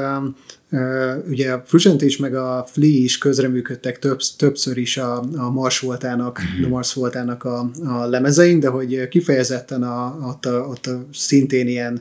ugye 1.28 1.52
a 1.52 1.62
Frusent 1.66 2.02
is, 2.02 2.16
meg 2.16 2.34
a 2.34 2.66
Flea 2.72 2.88
is 2.88 3.18
közreműködtek 3.18 3.98
több, 3.98 4.18
többször 4.36 4.76
is 4.76 4.96
a, 4.96 5.24
a 5.36 5.50
Mars 5.50 5.78
voltának, 5.78 6.40
a 6.64 6.68
Mars 6.68 6.92
voltának 6.94 7.44
a, 7.44 7.70
a 7.84 8.06
lemezein, 8.06 8.60
de 8.60 8.68
hogy 8.68 9.08
kifejezetten 9.08 9.82
a, 9.82 10.16
ott, 10.28 10.46
a, 10.46 10.66
ott 10.68 10.86
a 10.86 11.04
szintén 11.12 11.68
ilyen 11.68 12.00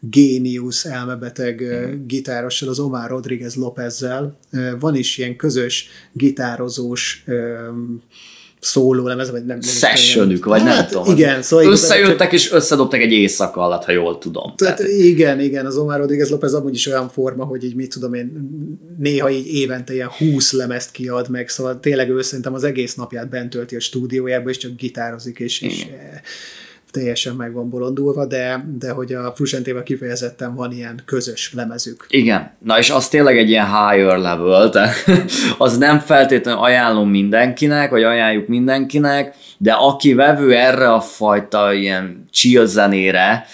géniusz, 0.00 0.84
elmebeteg 0.84 1.62
mm. 1.62 2.06
gitárossal, 2.06 2.68
az 2.68 2.78
Omar 2.78 3.10
Rodriguez 3.10 3.54
Lópezzel. 3.54 4.38
Van 4.78 4.96
is 4.96 5.18
ilyen 5.18 5.36
közös 5.36 5.88
gitározós 6.12 7.24
szóló 8.60 9.06
lemez, 9.06 9.30
vagy 9.30 9.44
nem. 9.44 9.60
Sessionük, 9.60 10.44
vagy 10.44 10.60
hát, 10.60 10.76
nem 10.76 10.86
tudom. 10.86 11.16
Igen, 11.16 11.42
szóval 11.42 11.66
Összejöttek 11.66 12.32
és 12.32 12.52
összedobtak 12.52 13.00
egy 13.00 13.12
éjszaka 13.12 13.60
alatt, 13.60 13.84
ha 13.84 13.92
jól 13.92 14.18
tudom. 14.18 14.52
Tehát, 14.56 14.76
tehát, 14.76 14.92
igen, 14.92 15.40
igen, 15.40 15.66
az 15.66 15.76
Omar 15.76 15.98
Rodriguez 15.98 16.30
López 16.30 16.54
amúgy 16.54 16.74
is 16.74 16.86
olyan 16.86 17.08
forma, 17.08 17.44
hogy 17.44 17.64
így 17.64 17.74
mit 17.74 17.90
tudom 17.90 18.14
én, 18.14 18.48
néha 18.98 19.30
így 19.30 19.54
évente 19.54 19.92
ilyen 19.92 20.10
húsz 20.18 20.52
lemezt 20.52 20.90
kiad 20.90 21.28
meg, 21.28 21.48
szóval 21.48 21.80
tényleg 21.80 22.10
ő 22.10 22.22
szerintem 22.22 22.54
az 22.54 22.64
egész 22.64 22.94
napját 22.94 23.28
bent 23.28 23.50
tölti 23.50 23.76
a 23.76 23.80
stúdiójába, 23.80 24.50
és 24.50 24.56
csak 24.56 24.76
gitározik, 24.76 25.38
és, 25.38 25.60
és 25.60 25.86
teljesen 26.90 27.34
meg 27.34 27.52
van 27.52 27.70
bolondulva, 27.70 28.26
de, 28.26 28.64
de 28.78 28.90
hogy 28.90 29.12
a 29.12 29.32
Frusentével 29.34 29.82
kifejezetten 29.82 30.54
van 30.54 30.72
ilyen 30.72 31.00
közös 31.04 31.52
lemezük. 31.54 32.06
Igen, 32.08 32.52
na 32.58 32.78
és 32.78 32.90
az 32.90 33.08
tényleg 33.08 33.38
egy 33.38 33.48
ilyen 33.48 33.66
higher 33.66 34.18
level, 34.18 34.70
tehát 34.70 34.94
az 35.58 35.78
nem 35.78 35.98
feltétlenül 35.98 36.60
ajánlom 36.60 37.10
mindenkinek, 37.10 37.90
vagy 37.90 38.02
ajánljuk 38.02 38.48
mindenkinek, 38.48 39.34
de 39.58 39.72
aki 39.72 40.14
vevő 40.14 40.54
erre 40.54 40.92
a 40.92 41.00
fajta 41.00 41.72
ilyen 41.72 42.24
chill 42.30 42.64
zenére, 42.64 43.44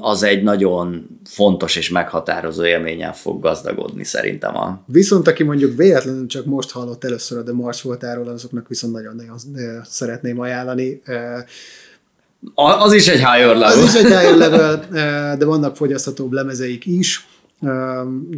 az 0.00 0.22
egy 0.22 0.42
nagyon 0.42 1.06
fontos 1.24 1.76
és 1.76 1.90
meghatározó 1.90 2.64
élményen 2.64 3.12
fog 3.12 3.42
gazdagodni 3.42 4.04
szerintem. 4.04 4.56
A... 4.56 4.82
Viszont 4.86 5.28
aki 5.28 5.42
mondjuk 5.42 5.76
véletlenül 5.76 6.26
csak 6.26 6.44
most 6.44 6.70
hallott 6.70 7.04
először 7.04 7.38
a 7.38 7.42
The 7.42 7.52
Mars 7.52 7.82
voltáról, 7.82 8.28
azoknak 8.28 8.68
viszont 8.68 8.92
nagyon-nagyon 8.92 9.36
szeretném 9.84 10.40
ajánlani 10.40 11.02
az 12.54 12.92
is 12.92 13.08
egy 13.08 13.16
higher 13.18 13.56
level. 13.56 13.78
Az 13.78 13.84
is 13.84 13.94
egy 13.94 14.04
higher 14.04 14.36
level, 14.36 14.86
de 15.36 15.44
vannak 15.44 15.76
fogyaszthatóbb 15.76 16.32
lemezeik 16.32 16.86
is, 16.86 17.26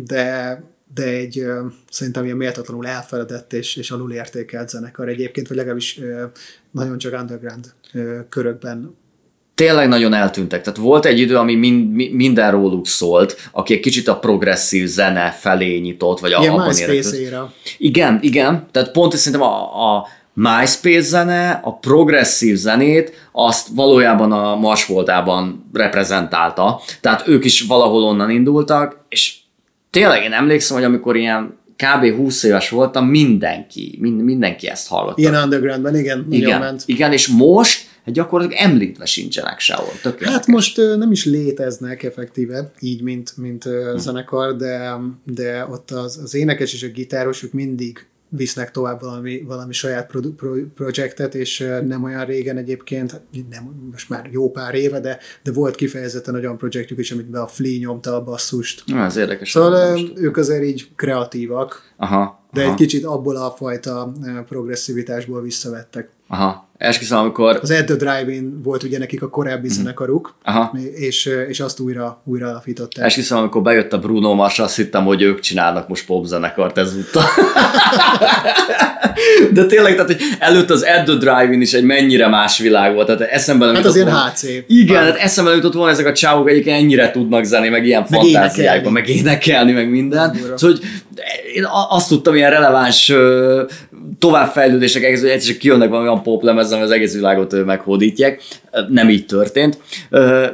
de 0.07 0.63
de 0.95 1.05
egy 1.05 1.39
ö, 1.39 1.61
szerintem 1.91 2.25
ilyen 2.25 2.37
méltatlanul 2.37 2.87
elfeledett 2.87 3.53
és, 3.53 3.77
és 3.77 3.91
alulértékelt 3.91 4.69
zenekar 4.69 5.09
egyébként, 5.09 5.49
vagy 5.49 5.57
legalábbis 5.57 6.01
nagyon 6.71 6.99
csak 6.99 7.21
underground 7.21 7.73
körökben 8.29 8.97
tényleg 9.57 9.89
nagyon 9.89 10.13
eltűntek. 10.13 10.63
Tehát 10.63 10.79
volt 10.79 11.05
egy 11.05 11.19
idő, 11.19 11.37
ami 11.37 11.55
mind, 11.55 11.95
minden 12.13 12.51
róluk 12.51 12.87
szólt, 12.87 13.49
aki 13.53 13.75
egy 13.75 13.81
kicsit 13.81 14.09
a 14.09 14.19
progresszív 14.19 14.87
zene 14.87 15.31
felé 15.31 15.79
nyitott, 15.79 16.21
vagy 16.21 16.31
Ilyen 16.31 16.53
abban 16.53 16.75
éra. 17.15 17.53
Igen, 17.79 18.19
igen. 18.23 18.67
Tehát 18.71 18.93
pont 18.93 19.17
szerintem 19.17 19.49
a, 19.49 19.95
a 19.95 20.07
MySpace 20.39 21.01
zene, 21.01 21.61
a 21.65 21.79
progresszív 21.79 22.57
zenét, 22.57 23.29
azt 23.33 23.69
valójában 23.75 24.33
a 24.33 24.57
Mars 24.57 24.87
voltában 24.87 25.71
reprezentálta. 25.73 26.81
Tehát 27.01 27.29
ők 27.29 27.45
is 27.45 27.61
valahol 27.61 28.03
onnan 28.03 28.31
indultak, 28.31 29.05
és 29.09 29.37
tényleg 29.91 30.23
én 30.23 30.33
emlékszem, 30.33 30.77
hogy 30.77 30.87
amikor 30.87 31.17
ilyen 31.17 31.59
kb. 31.77 32.17
20 32.17 32.43
éves 32.43 32.69
voltam, 32.69 33.07
mindenki, 33.07 33.99
mind, 34.01 34.23
mindenki 34.23 34.69
ezt 34.69 34.89
hallotta. 34.89 35.21
Ilyen 35.21 35.35
undergroundban, 35.35 35.97
igen, 35.97 36.27
igen, 36.31 36.61
ment. 36.61 36.83
igen, 36.87 37.13
és 37.13 37.29
most 37.29 37.87
hát 38.05 38.15
gyakorlatilag 38.15 38.63
említve 38.63 39.05
sincsenek 39.05 39.61
sehol. 39.61 39.93
Tök 40.03 40.23
Hát 40.23 40.47
most 40.47 40.77
nem 40.77 41.13
is 41.13 41.25
léteznek 41.25 42.03
effektíve, 42.03 42.71
így, 42.81 43.03
mint, 43.03 43.37
mint 43.37 43.65
hm. 43.65 43.97
zenekar, 43.97 44.57
de, 44.57 44.97
de 45.25 45.67
ott 45.71 45.91
az, 45.91 46.21
az 46.23 46.35
énekes 46.35 46.73
és 46.73 46.83
a 46.83 46.89
gitáros, 46.89 47.43
ők 47.43 47.53
mindig 47.53 48.07
visznek 48.29 48.71
tovább 48.71 49.01
valami, 49.01 49.43
valami 49.47 49.73
saját 49.73 50.07
pro, 50.07 50.21
pro, 50.21 50.53
projektet, 50.75 51.35
és 51.35 51.59
nem 51.87 52.03
olyan 52.03 52.25
régen 52.25 52.57
egyébként, 52.57 53.21
nem, 53.51 53.89
most 53.91 54.09
már 54.09 54.29
jó 54.33 54.51
pár 54.51 54.75
éve, 54.75 55.01
de, 55.01 55.19
de 55.43 55.53
volt 55.53 55.75
kifejezetten 55.75 56.35
olyan 56.35 56.59
projektjük 56.59 56.99
is, 56.99 57.13
amit 57.13 57.31
be 57.31 57.41
a 57.41 57.47
Flea 57.47 57.79
nyomta 57.79 58.15
a 58.15 58.25
basszust. 58.25 58.83
Na, 58.87 59.05
ez 59.05 59.17
érdekes. 59.17 59.51
Szóval 59.51 59.99
ők 60.15 60.37
azért 60.37 60.65
így 60.65 60.89
kreatívak, 60.97 61.95
Aha, 61.97 62.41
de 62.53 62.61
aha, 62.63 62.71
egy 62.71 62.77
kicsit 62.77 63.05
abból 63.05 63.37
a 63.37 63.51
fajta 63.51 64.13
progresszivitásból 64.47 65.43
visszavettek. 65.43 66.09
aha. 66.29 66.66
Esküszöm, 66.79 67.19
amikor... 67.19 67.59
Az 67.63 67.71
Ed 67.71 67.85
the 67.85 67.95
Drive-In 67.95 68.61
volt 68.63 68.83
ugye 68.83 68.99
nekik 68.99 69.23
a 69.23 69.29
korábbi 69.29 69.69
zenekaruk, 69.69 70.35
Aha. 70.45 70.79
és, 70.95 71.31
és 71.49 71.61
azt 71.61 71.81
újra, 71.81 72.23
újra 72.25 72.49
alapították. 72.49 73.05
Esküszöm, 73.05 73.39
amikor 73.39 73.63
bejött 73.63 73.93
a 73.93 73.99
Bruno 73.99 74.35
Mars, 74.35 74.59
azt 74.59 74.77
hittem, 74.77 75.05
hogy 75.05 75.23
ők 75.23 75.41
csinálnak 75.41 75.89
most 75.89 76.07
popzenekart 76.07 76.79
ezúttal. 76.79 77.23
De 79.53 79.67
tényleg, 79.67 79.93
tehát, 79.93 80.07
hogy 80.07 80.21
előtt 80.39 80.71
az 80.71 80.85
Ed 80.85 81.05
the 81.05 81.15
Drive-In 81.15 81.61
is 81.61 81.73
egy 81.73 81.85
mennyire 81.85 82.29
más 82.29 82.59
világ 82.59 82.95
volt. 82.95 83.07
Tehát 83.07 83.21
eszembe 83.23 83.67
nem 83.67 83.75
Hát 83.75 83.85
az 83.85 83.95
ilyen 83.95 84.07
volna- 84.09 84.31
HC. 84.31 84.43
Igen, 84.67 85.03
hát 85.05 85.17
eszembe 85.17 85.51
nem 85.51 85.59
jutott 85.59 85.75
volna 85.75 85.91
ezek 85.93 86.07
a 86.07 86.13
csávok, 86.13 86.49
akik 86.49 86.69
ennyire 86.69 87.11
tudnak 87.11 87.45
zenni, 87.45 87.69
meg 87.69 87.87
ilyen 87.87 88.07
Meg 88.11 88.21
fantáziákban, 88.21 88.63
énekelni. 88.63 88.91
meg 88.93 89.09
énekelni, 89.09 89.73
meg 89.73 89.91
minden. 89.91 90.35
Szóval, 90.35 90.77
hogy 90.77 90.81
én 91.55 91.67
azt 91.89 92.09
tudtam, 92.09 92.35
ilyen 92.35 92.51
releváns 92.51 93.13
továbbfejlődések 94.19 95.03
egész, 95.03 95.21
hogy 95.21 95.29
egyszer 95.29 95.51
csak 95.51 95.59
kijönnek 95.59 95.89
valami 95.89 96.09
olyan 96.09 96.23
poplemezem, 96.23 96.81
az 96.81 96.91
egész 96.91 97.15
világot 97.15 97.65
meghódítják. 97.65 98.43
Nem 98.89 99.09
így 99.09 99.27
történt. 99.27 99.79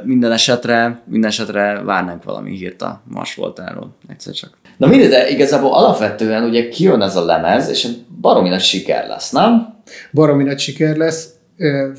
Minden 0.02 0.32
esetre, 0.32 1.02
minden 1.06 1.30
esetre 1.30 1.82
várnánk 1.84 2.24
valami 2.24 2.56
hírt 2.56 2.82
a 2.82 3.02
Mars 3.09 3.34
voltáról. 3.34 3.97
Egyszer 4.09 4.32
csak. 4.32 4.51
Na 4.76 4.86
mindegy, 4.86 5.09
de 5.09 5.28
igazából 5.28 5.74
alapvetően 5.74 6.44
ugye 6.44 6.68
kijön 6.68 7.02
ez 7.02 7.16
a 7.16 7.24
lemez, 7.24 7.68
és 7.68 7.89
baromi 8.20 8.48
nagy 8.48 8.60
siker 8.60 9.06
lesz, 9.06 9.30
nem? 9.30 9.74
Baromi 10.12 10.43
nagy 10.43 10.59
siker 10.59 10.97
lesz. 10.97 11.28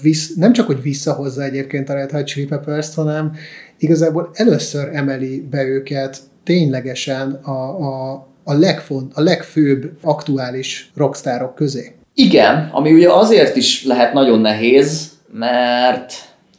Visz, 0.02 0.34
nem 0.36 0.54
csak, 0.54 0.66
hogy 0.66 0.82
visszahozza 0.82 1.44
egyébként 1.44 1.90
a 1.90 1.94
Red 1.94 2.12
Hot 2.12 2.26
Chili 2.26 2.46
Peppers-t, 2.46 2.94
hanem 2.94 3.32
igazából 3.78 4.30
először 4.34 4.90
emeli 4.94 5.48
be 5.50 5.64
őket 5.64 6.18
ténylegesen 6.44 7.32
a, 7.32 7.52
a, 7.52 8.28
a, 8.44 8.54
legfont, 8.54 9.12
a 9.16 9.22
legfőbb 9.22 9.92
aktuális 10.02 10.92
rockstárok 10.96 11.56
közé. 11.56 11.96
Igen, 12.14 12.70
ami 12.72 12.94
ugye 12.94 13.12
azért 13.12 13.56
is 13.56 13.86
lehet 13.86 14.14
nagyon 14.14 14.40
nehéz, 14.40 15.12
mert 15.32 16.14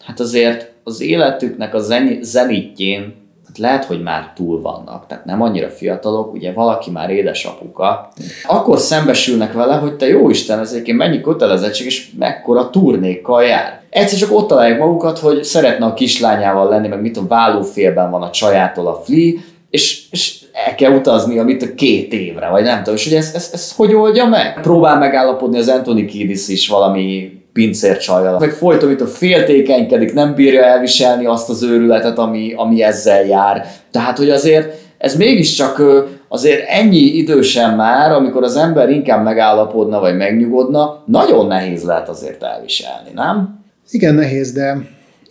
hát 0.04 0.20
azért 0.20 0.72
az 0.84 1.00
életüknek 1.00 1.74
a 1.74 1.78
zen- 1.78 2.22
zenitjén 2.22 3.22
hát 3.46 3.58
lehet, 3.58 3.84
hogy 3.84 4.02
már 4.02 4.32
túl 4.34 4.60
vannak, 4.60 5.06
tehát 5.06 5.24
nem 5.24 5.42
annyira 5.42 5.68
fiatalok, 5.68 6.32
ugye 6.32 6.52
valaki 6.52 6.90
már 6.90 7.10
édesapuka, 7.10 8.08
akkor 8.46 8.78
szembesülnek 8.78 9.52
vele, 9.52 9.74
hogy 9.74 9.96
te 9.96 10.06
jó 10.06 10.30
Isten, 10.30 10.58
ez 10.58 10.72
egyébként 10.72 10.98
mennyi 10.98 11.20
kötelezettség, 11.20 11.86
és 11.86 12.10
mekkora 12.18 12.70
turnékkal 12.70 13.44
jár. 13.44 13.80
Egyszer 13.90 14.18
csak 14.18 14.32
ott 14.32 14.48
találják 14.48 14.78
magukat, 14.78 15.18
hogy 15.18 15.44
szeretne 15.44 15.86
a 15.86 15.94
kislányával 15.94 16.68
lenni, 16.68 16.88
meg 16.88 17.00
mit 17.00 17.12
tudom, 17.12 17.28
vállófélben 17.28 18.10
van 18.10 18.22
a 18.22 18.30
csajától 18.30 18.86
a 18.86 19.02
Flea, 19.04 19.32
és, 19.70 20.06
és 20.10 20.43
el 20.54 20.74
kell 20.74 20.92
utazni, 20.92 21.38
amit 21.38 21.62
a 21.62 21.74
két 21.74 22.12
évre, 22.12 22.48
vagy 22.48 22.62
nem 22.62 22.78
tudom, 22.78 22.94
és 22.94 23.04
hogy 23.04 23.14
ezt, 23.14 23.34
ezt, 23.34 23.54
ezt 23.54 23.74
hogy 23.74 23.94
oldja 23.94 24.26
meg? 24.26 24.60
Próbál 24.62 24.98
megállapodni 24.98 25.58
az 25.58 25.68
Anthony 25.68 26.06
Kiedis 26.06 26.48
is 26.48 26.68
valami 26.68 27.32
pincércsajjal, 27.52 28.38
meg 28.38 28.50
folyton, 28.50 28.88
mint 28.88 29.00
a 29.00 29.06
féltékenykedik, 29.06 30.12
nem 30.12 30.34
bírja 30.34 30.64
elviselni 30.64 31.26
azt 31.26 31.48
az 31.48 31.62
őrületet, 31.62 32.18
ami, 32.18 32.52
ami 32.56 32.82
ezzel 32.82 33.24
jár. 33.24 33.66
Tehát, 33.90 34.18
hogy 34.18 34.30
azért 34.30 34.74
ez 34.98 35.16
mégiscsak 35.16 35.82
azért 36.28 36.68
ennyi 36.68 37.16
idősen 37.16 37.74
már, 37.76 38.12
amikor 38.12 38.42
az 38.42 38.56
ember 38.56 38.90
inkább 38.90 39.24
megállapodna, 39.24 40.00
vagy 40.00 40.16
megnyugodna, 40.16 41.02
nagyon 41.06 41.46
nehéz 41.46 41.84
lehet 41.84 42.08
azért 42.08 42.42
elviselni, 42.42 43.10
nem? 43.14 43.64
Igen, 43.90 44.14
nehéz, 44.14 44.52
de 44.52 44.76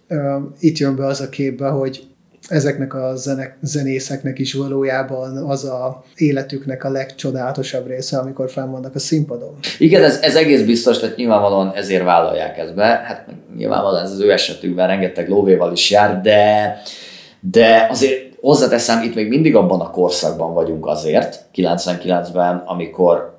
uh, 0.09 0.17
itt 0.59 0.77
jön 0.77 0.95
be 0.95 1.05
az 1.05 1.21
a 1.21 1.29
képbe, 1.29 1.67
hogy 1.67 2.03
ezeknek 2.47 2.93
a 2.93 3.15
zenek, 3.15 3.57
zenészeknek 3.61 4.39
is 4.39 4.53
valójában 4.53 5.37
az 5.37 5.63
a 5.65 6.03
életüknek 6.15 6.83
a 6.83 6.89
legcsodálatosabb 6.89 7.87
része, 7.87 8.17
amikor 8.17 8.49
fenn 8.49 8.71
vannak 8.71 8.95
a 8.95 8.99
színpadon. 8.99 9.57
Igen, 9.77 10.03
ez, 10.03 10.19
ez 10.21 10.35
egész 10.35 10.61
biztos, 10.61 10.99
tehát 10.99 11.15
nyilvánvalóan 11.15 11.71
ezért 11.75 12.03
vállalják 12.03 12.57
ezt 12.57 12.75
be. 12.75 12.83
Hát 12.83 13.25
nyilvánvalóan 13.57 14.03
ez 14.03 14.11
az 14.11 14.19
ő 14.19 14.31
esetükben 14.31 14.87
rengeteg 14.87 15.29
lóvéval 15.29 15.71
is 15.71 15.91
jár, 15.91 16.21
de, 16.21 16.77
de 17.39 17.87
azért 17.89 18.33
hozzáteszem, 18.41 19.03
itt 19.03 19.15
még 19.15 19.27
mindig 19.27 19.55
abban 19.55 19.79
a 19.79 19.89
korszakban 19.89 20.53
vagyunk 20.53 20.87
azért, 20.87 21.45
99-ben, 21.55 22.63
amikor 22.65 23.37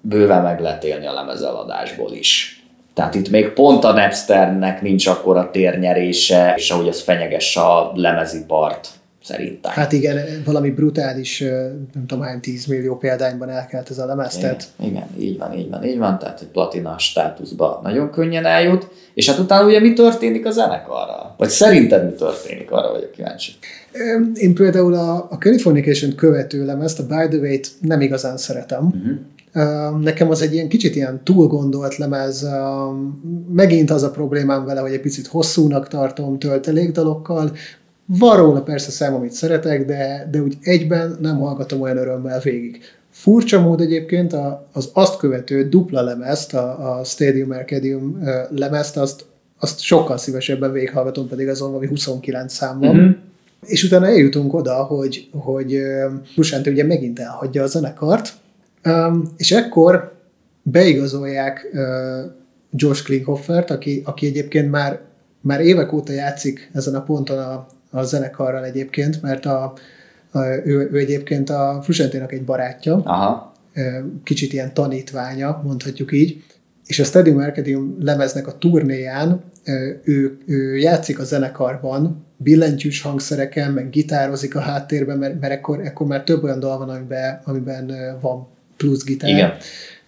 bőven 0.00 0.42
meg 0.42 0.60
lehet 0.60 0.84
élni 0.84 1.06
a 1.06 1.12
lemezeladásból 1.12 2.12
is. 2.12 2.61
Tehát 2.94 3.14
itt 3.14 3.30
még 3.30 3.48
pont 3.48 3.84
a 3.84 3.92
Napsternek 3.92 4.82
nincs 4.82 5.06
akkora 5.06 5.50
térnyerése, 5.50 6.54
és 6.56 6.70
ahogy 6.70 6.88
az 6.88 7.02
fenyeges 7.02 7.56
a 7.56 7.92
lemezipart, 7.94 8.88
szerintem. 9.22 9.72
Hát 9.72 9.92
igen, 9.92 10.42
valami 10.44 10.70
brutális, 10.70 11.40
nem 11.94 12.06
tudom 12.06 12.24
hány 12.24 12.40
10 12.40 12.66
millió 12.66 12.96
példányban 12.96 13.48
elkelt 13.48 13.90
ez 13.90 13.98
a 13.98 14.06
lemez, 14.06 14.36
Igen, 14.36 14.48
tehát 14.48 14.68
igen, 14.80 15.06
így 15.18 15.38
van, 15.38 15.54
így 15.58 15.70
van, 15.70 15.84
így 15.84 15.98
van, 15.98 16.18
tehát 16.18 16.40
egy 16.40 16.46
platina 16.46 16.98
státuszba 16.98 17.80
nagyon 17.82 18.10
könnyen 18.10 18.44
eljut, 18.44 18.88
és 19.14 19.28
hát 19.28 19.38
utána 19.38 19.66
ugye 19.66 19.80
mi 19.80 19.92
történik 19.92 20.46
a 20.46 20.50
zenekarral? 20.50 21.34
Vagy 21.38 21.48
szerinted 21.48 22.04
mi 22.04 22.12
történik, 22.12 22.70
arra 22.70 22.90
vagyok 22.90 23.10
kíváncsi. 23.10 23.52
Én 24.34 24.54
például 24.54 24.94
a, 24.94 25.16
a 25.30 25.36
Californication 25.38 26.14
követő 26.14 26.64
lemezt, 26.64 26.98
a 26.98 27.06
By 27.06 27.28
the 27.28 27.38
Way-t 27.38 27.68
nem 27.80 28.00
igazán 28.00 28.36
szeretem. 28.36 28.86
Uh-huh. 28.86 29.18
Nekem 30.00 30.30
az 30.30 30.42
egy 30.42 30.54
ilyen 30.54 30.68
kicsit 30.68 30.96
ilyen 30.96 31.20
túlgondolt 31.24 31.96
lemez. 31.96 32.42
Ö, 32.42 32.48
Megint 33.52 33.90
az 33.90 34.02
a 34.02 34.10
problémám 34.10 34.64
vele, 34.64 34.80
hogy 34.80 34.92
egy 34.92 35.00
picit 35.00 35.26
hosszúnak 35.26 35.88
tartom 35.88 36.38
töltelékdalokkal. 36.38 37.52
Van 38.18 38.36
róla 38.36 38.62
persze 38.62 38.90
szám, 38.90 39.14
amit 39.14 39.32
szeretek, 39.32 39.84
de, 39.84 40.28
de 40.30 40.42
úgy 40.42 40.56
egyben 40.60 41.16
nem 41.20 41.38
hallgatom 41.38 41.80
olyan 41.80 41.96
örömmel 41.96 42.40
végig. 42.40 42.80
Furcsa 43.10 43.60
mód 43.60 43.80
egyébként 43.80 44.32
a- 44.32 44.66
az 44.72 44.90
azt 44.92 45.16
követő 45.16 45.68
dupla 45.68 46.02
lemezt, 46.02 46.54
a, 46.54 46.98
a 46.98 47.04
Stadium 47.04 47.50
Arcadium 47.50 48.22
lemezt, 48.50 48.96
azt, 48.96 49.24
azt 49.58 49.80
sokkal 49.80 50.18
szívesebben 50.18 50.72
végighallgatom, 50.72 51.28
pedig 51.28 51.48
azon 51.48 51.68
valami 51.68 51.86
29 51.86 52.54
szám 52.54 52.78
van. 52.80 52.96
Mhm. 52.96 53.10
És 53.66 53.82
utána 53.82 54.06
eljutunk 54.06 54.54
oda, 54.54 54.74
hogy, 54.74 55.28
hogy 55.32 55.78
Busante 56.36 56.70
ugye 56.70 56.84
megint 56.84 57.18
elhagyja 57.18 57.62
a 57.62 57.66
zenekart, 57.66 58.32
és 59.36 59.52
ekkor 59.52 60.12
beigazolják 60.62 61.76
Josh 62.70 63.04
Klinghofert, 63.04 63.70
aki, 63.70 64.02
aki 64.04 64.26
egyébként 64.26 64.70
már, 64.70 65.00
már 65.40 65.60
évek 65.60 65.92
óta 65.92 66.12
játszik 66.12 66.70
ezen 66.74 66.94
a 66.94 67.02
ponton 67.02 67.38
a, 67.38 67.66
a 67.92 68.02
zenekarral 68.02 68.64
egyébként, 68.64 69.22
mert 69.22 69.46
a, 69.46 69.72
a, 70.30 70.38
ő, 70.44 70.88
ő 70.92 70.98
egyébként 70.98 71.50
a 71.50 71.80
Frusentének 71.82 72.32
egy 72.32 72.44
barátja, 72.44 73.02
Aha, 73.04 73.52
kicsit 74.24 74.52
ilyen 74.52 74.74
tanítványa, 74.74 75.60
mondhatjuk 75.64 76.12
így, 76.12 76.44
és 76.86 76.98
a 76.98 77.04
Stadium 77.04 77.38
Arcadium 77.38 77.96
lemeznek 78.00 78.46
a 78.46 78.58
turnéján 78.58 79.42
ő, 80.04 80.38
ő 80.46 80.76
játszik 80.76 81.18
a 81.18 81.24
zenekarban, 81.24 82.26
billentyűs 82.36 83.00
hangszereken, 83.00 83.72
meg 83.72 83.90
gitározik 83.90 84.56
a 84.56 84.60
háttérben, 84.60 85.18
mert, 85.18 85.40
mert 85.40 85.52
ekkor, 85.52 85.80
ekkor 85.80 86.06
már 86.06 86.24
több 86.24 86.42
olyan 86.42 86.60
dal 86.60 86.78
van, 86.78 86.88
amiben, 86.88 87.40
amiben 87.44 87.92
van 88.20 88.48
plusz 88.76 89.04
gitár. 89.04 89.30
Igen. 89.30 89.52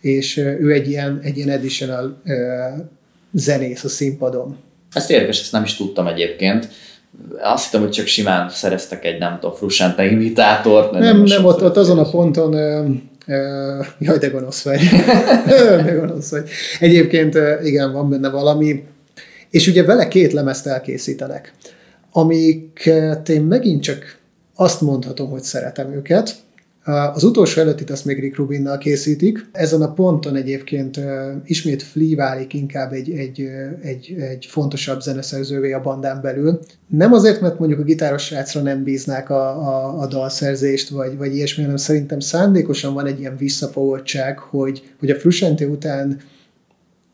És 0.00 0.36
ő 0.36 0.72
egy 0.72 0.88
ilyen, 0.88 1.20
egy 1.22 1.36
ilyen 1.36 1.48
additional 1.48 2.22
zenész 3.32 3.84
a 3.84 3.88
színpadon. 3.88 4.56
ezt 4.92 5.10
érdekes, 5.10 5.40
ezt 5.40 5.52
nem 5.52 5.62
is 5.62 5.76
tudtam 5.76 6.06
egyébként. 6.06 6.68
Azt 7.42 7.64
hittem, 7.64 7.80
hogy 7.80 7.90
csak 7.90 8.06
simán 8.06 8.48
szereztek 8.48 9.04
egy, 9.04 9.18
nem 9.18 9.38
tudom, 9.40 9.56
Frusciante 9.56 10.10
imitátort. 10.10 10.90
Nem, 10.90 11.00
nem, 11.00 11.22
nem 11.22 11.44
ott, 11.44 11.62
ott 11.62 11.76
azon 11.76 11.98
a 11.98 12.10
ponton 12.10 12.52
ö, 13.26 13.80
jaj, 13.98 14.18
de 14.18 14.28
gonosz 14.28 14.62
vagy. 14.62 14.80
de 15.84 15.94
gonosz 15.98 16.30
vagy. 16.30 16.48
Egyébként 16.80 17.38
igen, 17.62 17.92
van 17.92 18.10
benne 18.10 18.30
valami. 18.30 18.84
És 19.50 19.66
ugye 19.66 19.84
vele 19.84 20.08
két 20.08 20.32
lemezt 20.32 20.66
elkészítenek, 20.66 21.52
amiket 22.12 23.28
én 23.28 23.42
megint 23.42 23.82
csak 23.82 24.18
azt 24.54 24.80
mondhatom, 24.80 25.30
hogy 25.30 25.42
szeretem 25.42 25.92
őket, 25.92 26.34
az 27.12 27.24
utolsó 27.24 27.60
előttit 27.60 27.90
azt 27.90 28.04
még 28.04 28.20
Rick 28.20 28.36
Rubinnal 28.36 28.78
készítik. 28.78 29.46
Ezen 29.52 29.82
a 29.82 29.92
ponton 29.92 30.36
egyébként 30.36 31.00
ismét 31.44 31.82
Flea 31.82 32.16
válik 32.16 32.54
inkább 32.54 32.92
egy, 32.92 33.10
egy, 33.10 33.48
egy, 33.82 34.14
egy 34.18 34.46
fontosabb 34.50 35.00
zeneszerzővé 35.00 35.72
a 35.72 35.80
bandán 35.80 36.20
belül. 36.22 36.60
Nem 36.88 37.12
azért, 37.12 37.40
mert 37.40 37.58
mondjuk 37.58 37.80
a 37.80 37.84
gitáros 37.84 38.24
srácra 38.24 38.60
nem 38.60 38.82
bíznák 38.82 39.30
a, 39.30 39.48
a, 39.48 40.00
a 40.00 40.06
dalszerzést, 40.06 40.88
vagy, 40.88 41.16
vagy 41.16 41.34
ilyesmi, 41.34 41.62
hanem 41.62 41.76
szerintem 41.76 42.20
szándékosan 42.20 42.94
van 42.94 43.06
egy 43.06 43.20
ilyen 43.20 43.36
visszafogottság, 43.36 44.38
hogy, 44.38 44.82
hogy 44.98 45.10
a 45.10 45.14
Frusciante 45.14 45.66
után 45.66 46.20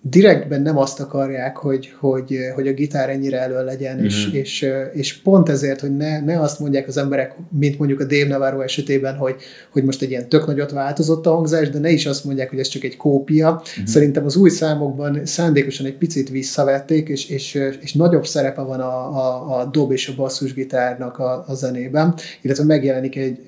direktben 0.02 0.62
nem 0.62 0.78
azt 0.78 1.01
akarják, 1.01 1.56
hogy, 1.56 1.93
hogy, 1.98 2.39
hogy 2.55 2.68
a 2.68 2.72
gitár 2.72 3.10
ennyire 3.10 3.40
elő 3.40 3.64
legyen, 3.64 3.97
mm-hmm. 3.97 4.05
és, 4.05 4.28
és, 4.32 4.66
és 4.93 5.18
pont 5.18 5.48
ezért, 5.48 5.81
hogy 5.81 5.97
ne, 5.97 6.20
ne 6.20 6.40
azt 6.40 6.60
mondják 6.60 6.89
az 6.89 6.97
emberek, 6.97 7.35
mint 7.59 7.78
mondjuk 7.78 8.01
a 8.01 8.05
Dave 8.05 8.27
Navarro 8.27 8.60
esetében, 8.60 9.16
hogy, 9.16 9.35
hogy 9.70 9.85
most 9.85 10.02
egy 10.02 10.10
ilyen 10.10 10.28
tök 10.28 10.47
nagyot 10.47 10.70
változott 10.70 11.27
a 11.27 11.31
hangzás, 11.31 11.70
de 11.70 11.78
ne 11.78 11.90
is 11.90 12.06
azt 12.06 12.24
mondják, 12.24 12.51
hogy 12.51 12.59
ez 12.59 12.68
csak 12.68 12.85
egy 12.85 12.97
kópia. 12.97 13.51
Mm-hmm. 13.51 13.85
Szerintem 13.85 14.24
az 14.24 14.36
új 14.36 14.51
számokban 14.51 15.27
szándékosan 15.27 15.86
egy 15.86 15.97
picit 15.97 16.31
visszavették, 16.31 17.09
és, 17.09 17.28
és, 17.28 17.59
és 17.81 17.93
nagyobb 17.93 18.27
szerepe 18.27 18.62
van 18.62 18.81
a, 18.81 19.16
a, 19.16 19.59
a 19.60 19.64
dob 19.64 19.93
és 19.93 20.09
a 20.09 20.12
basszusgitárnak 20.16 21.18
a, 21.18 21.44
a 21.47 21.55
zenében, 21.55 22.14
illetve 22.40 22.64
megjelenik, 22.64 23.16
egy, 23.16 23.39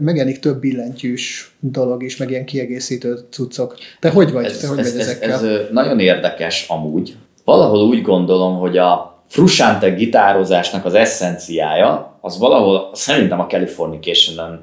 megjelenik 0.00 0.38
több 0.38 0.60
billentyűs 0.60 1.54
dolog 1.60 2.02
is, 2.02 2.16
meg 2.16 2.30
ilyen 2.30 2.44
kiegészítő 2.44 3.18
cuccok. 3.30 3.76
Te 4.00 4.08
hogy 4.08 4.32
vagy? 4.32 4.44
Ez, 4.44 4.58
Te 4.58 4.66
hogy 4.66 4.78
ez, 4.78 4.92
vagy 4.92 5.00
ez, 5.00 5.06
ezekkel? 5.06 5.30
ez, 5.30 5.42
ez 5.42 5.60
nagyon 5.72 5.99
érdekes 6.00 6.66
amúgy. 6.68 7.14
Valahol 7.44 7.82
úgy 7.82 8.02
gondolom, 8.02 8.58
hogy 8.58 8.76
a 8.78 9.22
Frusciante 9.28 9.90
gitározásnak 9.90 10.84
az 10.84 10.94
eszenciája, 10.94 12.18
az 12.20 12.38
valahol 12.38 12.90
szerintem 12.92 13.40
a 13.40 13.46
Californication 13.46 14.58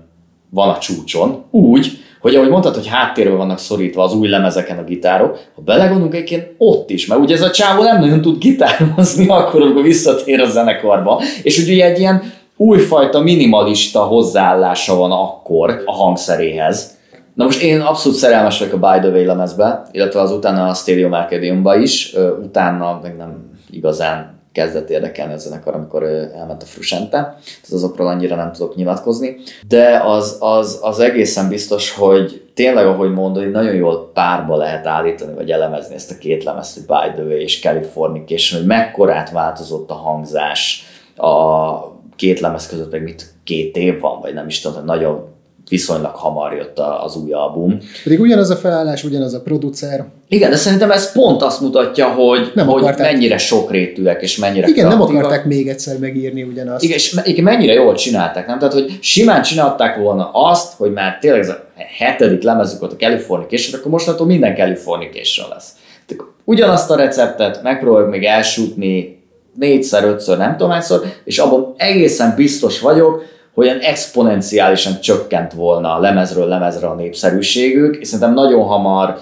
van 0.49 0.69
a 0.69 0.77
csúcson, 0.77 1.43
úgy, 1.51 1.91
hogy 2.21 2.35
ahogy 2.35 2.49
mondtad, 2.49 2.73
hogy 2.73 2.87
háttérbe 2.87 3.35
vannak 3.35 3.59
szorítva 3.59 4.03
az 4.03 4.13
új 4.13 4.27
lemezeken 4.27 4.77
a 4.77 4.83
gitárok, 4.83 5.39
ha 5.55 5.61
belegondolunk 5.61 6.13
egyébként 6.13 6.53
ott 6.57 6.89
is, 6.89 7.07
mert 7.07 7.21
ugye 7.21 7.35
ez 7.35 7.41
a 7.41 7.51
csávó 7.51 7.83
nem 7.83 7.99
nagyon 7.99 8.21
tud 8.21 8.37
gitározni 8.37 9.27
akkor, 9.37 9.61
amikor 9.61 9.83
visszatér 9.83 10.39
a 10.39 10.49
zenekarba, 10.49 11.21
és 11.43 11.57
ugye 11.57 11.85
egy 11.85 11.99
ilyen 11.99 12.23
újfajta 12.57 13.19
minimalista 13.19 13.99
hozzáállása 13.99 14.95
van 14.95 15.11
akkor 15.11 15.81
a 15.85 15.91
hangszeréhez. 15.91 16.96
Na 17.37 17.43
most 17.45 17.61
én 17.61 17.81
abszolút 17.81 18.17
szerelmes 18.17 18.59
vagyok 18.59 18.83
a 18.83 18.91
By 18.91 18.99
the 18.99 19.09
Way 19.09 19.25
lemezbe, 19.25 19.87
illetve 19.91 20.21
az 20.21 20.31
utána 20.31 20.67
a 20.67 20.73
Stereo 20.73 21.13
Arcadiumba 21.13 21.75
is, 21.75 22.15
utána 22.43 22.99
meg 23.01 23.17
nem 23.17 23.59
igazán 23.69 24.39
kezdett 24.51 24.89
érdekelni 24.89 25.33
a 25.33 25.37
zenekar, 25.37 25.75
amikor 25.75 26.03
elment 26.35 26.63
a 26.63 26.65
Frusente, 26.65 27.17
tehát 27.17 27.71
azokról 27.71 28.07
annyira 28.07 28.35
nem 28.35 28.51
tudok 28.51 28.75
nyilatkozni, 28.75 29.37
de 29.67 30.01
az, 30.05 30.37
az, 30.39 30.79
az 30.81 30.99
egészen 30.99 31.49
biztos, 31.49 31.91
hogy 31.91 32.51
tényleg, 32.53 32.85
ahogy 32.85 33.13
mondod, 33.13 33.43
hogy 33.43 33.51
nagyon 33.51 33.75
jól 33.75 34.11
párba 34.13 34.55
lehet 34.55 34.87
állítani, 34.87 35.33
vagy 35.33 35.51
elemezni 35.51 35.95
ezt 35.95 36.11
a 36.11 36.17
két 36.17 36.43
lemezt, 36.43 36.73
hogy 36.73 36.85
By 36.85 37.13
the 37.13 37.23
Way 37.23 37.39
és 37.39 37.61
Californication, 37.61 38.59
hogy 38.59 38.69
mekkorát 38.69 39.31
változott 39.31 39.89
a 39.89 39.93
hangzás 39.93 40.85
a 41.15 41.75
két 42.15 42.39
lemez 42.39 42.67
között, 42.67 42.91
meg 42.91 43.03
mit 43.03 43.33
két 43.43 43.77
év 43.77 43.99
van, 43.99 44.21
vagy 44.21 44.33
nem 44.33 44.47
is 44.47 44.59
tudom, 44.59 44.85
nagyon 44.85 45.35
viszonylag 45.69 46.15
hamar 46.15 46.53
jött 46.53 46.79
az 47.03 47.15
új 47.15 47.31
album. 47.31 47.77
Pedig 48.03 48.19
ugyanaz 48.19 48.49
a 48.49 48.55
felállás, 48.55 49.03
ugyanaz 49.03 49.33
a 49.33 49.41
producer. 49.41 50.05
Igen, 50.27 50.49
de 50.49 50.55
szerintem 50.55 50.91
ez 50.91 51.11
pont 51.11 51.41
azt 51.41 51.61
mutatja, 51.61 52.07
hogy, 52.07 52.51
nem 52.55 52.67
hogy 52.67 52.81
akarták. 52.81 53.11
mennyire 53.11 53.37
sokrétűek, 53.37 54.21
és 54.21 54.37
mennyire 54.37 54.67
Igen, 54.67 54.85
kreatívak. 54.85 55.07
nem 55.07 55.17
akarták 55.17 55.45
még 55.45 55.67
egyszer 55.67 55.97
megírni 55.99 56.43
ugyanazt. 56.43 56.83
Igen, 56.83 56.95
és 56.95 57.15
igen, 57.23 57.43
mennyire 57.43 57.73
jól 57.73 57.95
csinálták, 57.95 58.47
nem? 58.47 58.59
Tehát, 58.59 58.73
hogy 58.73 58.97
simán 59.01 59.41
csinálták 59.41 59.97
volna 59.97 60.29
azt, 60.33 60.73
hogy 60.77 60.91
már 60.91 61.17
tényleg 61.21 61.39
ez 61.41 61.49
a 61.49 61.65
hetedik 61.97 62.43
lemezük 62.43 62.79
volt 62.79 62.93
a 62.93 62.95
Californication, 62.95 63.79
akkor 63.79 63.91
mostantól 63.91 64.25
minden 64.25 64.55
Californication 64.55 65.47
lesz. 65.49 65.69
Tehát 66.05 66.23
ugyanazt 66.43 66.91
a 66.91 66.95
receptet 66.95 67.63
megpróbáljuk 67.63 68.11
még 68.11 68.23
elsútni 68.23 69.21
négyszer, 69.55 70.03
ötször, 70.03 70.37
nem 70.37 70.51
tudom 70.51 70.71
hányszor, 70.71 71.01
és 71.23 71.37
abban 71.37 71.73
egészen 71.77 72.33
biztos 72.35 72.79
vagyok, 72.79 73.23
olyan 73.57 73.79
exponenciálisan 73.79 74.99
csökkent 74.99 75.53
volna 75.53 75.99
lemezről 75.99 76.47
lemezre 76.47 76.87
a 76.87 76.95
népszerűségük, 76.95 77.95
és 77.95 78.07
szerintem 78.07 78.33
nagyon 78.33 78.63
hamar 78.63 79.17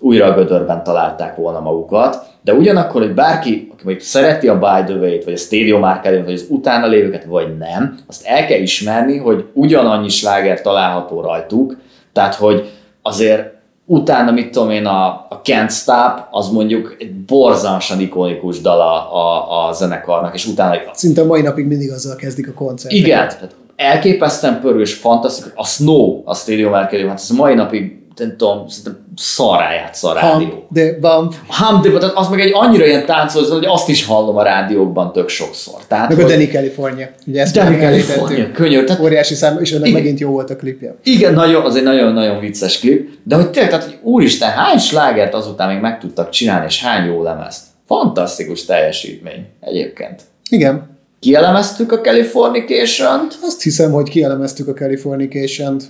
újra 0.00 0.26
a 0.26 0.34
gödörben 0.34 0.84
találták 0.84 1.36
volna 1.36 1.60
magukat, 1.60 2.26
de 2.44 2.52
ugyanakkor, 2.52 3.00
hogy 3.02 3.14
bárki, 3.14 3.68
aki 3.72 3.82
mondjuk 3.84 4.06
szereti 4.06 4.48
a 4.48 4.58
By 4.58 4.92
the 4.92 5.00
Way-t, 5.00 5.24
vagy 5.24 5.32
a 5.32 5.36
Stereo 5.36 5.78
Marketing, 5.78 6.24
vagy 6.24 6.32
az 6.32 6.46
utána 6.48 6.86
lévőket, 6.86 7.24
vagy 7.24 7.56
nem, 7.58 7.98
azt 8.06 8.26
el 8.26 8.46
kell 8.46 8.60
ismerni, 8.60 9.18
hogy 9.18 9.44
ugyanannyi 9.52 10.08
sláger 10.08 10.60
található 10.62 11.20
rajtuk, 11.20 11.76
tehát 12.12 12.34
hogy 12.34 12.70
azért 13.02 13.52
utána, 13.84 14.30
mit 14.30 14.50
tudom 14.50 14.70
én, 14.70 14.86
a, 14.86 15.06
a 15.06 15.40
Can't 15.44 15.70
Stop, 15.72 16.26
az 16.30 16.48
mondjuk 16.48 16.96
egy 16.98 17.14
borzalmasan 17.14 18.00
ikonikus 18.00 18.60
dala 18.60 19.12
a, 19.12 19.68
a 19.68 19.72
zenekarnak, 19.72 20.34
és 20.34 20.46
utána... 20.46 20.76
Szinte 20.92 21.20
a 21.20 21.24
mai 21.24 21.42
napig 21.42 21.66
mindig 21.66 21.90
azzal 21.90 22.16
kezdik 22.16 22.48
a 22.48 22.52
koncertet. 22.52 22.98
Igen, 22.98 23.28
tehát 23.28 23.54
elképesztően 23.80 24.60
pörgős, 24.60 24.94
fantasztikus. 24.94 25.52
A 25.54 25.64
Snow, 25.64 26.22
a 26.24 26.34
Stadium 26.34 26.72
Arcadium, 26.72 27.08
hát 27.08 27.18
ez 27.18 27.30
a 27.30 27.34
mai 27.34 27.54
napig 27.54 27.98
nem 28.16 28.36
tudom, 28.36 28.68
szerintem 28.68 29.04
szarráját 29.16 29.98
a 30.02 30.12
rádió. 30.12 30.48
Hum, 30.48 30.66
de 30.68 30.92
bump. 30.92 31.34
Hum, 31.48 31.82
de, 31.82 31.98
tehát 31.98 32.16
az 32.16 32.28
meg 32.28 32.40
egy 32.40 32.50
annyira 32.54 32.86
ilyen 32.86 33.06
táncoló, 33.06 33.54
hogy 33.54 33.64
azt 33.64 33.88
is 33.88 34.04
hallom 34.04 34.36
a 34.36 34.42
rádiókban 34.42 35.12
tök 35.12 35.28
sokszor. 35.28 35.74
Tehát, 35.88 36.08
meg 36.08 36.16
hogy, 36.16 36.32
a 36.32 36.34
Danny 36.34 36.48
California. 36.50 37.08
Ugye 37.26 37.40
ezt 37.40 37.54
Danny 37.54 37.78
California, 37.78 38.50
könyör. 38.52 38.84
Tehát, 38.84 39.02
óriási 39.02 39.34
szám, 39.34 39.58
és 39.60 39.70
igen, 39.70 39.90
megint 39.90 40.20
jó 40.20 40.30
volt 40.30 40.50
a 40.50 40.56
klipje. 40.56 40.96
Igen, 41.02 41.34
nagyon, 41.34 41.64
az 41.64 41.76
egy 41.76 41.82
nagyon-nagyon 41.82 42.40
vicces 42.40 42.78
klip, 42.78 43.08
de 43.22 43.34
hogy 43.34 43.50
tényleg, 43.50 43.70
tehát, 43.70 43.84
hogy 43.84 43.98
úristen, 44.02 44.50
hány 44.50 44.78
slágert 44.78 45.34
azután 45.34 45.72
még 45.72 45.80
meg 45.80 45.98
tudtak 45.98 46.30
csinálni, 46.30 46.66
és 46.66 46.84
hány 46.84 47.06
jó 47.06 47.22
lemezt. 47.22 47.62
Fantasztikus 47.86 48.64
teljesítmény 48.64 49.46
egyébként. 49.60 50.22
Igen. 50.48 50.89
Kielemeztük 51.20 51.92
a 51.92 52.00
Californication-t? 52.00 53.38
Azt 53.42 53.62
hiszem, 53.62 53.92
hogy 53.92 54.08
kielemeztük 54.08 54.68
a 54.68 54.72
Californication-t. 54.72 55.84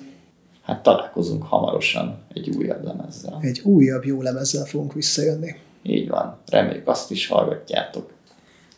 Hát 0.62 0.82
találkozunk 0.82 1.42
hamarosan 1.42 2.18
egy 2.34 2.48
újabb 2.48 2.84
lemezzel. 2.84 3.38
Egy 3.42 3.60
újabb 3.64 4.04
jó 4.04 4.22
lemezzel 4.22 4.64
fogunk 4.64 4.92
visszajönni. 4.92 5.54
Így 5.82 6.08
van. 6.08 6.38
Reméljük 6.50 6.88
azt 6.88 7.10
is 7.10 7.26
hallgatjátok. 7.26 8.10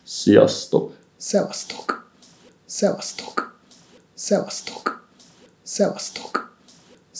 Sziasztok! 0.03 0.95
Szevasztok! 1.17 2.11
Szevasztok! 2.65 3.59
Szevasztok! 4.13 5.07
Szevasztok! 5.63 6.52